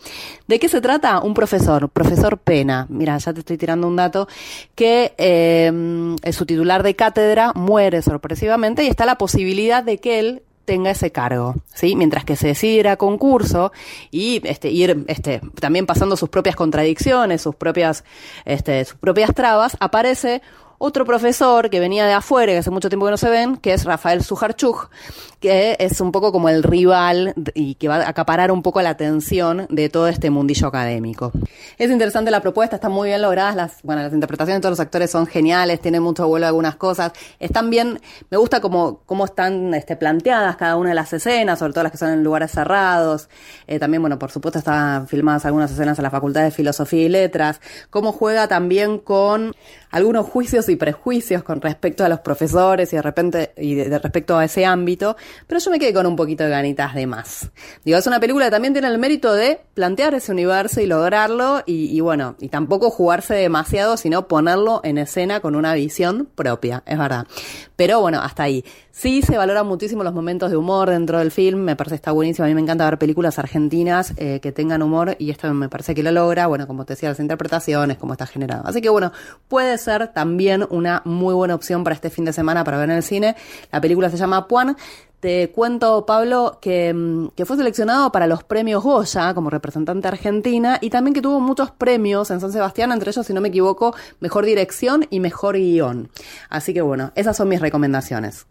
¿De 0.48 0.60
qué 0.60 0.68
se 0.68 0.82
trata? 0.82 1.22
Un 1.22 1.36
profesor, 1.36 1.88
profesor 1.90 2.40
Pena. 2.40 2.88
Mira, 2.90 3.18
ya 3.20 3.32
te 3.32 3.42
estoy 3.42 3.58
tirando 3.58 3.88
un 3.88 3.96
dato, 3.96 4.28
que 4.74 5.14
eh, 5.18 6.32
su 6.32 6.46
titular 6.46 6.82
de 6.82 6.96
cátedra 6.96 7.54
muere 7.54 8.02
sorpresivamente 8.02 8.84
y 8.84 8.88
está 8.88 9.06
la 9.06 9.18
posibilidad 9.18 9.84
de 9.84 10.00
que 10.00 10.20
él 10.20 10.42
tenga 10.70 10.92
ese 10.92 11.12
cargo, 11.12 11.56
¿sí? 11.74 11.96
Mientras 11.96 12.26
que 12.26 12.36
se 12.36 12.50
decide 12.50 12.74
ir 12.74 12.88
a 12.90 12.96
concurso 12.96 13.72
y 14.12 14.40
este, 14.48 14.70
ir 14.70 15.04
este, 15.08 15.42
también 15.60 15.88
pasando 15.88 16.16
sus 16.16 16.30
propias 16.30 16.56
contradicciones, 16.56 17.42
sus 17.42 17.56
propias, 17.56 18.04
este, 18.46 18.86
sus 18.86 19.00
propias 19.00 19.34
trabas, 19.34 19.76
aparece 19.80 20.44
otro 20.78 21.06
profesor 21.06 21.72
que 21.72 21.80
venía 21.80 22.06
de 22.06 22.14
afuera, 22.14 22.52
que 22.52 22.60
hace 22.60 22.70
mucho 22.70 22.88
tiempo 22.88 23.08
que 23.08 23.12
no 23.12 23.18
se 23.18 23.32
ven, 23.32 23.58
que 23.58 23.74
es 23.74 23.84
Rafael 23.84 24.24
Sujarchuk, 24.24 24.92
que 25.40 25.76
es 25.80 26.02
un 26.02 26.12
poco 26.12 26.32
como 26.32 26.50
el 26.50 26.64
rival 26.64 27.34
y 27.54 27.76
que 27.76 27.88
va 27.88 27.98
a 27.98 28.10
acaparar 28.10 28.52
un 28.52 28.62
poco 28.62 28.82
la 28.82 28.90
atención 28.90 29.68
de 29.70 29.90
todo 29.90 30.08
este 30.08 30.30
mundillo 30.30 30.68
académico. 30.68 31.32
Es 31.78 31.90
interesante 31.90 32.32
la 32.32 32.42
propuesta, 32.42 32.76
están 32.76 32.92
muy 32.92 33.10
bien 33.10 33.22
logradas, 33.22 33.56
las, 33.56 33.82
bueno, 33.84 34.02
las 34.02 34.14
interpretaciones 34.14 34.58
de 34.58 34.62
todos 34.62 34.74
los 34.74 34.80
actores 34.80 35.12
son 35.12 35.28
geniales, 35.28 35.80
tienen 35.80 36.04
mucho 36.04 36.28
vuelo 36.28 36.48
algunas 36.48 36.76
cosas, 36.76 37.14
están 37.40 37.70
bien, 37.70 38.00
me 38.30 38.38
gusta 38.38 38.60
cómo, 38.62 39.02
cómo 39.06 39.26
están 39.26 39.74
este, 39.74 39.96
planteadas 39.96 40.56
cada 40.58 40.76
una 40.76 40.90
de 40.90 40.96
las 40.96 41.14
escenas, 41.14 41.60
sobre 41.60 41.74
todo 41.74 41.84
las 41.84 41.92
que 41.92 41.98
son 41.98 42.10
en 42.10 42.24
lugares 42.24 42.52
cerrados, 42.52 43.30
Eh, 43.68 43.80
también, 43.80 44.02
bueno, 44.02 44.18
por 44.18 44.32
supuesto 44.32 44.60
están 44.60 45.08
filmadas 45.08 45.46
algunas 45.46 45.72
escenas 45.72 45.98
en 46.00 46.04
la 46.04 46.10
Facultad 46.10 46.44
de 46.44 46.52
Filosofía 46.52 47.06
y 47.06 47.10
Letras, 47.10 47.62
cómo 47.90 48.12
juega 48.12 48.48
también 48.48 48.98
con 48.98 49.54
algunos 49.92 50.26
juicios 50.26 50.70
y 50.70 50.76
prejuicios 50.76 51.44
con 51.44 51.62
respecto 51.62 52.04
a 52.04 52.10
los 52.10 52.20
profesores 52.20 52.92
y 52.94 52.96
de 52.96 53.02
repente 53.02 53.54
y 53.58 53.76
de, 53.76 53.90
de 53.90 54.00
respecto 54.00 54.38
a 54.38 54.46
ese 54.46 54.66
ámbito, 54.66 55.16
pero 55.48 55.60
yo 55.60 55.72
me 55.72 55.80
quedé 55.80 55.94
con 55.94 56.06
un 56.06 56.16
poquito 56.16 56.44
de 56.44 56.50
ganitas 56.50 56.94
de 56.94 57.08
más. 57.08 57.52
Digo, 57.84 57.98
es 57.98 58.08
una 58.08 58.20
película 58.20 58.46
que 58.46 58.52
también 58.52 58.74
tiene 58.74 58.88
el 58.88 58.98
mérito 58.98 59.34
de 59.34 59.62
plantear 59.74 60.14
ese 60.14 60.32
universo 60.32 60.82
y 60.82 60.86
lograrlo 60.86 61.64
y, 61.66 62.00
bueno, 62.02 62.36
y 62.40 62.50
tampoco 62.50 62.90
jugarse 62.90 63.34
demasiado, 63.34 63.98
sino 63.98 64.28
ponerlo 64.28 64.82
en 64.84 64.98
escena 64.98 65.40
con 65.40 65.56
una 65.56 65.74
visión 65.74 66.28
propia, 66.36 66.84
es 66.86 66.98
verdad. 66.98 67.28
Pero 67.76 68.02
bueno, 68.02 68.22
hasta 68.22 68.44
ahí. 68.44 68.64
Sí 68.92 69.22
se 69.22 69.38
valoran 69.38 69.66
muchísimo 69.66 70.04
los 70.04 70.14
momentos 70.14 70.52
de 70.52 70.58
humor 70.58 70.90
dentro 70.90 71.20
del 71.20 71.32
film, 71.32 71.60
me 71.60 71.78
parece 71.78 71.94
que 71.94 71.98
está 71.98 72.12
buenísimo, 72.12 72.46
a 72.46 72.50
mí 72.50 72.56
me 72.56 72.62
encanta 72.62 72.84
ver 72.84 72.98
películas 72.98 73.40
argentinas 73.40 74.14
eh, 74.18 74.40
que 74.42 74.52
tengan 74.52 74.82
humor 74.82 75.16
y 75.20 75.32
esto 75.32 75.54
me 75.54 75.70
parece 75.70 75.96
que 75.96 76.04
lo 76.04 76.12
logra, 76.12 76.48
bueno, 76.48 76.68
como 76.68 76.84
te 76.86 76.94
decía, 76.94 77.08
las 77.08 77.20
interpretaciones, 77.20 77.98
cómo 77.98 78.14
está 78.14 78.26
generado. 78.26 78.64
Así 78.66 78.82
que 78.82 78.90
bueno, 78.90 79.14
puede 79.48 79.78
ser 79.78 80.10
también 80.10 80.66
una 80.70 81.02
muy 81.06 81.34
buena 81.34 81.56
opción 81.56 81.84
para 81.84 81.94
este 81.94 82.10
fin 82.10 82.26
de 82.26 82.34
semana 82.34 82.64
para 82.64 82.78
ver 82.78 82.90
en 82.90 82.98
el 82.98 83.04
cine. 83.04 83.36
La 83.72 83.80
película 83.82 84.10
se 84.10 84.18
llama 84.18 84.48
Puan. 84.48 84.76
Te 85.20 85.52
cuento, 85.52 86.06
Pablo, 86.06 86.60
que, 86.62 86.94
mm, 86.94 87.30
que 87.36 87.46
fue 87.46 87.58
seleccionado 87.58 88.12
para 88.12 88.26
los 88.26 88.44
premios 88.44 88.82
Goya 88.84 89.34
como 89.34 89.50
representante 89.50 90.08
argentina 90.08 90.78
y 90.80 90.90
también 90.90 91.14
que 91.14 91.22
tuvo 91.22 91.42
muchos 91.42 91.72
premios 91.72 92.32
en 92.32 92.40
San 92.40 92.54
Sebastián, 92.54 92.92
entre 92.94 93.12
ellos, 93.12 93.26
si 93.26 93.34
no 93.34 93.42
me 93.42 93.50
equivoco, 93.50 93.94
mejor 94.22 94.46
dirección 94.46 95.06
y 95.10 95.20
mejor 95.20 95.58
guion. 95.58 96.10
Así 96.50 96.74
que 96.74 96.82
bueno, 96.82 97.12
esas 97.16 97.36
son 97.36 97.50
mis 97.50 97.60
recomendaciones. 97.60 98.48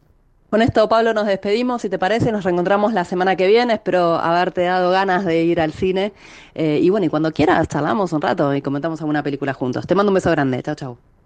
Con 0.51 0.63
esto, 0.63 0.89
Pablo, 0.89 1.13
nos 1.13 1.27
despedimos. 1.27 1.83
Si 1.83 1.91
te 1.91 1.99
parece, 1.99 2.33
nos 2.33 2.45
reencontramos 2.45 2.95
la 2.95 3.05
semana 3.05 3.37
que 3.37 3.47
viene. 3.47 3.75
Espero 3.75 4.15
haberte 4.15 4.63
dado 4.63 4.91
ganas 4.91 5.27
de 5.27 5.43
ir 5.43 5.61
al 5.61 5.73
cine. 5.75 6.15
Eh, 6.55 6.81
y 6.83 6.89
bueno, 6.89 7.05
y 7.05 7.11
cuando 7.11 7.33
quieras, 7.33 7.69
charlamos 7.69 8.15
un 8.15 8.23
rato 8.23 8.55
y 8.55 8.63
comentamos 8.63 9.01
alguna 9.01 9.23
película 9.23 9.53
juntos. 9.53 9.87
Te 9.87 9.95
mando 9.95 10.11
un 10.11 10.15
beso 10.15 10.31
grande. 10.31 10.63
Chao, 10.63 10.75
chao. 10.75 11.18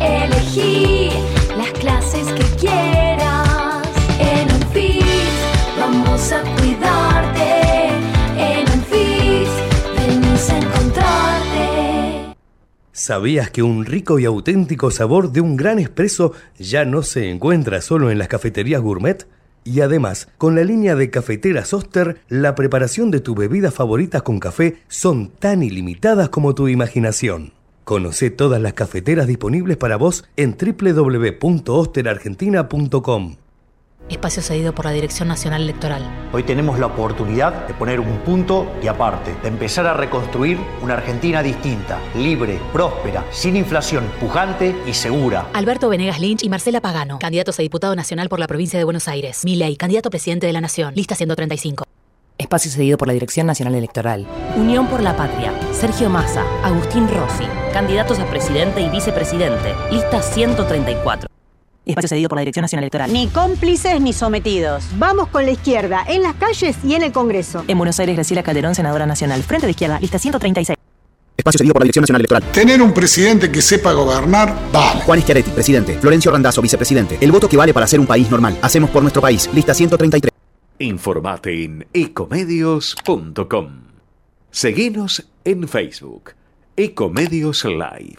Elegí 0.00 1.10
las 1.56 1.70
clases 1.72 2.26
que 2.32 2.44
quieras. 2.56 3.88
En 4.18 4.48
un 4.52 4.60
vamos 5.78 6.32
a 6.32 6.42
cuidarte. 6.56 7.88
En 8.36 8.64
un 8.70 8.84
venimos 9.96 10.50
a 10.50 10.58
encontrarte. 10.58 12.36
¿Sabías 12.92 13.50
que 13.50 13.62
un 13.62 13.84
rico 13.84 14.18
y 14.18 14.24
auténtico 14.24 14.90
sabor 14.90 15.32
de 15.32 15.40
un 15.40 15.56
gran 15.56 15.78
espresso 15.78 16.32
ya 16.58 16.84
no 16.84 17.02
se 17.02 17.30
encuentra 17.30 17.80
solo 17.80 18.10
en 18.10 18.18
las 18.18 18.28
cafeterías 18.28 18.80
gourmet? 18.80 19.26
Y 19.64 19.80
además, 19.80 20.28
con 20.38 20.54
la 20.54 20.64
línea 20.64 20.94
de 20.94 21.10
cafeteras 21.10 21.74
Oster, 21.74 22.20
la 22.28 22.54
preparación 22.54 23.10
de 23.10 23.20
tus 23.20 23.36
bebidas 23.36 23.74
favoritas 23.74 24.22
con 24.22 24.40
café 24.40 24.78
son 24.88 25.28
tan 25.28 25.62
ilimitadas 25.62 26.28
como 26.30 26.54
tu 26.54 26.68
imaginación. 26.68 27.57
Conoce 27.88 28.28
todas 28.28 28.60
las 28.60 28.74
cafeteras 28.74 29.26
disponibles 29.26 29.78
para 29.78 29.96
vos 29.96 30.26
en 30.36 30.58
www.osterargentina.com. 30.58 33.36
Espacio 34.10 34.42
cedido 34.42 34.74
por 34.74 34.84
la 34.84 34.90
Dirección 34.90 35.26
Nacional 35.26 35.62
Electoral. 35.62 36.02
Hoy 36.34 36.42
tenemos 36.42 36.78
la 36.78 36.84
oportunidad 36.84 37.66
de 37.66 37.72
poner 37.72 37.98
un 37.98 38.18
punto 38.18 38.70
y 38.82 38.88
aparte, 38.88 39.34
de 39.40 39.48
empezar 39.48 39.86
a 39.86 39.94
reconstruir 39.94 40.58
una 40.82 40.98
Argentina 40.98 41.42
distinta, 41.42 41.98
libre, 42.14 42.60
próspera, 42.74 43.24
sin 43.30 43.56
inflación, 43.56 44.04
pujante 44.20 44.76
y 44.86 44.92
segura. 44.92 45.48
Alberto 45.54 45.88
Venegas 45.88 46.20
Lynch 46.20 46.44
y 46.44 46.50
Marcela 46.50 46.82
Pagano, 46.82 47.18
candidatos 47.18 47.58
a 47.58 47.62
diputado 47.62 47.96
nacional 47.96 48.28
por 48.28 48.38
la 48.38 48.48
provincia 48.48 48.78
de 48.78 48.84
Buenos 48.84 49.08
Aires. 49.08 49.46
Milei, 49.46 49.76
candidato 49.76 50.08
a 50.08 50.10
presidente 50.10 50.46
de 50.46 50.52
la 50.52 50.60
Nación, 50.60 50.92
lista 50.94 51.14
135. 51.14 51.84
Espacio 52.48 52.70
cedido 52.70 52.96
por 52.96 53.08
la 53.08 53.12
Dirección 53.12 53.46
Nacional 53.46 53.74
Electoral. 53.74 54.26
Unión 54.56 54.88
por 54.88 55.02
la 55.02 55.14
Patria. 55.14 55.52
Sergio 55.70 56.08
Massa, 56.08 56.42
Agustín 56.64 57.06
Rossi, 57.06 57.44
candidatos 57.74 58.18
a 58.20 58.24
presidente 58.24 58.80
y 58.80 58.88
vicepresidente, 58.88 59.74
lista 59.90 60.22
134. 60.22 61.28
Espacio 61.84 62.08
cedido 62.08 62.30
por 62.30 62.36
la 62.38 62.40
Dirección 62.40 62.62
Nacional 62.62 62.84
Electoral. 62.84 63.12
Ni 63.12 63.26
cómplices 63.28 64.00
ni 64.00 64.14
sometidos. 64.14 64.84
Vamos 64.96 65.28
con 65.28 65.44
la 65.44 65.50
izquierda, 65.50 66.02
en 66.08 66.22
las 66.22 66.36
calles 66.36 66.78
y 66.82 66.94
en 66.94 67.02
el 67.02 67.12
Congreso. 67.12 67.64
En 67.68 67.76
Buenos 67.76 68.00
Aires, 68.00 68.16
Graciela 68.16 68.42
Calderón, 68.42 68.74
senadora 68.74 69.04
nacional. 69.04 69.42
Frente 69.42 69.66
de 69.66 69.72
izquierda, 69.72 70.00
lista 70.00 70.18
136. 70.18 70.74
Espacio 71.36 71.58
cedido 71.58 71.74
por 71.74 71.82
la 71.82 71.84
Dirección 71.84 72.00
Nacional 72.00 72.22
Electoral. 72.22 72.44
Tener 72.50 72.80
un 72.80 72.94
presidente 72.94 73.52
que 73.52 73.60
sepa 73.60 73.92
gobernar, 73.92 74.56
vale. 74.72 75.02
Juan 75.02 75.20
Schiaretti, 75.20 75.50
presidente. 75.50 75.98
Florencio 75.98 76.30
Randazzo, 76.30 76.62
vicepresidente. 76.62 77.18
El 77.20 77.30
voto 77.30 77.46
que 77.46 77.58
vale 77.58 77.74
para 77.74 77.86
ser 77.86 78.00
un 78.00 78.06
país 78.06 78.30
normal. 78.30 78.56
Hacemos 78.62 78.88
por 78.88 79.02
nuestro 79.02 79.20
país. 79.20 79.50
Lista 79.52 79.74
133. 79.74 80.37
Informate 80.80 81.64
en 81.64 81.88
ecomedios.com. 81.92 83.68
Seguinos 84.52 85.28
en 85.44 85.66
Facebook, 85.66 86.34
Ecomedios 86.76 87.64
Live. 87.64 88.18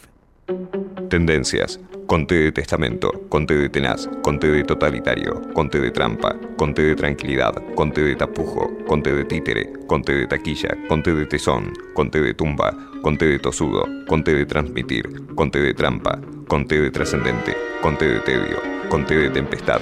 Tendencias. 1.10 1.80
Conté 2.06 2.36
de 2.36 2.52
testamento, 2.52 3.12
conté 3.30 3.56
de 3.56 3.70
tenaz, 3.70 4.10
conté 4.22 4.52
de 4.52 4.64
totalitario, 4.66 5.42
conté 5.54 5.80
de 5.80 5.90
trampa, 5.92 6.36
conté 6.58 6.82
de 6.82 6.96
tranquilidad, 6.96 7.54
conté 7.76 8.02
de 8.04 8.16
tapujo, 8.16 8.70
conté 8.88 9.14
de 9.14 9.24
títere, 9.24 9.72
conté 9.88 10.14
de 10.14 10.28
taquilla, 10.28 10.76
conté 10.90 11.14
de 11.14 11.26
tesón, 11.28 11.72
conté 11.94 12.20
de 12.20 12.34
tumba, 12.34 12.76
conté 13.02 13.28
de 13.28 13.40
tosudo, 13.40 13.86
conté 14.06 14.34
de 14.34 14.46
transmitir, 14.46 15.06
conté 15.34 15.60
de 15.62 15.74
trampa, 15.74 16.20
conté 16.50 16.82
de 16.82 16.92
trascendente, 16.92 17.56
conté 17.82 18.16
de 18.16 18.20
tedio, 18.20 18.58
conté 18.90 19.16
de 19.16 19.30
tempestad. 19.30 19.80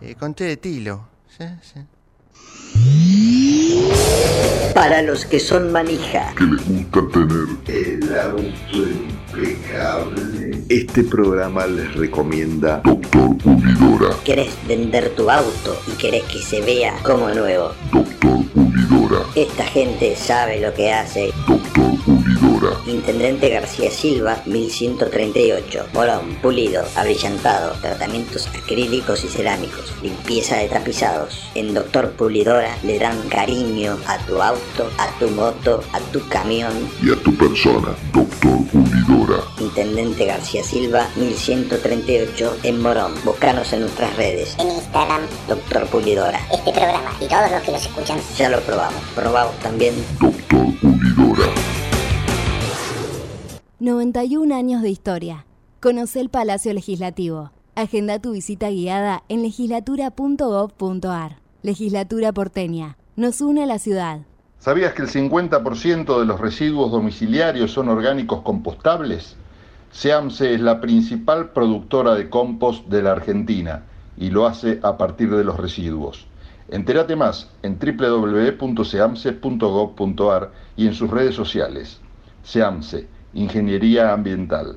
Eh, 0.00 0.16
conté 0.18 0.46
de 0.46 0.56
tilo. 0.56 1.09
Sí, 1.40 1.46
sí. 1.62 1.80
Para 4.74 5.00
los 5.00 5.24
que 5.24 5.40
son 5.40 5.72
manija. 5.72 6.34
Que 6.36 6.44
les 6.44 6.68
gusta 6.68 7.00
tener 7.14 7.48
el 7.66 8.18
auto 8.18 9.19
impecable. 9.36 10.62
Este 10.68 11.02
programa 11.02 11.66
les 11.66 11.92
recomienda 11.94 12.80
Doctor 12.84 13.36
Pulidora. 13.38 14.14
¿Querés 14.24 14.56
vender 14.66 15.10
tu 15.16 15.30
auto 15.30 15.76
y 15.88 15.96
querés 15.96 16.22
que 16.24 16.38
se 16.38 16.60
vea 16.60 16.94
como 17.02 17.28
nuevo? 17.30 17.72
Doctor 17.92 18.44
Pulidora. 18.54 19.24
Esta 19.34 19.64
gente 19.64 20.14
sabe 20.16 20.60
lo 20.60 20.72
que 20.74 20.92
hace. 20.92 21.32
Doctor 21.48 21.92
Pulidora. 22.04 22.76
Intendente 22.86 23.48
García 23.48 23.90
Silva, 23.90 24.42
1138. 24.46 25.86
Morón, 25.92 26.36
pulido, 26.42 26.84
abrillantado, 26.96 27.72
tratamientos 27.80 28.48
acrílicos 28.48 29.24
y 29.24 29.28
cerámicos, 29.28 29.92
limpieza 30.02 30.56
de 30.56 30.68
tapizados. 30.68 31.50
En 31.54 31.74
Doctor 31.74 32.12
Pulidora 32.12 32.76
le 32.84 32.98
dan 32.98 33.16
cariño 33.28 33.96
a 34.06 34.18
tu 34.18 34.40
auto, 34.40 34.90
a 34.98 35.08
tu 35.18 35.28
moto, 35.30 35.82
a 35.92 35.98
tu 36.12 36.20
camión. 36.28 36.72
Y 37.02 37.10
a 37.10 37.16
tu 37.16 37.34
persona, 37.34 37.88
Doctor 38.12 38.58
Pulidora. 38.70 39.19
Intendente 39.60 40.24
García 40.26 40.62
Silva, 40.64 41.08
1138 41.16 42.56
en 42.62 42.80
Morón. 42.80 43.14
Búscanos 43.24 43.72
en 43.72 43.80
nuestras 43.82 44.16
redes. 44.16 44.56
En 44.58 44.68
Instagram, 44.68 45.22
Doctor 45.48 45.86
Pulidora. 45.88 46.40
este 46.52 46.72
programa 46.72 47.12
y 47.20 47.26
todos 47.26 47.50
los 47.50 47.62
que 47.62 47.72
los 47.72 47.82
escuchan. 47.82 48.18
Ya 48.36 48.48
lo 48.48 48.60
probamos. 48.60 49.00
Probamos 49.14 49.56
también. 49.60 49.94
Doctor 50.20 50.62
Pulidora. 50.80 51.52
91 53.78 54.54
años 54.54 54.82
de 54.82 54.90
historia. 54.90 55.46
Conoce 55.80 56.20
el 56.20 56.28
Palacio 56.28 56.74
Legislativo. 56.74 57.50
Agenda 57.74 58.18
tu 58.18 58.32
visita 58.32 58.68
guiada 58.68 59.22
en 59.28 59.42
legislatura.gov.ar. 59.42 61.38
Legislatura 61.62 62.32
porteña. 62.32 62.96
Nos 63.16 63.40
une 63.40 63.62
a 63.62 63.66
la 63.66 63.78
ciudad. 63.78 64.20
¿Sabías 64.60 64.92
que 64.92 65.00
el 65.00 65.08
50% 65.08 66.20
de 66.20 66.26
los 66.26 66.38
residuos 66.38 66.92
domiciliarios 66.92 67.72
son 67.72 67.88
orgánicos 67.88 68.42
compostables? 68.42 69.34
SEAMSE 69.90 70.52
es 70.52 70.60
la 70.60 70.82
principal 70.82 71.52
productora 71.52 72.14
de 72.14 72.28
compost 72.28 72.86
de 72.88 73.00
la 73.00 73.12
Argentina 73.12 73.84
y 74.18 74.28
lo 74.28 74.46
hace 74.46 74.78
a 74.82 74.98
partir 74.98 75.34
de 75.34 75.44
los 75.44 75.56
residuos. 75.56 76.26
Entérate 76.68 77.16
más 77.16 77.50
en 77.62 77.78
www.seamse.gov.ar 77.78 80.52
y 80.76 80.88
en 80.88 80.92
sus 80.92 81.10
redes 81.10 81.34
sociales. 81.34 82.02
SEAMSE, 82.42 83.08
Ingeniería 83.32 84.12
Ambiental. 84.12 84.76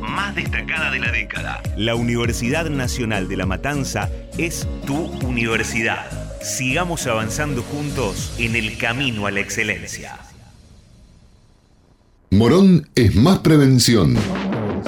más 0.00 0.34
destacada 0.34 0.90
de 0.90 0.98
la 0.98 1.10
década. 1.10 1.62
La 1.76 1.94
Universidad 1.94 2.70
Nacional 2.70 3.28
de 3.28 3.36
La 3.36 3.46
Matanza 3.46 4.10
es 4.38 4.66
tu 4.86 4.96
universidad. 5.26 6.06
Sigamos 6.42 7.06
avanzando 7.06 7.62
juntos 7.62 8.34
en 8.38 8.56
el 8.56 8.76
camino 8.78 9.26
a 9.26 9.30
la 9.30 9.40
excelencia. 9.40 10.18
Morón 12.30 12.88
es 12.94 13.14
más 13.14 13.40
prevención. 13.40 14.16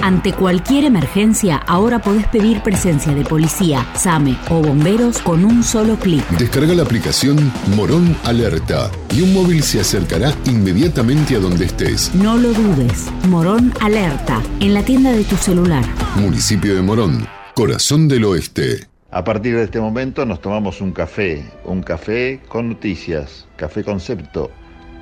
Ante 0.05 0.35
cualquier 0.35 0.85
emergencia, 0.85 1.57
ahora 1.57 1.99
podés 1.99 2.27
pedir 2.29 2.61
presencia 2.61 3.15
de 3.15 3.25
policía, 3.25 3.87
SAME 3.95 4.37
o 4.51 4.61
bomberos 4.61 5.19
con 5.21 5.47
un 5.47 5.63
solo 5.63 5.97
clic. 5.97 6.23
Descarga 6.33 6.75
la 6.75 6.83
aplicación 6.83 7.51
Morón 7.75 8.15
Alerta 8.23 8.91
y 9.17 9.23
un 9.23 9.33
móvil 9.33 9.63
se 9.63 9.81
acercará 9.81 10.35
inmediatamente 10.45 11.37
a 11.37 11.39
donde 11.39 11.65
estés. 11.65 12.15
No 12.15 12.37
lo 12.37 12.53
dudes. 12.53 13.11
Morón 13.31 13.73
Alerta, 13.81 14.43
en 14.61 14.75
la 14.75 14.85
tienda 14.85 15.11
de 15.11 15.25
tu 15.25 15.37
celular. 15.37 15.87
Municipio 16.17 16.75
de 16.75 16.83
Morón, 16.83 17.27
corazón 17.55 18.07
del 18.07 18.27
oeste. 18.27 18.87
A 19.11 19.25
partir 19.25 19.57
de 19.57 19.65
este 19.65 19.81
momento 19.81 20.27
nos 20.27 20.43
tomamos 20.43 20.83
un 20.83 20.93
café, 20.93 21.51
un 21.65 21.83
café 21.83 22.43
con 22.49 22.69
noticias, 22.69 23.49
café 23.57 23.83
concepto, 23.83 24.51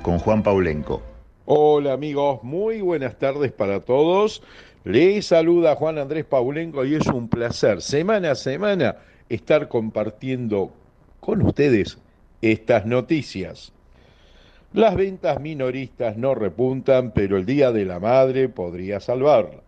con 0.01 0.17
Juan 0.17 0.43
Paulenco. 0.43 1.03
Hola 1.45 1.91
amigos, 1.91 2.39
muy 2.41 2.79
buenas 2.79 3.19
tardes 3.19 3.51
para 3.51 3.81
todos. 3.81 4.41
Les 4.85 5.25
saluda 5.25 5.77
Juan 5.77 5.97
Andrés 5.97 6.25
Paulenco 6.25 6.83
y 6.83 6.95
es 6.95 7.07
un 7.07 7.29
placer 7.29 7.81
semana 7.81 8.31
a 8.31 8.35
semana 8.35 8.97
estar 9.29 9.69
compartiendo 9.69 10.73
con 11.21 11.41
ustedes 11.41 11.97
estas 12.41 12.85
noticias. 12.85 13.71
Las 14.73 14.95
ventas 14.95 15.39
minoristas 15.39 16.17
no 16.17 16.35
repuntan, 16.35 17.11
pero 17.11 17.37
el 17.37 17.45
Día 17.45 17.71
de 17.71 17.85
la 17.85 18.01
Madre 18.01 18.49
podría 18.49 18.99
salvarla. 18.99 19.61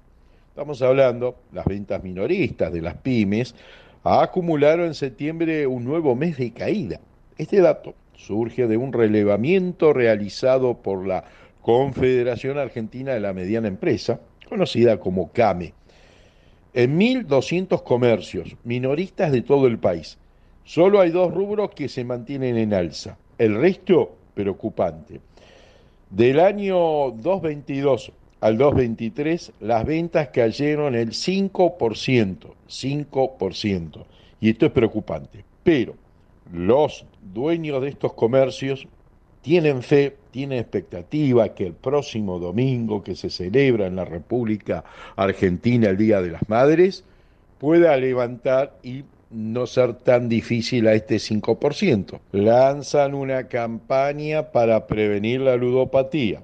Estamos 0.49 0.81
hablando, 0.81 1.37
las 1.53 1.65
ventas 1.65 2.03
minoristas 2.03 2.73
de 2.73 2.81
las 2.81 2.95
pymes 2.95 3.55
acumularon 4.03 4.87
en 4.87 4.95
septiembre 4.95 5.65
un 5.65 5.85
nuevo 5.85 6.13
mes 6.17 6.35
de 6.35 6.51
caída. 6.51 6.99
Este 7.37 7.61
dato 7.61 7.93
surge 8.17 8.67
de 8.67 8.75
un 8.75 8.91
relevamiento 8.91 9.93
realizado 9.93 10.73
por 10.73 11.07
la 11.07 11.23
Confederación 11.61 12.57
Argentina 12.57 13.13
de 13.13 13.21
la 13.21 13.33
Mediana 13.33 13.69
Empresa, 13.69 14.19
conocida 14.45 14.99
como 14.99 15.31
CAME, 15.31 15.73
en 16.73 16.99
1.200 16.99 17.83
comercios 17.83 18.55
minoristas 18.63 19.31
de 19.31 19.41
todo 19.41 19.67
el 19.67 19.79
país. 19.79 20.17
Solo 20.65 20.99
hay 20.99 21.11
dos 21.11 21.33
rubros 21.33 21.71
que 21.71 21.87
se 21.87 22.03
mantienen 22.03 22.57
en 22.57 22.73
alza. 22.73 23.17
El 23.37 23.55
resto, 23.55 24.15
preocupante. 24.33 25.21
Del 26.09 26.39
año 26.39 27.11
222 27.11 28.11
al 28.41 28.57
223, 28.57 29.53
las 29.61 29.85
ventas 29.85 30.29
cayeron 30.29 30.95
el 30.95 31.11
5%, 31.11 32.37
5%. 32.67 34.05
Y 34.41 34.49
esto 34.49 34.65
es 34.65 34.71
preocupante. 34.71 35.43
Pero 35.63 35.95
los 36.51 37.05
dueños 37.33 37.81
de 37.81 37.89
estos 37.89 38.13
comercios 38.13 38.87
tienen 39.41 39.81
fe, 39.81 40.15
tienen 40.35 40.59
expectativa 40.59 41.55
que 41.55 41.65
el 41.65 41.71
próximo 41.71 42.39
domingo 42.39 43.01
que 43.01 43.15
se 43.15 43.29
celebra 43.29 43.87
en 43.87 43.95
la 43.95 44.03
República 44.03 44.83
Argentina 45.15 45.87
el 45.87 45.95
Día 45.95 46.21
de 46.21 46.31
las 46.31 46.49
Madres 46.49 47.05
pueda 47.57 47.95
levantar 47.95 48.75
y 48.83 49.05
no 49.31 49.65
ser 49.65 49.93
tan 49.93 50.27
difícil 50.27 50.89
a 50.89 50.93
este 50.93 51.15
5%. 51.15 52.19
Lanzan 52.33 53.13
una 53.13 53.47
campaña 53.47 54.51
para 54.51 54.87
prevenir 54.87 55.39
la 55.39 55.55
ludopatía. 55.55 56.43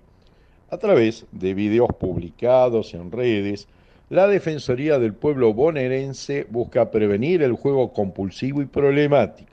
A 0.70 0.78
través 0.78 1.26
de 1.34 1.54
videos 1.54 1.90
publicados 2.00 2.94
en 2.94 3.12
redes, 3.12 3.68
la 4.10 4.28
Defensoría 4.28 5.00
del 5.00 5.14
Pueblo 5.14 5.54
bonaerense 5.54 6.48
busca 6.50 6.92
prevenir 6.92 7.44
el 7.44 7.52
juego 7.52 7.92
compulsivo 7.92 8.62
y 8.62 8.68
problemático 8.68 9.52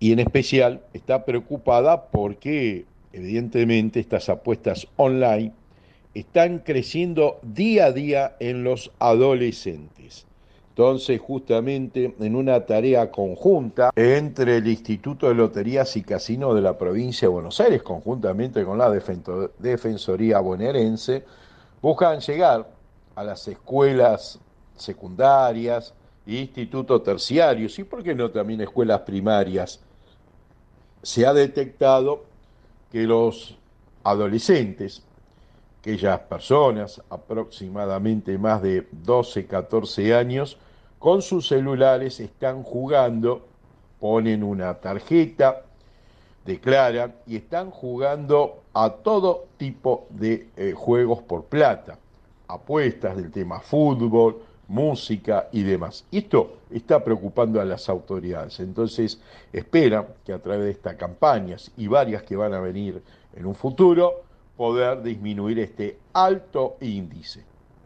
y 0.00 0.12
en 0.12 0.18
especial 0.18 0.80
está 0.94 1.26
preocupada 1.26 2.06
porque 2.06 2.86
evidentemente 3.12 4.00
estas 4.00 4.28
apuestas 4.28 4.86
online 4.96 5.52
están 6.14 6.58
creciendo 6.60 7.38
día 7.42 7.86
a 7.86 7.92
día 7.92 8.36
en 8.40 8.64
los 8.64 8.90
adolescentes. 8.98 10.26
Entonces, 10.70 11.20
justamente 11.20 12.14
en 12.18 12.36
una 12.36 12.64
tarea 12.64 13.10
conjunta 13.10 13.90
entre 13.94 14.56
el 14.56 14.68
Instituto 14.68 15.28
de 15.28 15.34
Loterías 15.34 15.96
y 15.96 16.02
Casino 16.02 16.54
de 16.54 16.62
la 16.62 16.78
provincia 16.78 17.28
de 17.28 17.32
Buenos 17.34 17.60
Aires, 17.60 17.82
conjuntamente 17.82 18.64
con 18.64 18.78
la 18.78 18.90
Defensoría 19.58 20.40
bonaerense, 20.40 21.24
buscan 21.82 22.20
llegar 22.20 22.66
a 23.14 23.24
las 23.24 23.46
escuelas 23.46 24.38
secundarias, 24.76 25.92
institutos 26.26 27.02
terciarios 27.02 27.78
y, 27.78 27.84
por 27.84 28.02
qué 28.02 28.14
no, 28.14 28.30
también 28.30 28.62
escuelas 28.62 29.00
primarias. 29.00 29.80
Se 31.02 31.26
ha 31.26 31.34
detectado 31.34 32.24
que 32.90 33.04
los 33.04 33.56
adolescentes, 34.04 35.02
aquellas 35.80 36.20
personas 36.20 37.02
aproximadamente 37.10 38.36
más 38.38 38.62
de 38.62 38.86
12, 38.90 39.46
14 39.46 40.14
años, 40.14 40.58
con 40.98 41.22
sus 41.22 41.48
celulares 41.48 42.20
están 42.20 42.62
jugando, 42.62 43.46
ponen 43.98 44.42
una 44.42 44.74
tarjeta, 44.74 45.62
declaran 46.44 47.14
y 47.26 47.36
están 47.36 47.70
jugando 47.70 48.62
a 48.74 48.90
todo 48.90 49.46
tipo 49.56 50.06
de 50.10 50.48
eh, 50.56 50.72
juegos 50.76 51.22
por 51.22 51.44
plata, 51.44 51.98
apuestas 52.48 53.16
del 53.16 53.30
tema 53.30 53.60
fútbol, 53.60 54.42
música 54.70 55.48
y 55.52 55.64
demás. 55.64 56.06
Esto 56.12 56.58
está 56.70 57.02
preocupando 57.02 57.60
a 57.60 57.64
las 57.64 57.88
autoridades. 57.88 58.60
Entonces, 58.60 59.20
espera 59.52 60.06
que 60.24 60.32
a 60.32 60.38
través 60.38 60.64
de 60.64 60.70
estas 60.70 60.94
campañas 60.94 61.72
y 61.76 61.88
varias 61.88 62.22
que 62.22 62.36
van 62.36 62.54
a 62.54 62.60
venir 62.60 63.02
en 63.34 63.46
un 63.46 63.54
futuro, 63.54 64.22
poder 64.56 65.02
disminuir 65.02 65.58
este 65.58 65.98
alto 66.12 66.76
índice. 66.80 67.44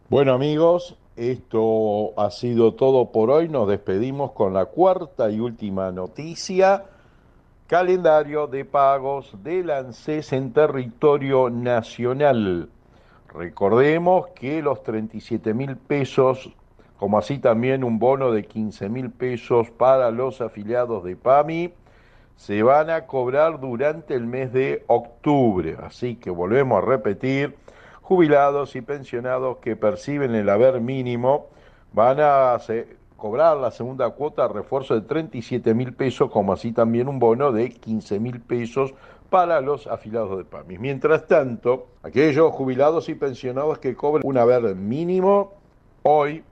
Bueno 0.09 0.33
amigos, 0.33 0.95
esto 1.15 2.13
ha 2.19 2.29
sido 2.29 2.73
todo 2.73 3.11
por 3.11 3.31
hoy. 3.31 3.49
Nos 3.49 3.67
despedimos 3.67 4.33
con 4.33 4.53
la 4.53 4.65
cuarta 4.65 5.31
y 5.31 5.39
última 5.39 5.91
noticia. 5.91 6.85
Calendario 7.67 8.45
de 8.45 8.63
pagos 8.63 9.31
del 9.41 9.71
ANSES 9.71 10.33
en 10.33 10.53
territorio 10.53 11.49
nacional. 11.49 12.69
Recordemos 13.33 14.27
que 14.35 14.61
los 14.61 14.83
37 14.83 15.53
mil 15.53 15.75
pesos, 15.77 16.51
como 16.97 17.17
así 17.17 17.39
también 17.39 17.83
un 17.83 17.99
bono 17.99 18.31
de 18.31 18.45
15 18.45 18.89
mil 18.89 19.11
pesos 19.11 19.69
para 19.71 20.11
los 20.11 20.41
afiliados 20.41 21.03
de 21.03 21.15
PAMI, 21.15 21.73
se 22.37 22.63
van 22.63 22.89
a 22.89 23.05
cobrar 23.05 23.59
durante 23.59 24.13
el 24.13 24.25
mes 24.27 24.51
de 24.51 24.83
octubre. 24.87 25.77
Así 25.83 26.15
que 26.15 26.29
volvemos 26.29 26.81
a 26.81 26.85
repetir, 26.85 27.55
jubilados 28.01 28.75
y 28.75 28.81
pensionados 28.81 29.57
que 29.57 29.75
perciben 29.75 30.35
el 30.35 30.49
haber 30.49 30.79
mínimo 30.79 31.47
van 31.93 32.19
a 32.19 32.57
cobrar 33.15 33.57
la 33.57 33.71
segunda 33.71 34.09
cuota 34.09 34.47
refuerzo 34.47 34.95
de 34.95 35.01
37 35.01 35.73
mil 35.73 35.93
pesos, 35.93 36.29
como 36.29 36.53
así 36.53 36.73
también 36.73 37.07
un 37.07 37.19
bono 37.19 37.51
de 37.51 37.69
15 37.69 38.19
mil 38.19 38.41
pesos 38.41 38.93
para 39.29 39.61
los 39.61 39.87
afiliados 39.87 40.37
de 40.37 40.43
PAMI. 40.43 40.77
Mientras 40.77 41.25
tanto, 41.25 41.87
aquellos 42.03 42.51
jubilados 42.51 43.09
y 43.09 43.15
pensionados 43.15 43.79
que 43.79 43.95
cobren 43.95 44.21
un 44.25 44.37
haber 44.37 44.75
mínimo, 44.75 45.53
hoy, 46.03 46.43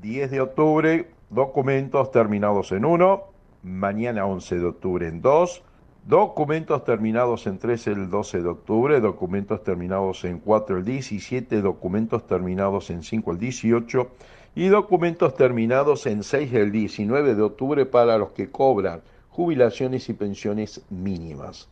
10 0.00 0.30
de 0.30 0.40
octubre, 0.40 1.08
documentos 1.28 2.10
terminados 2.10 2.72
en 2.72 2.84
1, 2.84 3.24
mañana 3.62 4.26
11 4.26 4.58
de 4.58 4.64
octubre 4.64 5.06
en 5.06 5.20
2, 5.20 5.62
documentos 6.06 6.84
terminados 6.84 7.46
en 7.46 7.58
3 7.58 7.86
el 7.88 8.10
12 8.10 8.42
de 8.42 8.48
octubre, 8.48 9.00
documentos 9.00 9.62
terminados 9.62 10.24
en 10.24 10.38
4 10.38 10.78
el 10.78 10.84
17, 10.84 11.60
documentos 11.60 12.26
terminados 12.26 12.90
en 12.90 13.02
5 13.02 13.32
el 13.32 13.38
18 13.38 14.10
y 14.54 14.68
documentos 14.68 15.36
terminados 15.36 16.06
en 16.06 16.22
6 16.22 16.52
el 16.54 16.72
19 16.72 17.34
de 17.34 17.42
octubre 17.42 17.86
para 17.86 18.18
los 18.18 18.32
que 18.32 18.50
cobran 18.50 19.02
jubilaciones 19.28 20.08
y 20.08 20.14
pensiones 20.14 20.82
mínimas. 20.90 21.68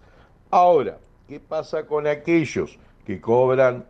Ahora, 0.51 0.99
¿qué 1.27 1.41
pasa 1.41 1.87
con 1.87 2.07
aquellos 2.07 2.79
que 3.05 3.21
cobran 3.21 3.85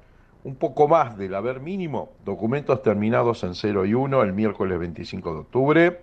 un 0.44 0.56
poco 0.56 0.88
más 0.88 1.16
del 1.16 1.34
haber 1.34 1.60
mínimo? 1.60 2.12
Documentos 2.24 2.82
terminados 2.82 3.44
en 3.44 3.54
0 3.54 3.86
y 3.86 3.94
1 3.94 4.22
el 4.22 4.32
miércoles 4.32 4.78
25 4.78 5.32
de 5.32 5.38
octubre, 5.40 6.00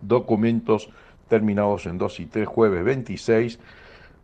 documentos 0.00 0.90
terminados 1.28 1.86
en 1.86 1.98
2 1.98 2.20
y 2.20 2.26
3 2.26 2.46
jueves 2.46 2.84
26, 2.84 3.58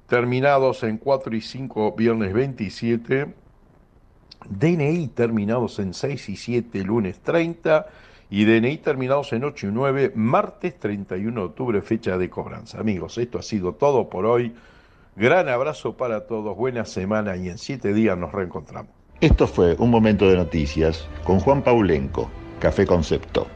terminados 0.06 0.82
en 0.82 0.98
4 0.98 1.36
y 1.36 1.40
5 1.40 1.92
viernes 1.92 2.32
27, 2.32 3.32
DNI 4.48 5.08
terminados 5.08 5.78
en 5.78 5.94
6 5.94 6.28
y 6.28 6.36
7 6.36 6.82
lunes 6.84 7.20
30 7.20 7.86
y 8.30 8.44
DNI 8.44 8.78
terminados 8.78 9.32
en 9.32 9.44
8 9.44 9.68
y 9.68 9.70
9 9.72 10.12
martes 10.14 10.78
31 10.78 11.40
de 11.40 11.46
octubre 11.46 11.82
fecha 11.82 12.16
de 12.16 12.30
cobranza. 12.30 12.80
Amigos, 12.80 13.18
esto 13.18 13.38
ha 13.38 13.42
sido 13.42 13.74
todo 13.74 14.08
por 14.08 14.26
hoy. 14.26 14.54
Gran 15.16 15.48
abrazo 15.48 15.96
para 15.96 16.26
todos, 16.26 16.56
buena 16.56 16.84
semana 16.84 17.36
y 17.36 17.48
en 17.48 17.58
7 17.58 17.92
días 17.92 18.16
nos 18.16 18.32
reencontramos. 18.32 18.99
Esto 19.20 19.46
fue 19.46 19.76
un 19.78 19.90
momento 19.90 20.30
de 20.30 20.36
noticias 20.36 21.06
con 21.24 21.40
Juan 21.40 21.62
Paulenco, 21.62 22.30
Café 22.58 22.86
Concepto. 22.86 23.48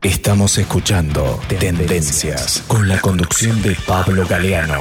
Estamos 0.00 0.56
escuchando 0.56 1.38
Tendencias 1.48 2.64
con 2.66 2.88
la 2.88 2.98
conducción 3.02 3.60
de 3.60 3.76
Pablo 3.86 4.24
Galeano. 4.26 4.80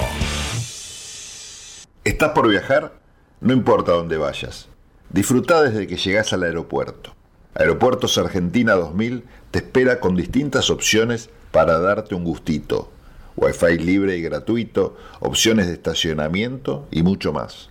¿Estás 2.06 2.30
por 2.30 2.48
viajar? 2.48 2.94
No 3.42 3.52
importa 3.52 3.92
dónde 3.92 4.16
vayas. 4.16 4.70
Disfruta 5.10 5.62
desde 5.62 5.86
que 5.86 5.98
llegas 5.98 6.32
al 6.32 6.44
aeropuerto. 6.44 7.14
Aeropuertos 7.54 8.18
Argentina 8.18 8.76
2000 8.76 9.26
te 9.52 9.60
espera 9.60 10.00
con 10.00 10.16
distintas 10.16 10.70
opciones 10.70 11.30
para 11.52 11.78
darte 11.80 12.16
un 12.16 12.24
gustito. 12.24 12.90
Wi-Fi 13.36 13.80
libre 13.80 14.16
y 14.16 14.22
gratuito, 14.22 14.96
opciones 15.20 15.68
de 15.68 15.74
estacionamiento 15.74 16.88
y 16.90 17.04
mucho 17.04 17.34
más. 17.34 17.70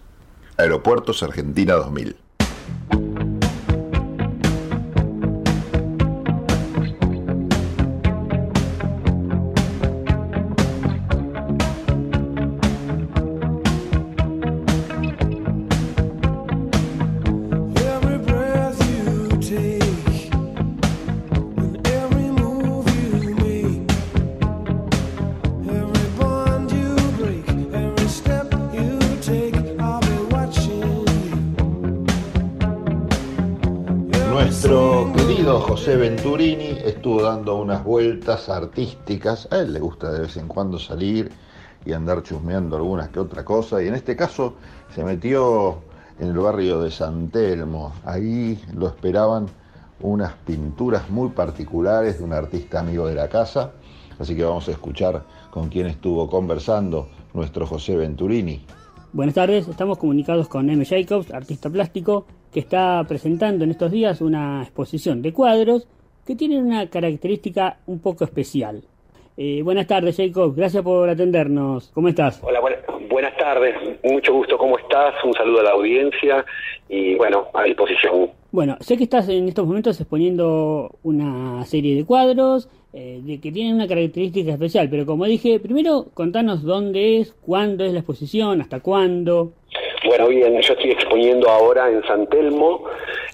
Aeropuertos 0.58 1.22
Argentina 1.22 1.72
2000. 1.72 2.16
Thank 2.66 2.92
you. 2.92 3.03
Venturini 36.24 36.78
estuvo 36.82 37.20
dando 37.20 37.56
unas 37.56 37.84
vueltas 37.84 38.48
artísticas. 38.48 39.46
A 39.52 39.58
él 39.58 39.74
le 39.74 39.78
gusta 39.78 40.10
de 40.10 40.20
vez 40.20 40.38
en 40.38 40.48
cuando 40.48 40.78
salir 40.78 41.30
y 41.84 41.92
andar 41.92 42.22
chusmeando 42.22 42.76
algunas 42.76 43.10
que 43.10 43.20
otra 43.20 43.44
cosa. 43.44 43.82
Y 43.82 43.88
en 43.88 43.94
este 43.94 44.16
caso 44.16 44.54
se 44.94 45.04
metió 45.04 45.82
en 46.18 46.28
el 46.28 46.38
barrio 46.38 46.80
de 46.80 46.90
San 46.90 47.28
Telmo. 47.28 47.92
Ahí 48.06 48.58
lo 48.74 48.86
esperaban 48.86 49.48
unas 50.00 50.32
pinturas 50.46 51.10
muy 51.10 51.28
particulares 51.28 52.16
de 52.16 52.24
un 52.24 52.32
artista 52.32 52.80
amigo 52.80 53.06
de 53.06 53.16
la 53.16 53.28
casa. 53.28 53.72
Así 54.18 54.34
que 54.34 54.44
vamos 54.44 54.66
a 54.68 54.70
escuchar 54.70 55.24
con 55.50 55.68
quién 55.68 55.88
estuvo 55.88 56.30
conversando 56.30 57.10
nuestro 57.34 57.66
José 57.66 57.96
Venturini. 57.96 58.64
Buenas 59.12 59.34
tardes, 59.34 59.68
estamos 59.68 59.98
comunicados 59.98 60.48
con 60.48 60.70
M. 60.70 60.86
Jacobs, 60.86 61.30
artista 61.32 61.68
plástico, 61.68 62.24
que 62.50 62.60
está 62.60 63.04
presentando 63.06 63.64
en 63.64 63.72
estos 63.72 63.92
días 63.92 64.22
una 64.22 64.62
exposición 64.62 65.20
de 65.20 65.34
cuadros 65.34 65.86
que 66.26 66.34
tienen 66.36 66.64
una 66.64 66.88
característica 66.88 67.78
un 67.86 68.00
poco 68.00 68.24
especial. 68.24 68.82
Eh, 69.36 69.62
buenas 69.62 69.86
tardes, 69.86 70.16
Jacobs, 70.16 70.56
gracias 70.56 70.82
por 70.82 71.08
atendernos. 71.08 71.90
¿Cómo 71.92 72.08
estás? 72.08 72.40
Hola, 72.42 72.60
buenas 73.10 73.36
tardes, 73.36 73.74
mucho 74.04 74.32
gusto, 74.32 74.56
¿cómo 74.56 74.78
estás? 74.78 75.12
Un 75.24 75.32
saludo 75.32 75.60
a 75.60 75.64
la 75.64 75.70
audiencia 75.70 76.44
y 76.88 77.16
bueno, 77.16 77.48
a 77.52 77.64
disposición. 77.64 78.30
Bueno, 78.52 78.76
sé 78.78 78.96
que 78.96 79.04
estás 79.04 79.28
en 79.28 79.48
estos 79.48 79.66
momentos 79.66 80.00
exponiendo 80.00 80.92
una 81.02 81.64
serie 81.64 81.96
de 81.96 82.04
cuadros 82.04 82.68
eh, 82.92 83.20
de 83.24 83.40
que 83.40 83.50
tienen 83.50 83.74
una 83.74 83.88
característica 83.88 84.52
especial, 84.52 84.88
pero 84.88 85.04
como 85.04 85.24
dije, 85.24 85.58
primero 85.58 86.06
contanos 86.14 86.62
dónde 86.62 87.18
es, 87.18 87.32
cuándo 87.44 87.84
es 87.84 87.92
la 87.92 87.98
exposición, 87.98 88.60
hasta 88.60 88.78
cuándo. 88.78 89.50
Bueno, 90.06 90.28
bien, 90.28 90.60
yo 90.60 90.74
estoy 90.74 90.92
exponiendo 90.92 91.48
ahora 91.48 91.90
en 91.90 92.04
San 92.04 92.28
Telmo, 92.28 92.84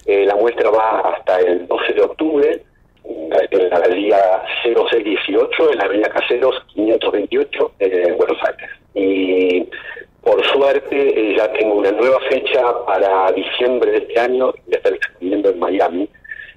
eh, 0.06 0.24
la 0.24 0.34
muestra 0.36 0.70
va 0.70 1.00
hasta 1.14 1.40
el 1.40 1.66
12 1.66 1.92
de 1.92 2.00
octubre, 2.00 2.62
en 3.50 3.70
la 3.70 3.78
galería 3.78 4.18
0618, 4.64 5.72
en 5.72 5.78
la 5.78 5.84
avenida 5.84 6.08
Caseros 6.08 6.54
528, 6.74 7.72
en 7.78 8.16
Buenos 8.16 8.38
Aires. 8.46 8.70
Y 8.94 9.66
por 10.22 10.44
suerte 10.46 10.96
eh, 10.96 11.36
ya 11.36 11.50
tengo 11.52 11.74
una 11.74 11.92
nueva 11.92 12.18
fecha 12.28 12.62
para 12.86 13.32
diciembre 13.32 13.90
de 13.92 13.98
este 13.98 14.20
año, 14.20 14.48
a 14.48 14.76
estar 14.76 14.92
exponiendo 14.92 15.50
en 15.50 15.58
Miami, 15.58 16.08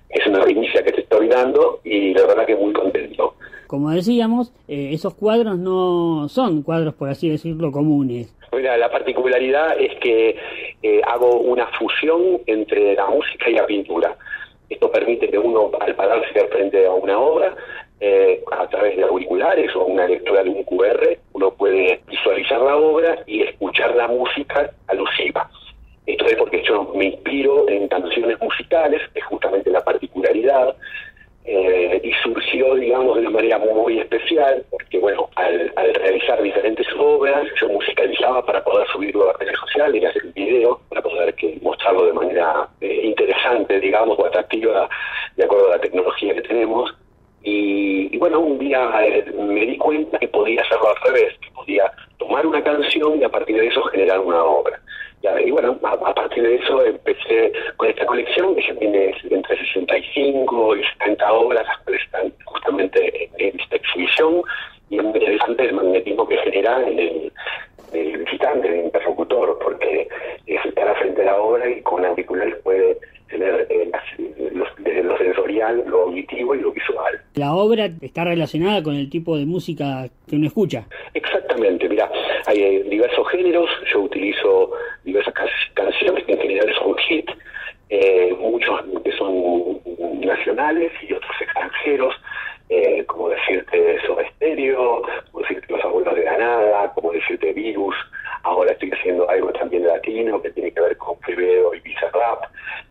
es 0.10 0.28
una 0.28 0.42
primicia 0.42 0.84
que 0.84 0.92
te 0.92 1.02
estoy 1.02 1.28
dando 1.28 1.80
y 1.84 2.14
la 2.14 2.28
verdad 2.28 2.46
que 2.46 2.56
muy 2.56 2.74
contento. 2.74 3.36
Como 3.68 3.90
decíamos, 3.90 4.54
eh, 4.68 4.92
esos 4.94 5.16
cuadros 5.16 5.58
no 5.58 6.28
son 6.30 6.62
cuadros, 6.62 6.94
por 6.94 7.10
así 7.10 7.30
decirlo, 7.30 7.72
comunes. 7.72 8.36
Mira, 8.56 8.78
la 8.78 8.92
particularidad 8.92 9.80
es 9.80 9.98
que 10.00 10.36
eh, 10.84 11.02
hago 11.08 11.40
una 11.40 11.66
fusión 11.80 12.42
entre 12.46 12.94
la 12.94 13.08
música 13.08 13.50
y 13.50 13.54
la 13.54 13.66
pintura. 13.66 14.16
Esto 14.74 14.92
permite 14.92 15.30
que 15.30 15.38
uno, 15.38 15.72
al 15.80 15.94
pararse 15.96 16.48
frente 16.48 16.86
a 16.86 16.92
una 16.92 17.18
obra, 17.20 17.56
eh, 18.00 18.44
a 18.52 18.68
través 18.68 18.98
de 18.98 19.04
auriculares 19.04 19.74
o 19.76 19.86
una 19.86 20.08
lectura 20.08 20.44
de 20.44 20.50
un 20.50 20.64
QR, 20.64 21.18
uno 21.34 21.52
puede 21.52 22.02
visualizar 22.08 22.60
la 22.60 22.76
obra 22.76 23.20
y 23.28 23.44
escuchar 23.44 23.96
la 23.96 24.08
música 24.08 24.70
alusiva. 24.88 25.50
Esto 26.06 26.26
es 26.26 26.36
porque 26.36 26.64
yo 26.64 26.92
me 26.96 27.06
inspiro 27.06 27.70
en 27.70 27.88
canciones 27.88 28.38
musicales, 28.42 29.02
es 29.14 29.24
justamente 29.26 29.70
la 29.70 29.82
particularidad, 29.84 30.76
eh, 31.46 32.00
y 32.04 32.12
surgió, 32.24 32.76
digamos, 32.76 33.16
de 33.16 33.22
una 33.22 33.30
manera 33.32 33.58
muy 33.60 34.00
especial, 34.00 34.64
porque, 34.72 34.98
bueno, 34.98 35.30
al, 35.36 35.72
realizar 35.96 36.42
diferentes 36.42 36.88
obras, 36.98 37.44
yo 37.60 37.68
musicalizaba 37.70 38.46
para 38.46 38.64
poder 38.64 38.88
subirlo 38.88 39.30
a 39.30 39.34
redes 39.38 39.58
sociales 39.60 40.02
y 40.02 40.06
hacer 40.06 40.26
un 40.26 40.34
video 40.34 40.80
para 40.90 41.02
poder 41.02 41.34
que, 41.36 41.58
mostrarlo 41.62 42.06
de 42.06 42.14
manera 42.14 42.68
eh, 42.80 43.02
interesante, 43.04 43.80
digamos, 43.82 44.18
o 44.20 44.26
atractiva 44.26 44.90
de 45.36 45.44
acuerdo 45.44 45.68
a 45.68 45.76
la 45.76 45.82
tecnología 45.82 46.34
que 46.34 46.42
tenemos. 46.44 46.94
Y, 47.44 48.08
y 48.16 48.18
bueno, 48.18 48.40
un 48.40 48.58
día 48.58 48.90
eh, 49.06 49.26
me 49.38 49.66
di 49.66 49.78
cuenta 49.78 50.18
que 50.18 50.30
podía 50.30 50.62
hacerlo 50.62 50.90
al 50.92 51.12
revés, 51.14 51.34
que 51.42 51.52
podía 51.52 51.92
tomar 52.20 52.46
una 52.48 52.64
canción 52.64 53.20
y 53.20 53.24
a 53.26 53.30
partir 53.30 53.58
de 53.60 53.68
eso 53.68 53.84
generar 53.84 54.20
una 54.22 54.42
obra. 54.46 54.80
Ya, 55.22 55.40
Y 55.42 55.52
bueno, 55.52 55.78
a, 55.84 55.92
a 55.92 56.14
partir 56.14 56.44
de 56.44 56.56
eso 56.56 56.84
empecé 56.86 57.52
con 57.78 57.88
esta 57.90 58.06
colección 58.06 58.56
que 58.56 58.62
ya 58.68 58.76
tiene 58.76 59.14
entre 59.30 59.58
65 59.58 60.76
y 60.76 60.84
70 61.00 61.34
obras, 61.34 61.66
las 61.66 61.78
cuales 61.80 62.02
están 62.04 62.34
justamente 62.46 63.24
en, 63.26 63.30
en 63.48 63.60
esta 63.60 63.76
exhibición, 63.78 64.42
y 64.90 64.98
es 64.98 65.04
muy 65.04 65.14
interesante 65.18 65.64
el 65.64 65.74
magnetismo 65.76 66.28
que 66.28 66.38
genera 66.40 66.82
en 66.88 67.00
el, 67.00 67.32
el 67.94 68.18
visitante, 68.18 68.68
el 68.68 68.86
interlocutor, 68.86 69.58
porque 69.64 70.08
es 70.46 70.66
estar 70.66 70.98
frente 71.00 71.22
a 71.22 71.26
la 71.26 71.42
obra 71.42 71.70
y 71.70 71.82
con 71.84 72.04
auriculares 72.06 72.56
puede 72.64 72.98
tener 73.30 73.66
eh, 73.70 73.90
las- 73.94 74.52
los- 74.52 74.76
desde 74.80 75.04
lo 75.04 75.18
sensorial, 75.18 75.84
lo 75.88 76.02
auditivo 76.04 76.54
y 76.54 76.60
lo 76.62 76.72
visual. 76.72 77.20
La 77.36 77.54
obra 77.56 77.88
está 78.14 78.24
relacionada 78.26 78.84
con 78.84 78.94
el 78.94 79.10
tipo 79.10 79.36
de 79.36 79.44
música 79.48 80.08
que 80.30 80.36
uno 80.36 80.46
escucha. 80.46 80.86
Exactamente, 81.16 81.90
mira, 81.90 82.08
hay 82.46 82.62
eh, 82.62 82.84
diversos 82.88 83.28
géneros, 83.30 83.68
yo 83.92 84.02
utilizo 84.02 84.70
diversas 85.04 85.34
ca- 85.34 85.48
canciones 85.74 86.24
que 86.26 86.34
en 86.34 86.40
general 86.42 86.72
son 86.78 86.96
hit, 87.10 87.28
eh, 87.90 88.32
muchos 88.40 88.82
que 89.04 89.12
son 89.14 89.80
nacionales 90.24 90.92
y 91.10 91.12
otros 91.14 91.32
extranjeros, 91.42 92.14
eh, 92.70 93.04
como 93.08 93.30
decirte 93.30 93.98
Soda 94.06 94.24
Stereo, 94.36 95.02
como 95.32 95.42
decirte 95.48 95.74
Los 95.74 95.84
Abuelos 95.84 96.14
de 96.16 96.22
Granada, 96.22 96.92
como 96.94 97.14
decirte 97.14 97.52
Virus, 97.54 97.96
ahora 98.44 98.72
estoy 98.74 98.92
haciendo 98.92 99.28
algo 99.28 99.52
también 99.54 99.88
latino 99.88 100.40
que 100.40 100.52
tiene 100.52 100.72
que 100.72 100.82
ver 100.82 100.98
con 100.98 101.20
Quevedo 101.22 101.74
y 101.74 101.80
Visa 101.80 102.10
Rap, 102.14 102.44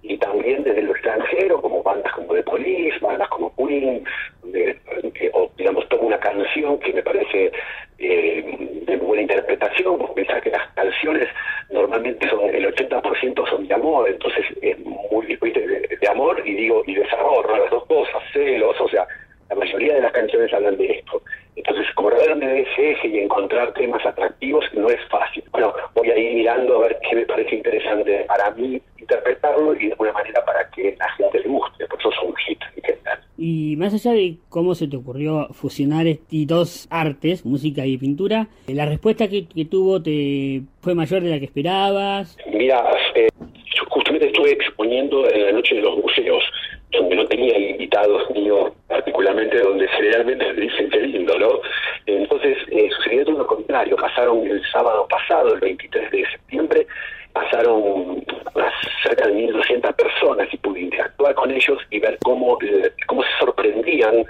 y 0.02 0.16
también 0.18 0.62
desde 0.64 0.82
lo 0.82 0.92
extranjero, 0.92 1.60
como 1.62 1.82
bandas 1.82 2.12
como 2.12 2.34
The 2.34 2.42
Police, 2.42 2.98
bandas 3.00 3.28
como 3.28 3.54
Queen, 3.56 4.04
de- 4.44 4.76
que- 5.14 5.30
o 5.32 5.50
digamos, 5.56 5.88
tomo 5.88 6.02
una 6.02 6.18
canción 6.18 6.78
que 6.78 6.92
me 6.92 7.02
parece 7.02 7.52
eh, 7.98 8.82
de 8.86 8.96
buena 8.96 9.22
interpretación, 9.22 9.96
porque 9.98 10.14
pensar 10.22 10.42
que 10.42 10.50
las 10.50 10.66
canciones 10.74 11.28
normalmente 11.70 12.28
son 12.28 12.40
el 12.52 12.66
80% 12.66 13.46
son 13.48 13.66
de 13.68 13.74
amor, 13.74 14.08
entonces 14.08 14.44
es 14.60 14.76
muy 14.80 15.26
¿viste? 15.26 15.60
de, 15.66 15.96
de 16.00 16.08
amor 16.08 16.42
y 16.44 16.52
digo 16.54 16.82
y 16.86 16.94
desamor, 16.94 17.46
¿no? 17.48 17.56
las 17.58 17.70
dos 17.70 17.84
cosas, 17.86 18.20
celos, 18.32 18.74
o 18.80 18.88
sea, 18.88 19.06
la 19.50 19.54
mayoría 19.56 19.94
de 19.94 20.00
las 20.00 20.12
canciones 20.12 20.52
hablan 20.52 20.76
de 20.78 20.86
esto. 20.98 21.22
Entonces, 21.54 21.86
correrme 21.94 22.46
de 22.46 22.60
ese 22.62 22.92
eje 22.92 23.08
y 23.08 23.18
encontrar 23.20 23.72
temas 23.74 24.04
atractivos 24.06 24.64
no 24.72 24.88
es 24.88 24.98
fácil. 25.10 25.44
Bueno, 25.52 25.72
voy 25.94 26.10
a 26.10 26.16
ir 26.16 26.34
mirando 26.34 26.76
a 26.78 26.88
ver 26.88 26.98
qué 27.08 27.16
me 27.16 27.26
parece 27.26 27.56
interesante 27.56 28.24
para 28.26 28.50
mí 28.52 28.80
interpretarlo 28.98 29.74
y 29.74 29.86
de 29.86 29.92
alguna 29.92 30.12
manera 30.12 30.42
para 30.44 30.68
que 30.70 30.96
la 30.98 31.08
gente 31.12 31.40
le 31.40 31.48
guste, 31.48 31.86
por 31.86 32.00
eso 32.00 32.10
son 32.12 32.28
un 32.28 32.36
hit 32.36 32.58
en 32.76 32.82
general. 32.82 33.20
Y 33.36 33.76
más 33.76 33.92
allá 33.92 34.10
cómo 34.48 34.74
se 34.74 34.88
te 34.88 34.96
ocurrió 34.96 35.48
fusionar 35.52 36.06
estas 36.06 36.46
dos 36.46 36.86
artes, 36.90 37.44
música 37.44 37.86
y 37.86 37.96
pintura, 37.96 38.48
la 38.66 38.86
respuesta 38.86 39.28
que, 39.28 39.46
que 39.46 39.64
tuvo 39.64 40.02
te 40.02 40.62
fue 40.80 40.94
mayor 40.94 41.22
de 41.22 41.30
la 41.30 41.38
que 41.38 41.46
esperabas. 41.46 42.36
Mira, 42.52 42.82
eh, 43.14 43.28
yo 43.74 43.84
justamente 43.88 44.26
estuve 44.26 44.52
exponiendo 44.52 45.28
en 45.30 45.46
la 45.46 45.52
noche 45.52 45.76
de 45.76 45.82
los 45.82 45.96
museos, 45.96 46.42
donde 46.90 47.16
no 47.16 47.26
tenía 47.26 47.58
invitados 47.58 48.30
míos, 48.30 48.72
particularmente 48.88 49.58
donde 49.60 49.88
generalmente 49.88 50.52
me 50.52 50.60
dicen 50.60 50.90
qué 50.90 51.00
lindo, 51.00 51.38
¿no? 51.38 51.60
Entonces 52.06 52.58
eh, 52.70 52.88
sucedió 52.96 53.24
todo 53.24 53.38
lo 53.38 53.46
contrario. 53.46 53.96
Pasaron 53.96 54.46
el 54.46 54.62
sábado 54.70 55.06
pasado, 55.08 55.54
el 55.54 55.60
23 55.60 56.10
de 56.10 56.26
septiembre, 56.30 56.86
pasaron 57.32 58.22
unas 58.54 58.74
cerca 59.02 59.26
de 59.26 59.34
1.200 59.34 59.94
personas 59.94 60.48
y 60.52 60.56
pude 60.58 60.80
interactuar 60.80 61.34
con 61.34 61.50
ellos 61.50 61.78
y 61.90 61.98
ver 61.98 62.18
cómo, 62.22 62.58
eh, 62.62 62.92
cómo 63.06 63.22
se 63.22 63.30
sorprendían 63.40 64.24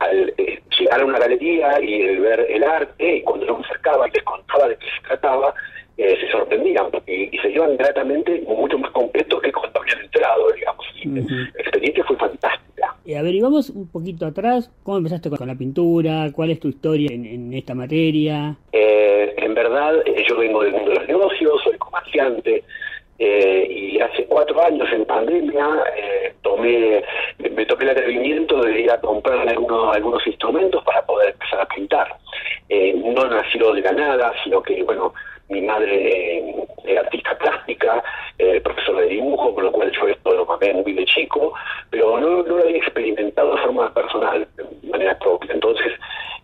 al 0.00 0.34
eh, 0.36 0.60
llegar 0.78 1.00
a 1.00 1.04
una 1.04 1.18
galería 1.18 1.80
y 1.80 2.02
el 2.02 2.20
ver 2.20 2.46
el 2.48 2.64
arte, 2.64 3.16
y 3.16 3.22
cuando 3.22 3.46
yo 3.46 3.58
me 3.58 3.64
acercaba 3.64 4.08
y 4.08 4.10
les 4.12 4.22
contaba 4.22 4.68
de 4.68 4.76
qué 4.76 4.86
se 4.86 5.08
trataba, 5.08 5.54
eh, 5.98 6.16
se 6.20 6.30
sorprendían 6.30 6.90
porque, 6.90 7.28
y 7.30 7.38
se 7.38 7.50
iban 7.50 7.76
gratamente 7.76 8.42
mucho 8.48 8.78
más 8.78 8.90
completos 8.92 9.40
que 9.42 9.52
cuando 9.52 9.80
habían 9.80 10.00
entrado, 10.00 10.50
digamos. 10.52 10.86
Y 10.96 11.08
La 11.08 11.60
experiencia 11.60 12.04
fue 12.04 12.16
fantástica. 12.16 12.96
Eh, 13.04 13.16
averiguamos 13.16 13.70
un 13.70 13.88
poquito 14.12 14.26
atrás 14.26 14.70
cómo 14.82 14.98
empezaste 14.98 15.30
con 15.30 15.46
la 15.48 15.54
pintura, 15.54 16.30
cuál 16.34 16.50
es 16.50 16.60
tu 16.60 16.68
historia 16.68 17.08
en, 17.12 17.24
en 17.24 17.52
esta 17.54 17.74
materia. 17.74 18.54
Eh, 18.72 19.34
en 19.38 19.54
verdad, 19.54 19.94
eh, 20.06 20.24
yo 20.28 20.36
vengo 20.36 20.62
del 20.62 20.72
mundo 20.72 20.90
de 20.90 20.98
los 20.98 21.08
negocios, 21.08 21.60
soy 21.64 21.76
comerciante, 21.78 22.62
eh, 23.18 23.66
y 23.70 24.00
hace 24.00 24.24
cuatro 24.26 24.62
años 24.62 24.88
en 24.92 25.04
pandemia 25.06 25.66
eh, 25.96 26.34
tomé, 26.42 27.02
me 27.38 27.64
tomé 27.66 27.84
el 27.84 27.90
atrevimiento 27.90 28.62
de 28.62 28.80
ir 28.82 28.90
a 28.90 29.00
comprar 29.00 29.48
algunos, 29.48 29.94
algunos 29.96 30.26
instrumentos 30.26 30.82
para 30.84 31.04
poder 31.06 31.30
empezar 31.30 31.60
a 31.60 31.66
pintar. 31.66 32.08
Eh, 32.68 32.94
no 32.96 33.24
nació 33.28 33.72
de 33.72 33.80
la 33.82 33.92
nada, 33.92 34.32
sino 34.44 34.62
que, 34.62 34.82
bueno, 34.82 35.12
mi 35.48 35.60
madre 35.60 36.38
eh, 36.38 36.54
es 36.84 36.98
artista 36.98 37.36
plástica, 37.36 38.02
eh, 38.38 38.60
profesora 38.62 39.00
de 39.02 39.08
dibujo, 39.08 39.54
con 39.54 39.64
lo 39.64 39.72
cual 39.72 39.92
yo 39.92 40.08
esto 40.08 40.32
lo 40.34 40.46
mamé 40.46 40.72
muy 40.72 40.92
de 40.94 41.04
chico, 41.04 41.52
pero 41.90 42.18
no, 42.18 42.42
no 42.42 42.56
lo 42.56 42.62
había 42.64 42.78
experimentado 42.78 43.54
de 43.54 43.60
forma 43.62 43.92
personal, 43.92 44.48
de 44.56 44.88
manera 44.88 45.16
propia. 45.18 45.52
Entonces, 45.52 45.92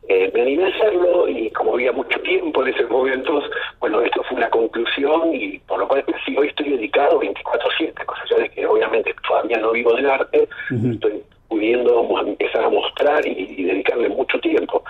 eh, 0.08 0.30
me 0.34 0.42
animé 0.42 0.64
a 0.64 0.68
hacerlo 0.68 1.26
y 1.28 1.50
como 1.50 1.74
había 1.74 1.92
mucho 1.92 2.20
tiempo 2.20 2.62
en 2.66 2.74
ese 2.74 2.84
momento, 2.84 3.42
bueno, 3.80 4.02
esto 4.02 4.22
fue 4.24 4.36
una 4.36 4.50
conclusión 4.50 5.34
y 5.34 5.58
por 5.60 5.78
lo 5.78 5.88
cual 5.88 6.04
sí, 6.26 6.36
hoy 6.36 6.48
estoy 6.48 6.70
dedicado 6.70 7.20
24-7, 7.20 8.04
cosa 8.04 8.22
ya 8.30 8.36
de 8.42 8.48
que 8.50 8.66
obviamente 8.66 9.14
todavía 9.26 9.58
no 9.58 9.72
vivo 9.72 9.94
del 9.94 10.10
arte, 10.10 10.46
estoy 10.92 11.22
pudiendo 11.48 12.02
mo- 12.02 12.20
empezar 12.20 12.64
a 12.64 12.68
mostrar 12.68 13.26
y, 13.26 13.30
y 13.58 13.64
dedicarle 13.64 14.08
mucho 14.10 14.38
tiempo, 14.40 14.82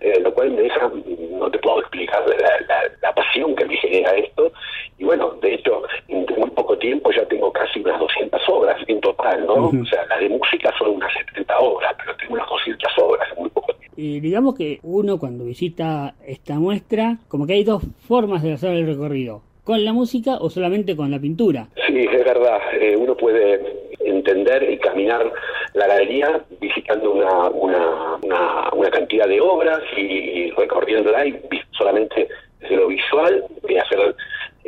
eh, 0.00 0.18
lo 0.22 0.32
cual 0.32 0.50
me 0.50 0.62
deja, 0.62 0.90
no 1.38 1.50
te 1.50 1.58
puedo 1.58 1.80
explicar 1.80 2.22
la, 2.26 2.36
la- 2.66 2.90
la 3.02 3.14
pasión 3.14 3.54
que 3.54 3.64
me 3.66 3.76
genera 3.76 4.12
esto, 4.14 4.52
y 4.98 5.04
bueno, 5.04 5.30
de 5.42 5.54
hecho, 5.54 5.82
en 6.08 6.26
muy 6.38 6.50
poco 6.50 6.76
tiempo 6.78 7.10
ya 7.12 7.24
tengo 7.26 7.50
casi 7.52 7.80
unas 7.80 7.98
200 8.00 8.42
obras 8.48 8.76
en 8.88 9.00
total, 9.00 9.46
¿no? 9.46 9.54
Ujú. 9.68 9.82
O 9.82 9.86
sea, 9.86 10.04
las 10.06 10.20
de 10.20 10.28
música 10.30 10.72
son 10.78 10.90
unas 10.90 11.12
70 11.14 11.58
obras, 11.58 11.94
pero 11.98 12.16
tengo 12.16 12.34
unas 12.34 12.48
200 12.48 12.98
obras 12.98 13.28
en 13.34 13.40
muy 13.42 13.50
poco 13.50 13.72
tiempo. 13.74 13.94
Eh, 13.98 14.20
digamos 14.36 14.54
que 14.54 14.80
uno 14.82 15.18
cuando 15.18 15.46
visita 15.46 16.14
esta 16.26 16.58
muestra, 16.58 17.16
como 17.26 17.46
que 17.46 17.54
hay 17.54 17.64
dos 17.64 17.82
formas 18.06 18.42
de 18.42 18.52
hacer 18.52 18.72
el 18.72 18.86
recorrido, 18.86 19.40
con 19.64 19.82
la 19.82 19.94
música 19.94 20.36
o 20.38 20.50
solamente 20.50 20.94
con 20.94 21.10
la 21.10 21.18
pintura. 21.18 21.68
Sí, 21.86 22.00
es 22.00 22.22
verdad. 22.22 22.58
Eh, 22.78 22.98
uno 22.98 23.16
puede 23.16 23.88
entender 23.98 24.70
y 24.70 24.76
caminar 24.76 25.32
la 25.72 25.86
galería 25.86 26.44
visitando 26.60 27.14
una, 27.14 27.48
una, 27.48 28.16
una, 28.22 28.70
una 28.74 28.90
cantidad 28.90 29.26
de 29.26 29.40
obras 29.40 29.80
y, 29.96 30.02
y 30.02 30.50
recorriéndola 30.50 31.24
y 31.24 31.40
solamente 31.70 32.28
desde 32.60 32.76
lo 32.76 32.88
visual 32.88 33.42
de 33.66 33.80
hacer 33.80 34.14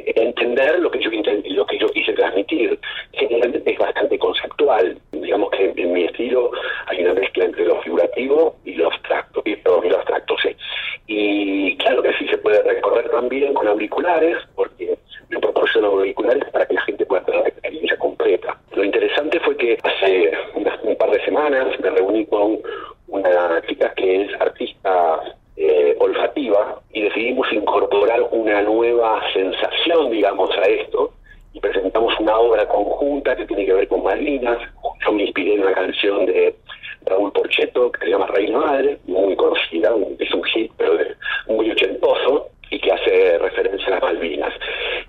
entender 0.06 0.78
lo 0.80 0.90
que 0.90 1.00
yo 1.00 1.10
lo 1.10 1.66
que 1.66 1.78
yo 1.78 1.88
quise 1.88 2.12
transmitir. 2.12 2.78
Generalmente 3.12 3.72
es 3.72 3.78
bastante 3.78 4.18
conceptual. 4.18 4.98
Digamos 5.12 5.50
que 5.50 5.72
en 5.76 5.92
mi 5.92 6.04
estilo 6.04 6.50
hay 6.86 7.02
una 7.02 7.14
mezcla 7.14 7.44
entre 7.44 7.64
lo 7.64 7.80
figurativo 7.82 8.56
y 8.64 8.74
lo 8.74 8.86
abstracto, 8.88 9.42
y, 9.44 9.56
lo 9.64 9.96
abstracto, 9.96 10.36
sí. 10.42 10.54
Y 11.06 11.76
claro 11.78 12.02
que 12.02 12.12
sí 12.14 12.28
se 12.28 12.38
puede 12.38 12.62
recorrer 12.62 13.10
también 13.10 13.54
con 13.54 13.66
auriculares, 13.66 14.36
porque 14.54 14.96
yo 15.30 15.40
proporciono 15.40 15.88
auriculares 15.88 16.44
para 16.50 16.66
que 16.66 16.74
la 16.74 16.82
gente 16.82 17.06
pueda 17.06 17.24
tener 17.24 17.42
la 17.42 17.48
experiencia 17.48 17.98
completa. 17.98 18.58
Lo 18.74 18.84
interesante 18.84 19.40
fue 19.40 19.56
que 19.56 19.78
hace 19.82 20.32
un 20.54 20.96
par 20.96 21.10
de 21.10 21.24
semanas 21.24 21.78
me 21.80 21.90
reuní 21.90 22.26
con 22.26 22.58
una 23.08 23.62
chica 23.66 23.92
que 23.94 24.22
es 24.22 24.40
artista 24.40 25.20
eh, 25.60 25.96
olfativa 25.98 26.80
y 26.92 27.02
decidimos 27.02 27.52
incorporar 27.52 28.22
una 28.30 28.62
nueva 28.62 29.20
sensación, 29.32 30.10
digamos, 30.10 30.50
a 30.56 30.62
esto 30.62 31.12
y 31.52 31.58
presentamos 31.58 32.14
una 32.20 32.38
obra 32.38 32.68
conjunta 32.68 33.34
que 33.34 33.44
tiene 33.46 33.66
que 33.66 33.72
ver 33.72 33.88
con 33.88 34.04
Malvinas. 34.04 34.58
Yo 35.04 35.12
me 35.12 35.24
inspiré 35.24 35.54
en 35.54 35.62
una 35.62 35.72
canción 35.72 36.26
de 36.26 36.54
Raúl 37.06 37.32
Porchetto 37.32 37.90
que 37.90 38.04
se 38.04 38.10
llama 38.10 38.26
Reina 38.26 38.58
Madre, 38.58 38.98
muy 39.06 39.34
conocida, 39.34 39.94
es 40.18 40.32
un 40.32 40.44
hit, 40.44 40.70
pero 40.76 40.92
muy 41.48 41.70
ochentoso 41.70 42.48
y 42.70 42.78
que 42.78 42.92
hace 42.92 43.38
referencia 43.38 43.88
a 43.88 43.90
las 43.92 44.02
Malvinas. 44.02 44.54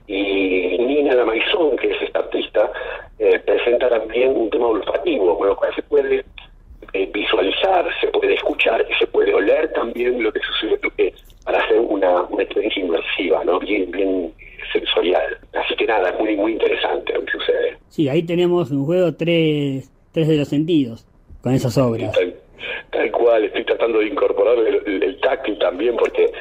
Y 0.07 0.77
Nina 0.79 1.13
Lamaizón, 1.13 1.77
que 1.77 1.91
es 1.91 2.01
esta 2.01 2.19
artista, 2.19 2.71
eh, 3.19 3.37
presenta 3.39 3.89
también 3.89 4.35
un 4.35 4.49
tema 4.49 4.67
olfativo, 4.67 5.37
con 5.37 5.47
lo 5.49 5.55
cual 5.55 5.75
se 5.75 5.83
puede 5.83 6.25
eh, 6.93 7.09
visualizar, 7.13 7.85
se 8.01 8.07
puede 8.07 8.33
escuchar 8.35 8.85
y 8.89 8.93
se 8.95 9.07
puede 9.07 9.33
oler 9.33 9.71
también 9.73 10.21
lo 10.21 10.31
que 10.31 10.39
sucede 10.41 10.79
eh, 10.97 11.13
para 11.45 11.59
hacer 11.59 11.79
una, 11.79 12.23
una 12.23 12.43
experiencia 12.43 12.83
inmersiva, 12.83 13.43
¿no? 13.43 13.59
bien, 13.59 13.89
bien 13.91 14.33
sensorial. 14.73 15.37
Así 15.53 15.75
que 15.75 15.85
nada, 15.85 16.13
muy, 16.19 16.35
muy 16.35 16.53
interesante 16.53 17.13
lo 17.13 17.25
que 17.25 17.31
sucede. 17.31 17.77
Sí, 17.89 18.07
ahí 18.09 18.23
tenemos 18.23 18.71
un 18.71 18.85
juego 18.85 19.13
tres, 19.15 19.91
tres 20.11 20.27
de 20.27 20.37
los 20.37 20.47
sentidos 20.47 21.05
con 21.41 21.53
esas 21.53 21.77
obras. 21.77 22.11
Tal, 22.13 22.35
tal 22.91 23.11
cual, 23.11 23.45
estoy 23.45 23.63
tratando 23.65 23.99
de 23.99 24.07
incorporar 24.07 24.57
el, 24.59 24.81
el- 24.85 25.03
el 25.03 25.19
táctil 25.21 25.57
también, 25.59 25.95
porque 25.97 26.31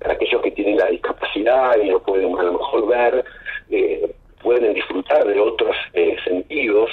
para 0.00 0.14
aquellos 0.14 0.40
que 0.42 0.50
tienen 0.52 0.76
la 0.78 0.86
discapacidad 0.86 1.76
y 1.82 1.88
no 1.90 2.00
pueden 2.02 2.38
a 2.38 2.42
lo 2.44 2.52
mejor 2.52 2.86
ver, 2.88 3.24
eh, 3.70 4.10
pueden 4.46 4.74
disfrutar 4.74 5.26
de 5.26 5.40
otros 5.40 5.74
eh, 5.94 6.16
sentidos, 6.22 6.88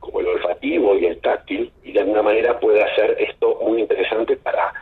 como 0.00 0.18
el 0.18 0.26
olfativo 0.26 0.98
y 0.98 1.06
el 1.06 1.20
táctil, 1.20 1.70
y 1.84 1.92
de 1.92 2.00
alguna 2.00 2.20
manera 2.20 2.58
puede 2.58 2.82
hacer 2.82 3.16
esto 3.20 3.60
muy 3.62 3.82
interesante 3.82 4.36
para, 4.38 4.72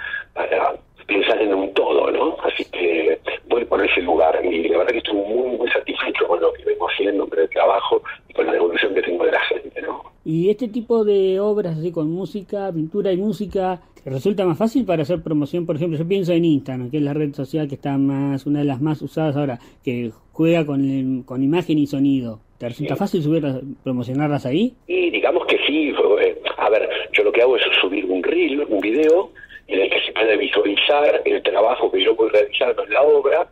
pensar 1.06 1.38
en 1.42 1.52
un 1.52 1.74
todo, 1.74 2.10
¿no? 2.10 2.38
Así 2.42 2.64
que 2.64 3.20
voy 3.51 3.66
por 3.66 3.84
ese 3.84 4.01
lugar 4.01 4.42
y 4.42 4.68
la 4.70 4.78
verdad 4.78 4.92
que 4.92 4.98
estoy 4.98 5.16
muy, 5.16 5.59
muy 5.59 5.70
satisfecho 5.70 6.26
con 6.26 6.40
lo 6.40 6.51
que 6.55 6.64
vengo 6.64 6.88
haciendo, 6.88 7.28
con 7.28 7.38
el 7.38 7.51
trabajo 7.51 8.02
y 8.26 8.32
con 8.32 8.46
la 8.46 8.52
devolución 8.52 8.94
que 8.94 9.02
tengo 9.02 9.26
de 9.26 9.32
la 9.32 9.40
gente, 9.40 9.82
¿no? 9.82 10.14
Y 10.24 10.48
este 10.48 10.68
tipo 10.68 11.05
de 11.05 11.38
obras 11.38 11.78
así 11.78 11.92
con 11.92 12.10
música, 12.10 12.72
pintura 12.72 13.12
y 13.12 13.16
música, 13.18 13.82
resulta 14.06 14.46
más 14.46 14.56
fácil 14.56 14.84
para 14.86 15.02
hacer 15.02 15.22
promoción, 15.22 15.66
por 15.66 15.76
ejemplo, 15.76 15.98
yo 15.98 16.09
pienso 16.09 16.32
en 16.32 16.44
Instagram, 16.44 16.90
que 16.90 16.96
es 16.96 17.02
la 17.02 17.12
red 17.12 17.34
social 17.34 17.68
que 17.68 17.74
está 17.74 17.98
más, 17.98 18.46
una 18.46 18.60
de 18.60 18.64
las 18.64 18.80
más 18.80 19.02
usadas 19.02 19.36
ahora, 19.36 19.59
que 19.84 20.12
juega 20.32 20.64
con, 20.64 21.22
con 21.24 21.42
imagen 21.42 21.78
y 21.78 21.86
sonido. 21.86 22.40
¿Te 22.59 22.68
resulta 22.68 22.96
fácil 22.96 23.22
subir, 23.22 23.44
promocionarlas 23.82 24.46
ahí? 24.46 24.74
Y 24.86 25.10
digamos 25.10 25.44
que 25.46 25.59
sí, 25.66 25.92
eh, 26.20 26.40
a 26.56 26.70
ver, 26.70 26.88
yo 27.12 27.24
lo 27.24 27.32
que 27.32 27.42
hago 27.42 27.56
es 27.56 27.62
subir 27.80 28.06
un 28.06 28.22
reel, 28.22 28.64
un 28.68 28.80
video, 28.80 29.30
en 29.74 29.82
el 29.82 29.90
que 29.90 30.01
se 30.01 30.12
puede 30.12 30.36
visualizar 30.36 31.22
el 31.24 31.42
trabajo 31.42 31.90
que 31.90 32.05
yo 32.05 32.14
voy 32.14 32.28
realizando 32.30 32.84
en 32.84 32.92
la 32.92 33.02
obra, 33.02 33.48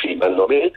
filmándome, 0.00 0.72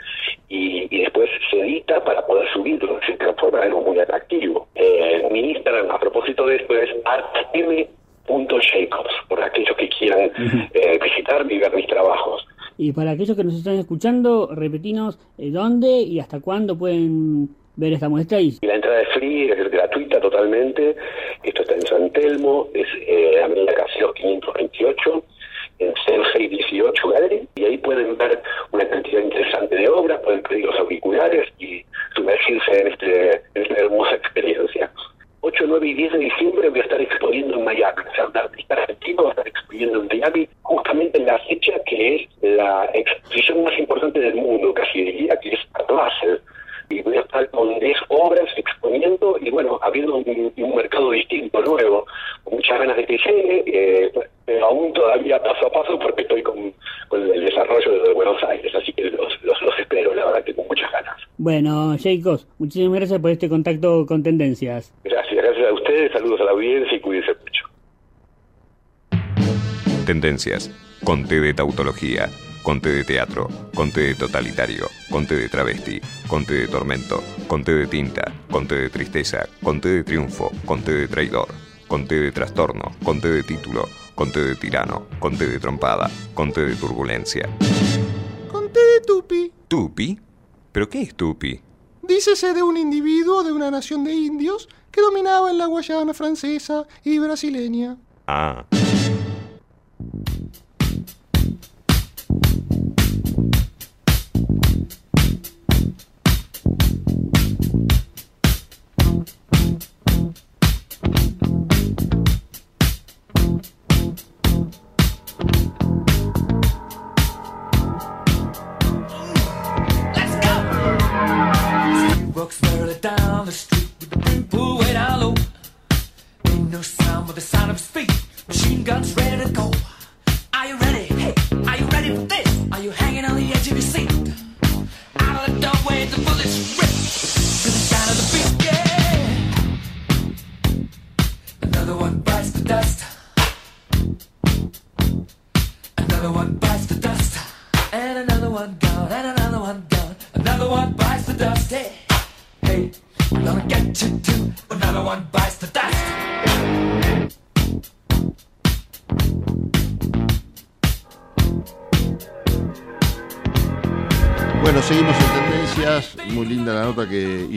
y, 0.50 0.96
y 0.96 1.02
después 1.02 1.30
se 1.50 1.60
edita 1.60 2.04
para 2.04 2.26
poder 2.26 2.52
subirlo, 2.54 3.00
se 3.06 3.14
transforma 3.14 3.60
en 3.60 3.66
algo 3.66 3.82
muy 3.82 4.00
atractivo. 4.00 4.68
Eh, 4.76 5.28
mi 5.32 5.52
Instagram, 5.52 5.92
a 5.92 6.00
propósito 6.00 6.48
de 6.48 6.56
esto, 6.58 6.78
es 6.78 6.90
artm.jacobs, 7.06 9.14
por 9.30 9.44
aquellos 9.44 9.78
que 9.78 9.90
quieran 9.90 10.32
eh, 10.74 11.00
visitarme 11.02 11.54
y 11.54 11.60
ver 11.60 11.76
mis 11.76 11.88
trabajos. 11.88 12.46
Y 12.78 12.92
para 12.92 13.12
aquellos 13.12 13.38
que 13.38 13.44
nos 13.44 13.56
están 13.56 13.78
escuchando, 13.78 14.50
repetinos 14.52 15.20
eh, 15.38 15.52
dónde 15.52 16.02
y 16.02 16.20
hasta 16.20 16.42
cuándo 16.42 16.78
pueden 16.78 17.50
ver 17.76 17.94
esta 17.94 18.10
muestra. 18.10 18.40
Y... 18.40 18.58
La 18.62 18.76
entrada 18.76 19.02
es 19.02 19.10
free, 19.10 19.50
es 19.52 19.72
gratuita 19.72 20.20
totalmente. 20.20 20.96
Esto 21.44 21.62
está 21.62 21.76
en 21.76 21.82
San 21.84 22.10
Telmo, 22.12 22.70
es 22.74 22.88
eh, 23.08 23.42
Avenida 23.44 23.74
Caseros 23.74 24.14
528, 24.16 25.24
en 25.80 25.94
0618 26.06 27.10
Gallery. 27.10 27.48
Y 27.56 27.66
ahí 27.66 27.78
pueden 27.78 28.18
ver 28.18 28.42
una 28.72 28.88
cantidad 28.88 29.22
interesante 29.22 29.76
de 29.76 29.90
obras, 29.90 30.20
pueden 30.22 30.44
pedir 30.44 30.66
los 30.66 30.80
auriculares 30.80 31.50
y 31.60 31.84
sumergirse 32.16 32.82
en, 32.82 32.88
este, 32.88 33.32
en 33.56 33.64
esta 33.64 33.76
hermosa 33.76 34.16
experiencia. 34.16 34.92
8, 35.46 35.66
9 35.68 35.88
y 35.88 35.94
10 35.94 36.14
de 36.14 36.20
diciembre 36.20 36.70
voy 36.70 36.80
a 36.80 36.84
estar 36.84 37.02
exponiendo 37.02 37.58
en 37.58 37.66
Miami. 37.66 38.02
O 38.10 38.16
sea, 38.16 38.28
un 38.28 38.38
artista 38.38 38.76
argentino 38.76 39.28
a 39.28 39.30
estar 39.32 39.48
exponiendo 39.48 40.00
en 40.00 40.08
Miami 40.08 40.48
justamente 40.62 41.18
en 41.18 41.26
la 41.26 41.38
fecha 41.40 41.74
que 41.86 42.16
es 42.16 42.30
la 42.42 42.90
exposición 42.94 43.66
más 43.66 43.78
importante 43.78 44.22
del 44.22 44.36
mundo, 44.36 44.74
casi 44.74 45.04
diría, 45.04 45.36
que 45.42 45.50
es 45.50 45.60
Basel 45.90 46.40
y 46.90 47.02
voy 47.02 47.18
a 47.18 47.22
estar 47.22 47.50
con 47.50 47.80
10 47.80 47.98
obras 48.10 48.48
exponiendo 48.56 49.38
y 49.42 49.50
bueno, 49.50 49.80
abriendo 49.82 50.16
un, 50.16 50.54
un, 50.56 50.76
mercado 50.76 51.12
distinto, 51.12 51.62
nuevo, 51.62 52.06
con 52.44 52.56
muchas 52.56 52.80
ganas 52.80 52.98
de 52.98 53.06
que 53.06 53.18
llegue, 53.18 53.64
eh, 53.68 54.12
pero 54.46 54.66
aún 54.66 54.94
todavía 54.94 55.42
paso 55.42 55.68
a 55.68 55.72
paso 55.72 55.98
porque 56.00 56.24
estoy 56.24 56.44
con, 56.44 56.74
con 57.08 57.22
el 57.22 57.46
desarrollo 57.46 58.04
de 58.04 58.14
Buenos 58.14 58.44
Aires, 58.44 58.74
así 58.76 58.92
que 58.94 59.04
los, 59.04 59.44
los, 59.44 59.62
los 59.62 59.80
espero, 59.80 60.14
la 60.14 60.26
verdad 60.26 60.44
que 60.44 60.54
con 60.54 60.68
muchas 60.68 60.92
ganas. 60.92 61.16
Bueno, 61.38 61.96
Jacobs, 61.98 62.48
muchísimas 62.60 63.00
gracias 63.00 63.20
por 63.20 63.32
este 63.32 63.50
contacto 63.50 64.06
con 64.06 64.24
Tendencias. 64.24 64.94
Gracias, 65.04 65.36
gracias 65.36 65.68
a 65.68 65.74
ustedes, 65.74 66.12
saludos 66.12 66.42
a 66.42 66.44
la 66.46 66.52
audiencia 66.52 66.96
y 66.96 67.00
cuídense 67.00 67.32
mucho. 67.34 67.66
Tendencias, 70.06 70.70
con 71.06 71.26
T 71.26 71.40
de 71.40 71.54
tautología 71.54 72.28
Conte 72.64 72.90
de 72.90 73.04
teatro, 73.04 73.50
conte 73.76 74.00
de 74.00 74.16
totalitario, 74.16 74.90
conte 75.12 75.36
de 75.36 75.50
travesti, 75.50 76.00
conte 76.30 76.54
de 76.54 76.68
tormento, 76.70 77.22
conte 77.46 77.74
de 77.74 77.88
tinta, 77.88 78.24
conte 78.50 78.76
de 78.76 78.90
tristeza, 78.90 79.50
conte 79.62 79.90
de 79.90 80.04
triunfo, 80.06 80.50
conte 80.66 80.94
de 80.94 81.10
traidor, 81.10 81.50
conte 81.90 82.16
de 82.16 82.32
trastorno, 82.32 82.96
conte 83.04 83.30
de 83.30 83.44
título, 83.44 83.90
conte 84.16 84.40
de 84.40 84.56
tirano, 84.56 85.08
conte 85.20 85.46
de 85.46 85.60
trompada, 85.60 86.10
conte 86.34 86.66
de 86.66 86.76
turbulencia. 86.76 87.50
Conte 88.50 88.80
de 88.80 89.02
tupi. 89.06 89.52
¿Tupi? 89.68 90.18
¿Pero 90.72 90.88
qué 90.88 91.02
es 91.02 91.16
tupi? 91.16 91.60
Dícese 92.02 92.54
de 92.54 92.64
un 92.64 92.78
individuo 92.78 93.44
de 93.44 93.52
una 93.52 93.72
nación 93.72 94.06
de 94.06 94.14
indios 94.14 94.70
que 94.90 95.02
dominaba 95.02 95.52
en 95.52 95.58
la 95.58 95.66
Guayana 95.66 96.14
francesa 96.14 96.88
y 97.04 97.20
brasileña. 97.20 97.98
Ah. 98.26 98.66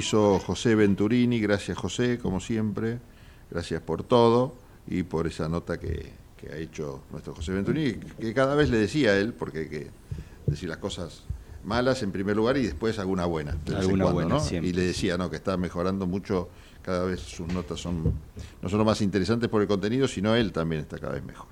Hizo 0.07 0.39
José 0.39 0.77
Venturini. 0.77 1.41
Gracias, 1.41 1.77
José, 1.77 2.19
como 2.19 2.39
siempre. 2.39 3.01
Gracias 3.51 3.83
por 3.83 4.05
todo 4.05 4.55
y 4.87 5.03
por 5.03 5.27
esa 5.27 5.49
nota 5.49 5.81
que, 5.81 6.13
que 6.37 6.53
ha 6.53 6.57
hecho 6.57 7.03
nuestro 7.11 7.35
José 7.35 7.53
Venturini, 7.53 7.95
que 8.21 8.33
cada 8.33 8.55
vez 8.55 8.71
le 8.71 8.79
decía 8.79 9.11
a 9.11 9.17
él, 9.17 9.35
porque 9.35 9.61
hay 9.61 9.69
que 9.69 9.91
decir 10.47 10.69
las 10.69 10.79
cosas 10.79 11.25
malas 11.65 12.05
en 12.05 12.13
primer 12.13 12.37
lugar 12.37 12.57
y 12.57 12.63
después 12.63 13.01
alguna 13.01 13.27
buena. 13.27 13.53
de 13.53 13.59
vez 13.59 13.69
en 13.69 13.77
Alguna 13.79 14.05
cuando, 14.05 14.15
buena, 14.15 14.35
¿no? 14.37 14.41
siempre. 14.41 14.71
Y 14.71 14.73
le 14.73 14.83
decía 14.83 15.19
¿no? 15.19 15.29
que 15.29 15.37
está 15.37 15.57
mejorando 15.57 16.07
mucho. 16.07 16.49
Cada 16.83 17.05
vez 17.05 17.19
sus 17.19 17.49
notas 17.49 17.81
son 17.81 18.15
no 18.63 18.69
solo 18.69 18.85
más 18.85 19.01
interesantes 19.01 19.49
por 19.49 19.61
el 19.61 19.67
contenido, 19.67 20.07
sino 20.07 20.37
él 20.37 20.53
también 20.53 20.83
está 20.83 21.01
cada 21.01 21.15
vez 21.15 21.25
mejor. 21.25 21.49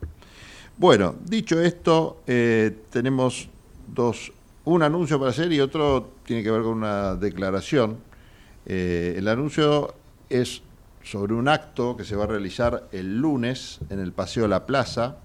Bueno, 0.78 1.16
dicho 1.24 1.60
esto, 1.60 2.22
eh, 2.28 2.70
tenemos 2.90 3.48
dos, 3.92 4.32
un 4.64 4.84
anuncio 4.84 5.18
para 5.18 5.32
hacer 5.32 5.52
y 5.52 5.60
otro 5.60 6.12
tiene 6.24 6.44
que 6.44 6.52
ver 6.52 6.62
con 6.62 6.74
una 6.74 7.16
declaración. 7.16 8.13
Eh, 8.66 9.14
el 9.18 9.28
anuncio 9.28 9.94
es 10.28 10.62
sobre 11.02 11.34
un 11.34 11.48
acto 11.48 11.96
que 11.96 12.04
se 12.04 12.16
va 12.16 12.24
a 12.24 12.28
realizar 12.28 12.88
el 12.92 13.18
lunes 13.18 13.80
en 13.90 13.98
el 14.00 14.12
Paseo 14.12 14.48
La 14.48 14.64
Plaza, 14.64 15.16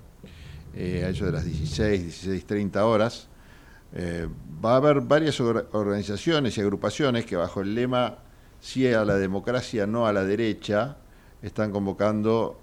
eh, 0.75 1.03
a 1.05 1.09
eso 1.09 1.25
de 1.25 1.31
las 1.31 1.45
16, 1.45 2.25
16.30 2.27 2.75
horas. 2.83 3.27
Eh, 3.93 4.27
va 4.63 4.73
a 4.73 4.75
haber 4.77 5.01
varias 5.01 5.39
or- 5.39 5.67
organizaciones 5.71 6.57
y 6.57 6.61
agrupaciones 6.61 7.25
que 7.25 7.35
bajo 7.37 7.61
el 7.61 7.73
lema 7.75 8.17
sí 8.59 8.85
a 8.91 9.05
la 9.05 9.15
democracia, 9.15 9.87
no 9.87 10.05
a 10.05 10.13
la 10.13 10.23
derecha, 10.25 10.97
están 11.41 11.71
convocando, 11.71 12.59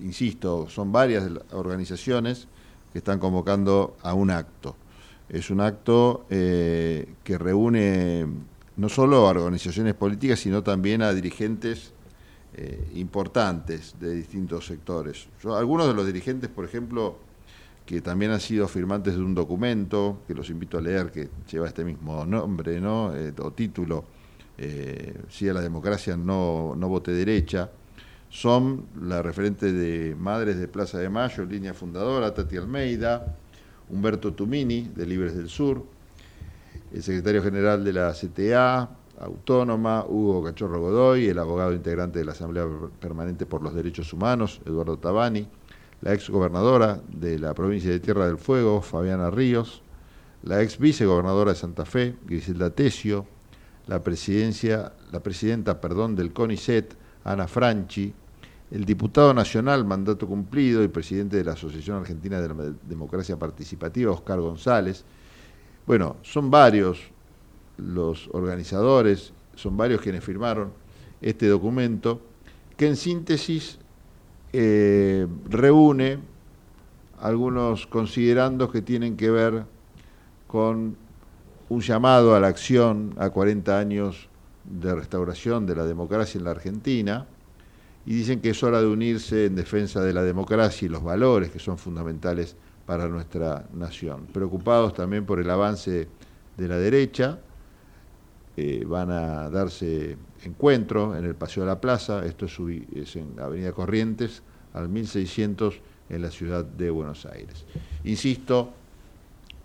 insisto, 0.00 0.66
son 0.70 0.90
varias 0.90 1.24
organizaciones 1.52 2.48
que 2.90 2.98
están 2.98 3.18
convocando 3.18 3.98
a 4.02 4.14
un 4.14 4.30
acto. 4.30 4.74
Es 5.28 5.50
un 5.50 5.60
acto 5.60 6.24
que 6.30 7.06
reúne 7.38 8.26
no 8.78 8.88
solo 8.88 9.26
a 9.26 9.30
organizaciones 9.30 9.94
políticas, 9.94 10.38
sino 10.40 10.62
también 10.62 11.02
a 11.02 11.12
dirigentes 11.12 11.92
eh, 12.54 12.88
importantes 12.94 13.94
de 14.00 14.14
distintos 14.14 14.66
sectores. 14.66 15.28
Yo- 15.42 15.54
algunos 15.56 15.86
de 15.86 15.94
los 15.94 16.06
dirigentes, 16.06 16.48
por 16.48 16.64
ejemplo, 16.64 17.16
que 17.84 18.00
también 18.00 18.30
han 18.32 18.40
sido 18.40 18.68
firmantes 18.68 19.14
de 19.14 19.22
un 19.22 19.34
documento, 19.34 20.20
que 20.26 20.34
los 20.34 20.48
invito 20.50 20.78
a 20.78 20.80
leer, 20.80 21.10
que 21.10 21.28
lleva 21.50 21.66
este 21.68 21.84
mismo 21.84 22.24
nombre, 22.26 22.80
¿no? 22.80 23.14
Eh, 23.14 23.32
o 23.40 23.50
título, 23.52 24.04
eh, 24.58 25.14
Sí 25.28 25.48
a 25.48 25.52
la 25.54 25.60
democracia, 25.60 26.16
no, 26.16 26.74
no 26.76 26.88
vote 26.88 27.12
derecha, 27.12 27.70
son 28.30 28.84
la 29.02 29.22
referente 29.22 29.72
de 29.72 30.14
Madres 30.14 30.58
de 30.58 30.68
Plaza 30.68 30.98
de 30.98 31.08
Mayo, 31.08 31.44
línea 31.44 31.74
fundadora, 31.74 32.34
Tati 32.34 32.56
Almeida, 32.56 33.36
Humberto 33.90 34.34
Tumini, 34.34 34.90
de 34.94 35.06
Libres 35.06 35.34
del 35.36 35.48
Sur, 35.48 35.82
el 36.92 37.02
secretario 37.02 37.42
general 37.42 37.84
de 37.84 37.92
la 37.92 38.12
CTA, 38.12 38.90
Autónoma, 39.20 40.04
Hugo 40.06 40.44
Cachorro 40.44 40.80
Godoy, 40.80 41.26
el 41.26 41.38
abogado 41.38 41.72
integrante 41.72 42.20
de 42.20 42.24
la 42.24 42.32
Asamblea 42.32 42.66
Permanente 43.00 43.46
por 43.46 43.62
los 43.62 43.74
Derechos 43.74 44.12
Humanos, 44.12 44.60
Eduardo 44.64 44.96
Tabani, 44.96 45.48
la 46.00 46.14
ex 46.14 46.30
gobernadora 46.30 47.00
de 47.08 47.38
la 47.38 47.54
provincia 47.54 47.90
de 47.90 48.00
Tierra 48.00 48.26
del 48.26 48.38
Fuego, 48.38 48.80
Fabiana 48.80 49.30
Ríos, 49.30 49.82
la 50.42 50.62
ex 50.62 50.78
vicegobernadora 50.78 51.52
de 51.52 51.58
Santa 51.58 51.84
Fe, 51.84 52.14
Griselda 52.24 52.70
Tesio, 52.70 53.26
la 53.88 54.02
presidencia, 54.04 54.92
la 55.10 55.20
presidenta, 55.20 55.80
perdón, 55.80 56.14
del 56.14 56.32
CONICET, 56.32 56.94
Ana 57.24 57.48
Franchi, 57.48 58.14
el 58.70 58.84
diputado 58.84 59.32
nacional, 59.32 59.84
mandato 59.84 60.26
cumplido, 60.26 60.84
y 60.84 60.88
presidente 60.88 61.36
de 61.38 61.44
la 61.44 61.52
Asociación 61.52 61.96
Argentina 61.96 62.40
de 62.40 62.48
la 62.48 62.54
Democracia 62.86 63.38
Participativa, 63.38 64.12
Oscar 64.12 64.40
González. 64.40 65.04
Bueno, 65.88 66.16
son 66.20 66.50
varios 66.50 66.98
los 67.78 68.28
organizadores, 68.34 69.32
son 69.54 69.74
varios 69.78 70.02
quienes 70.02 70.22
firmaron 70.22 70.70
este 71.22 71.48
documento, 71.48 72.20
que 72.76 72.88
en 72.88 72.96
síntesis 72.96 73.78
eh, 74.52 75.26
reúne 75.48 76.18
algunos 77.18 77.86
considerandos 77.86 78.70
que 78.70 78.82
tienen 78.82 79.16
que 79.16 79.30
ver 79.30 79.64
con 80.46 80.94
un 81.70 81.80
llamado 81.80 82.34
a 82.34 82.40
la 82.40 82.48
acción 82.48 83.14
a 83.16 83.30
40 83.30 83.78
años 83.78 84.28
de 84.64 84.94
restauración 84.94 85.64
de 85.64 85.74
la 85.74 85.86
democracia 85.86 86.36
en 86.36 86.44
la 86.44 86.50
Argentina 86.50 87.26
y 88.04 88.12
dicen 88.12 88.42
que 88.42 88.50
es 88.50 88.62
hora 88.62 88.82
de 88.82 88.88
unirse 88.88 89.46
en 89.46 89.56
defensa 89.56 90.02
de 90.02 90.12
la 90.12 90.22
democracia 90.22 90.84
y 90.84 90.90
los 90.90 91.02
valores 91.02 91.50
que 91.50 91.58
son 91.58 91.78
fundamentales 91.78 92.56
para 92.88 93.06
nuestra 93.06 93.66
nación. 93.74 94.28
Preocupados 94.32 94.94
también 94.94 95.26
por 95.26 95.40
el 95.40 95.50
avance 95.50 96.08
de 96.56 96.68
la 96.68 96.78
derecha, 96.78 97.38
eh, 98.56 98.82
van 98.86 99.10
a 99.10 99.50
darse 99.50 100.16
encuentro 100.42 101.14
en 101.14 101.26
el 101.26 101.34
Paseo 101.34 101.64
de 101.64 101.66
la 101.66 101.82
Plaza, 101.82 102.24
esto 102.24 102.46
es, 102.46 103.14
en 103.14 103.38
Avenida 103.38 103.72
Corrientes, 103.72 104.42
al 104.72 104.88
1600 104.88 105.78
en 106.08 106.22
la 106.22 106.30
ciudad 106.30 106.64
de 106.64 106.88
Buenos 106.88 107.26
Aires. 107.26 107.66
Insisto, 108.04 108.72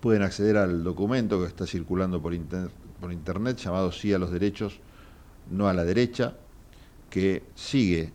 pueden 0.02 0.22
acceder 0.22 0.58
al 0.58 0.84
documento 0.84 1.40
que 1.40 1.48
está 1.48 1.66
circulando 1.66 2.22
por, 2.22 2.34
por 3.00 3.14
internet 3.14 3.56
llamado 3.56 3.94
Sí 3.94 4.12
a 4.12 4.20
los 4.20 4.32
derechos, 4.32 4.82
no 5.50 5.70
a 5.70 5.74
la 5.74 5.86
derecha, 5.86 6.36
que 7.10 7.42
sigue 7.56 8.12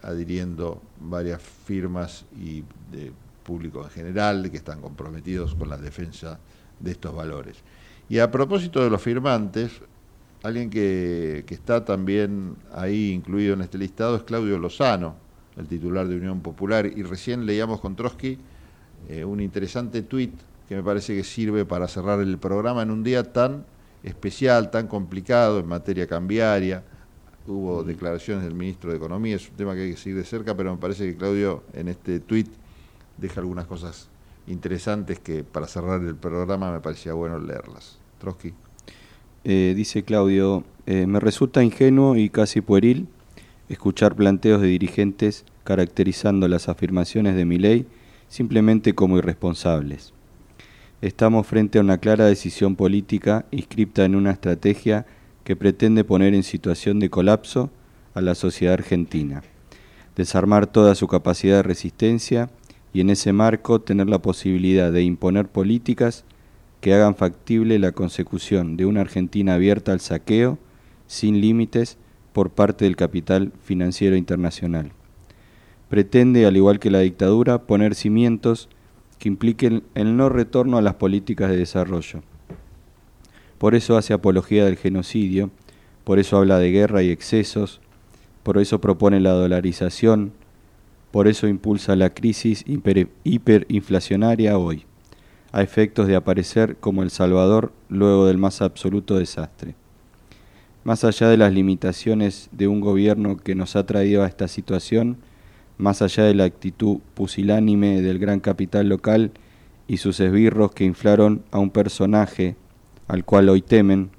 adhiriendo 0.00 0.80
varias 0.98 1.42
firmas 1.42 2.24
y 2.40 2.64
de 2.90 3.12
público 3.46 3.84
en 3.84 3.90
general 3.90 4.50
que 4.50 4.56
están 4.56 4.80
comprometidos 4.80 5.54
con 5.54 5.68
la 5.68 5.78
defensa 5.78 6.40
de 6.80 6.90
estos 6.90 7.14
valores. 7.14 7.56
Y 8.08 8.18
a 8.18 8.30
propósito 8.30 8.82
de 8.82 8.90
los 8.90 9.00
firmantes, 9.00 9.70
alguien 10.42 10.68
que, 10.68 11.44
está 11.48 11.84
también 11.84 12.56
ahí 12.72 13.12
incluido 13.12 13.54
en 13.54 13.62
este 13.62 13.78
listado 13.78 14.16
es 14.16 14.24
Claudio 14.24 14.58
Lozano, 14.58 15.14
el 15.56 15.66
titular 15.66 16.06
de 16.06 16.16
Unión 16.16 16.40
Popular, 16.40 16.86
y 16.86 17.02
recién 17.02 17.46
leíamos 17.46 17.80
con 17.80 17.96
Trotsky 17.96 18.38
eh, 19.08 19.24
un 19.24 19.40
interesante 19.40 20.02
tuit 20.02 20.34
que 20.68 20.74
me 20.74 20.82
parece 20.82 21.14
que 21.14 21.22
sirve 21.22 21.64
para 21.64 21.86
cerrar 21.86 22.20
el 22.20 22.38
programa 22.38 22.82
en 22.82 22.90
un 22.90 23.04
día 23.04 23.22
tan 23.22 23.64
especial, 24.02 24.70
tan 24.70 24.88
complicado 24.88 25.60
en 25.60 25.66
materia 25.66 26.06
cambiaria. 26.06 26.82
Hubo 27.46 27.84
declaraciones 27.84 28.44
del 28.44 28.54
ministro 28.54 28.90
de 28.90 28.96
Economía, 28.96 29.36
es 29.36 29.48
un 29.48 29.56
tema 29.56 29.74
que 29.74 29.82
hay 29.82 29.90
que 29.92 29.96
seguir 29.96 30.18
de 30.18 30.24
cerca, 30.24 30.56
pero 30.56 30.72
me 30.74 30.80
parece 30.80 31.06
que 31.06 31.16
Claudio 31.16 31.62
en 31.72 31.88
este 31.88 32.18
tuit 32.18 32.48
deja 33.18 33.40
algunas 33.40 33.66
cosas 33.66 34.08
interesantes 34.46 35.18
que 35.18 35.44
para 35.44 35.66
cerrar 35.66 36.02
el 36.02 36.16
programa 36.16 36.72
me 36.72 36.80
parecía 36.80 37.12
bueno 37.14 37.38
leerlas. 37.38 37.98
Trotsky. 38.18 38.54
Eh, 39.44 39.74
dice 39.76 40.02
Claudio, 40.02 40.64
eh, 40.86 41.06
me 41.06 41.20
resulta 41.20 41.62
ingenuo 41.62 42.16
y 42.16 42.30
casi 42.30 42.60
pueril 42.60 43.08
escuchar 43.68 44.14
planteos 44.14 44.60
de 44.60 44.68
dirigentes 44.68 45.44
caracterizando 45.64 46.48
las 46.48 46.68
afirmaciones 46.68 47.34
de 47.34 47.44
mi 47.44 47.58
ley 47.58 47.86
simplemente 48.28 48.94
como 48.94 49.18
irresponsables. 49.18 50.12
Estamos 51.02 51.46
frente 51.46 51.78
a 51.78 51.82
una 51.82 51.98
clara 51.98 52.24
decisión 52.26 52.74
política 52.74 53.44
inscripta 53.50 54.04
en 54.04 54.14
una 54.14 54.30
estrategia 54.30 55.06
que 55.44 55.54
pretende 55.54 56.04
poner 56.04 56.34
en 56.34 56.42
situación 56.42 56.98
de 56.98 57.10
colapso 57.10 57.70
a 58.14 58.20
la 58.20 58.34
sociedad 58.34 58.74
argentina, 58.74 59.42
desarmar 60.16 60.66
toda 60.66 60.94
su 60.94 61.06
capacidad 61.06 61.56
de 61.56 61.62
resistencia 61.62 62.50
y 62.96 63.02
en 63.02 63.10
ese 63.10 63.34
marco 63.34 63.82
tener 63.82 64.08
la 64.08 64.22
posibilidad 64.22 64.90
de 64.90 65.02
imponer 65.02 65.48
políticas 65.48 66.24
que 66.80 66.94
hagan 66.94 67.14
factible 67.14 67.78
la 67.78 67.92
consecución 67.92 68.78
de 68.78 68.86
una 68.86 69.02
Argentina 69.02 69.52
abierta 69.52 69.92
al 69.92 70.00
saqueo, 70.00 70.58
sin 71.06 71.42
límites, 71.42 71.98
por 72.32 72.48
parte 72.48 72.86
del 72.86 72.96
capital 72.96 73.52
financiero 73.62 74.16
internacional. 74.16 74.92
Pretende, 75.90 76.46
al 76.46 76.56
igual 76.56 76.78
que 76.78 76.90
la 76.90 77.00
dictadura, 77.00 77.66
poner 77.66 77.94
cimientos 77.94 78.70
que 79.18 79.28
impliquen 79.28 79.82
el 79.94 80.16
no 80.16 80.30
retorno 80.30 80.78
a 80.78 80.82
las 80.82 80.94
políticas 80.94 81.50
de 81.50 81.58
desarrollo. 81.58 82.22
Por 83.58 83.74
eso 83.74 83.98
hace 83.98 84.14
apología 84.14 84.64
del 84.64 84.78
genocidio, 84.78 85.50
por 86.02 86.18
eso 86.18 86.38
habla 86.38 86.58
de 86.58 86.70
guerra 86.70 87.02
y 87.02 87.10
excesos, 87.10 87.82
por 88.42 88.56
eso 88.56 88.80
propone 88.80 89.20
la 89.20 89.32
dolarización, 89.32 90.32
por 91.10 91.28
eso 91.28 91.46
impulsa 91.48 91.96
la 91.96 92.10
crisis 92.10 92.64
hiperinflacionaria 93.24 94.58
hoy, 94.58 94.84
a 95.52 95.62
efectos 95.62 96.06
de 96.06 96.16
aparecer 96.16 96.76
como 96.76 97.02
el 97.02 97.10
Salvador 97.10 97.72
luego 97.88 98.26
del 98.26 98.38
más 98.38 98.60
absoluto 98.62 99.18
desastre. 99.18 99.74
Más 100.84 101.04
allá 101.04 101.28
de 101.28 101.36
las 101.36 101.52
limitaciones 101.52 102.48
de 102.52 102.68
un 102.68 102.80
gobierno 102.80 103.36
que 103.36 103.54
nos 103.54 103.76
ha 103.76 103.86
traído 103.86 104.22
a 104.22 104.26
esta 104.26 104.48
situación, 104.48 105.16
más 105.78 106.02
allá 106.02 106.24
de 106.24 106.34
la 106.34 106.44
actitud 106.44 106.98
pusilánime 107.14 108.02
del 108.02 108.18
gran 108.18 108.40
capital 108.40 108.88
local 108.88 109.32
y 109.88 109.98
sus 109.98 110.20
esbirros 110.20 110.72
que 110.72 110.84
inflaron 110.84 111.42
a 111.50 111.58
un 111.58 111.70
personaje 111.70 112.56
al 113.08 113.24
cual 113.24 113.48
hoy 113.48 113.62
temen, 113.62 114.10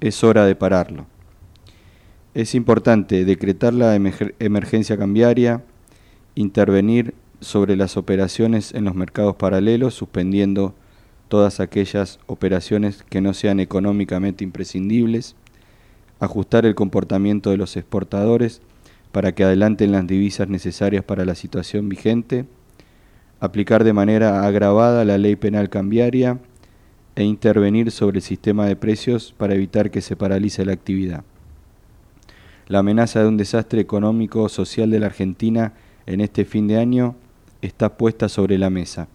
es 0.00 0.24
hora 0.24 0.44
de 0.46 0.54
pararlo. 0.54 1.06
Es 2.34 2.54
importante 2.54 3.24
decretar 3.24 3.74
la 3.74 3.94
emergencia 3.94 4.96
cambiaria, 4.96 5.62
intervenir 6.34 7.14
sobre 7.40 7.76
las 7.76 7.96
operaciones 7.96 8.72
en 8.74 8.84
los 8.84 8.94
mercados 8.94 9.36
paralelos, 9.36 9.94
suspendiendo 9.94 10.74
todas 11.28 11.60
aquellas 11.60 12.18
operaciones 12.26 13.04
que 13.08 13.20
no 13.20 13.34
sean 13.34 13.60
económicamente 13.60 14.44
imprescindibles, 14.44 15.34
ajustar 16.20 16.66
el 16.66 16.74
comportamiento 16.74 17.50
de 17.50 17.56
los 17.56 17.76
exportadores, 17.76 18.60
para 19.12 19.32
que 19.32 19.44
adelanten 19.44 19.92
las 19.92 20.06
divisas 20.06 20.48
necesarias 20.48 21.04
para 21.04 21.24
la 21.24 21.34
situación 21.34 21.88
vigente, 21.88 22.46
aplicar 23.40 23.84
de 23.84 23.92
manera 23.92 24.46
agravada 24.46 25.04
la 25.04 25.18
ley 25.18 25.36
penal 25.36 25.68
cambiaria 25.68 26.38
e 27.14 27.24
intervenir 27.24 27.90
sobre 27.90 28.18
el 28.18 28.22
sistema 28.22 28.66
de 28.66 28.76
precios 28.76 29.34
para 29.36 29.54
evitar 29.54 29.90
que 29.90 30.00
se 30.00 30.16
paralice 30.16 30.64
la 30.64 30.72
actividad. 30.72 31.24
La 32.68 32.78
amenaza 32.78 33.20
de 33.20 33.28
un 33.28 33.36
desastre 33.36 33.80
económico 33.80 34.48
social 34.48 34.90
de 34.90 35.00
la 35.00 35.06
Argentina 35.06 35.74
en 36.06 36.20
este 36.20 36.44
fin 36.44 36.68
de 36.68 36.78
año 36.78 37.16
está 37.60 37.96
puesta 37.96 38.28
sobre 38.28 38.58
la 38.58 38.70
mesa. 38.70 39.08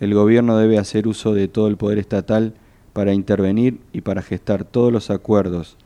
El 0.00 0.14
gobierno 0.14 0.56
debe 0.58 0.78
hacer 0.78 1.06
uso 1.06 1.34
de 1.34 1.48
todo 1.48 1.68
el 1.68 1.76
poder 1.76 1.98
estatal 1.98 2.54
para 2.92 3.12
intervenir 3.12 3.80
y 3.92 4.00
para 4.00 4.22
gestar 4.22 4.64
todos 4.64 4.92
los 4.92 5.10
acuerdos 5.10 5.76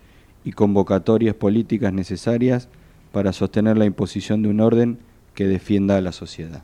y 0.44 0.52
convocatorias 0.52 1.34
políticas 1.34 1.92
necesarias 1.92 2.68
para 3.12 3.32
sostener 3.32 3.76
la 3.76 3.84
imposición 3.84 4.42
de 4.42 4.48
un 4.48 4.60
orden 4.60 4.98
que 5.34 5.46
defienda 5.46 5.96
a 5.96 6.00
la 6.00 6.12
sociedad. 6.12 6.62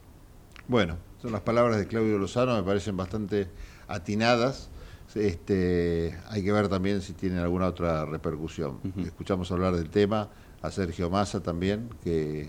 Bueno, 0.68 0.96
son 1.20 1.32
las 1.32 1.42
palabras 1.42 1.78
de 1.78 1.86
Claudio 1.86 2.18
Lozano, 2.18 2.56
me 2.56 2.62
parecen 2.62 2.96
bastante 2.96 3.48
atinadas. 3.88 4.70
Este, 5.14 6.18
hay 6.28 6.42
que 6.42 6.50
ver 6.50 6.68
también 6.68 7.00
si 7.00 7.12
tienen 7.12 7.38
alguna 7.38 7.68
otra 7.68 8.04
repercusión. 8.04 8.78
Escuchamos 9.04 9.50
hablar 9.52 9.76
del 9.76 9.88
tema 9.88 10.28
a 10.60 10.70
Sergio 10.70 11.08
Massa 11.08 11.40
también, 11.40 11.88
que, 12.02 12.48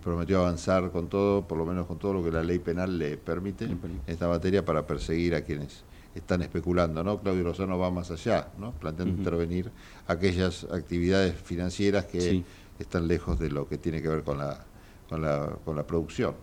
prometió 0.00 0.40
avanzar 0.40 0.90
con 0.90 1.08
todo, 1.08 1.46
por 1.46 1.58
lo 1.58 1.66
menos 1.66 1.86
con 1.86 1.98
todo 1.98 2.14
lo 2.14 2.24
que 2.24 2.30
la 2.30 2.42
ley 2.42 2.58
penal 2.58 2.98
le 2.98 3.16
permite 3.16 3.66
en 3.66 4.00
esta 4.06 4.28
materia 4.28 4.64
para 4.64 4.86
perseguir 4.86 5.34
a 5.34 5.42
quienes 5.42 5.84
están 6.14 6.42
especulando, 6.42 7.02
¿no? 7.02 7.20
Claudio 7.20 7.44
Lozano 7.44 7.78
va 7.78 7.90
más 7.90 8.10
allá, 8.10 8.48
¿no? 8.58 8.72
Planteando 8.72 9.16
intervenir 9.16 9.70
aquellas 10.06 10.64
actividades 10.64 11.34
financieras 11.34 12.06
que 12.06 12.42
están 12.78 13.08
lejos 13.08 13.38
de 13.38 13.50
lo 13.50 13.68
que 13.68 13.78
tiene 13.78 14.02
que 14.02 14.08
ver 14.08 14.22
con 14.22 14.38
la, 14.38 14.64
con 15.08 15.22
la, 15.22 15.56
con 15.64 15.76
la 15.76 15.86
producción, 15.86 16.34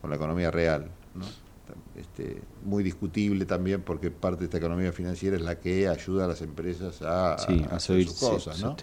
con 0.00 0.10
la 0.10 0.16
economía 0.16 0.50
real. 0.50 0.90
¿no? 1.14 1.49
Este, 1.94 2.42
muy 2.64 2.82
discutible 2.82 3.44
también 3.46 3.82
porque 3.82 4.10
parte 4.10 4.40
de 4.40 4.44
esta 4.46 4.58
economía 4.58 4.92
financiera 4.92 5.36
es 5.36 5.42
la 5.42 5.58
que 5.58 5.88
ayuda 5.88 6.24
a 6.24 6.28
las 6.28 6.42
empresas 6.42 7.02
a, 7.02 7.34
hacer 7.34 8.04
sus 8.04 8.18
cosas, 8.18 8.62
¿no? 8.62 8.76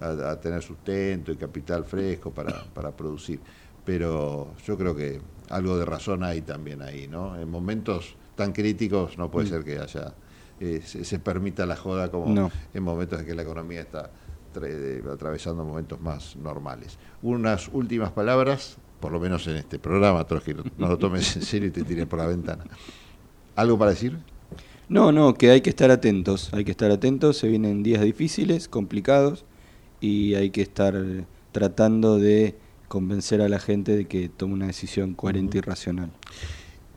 a, 0.00 0.40
tener 0.40 0.62
sustento 0.62 1.32
y 1.32 1.36
capital 1.36 1.84
fresco 1.84 2.30
para, 2.32 2.64
para 2.74 2.96
producir. 2.96 3.40
Pero 3.84 4.54
yo 4.66 4.76
creo 4.76 4.94
que 4.94 5.20
algo 5.48 5.78
de 5.78 5.84
razón 5.84 6.22
hay 6.22 6.42
también 6.42 6.82
ahí, 6.82 7.08
¿no? 7.08 7.40
En 7.40 7.48
momentos 7.48 8.16
tan 8.34 8.52
críticos 8.52 9.16
no 9.16 9.30
puede 9.30 9.46
mm. 9.46 9.50
ser 9.50 9.64
que 9.64 9.78
haya 9.78 10.14
eh, 10.60 10.82
se, 10.84 11.04
se 11.04 11.18
permita 11.18 11.64
la 11.66 11.76
joda 11.76 12.10
como 12.10 12.32
No. 12.32 12.50
en 12.74 12.82
momentos 12.82 13.20
en 13.20 13.26
que 13.26 13.34
la 13.34 13.42
economía 13.42 13.80
está 13.80 14.10
tra- 14.52 15.12
atravesando 15.12 15.64
momentos 15.64 16.00
más 16.00 16.36
normales. 16.36 16.98
Unas 17.22 17.68
últimas 17.68 18.10
palabras, 18.12 18.76
por 19.00 19.12
lo 19.12 19.20
menos 19.20 19.46
en 19.46 19.56
este 19.56 19.78
programa, 19.78 20.26
Trotsky, 20.26 20.54
no, 20.54 20.64
no 20.76 20.88
lo 20.88 20.98
tomes 20.98 21.36
en 21.36 21.42
serio 21.42 21.68
y 21.68 21.70
te 21.70 21.82
tiré 21.84 22.06
por 22.06 22.18
la 22.18 22.26
ventana. 22.26 22.64
¿Algo 23.56 23.78
para 23.78 23.90
decir? 23.92 24.18
No, 24.88 25.12
no, 25.12 25.34
que 25.34 25.50
hay 25.50 25.60
que 25.60 25.70
estar 25.70 25.90
atentos, 25.90 26.48
hay 26.54 26.64
que 26.64 26.70
estar 26.70 26.90
atentos, 26.90 27.36
se 27.36 27.48
vienen 27.48 27.82
días 27.82 28.02
difíciles, 28.02 28.68
complicados, 28.68 29.44
y 30.00 30.34
hay 30.34 30.50
que 30.50 30.62
estar 30.62 30.94
tratando 31.52 32.18
de 32.18 32.56
convencer 32.88 33.42
a 33.42 33.48
la 33.48 33.58
gente 33.58 33.96
de 33.96 34.06
que 34.06 34.28
tome 34.28 34.54
una 34.54 34.66
decisión 34.66 35.14
coherente 35.14 35.58
y 35.58 35.60
racional. 35.60 36.10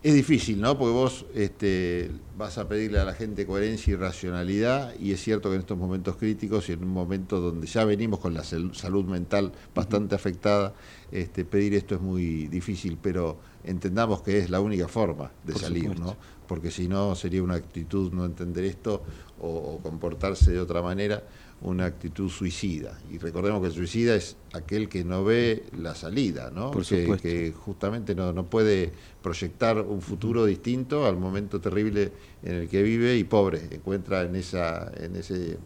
Es 0.02 0.14
difícil, 0.14 0.60
¿no? 0.60 0.76
Porque 0.76 0.92
vos 0.92 1.26
este, 1.32 2.10
vas 2.36 2.58
a 2.58 2.68
pedirle 2.68 2.98
a 2.98 3.04
la 3.04 3.14
gente 3.14 3.46
coherencia 3.46 3.92
y 3.92 3.94
racionalidad, 3.96 4.94
y 4.98 5.12
es 5.12 5.22
cierto 5.22 5.48
que 5.48 5.54
en 5.54 5.60
estos 5.60 5.78
momentos 5.78 6.16
críticos 6.16 6.68
y 6.68 6.72
en 6.72 6.82
un 6.82 6.88
momento 6.90 7.40
donde 7.40 7.68
ya 7.68 7.84
venimos 7.84 8.18
con 8.18 8.34
la 8.34 8.42
sal- 8.42 8.74
salud 8.74 9.04
mental 9.04 9.52
bastante 9.72 10.16
afectada, 10.16 10.74
este, 11.12 11.44
pedir 11.44 11.74
esto 11.74 11.94
es 11.94 12.00
muy 12.00 12.48
difícil, 12.48 12.98
pero 13.00 13.38
entendamos 13.62 14.22
que 14.22 14.38
es 14.38 14.50
la 14.50 14.60
única 14.60 14.88
forma 14.88 15.30
de 15.44 15.52
Por 15.52 15.62
salir, 15.62 15.82
supuesto. 15.84 16.04
¿no? 16.04 16.16
Porque 16.48 16.72
si 16.72 16.88
no 16.88 17.14
sería 17.14 17.42
una 17.44 17.54
actitud 17.54 18.12
no 18.12 18.24
entender 18.24 18.64
esto 18.64 19.04
o, 19.40 19.46
o 19.46 19.78
comportarse 19.78 20.50
de 20.50 20.58
otra 20.58 20.82
manera, 20.82 21.22
una 21.62 21.84
actitud 21.84 22.28
suicida. 22.28 22.98
Y 23.10 23.18
recordemos 23.18 23.60
que 23.60 23.68
el 23.68 23.72
suicida 23.72 24.14
es 24.16 24.36
aquel 24.52 24.88
que 24.88 25.04
no 25.04 25.24
ve 25.24 25.64
la 25.78 25.94
salida, 25.94 26.50
¿no? 26.50 26.70
Por 26.72 26.84
que, 26.84 27.52
justamente 27.52 28.14
no, 28.14 28.32
no 28.32 28.46
puede 28.46 28.92
proyectar 29.22 29.78
un 29.80 30.02
futuro 30.02 30.44
distinto 30.44 31.06
al 31.06 31.16
momento 31.16 31.60
terrible 31.60 32.12
en 32.42 32.54
el 32.54 32.68
que 32.68 32.82
vive 32.82 33.16
y 33.16 33.24
pobre, 33.24 33.68
encuentra 33.70 34.22
en 34.22 34.34
esa, 34.34 34.90
en 34.96 35.14
ese, 35.14 35.58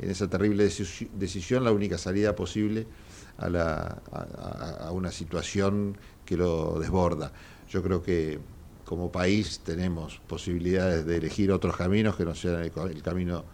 en 0.00 0.10
esa 0.10 0.28
terrible 0.28 0.66
deci- 0.66 1.08
decisión 1.12 1.62
la 1.62 1.72
única 1.72 1.96
salida 1.96 2.34
posible 2.34 2.86
a, 3.38 3.48
la, 3.48 4.02
a, 4.12 4.88
una 4.90 5.12
situación 5.12 5.96
que 6.24 6.36
lo 6.36 6.78
desborda. 6.80 7.32
Yo 7.70 7.82
creo 7.82 8.02
que 8.02 8.40
como 8.84 9.12
país 9.12 9.60
tenemos 9.64 10.20
posibilidades 10.26 11.06
de 11.06 11.18
elegir 11.18 11.52
otros 11.52 11.76
caminos 11.76 12.16
que 12.16 12.24
no 12.24 12.34
sean 12.34 12.62
el, 12.62 12.72
el 12.90 13.02
camino 13.02 13.44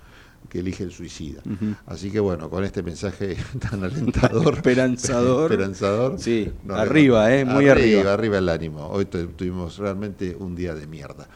que 0.49 0.61
elige 0.61 0.85
el 0.85 0.93
suicida. 0.93 1.43
Así 1.87 2.11
que 2.11 2.21
bueno, 2.21 2.49
con 2.51 2.65
este 2.65 2.83
mensaje 2.83 3.37
tan 3.71 3.83
alentador, 3.85 4.55
Esperanzador. 4.55 5.51
esperanzador, 5.53 6.19
Sí, 6.19 6.53
arriba, 6.71 7.35
eh, 7.35 7.45
muy 7.45 7.69
arriba. 7.69 8.13
arriba 8.13 8.39
el 8.39 8.49
ánimo. 8.49 8.87
Hoy 8.89 9.07
tu- 9.07 9.27
tuvimos 9.29 9.79
realmente 9.79 10.37
un 10.39 10.55
día 10.55 10.75
de 10.75 10.87
mierda. 10.87 11.27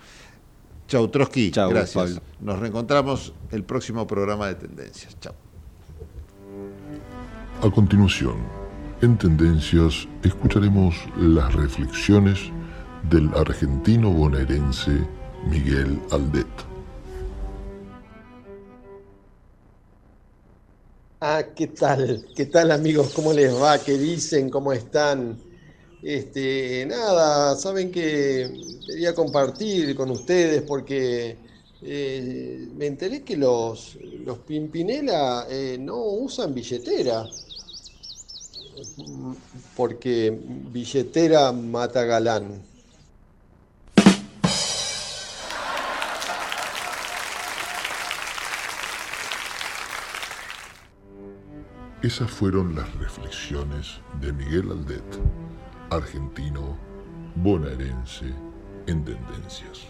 Chau, 0.88 1.06
Trotsky. 1.08 1.50
Chau, 1.52 1.70
gracias. 1.70 1.94
Pablo. 1.94 2.20
Nos 2.40 2.58
reencontramos 2.58 3.32
el 3.52 3.62
próximo 3.64 4.06
programa 4.06 4.48
de 4.48 4.56
Tendencias. 4.56 5.16
Chau. 5.20 5.34
A 7.62 7.70
continuación, 7.70 8.36
en 9.02 9.16
Tendencias 9.18 10.08
escucharemos 10.22 10.94
las 11.16 11.52
reflexiones 11.54 12.38
del 13.10 13.28
argentino 13.34 14.10
bonaerense 14.10 15.06
Miguel 15.48 16.00
Aldet. 16.10 16.69
Ah, 21.22 21.52
¿qué 21.54 21.66
tal? 21.68 22.30
¿Qué 22.34 22.46
tal 22.46 22.70
amigos? 22.70 23.10
¿Cómo 23.10 23.32
les 23.32 23.52
va? 23.54 23.82
¿Qué 23.84 23.98
dicen? 23.98 24.48
¿Cómo 24.48 24.72
están? 24.72 25.44
Este, 26.00 26.86
nada, 26.86 27.56
saben 27.56 27.90
que 27.92 28.50
quería 28.86 29.14
compartir 29.14 29.94
con 29.94 30.10
ustedes 30.10 30.62
porque 30.62 31.42
eh, 31.80 32.68
me 32.74 32.86
enteré 32.86 33.22
que 33.24 33.36
los, 33.36 33.98
los 34.24 34.40
Pimpinela 34.40 35.46
eh, 35.50 35.76
no 35.78 36.02
usan 36.04 36.54
billetera. 36.54 37.30
Porque 39.74 40.30
billetera 40.74 41.52
mata 41.52 42.04
galán. 42.04 42.69
Esas 52.02 52.30
fueron 52.30 52.74
las 52.74 52.90
reflexiones 52.94 54.00
de 54.22 54.32
Miguel 54.32 54.70
Aldet, 54.70 55.04
argentino 55.90 56.78
bonaerense 57.34 58.24
en 58.86 59.04
Tendencias. 59.04 59.86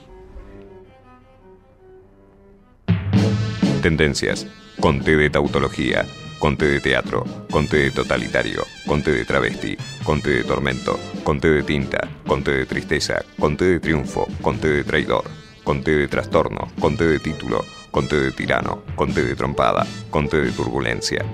Tendencias. 3.81 4.47
Conté 4.81 5.17
de 5.17 5.31
tautología. 5.31 6.05
Conté 6.41 6.67
de 6.67 6.81
teatro. 6.81 7.25
Conté 7.49 7.77
de 7.77 7.91
totalitario. 7.93 8.65
Conté 8.89 9.13
de 9.13 9.25
travesti. 9.25 9.77
Conté 10.03 10.31
de 10.31 10.43
tormento. 10.45 10.99
Conté 11.23 11.49
de 11.49 11.63
tinta. 11.63 12.09
Conté 12.27 12.57
de 12.57 12.67
tristeza. 12.67 13.25
Conté 13.39 13.67
de 13.67 13.79
triunfo. 13.79 14.27
Conté 14.43 14.69
de 14.69 14.83
traidor. 14.83 15.31
Conté 15.63 15.93
de 15.93 16.09
trastorno. 16.09 16.73
Conté 16.81 17.07
de 17.07 17.21
título. 17.21 17.65
Conté 17.93 18.17
de 18.17 18.33
tirano. 18.33 18.83
Conté 18.97 19.25
de 19.25 19.37
trompada. 19.37 19.87
Conté 20.11 20.41
de 20.41 20.51
turbulencia. 20.51 21.25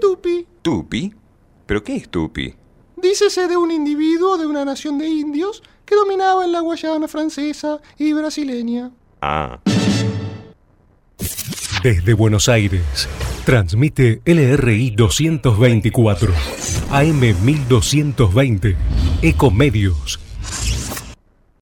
Tupi. 0.00 0.46
¿Tupi? 0.62 1.12
¿Pero 1.66 1.82
qué 1.82 1.96
es 1.96 2.08
Tupi? 2.08 2.54
Dícese 2.96 3.46
de 3.46 3.56
un 3.56 3.70
individuo 3.70 4.36
de 4.38 4.46
una 4.46 4.64
nación 4.64 4.98
de 4.98 5.06
indios 5.08 5.62
que 5.84 5.94
dominaba 5.94 6.44
en 6.44 6.52
la 6.52 6.60
Guayana 6.60 7.08
francesa 7.08 7.80
y 7.96 8.12
brasileña. 8.12 8.90
Ah. 9.22 9.60
Desde 11.82 12.12
Buenos 12.14 12.48
Aires, 12.48 13.08
transmite 13.44 14.20
LRI 14.24 14.90
224, 14.90 16.32
AM 16.90 17.20
1220, 17.20 18.76
Ecomedios. 19.22 20.20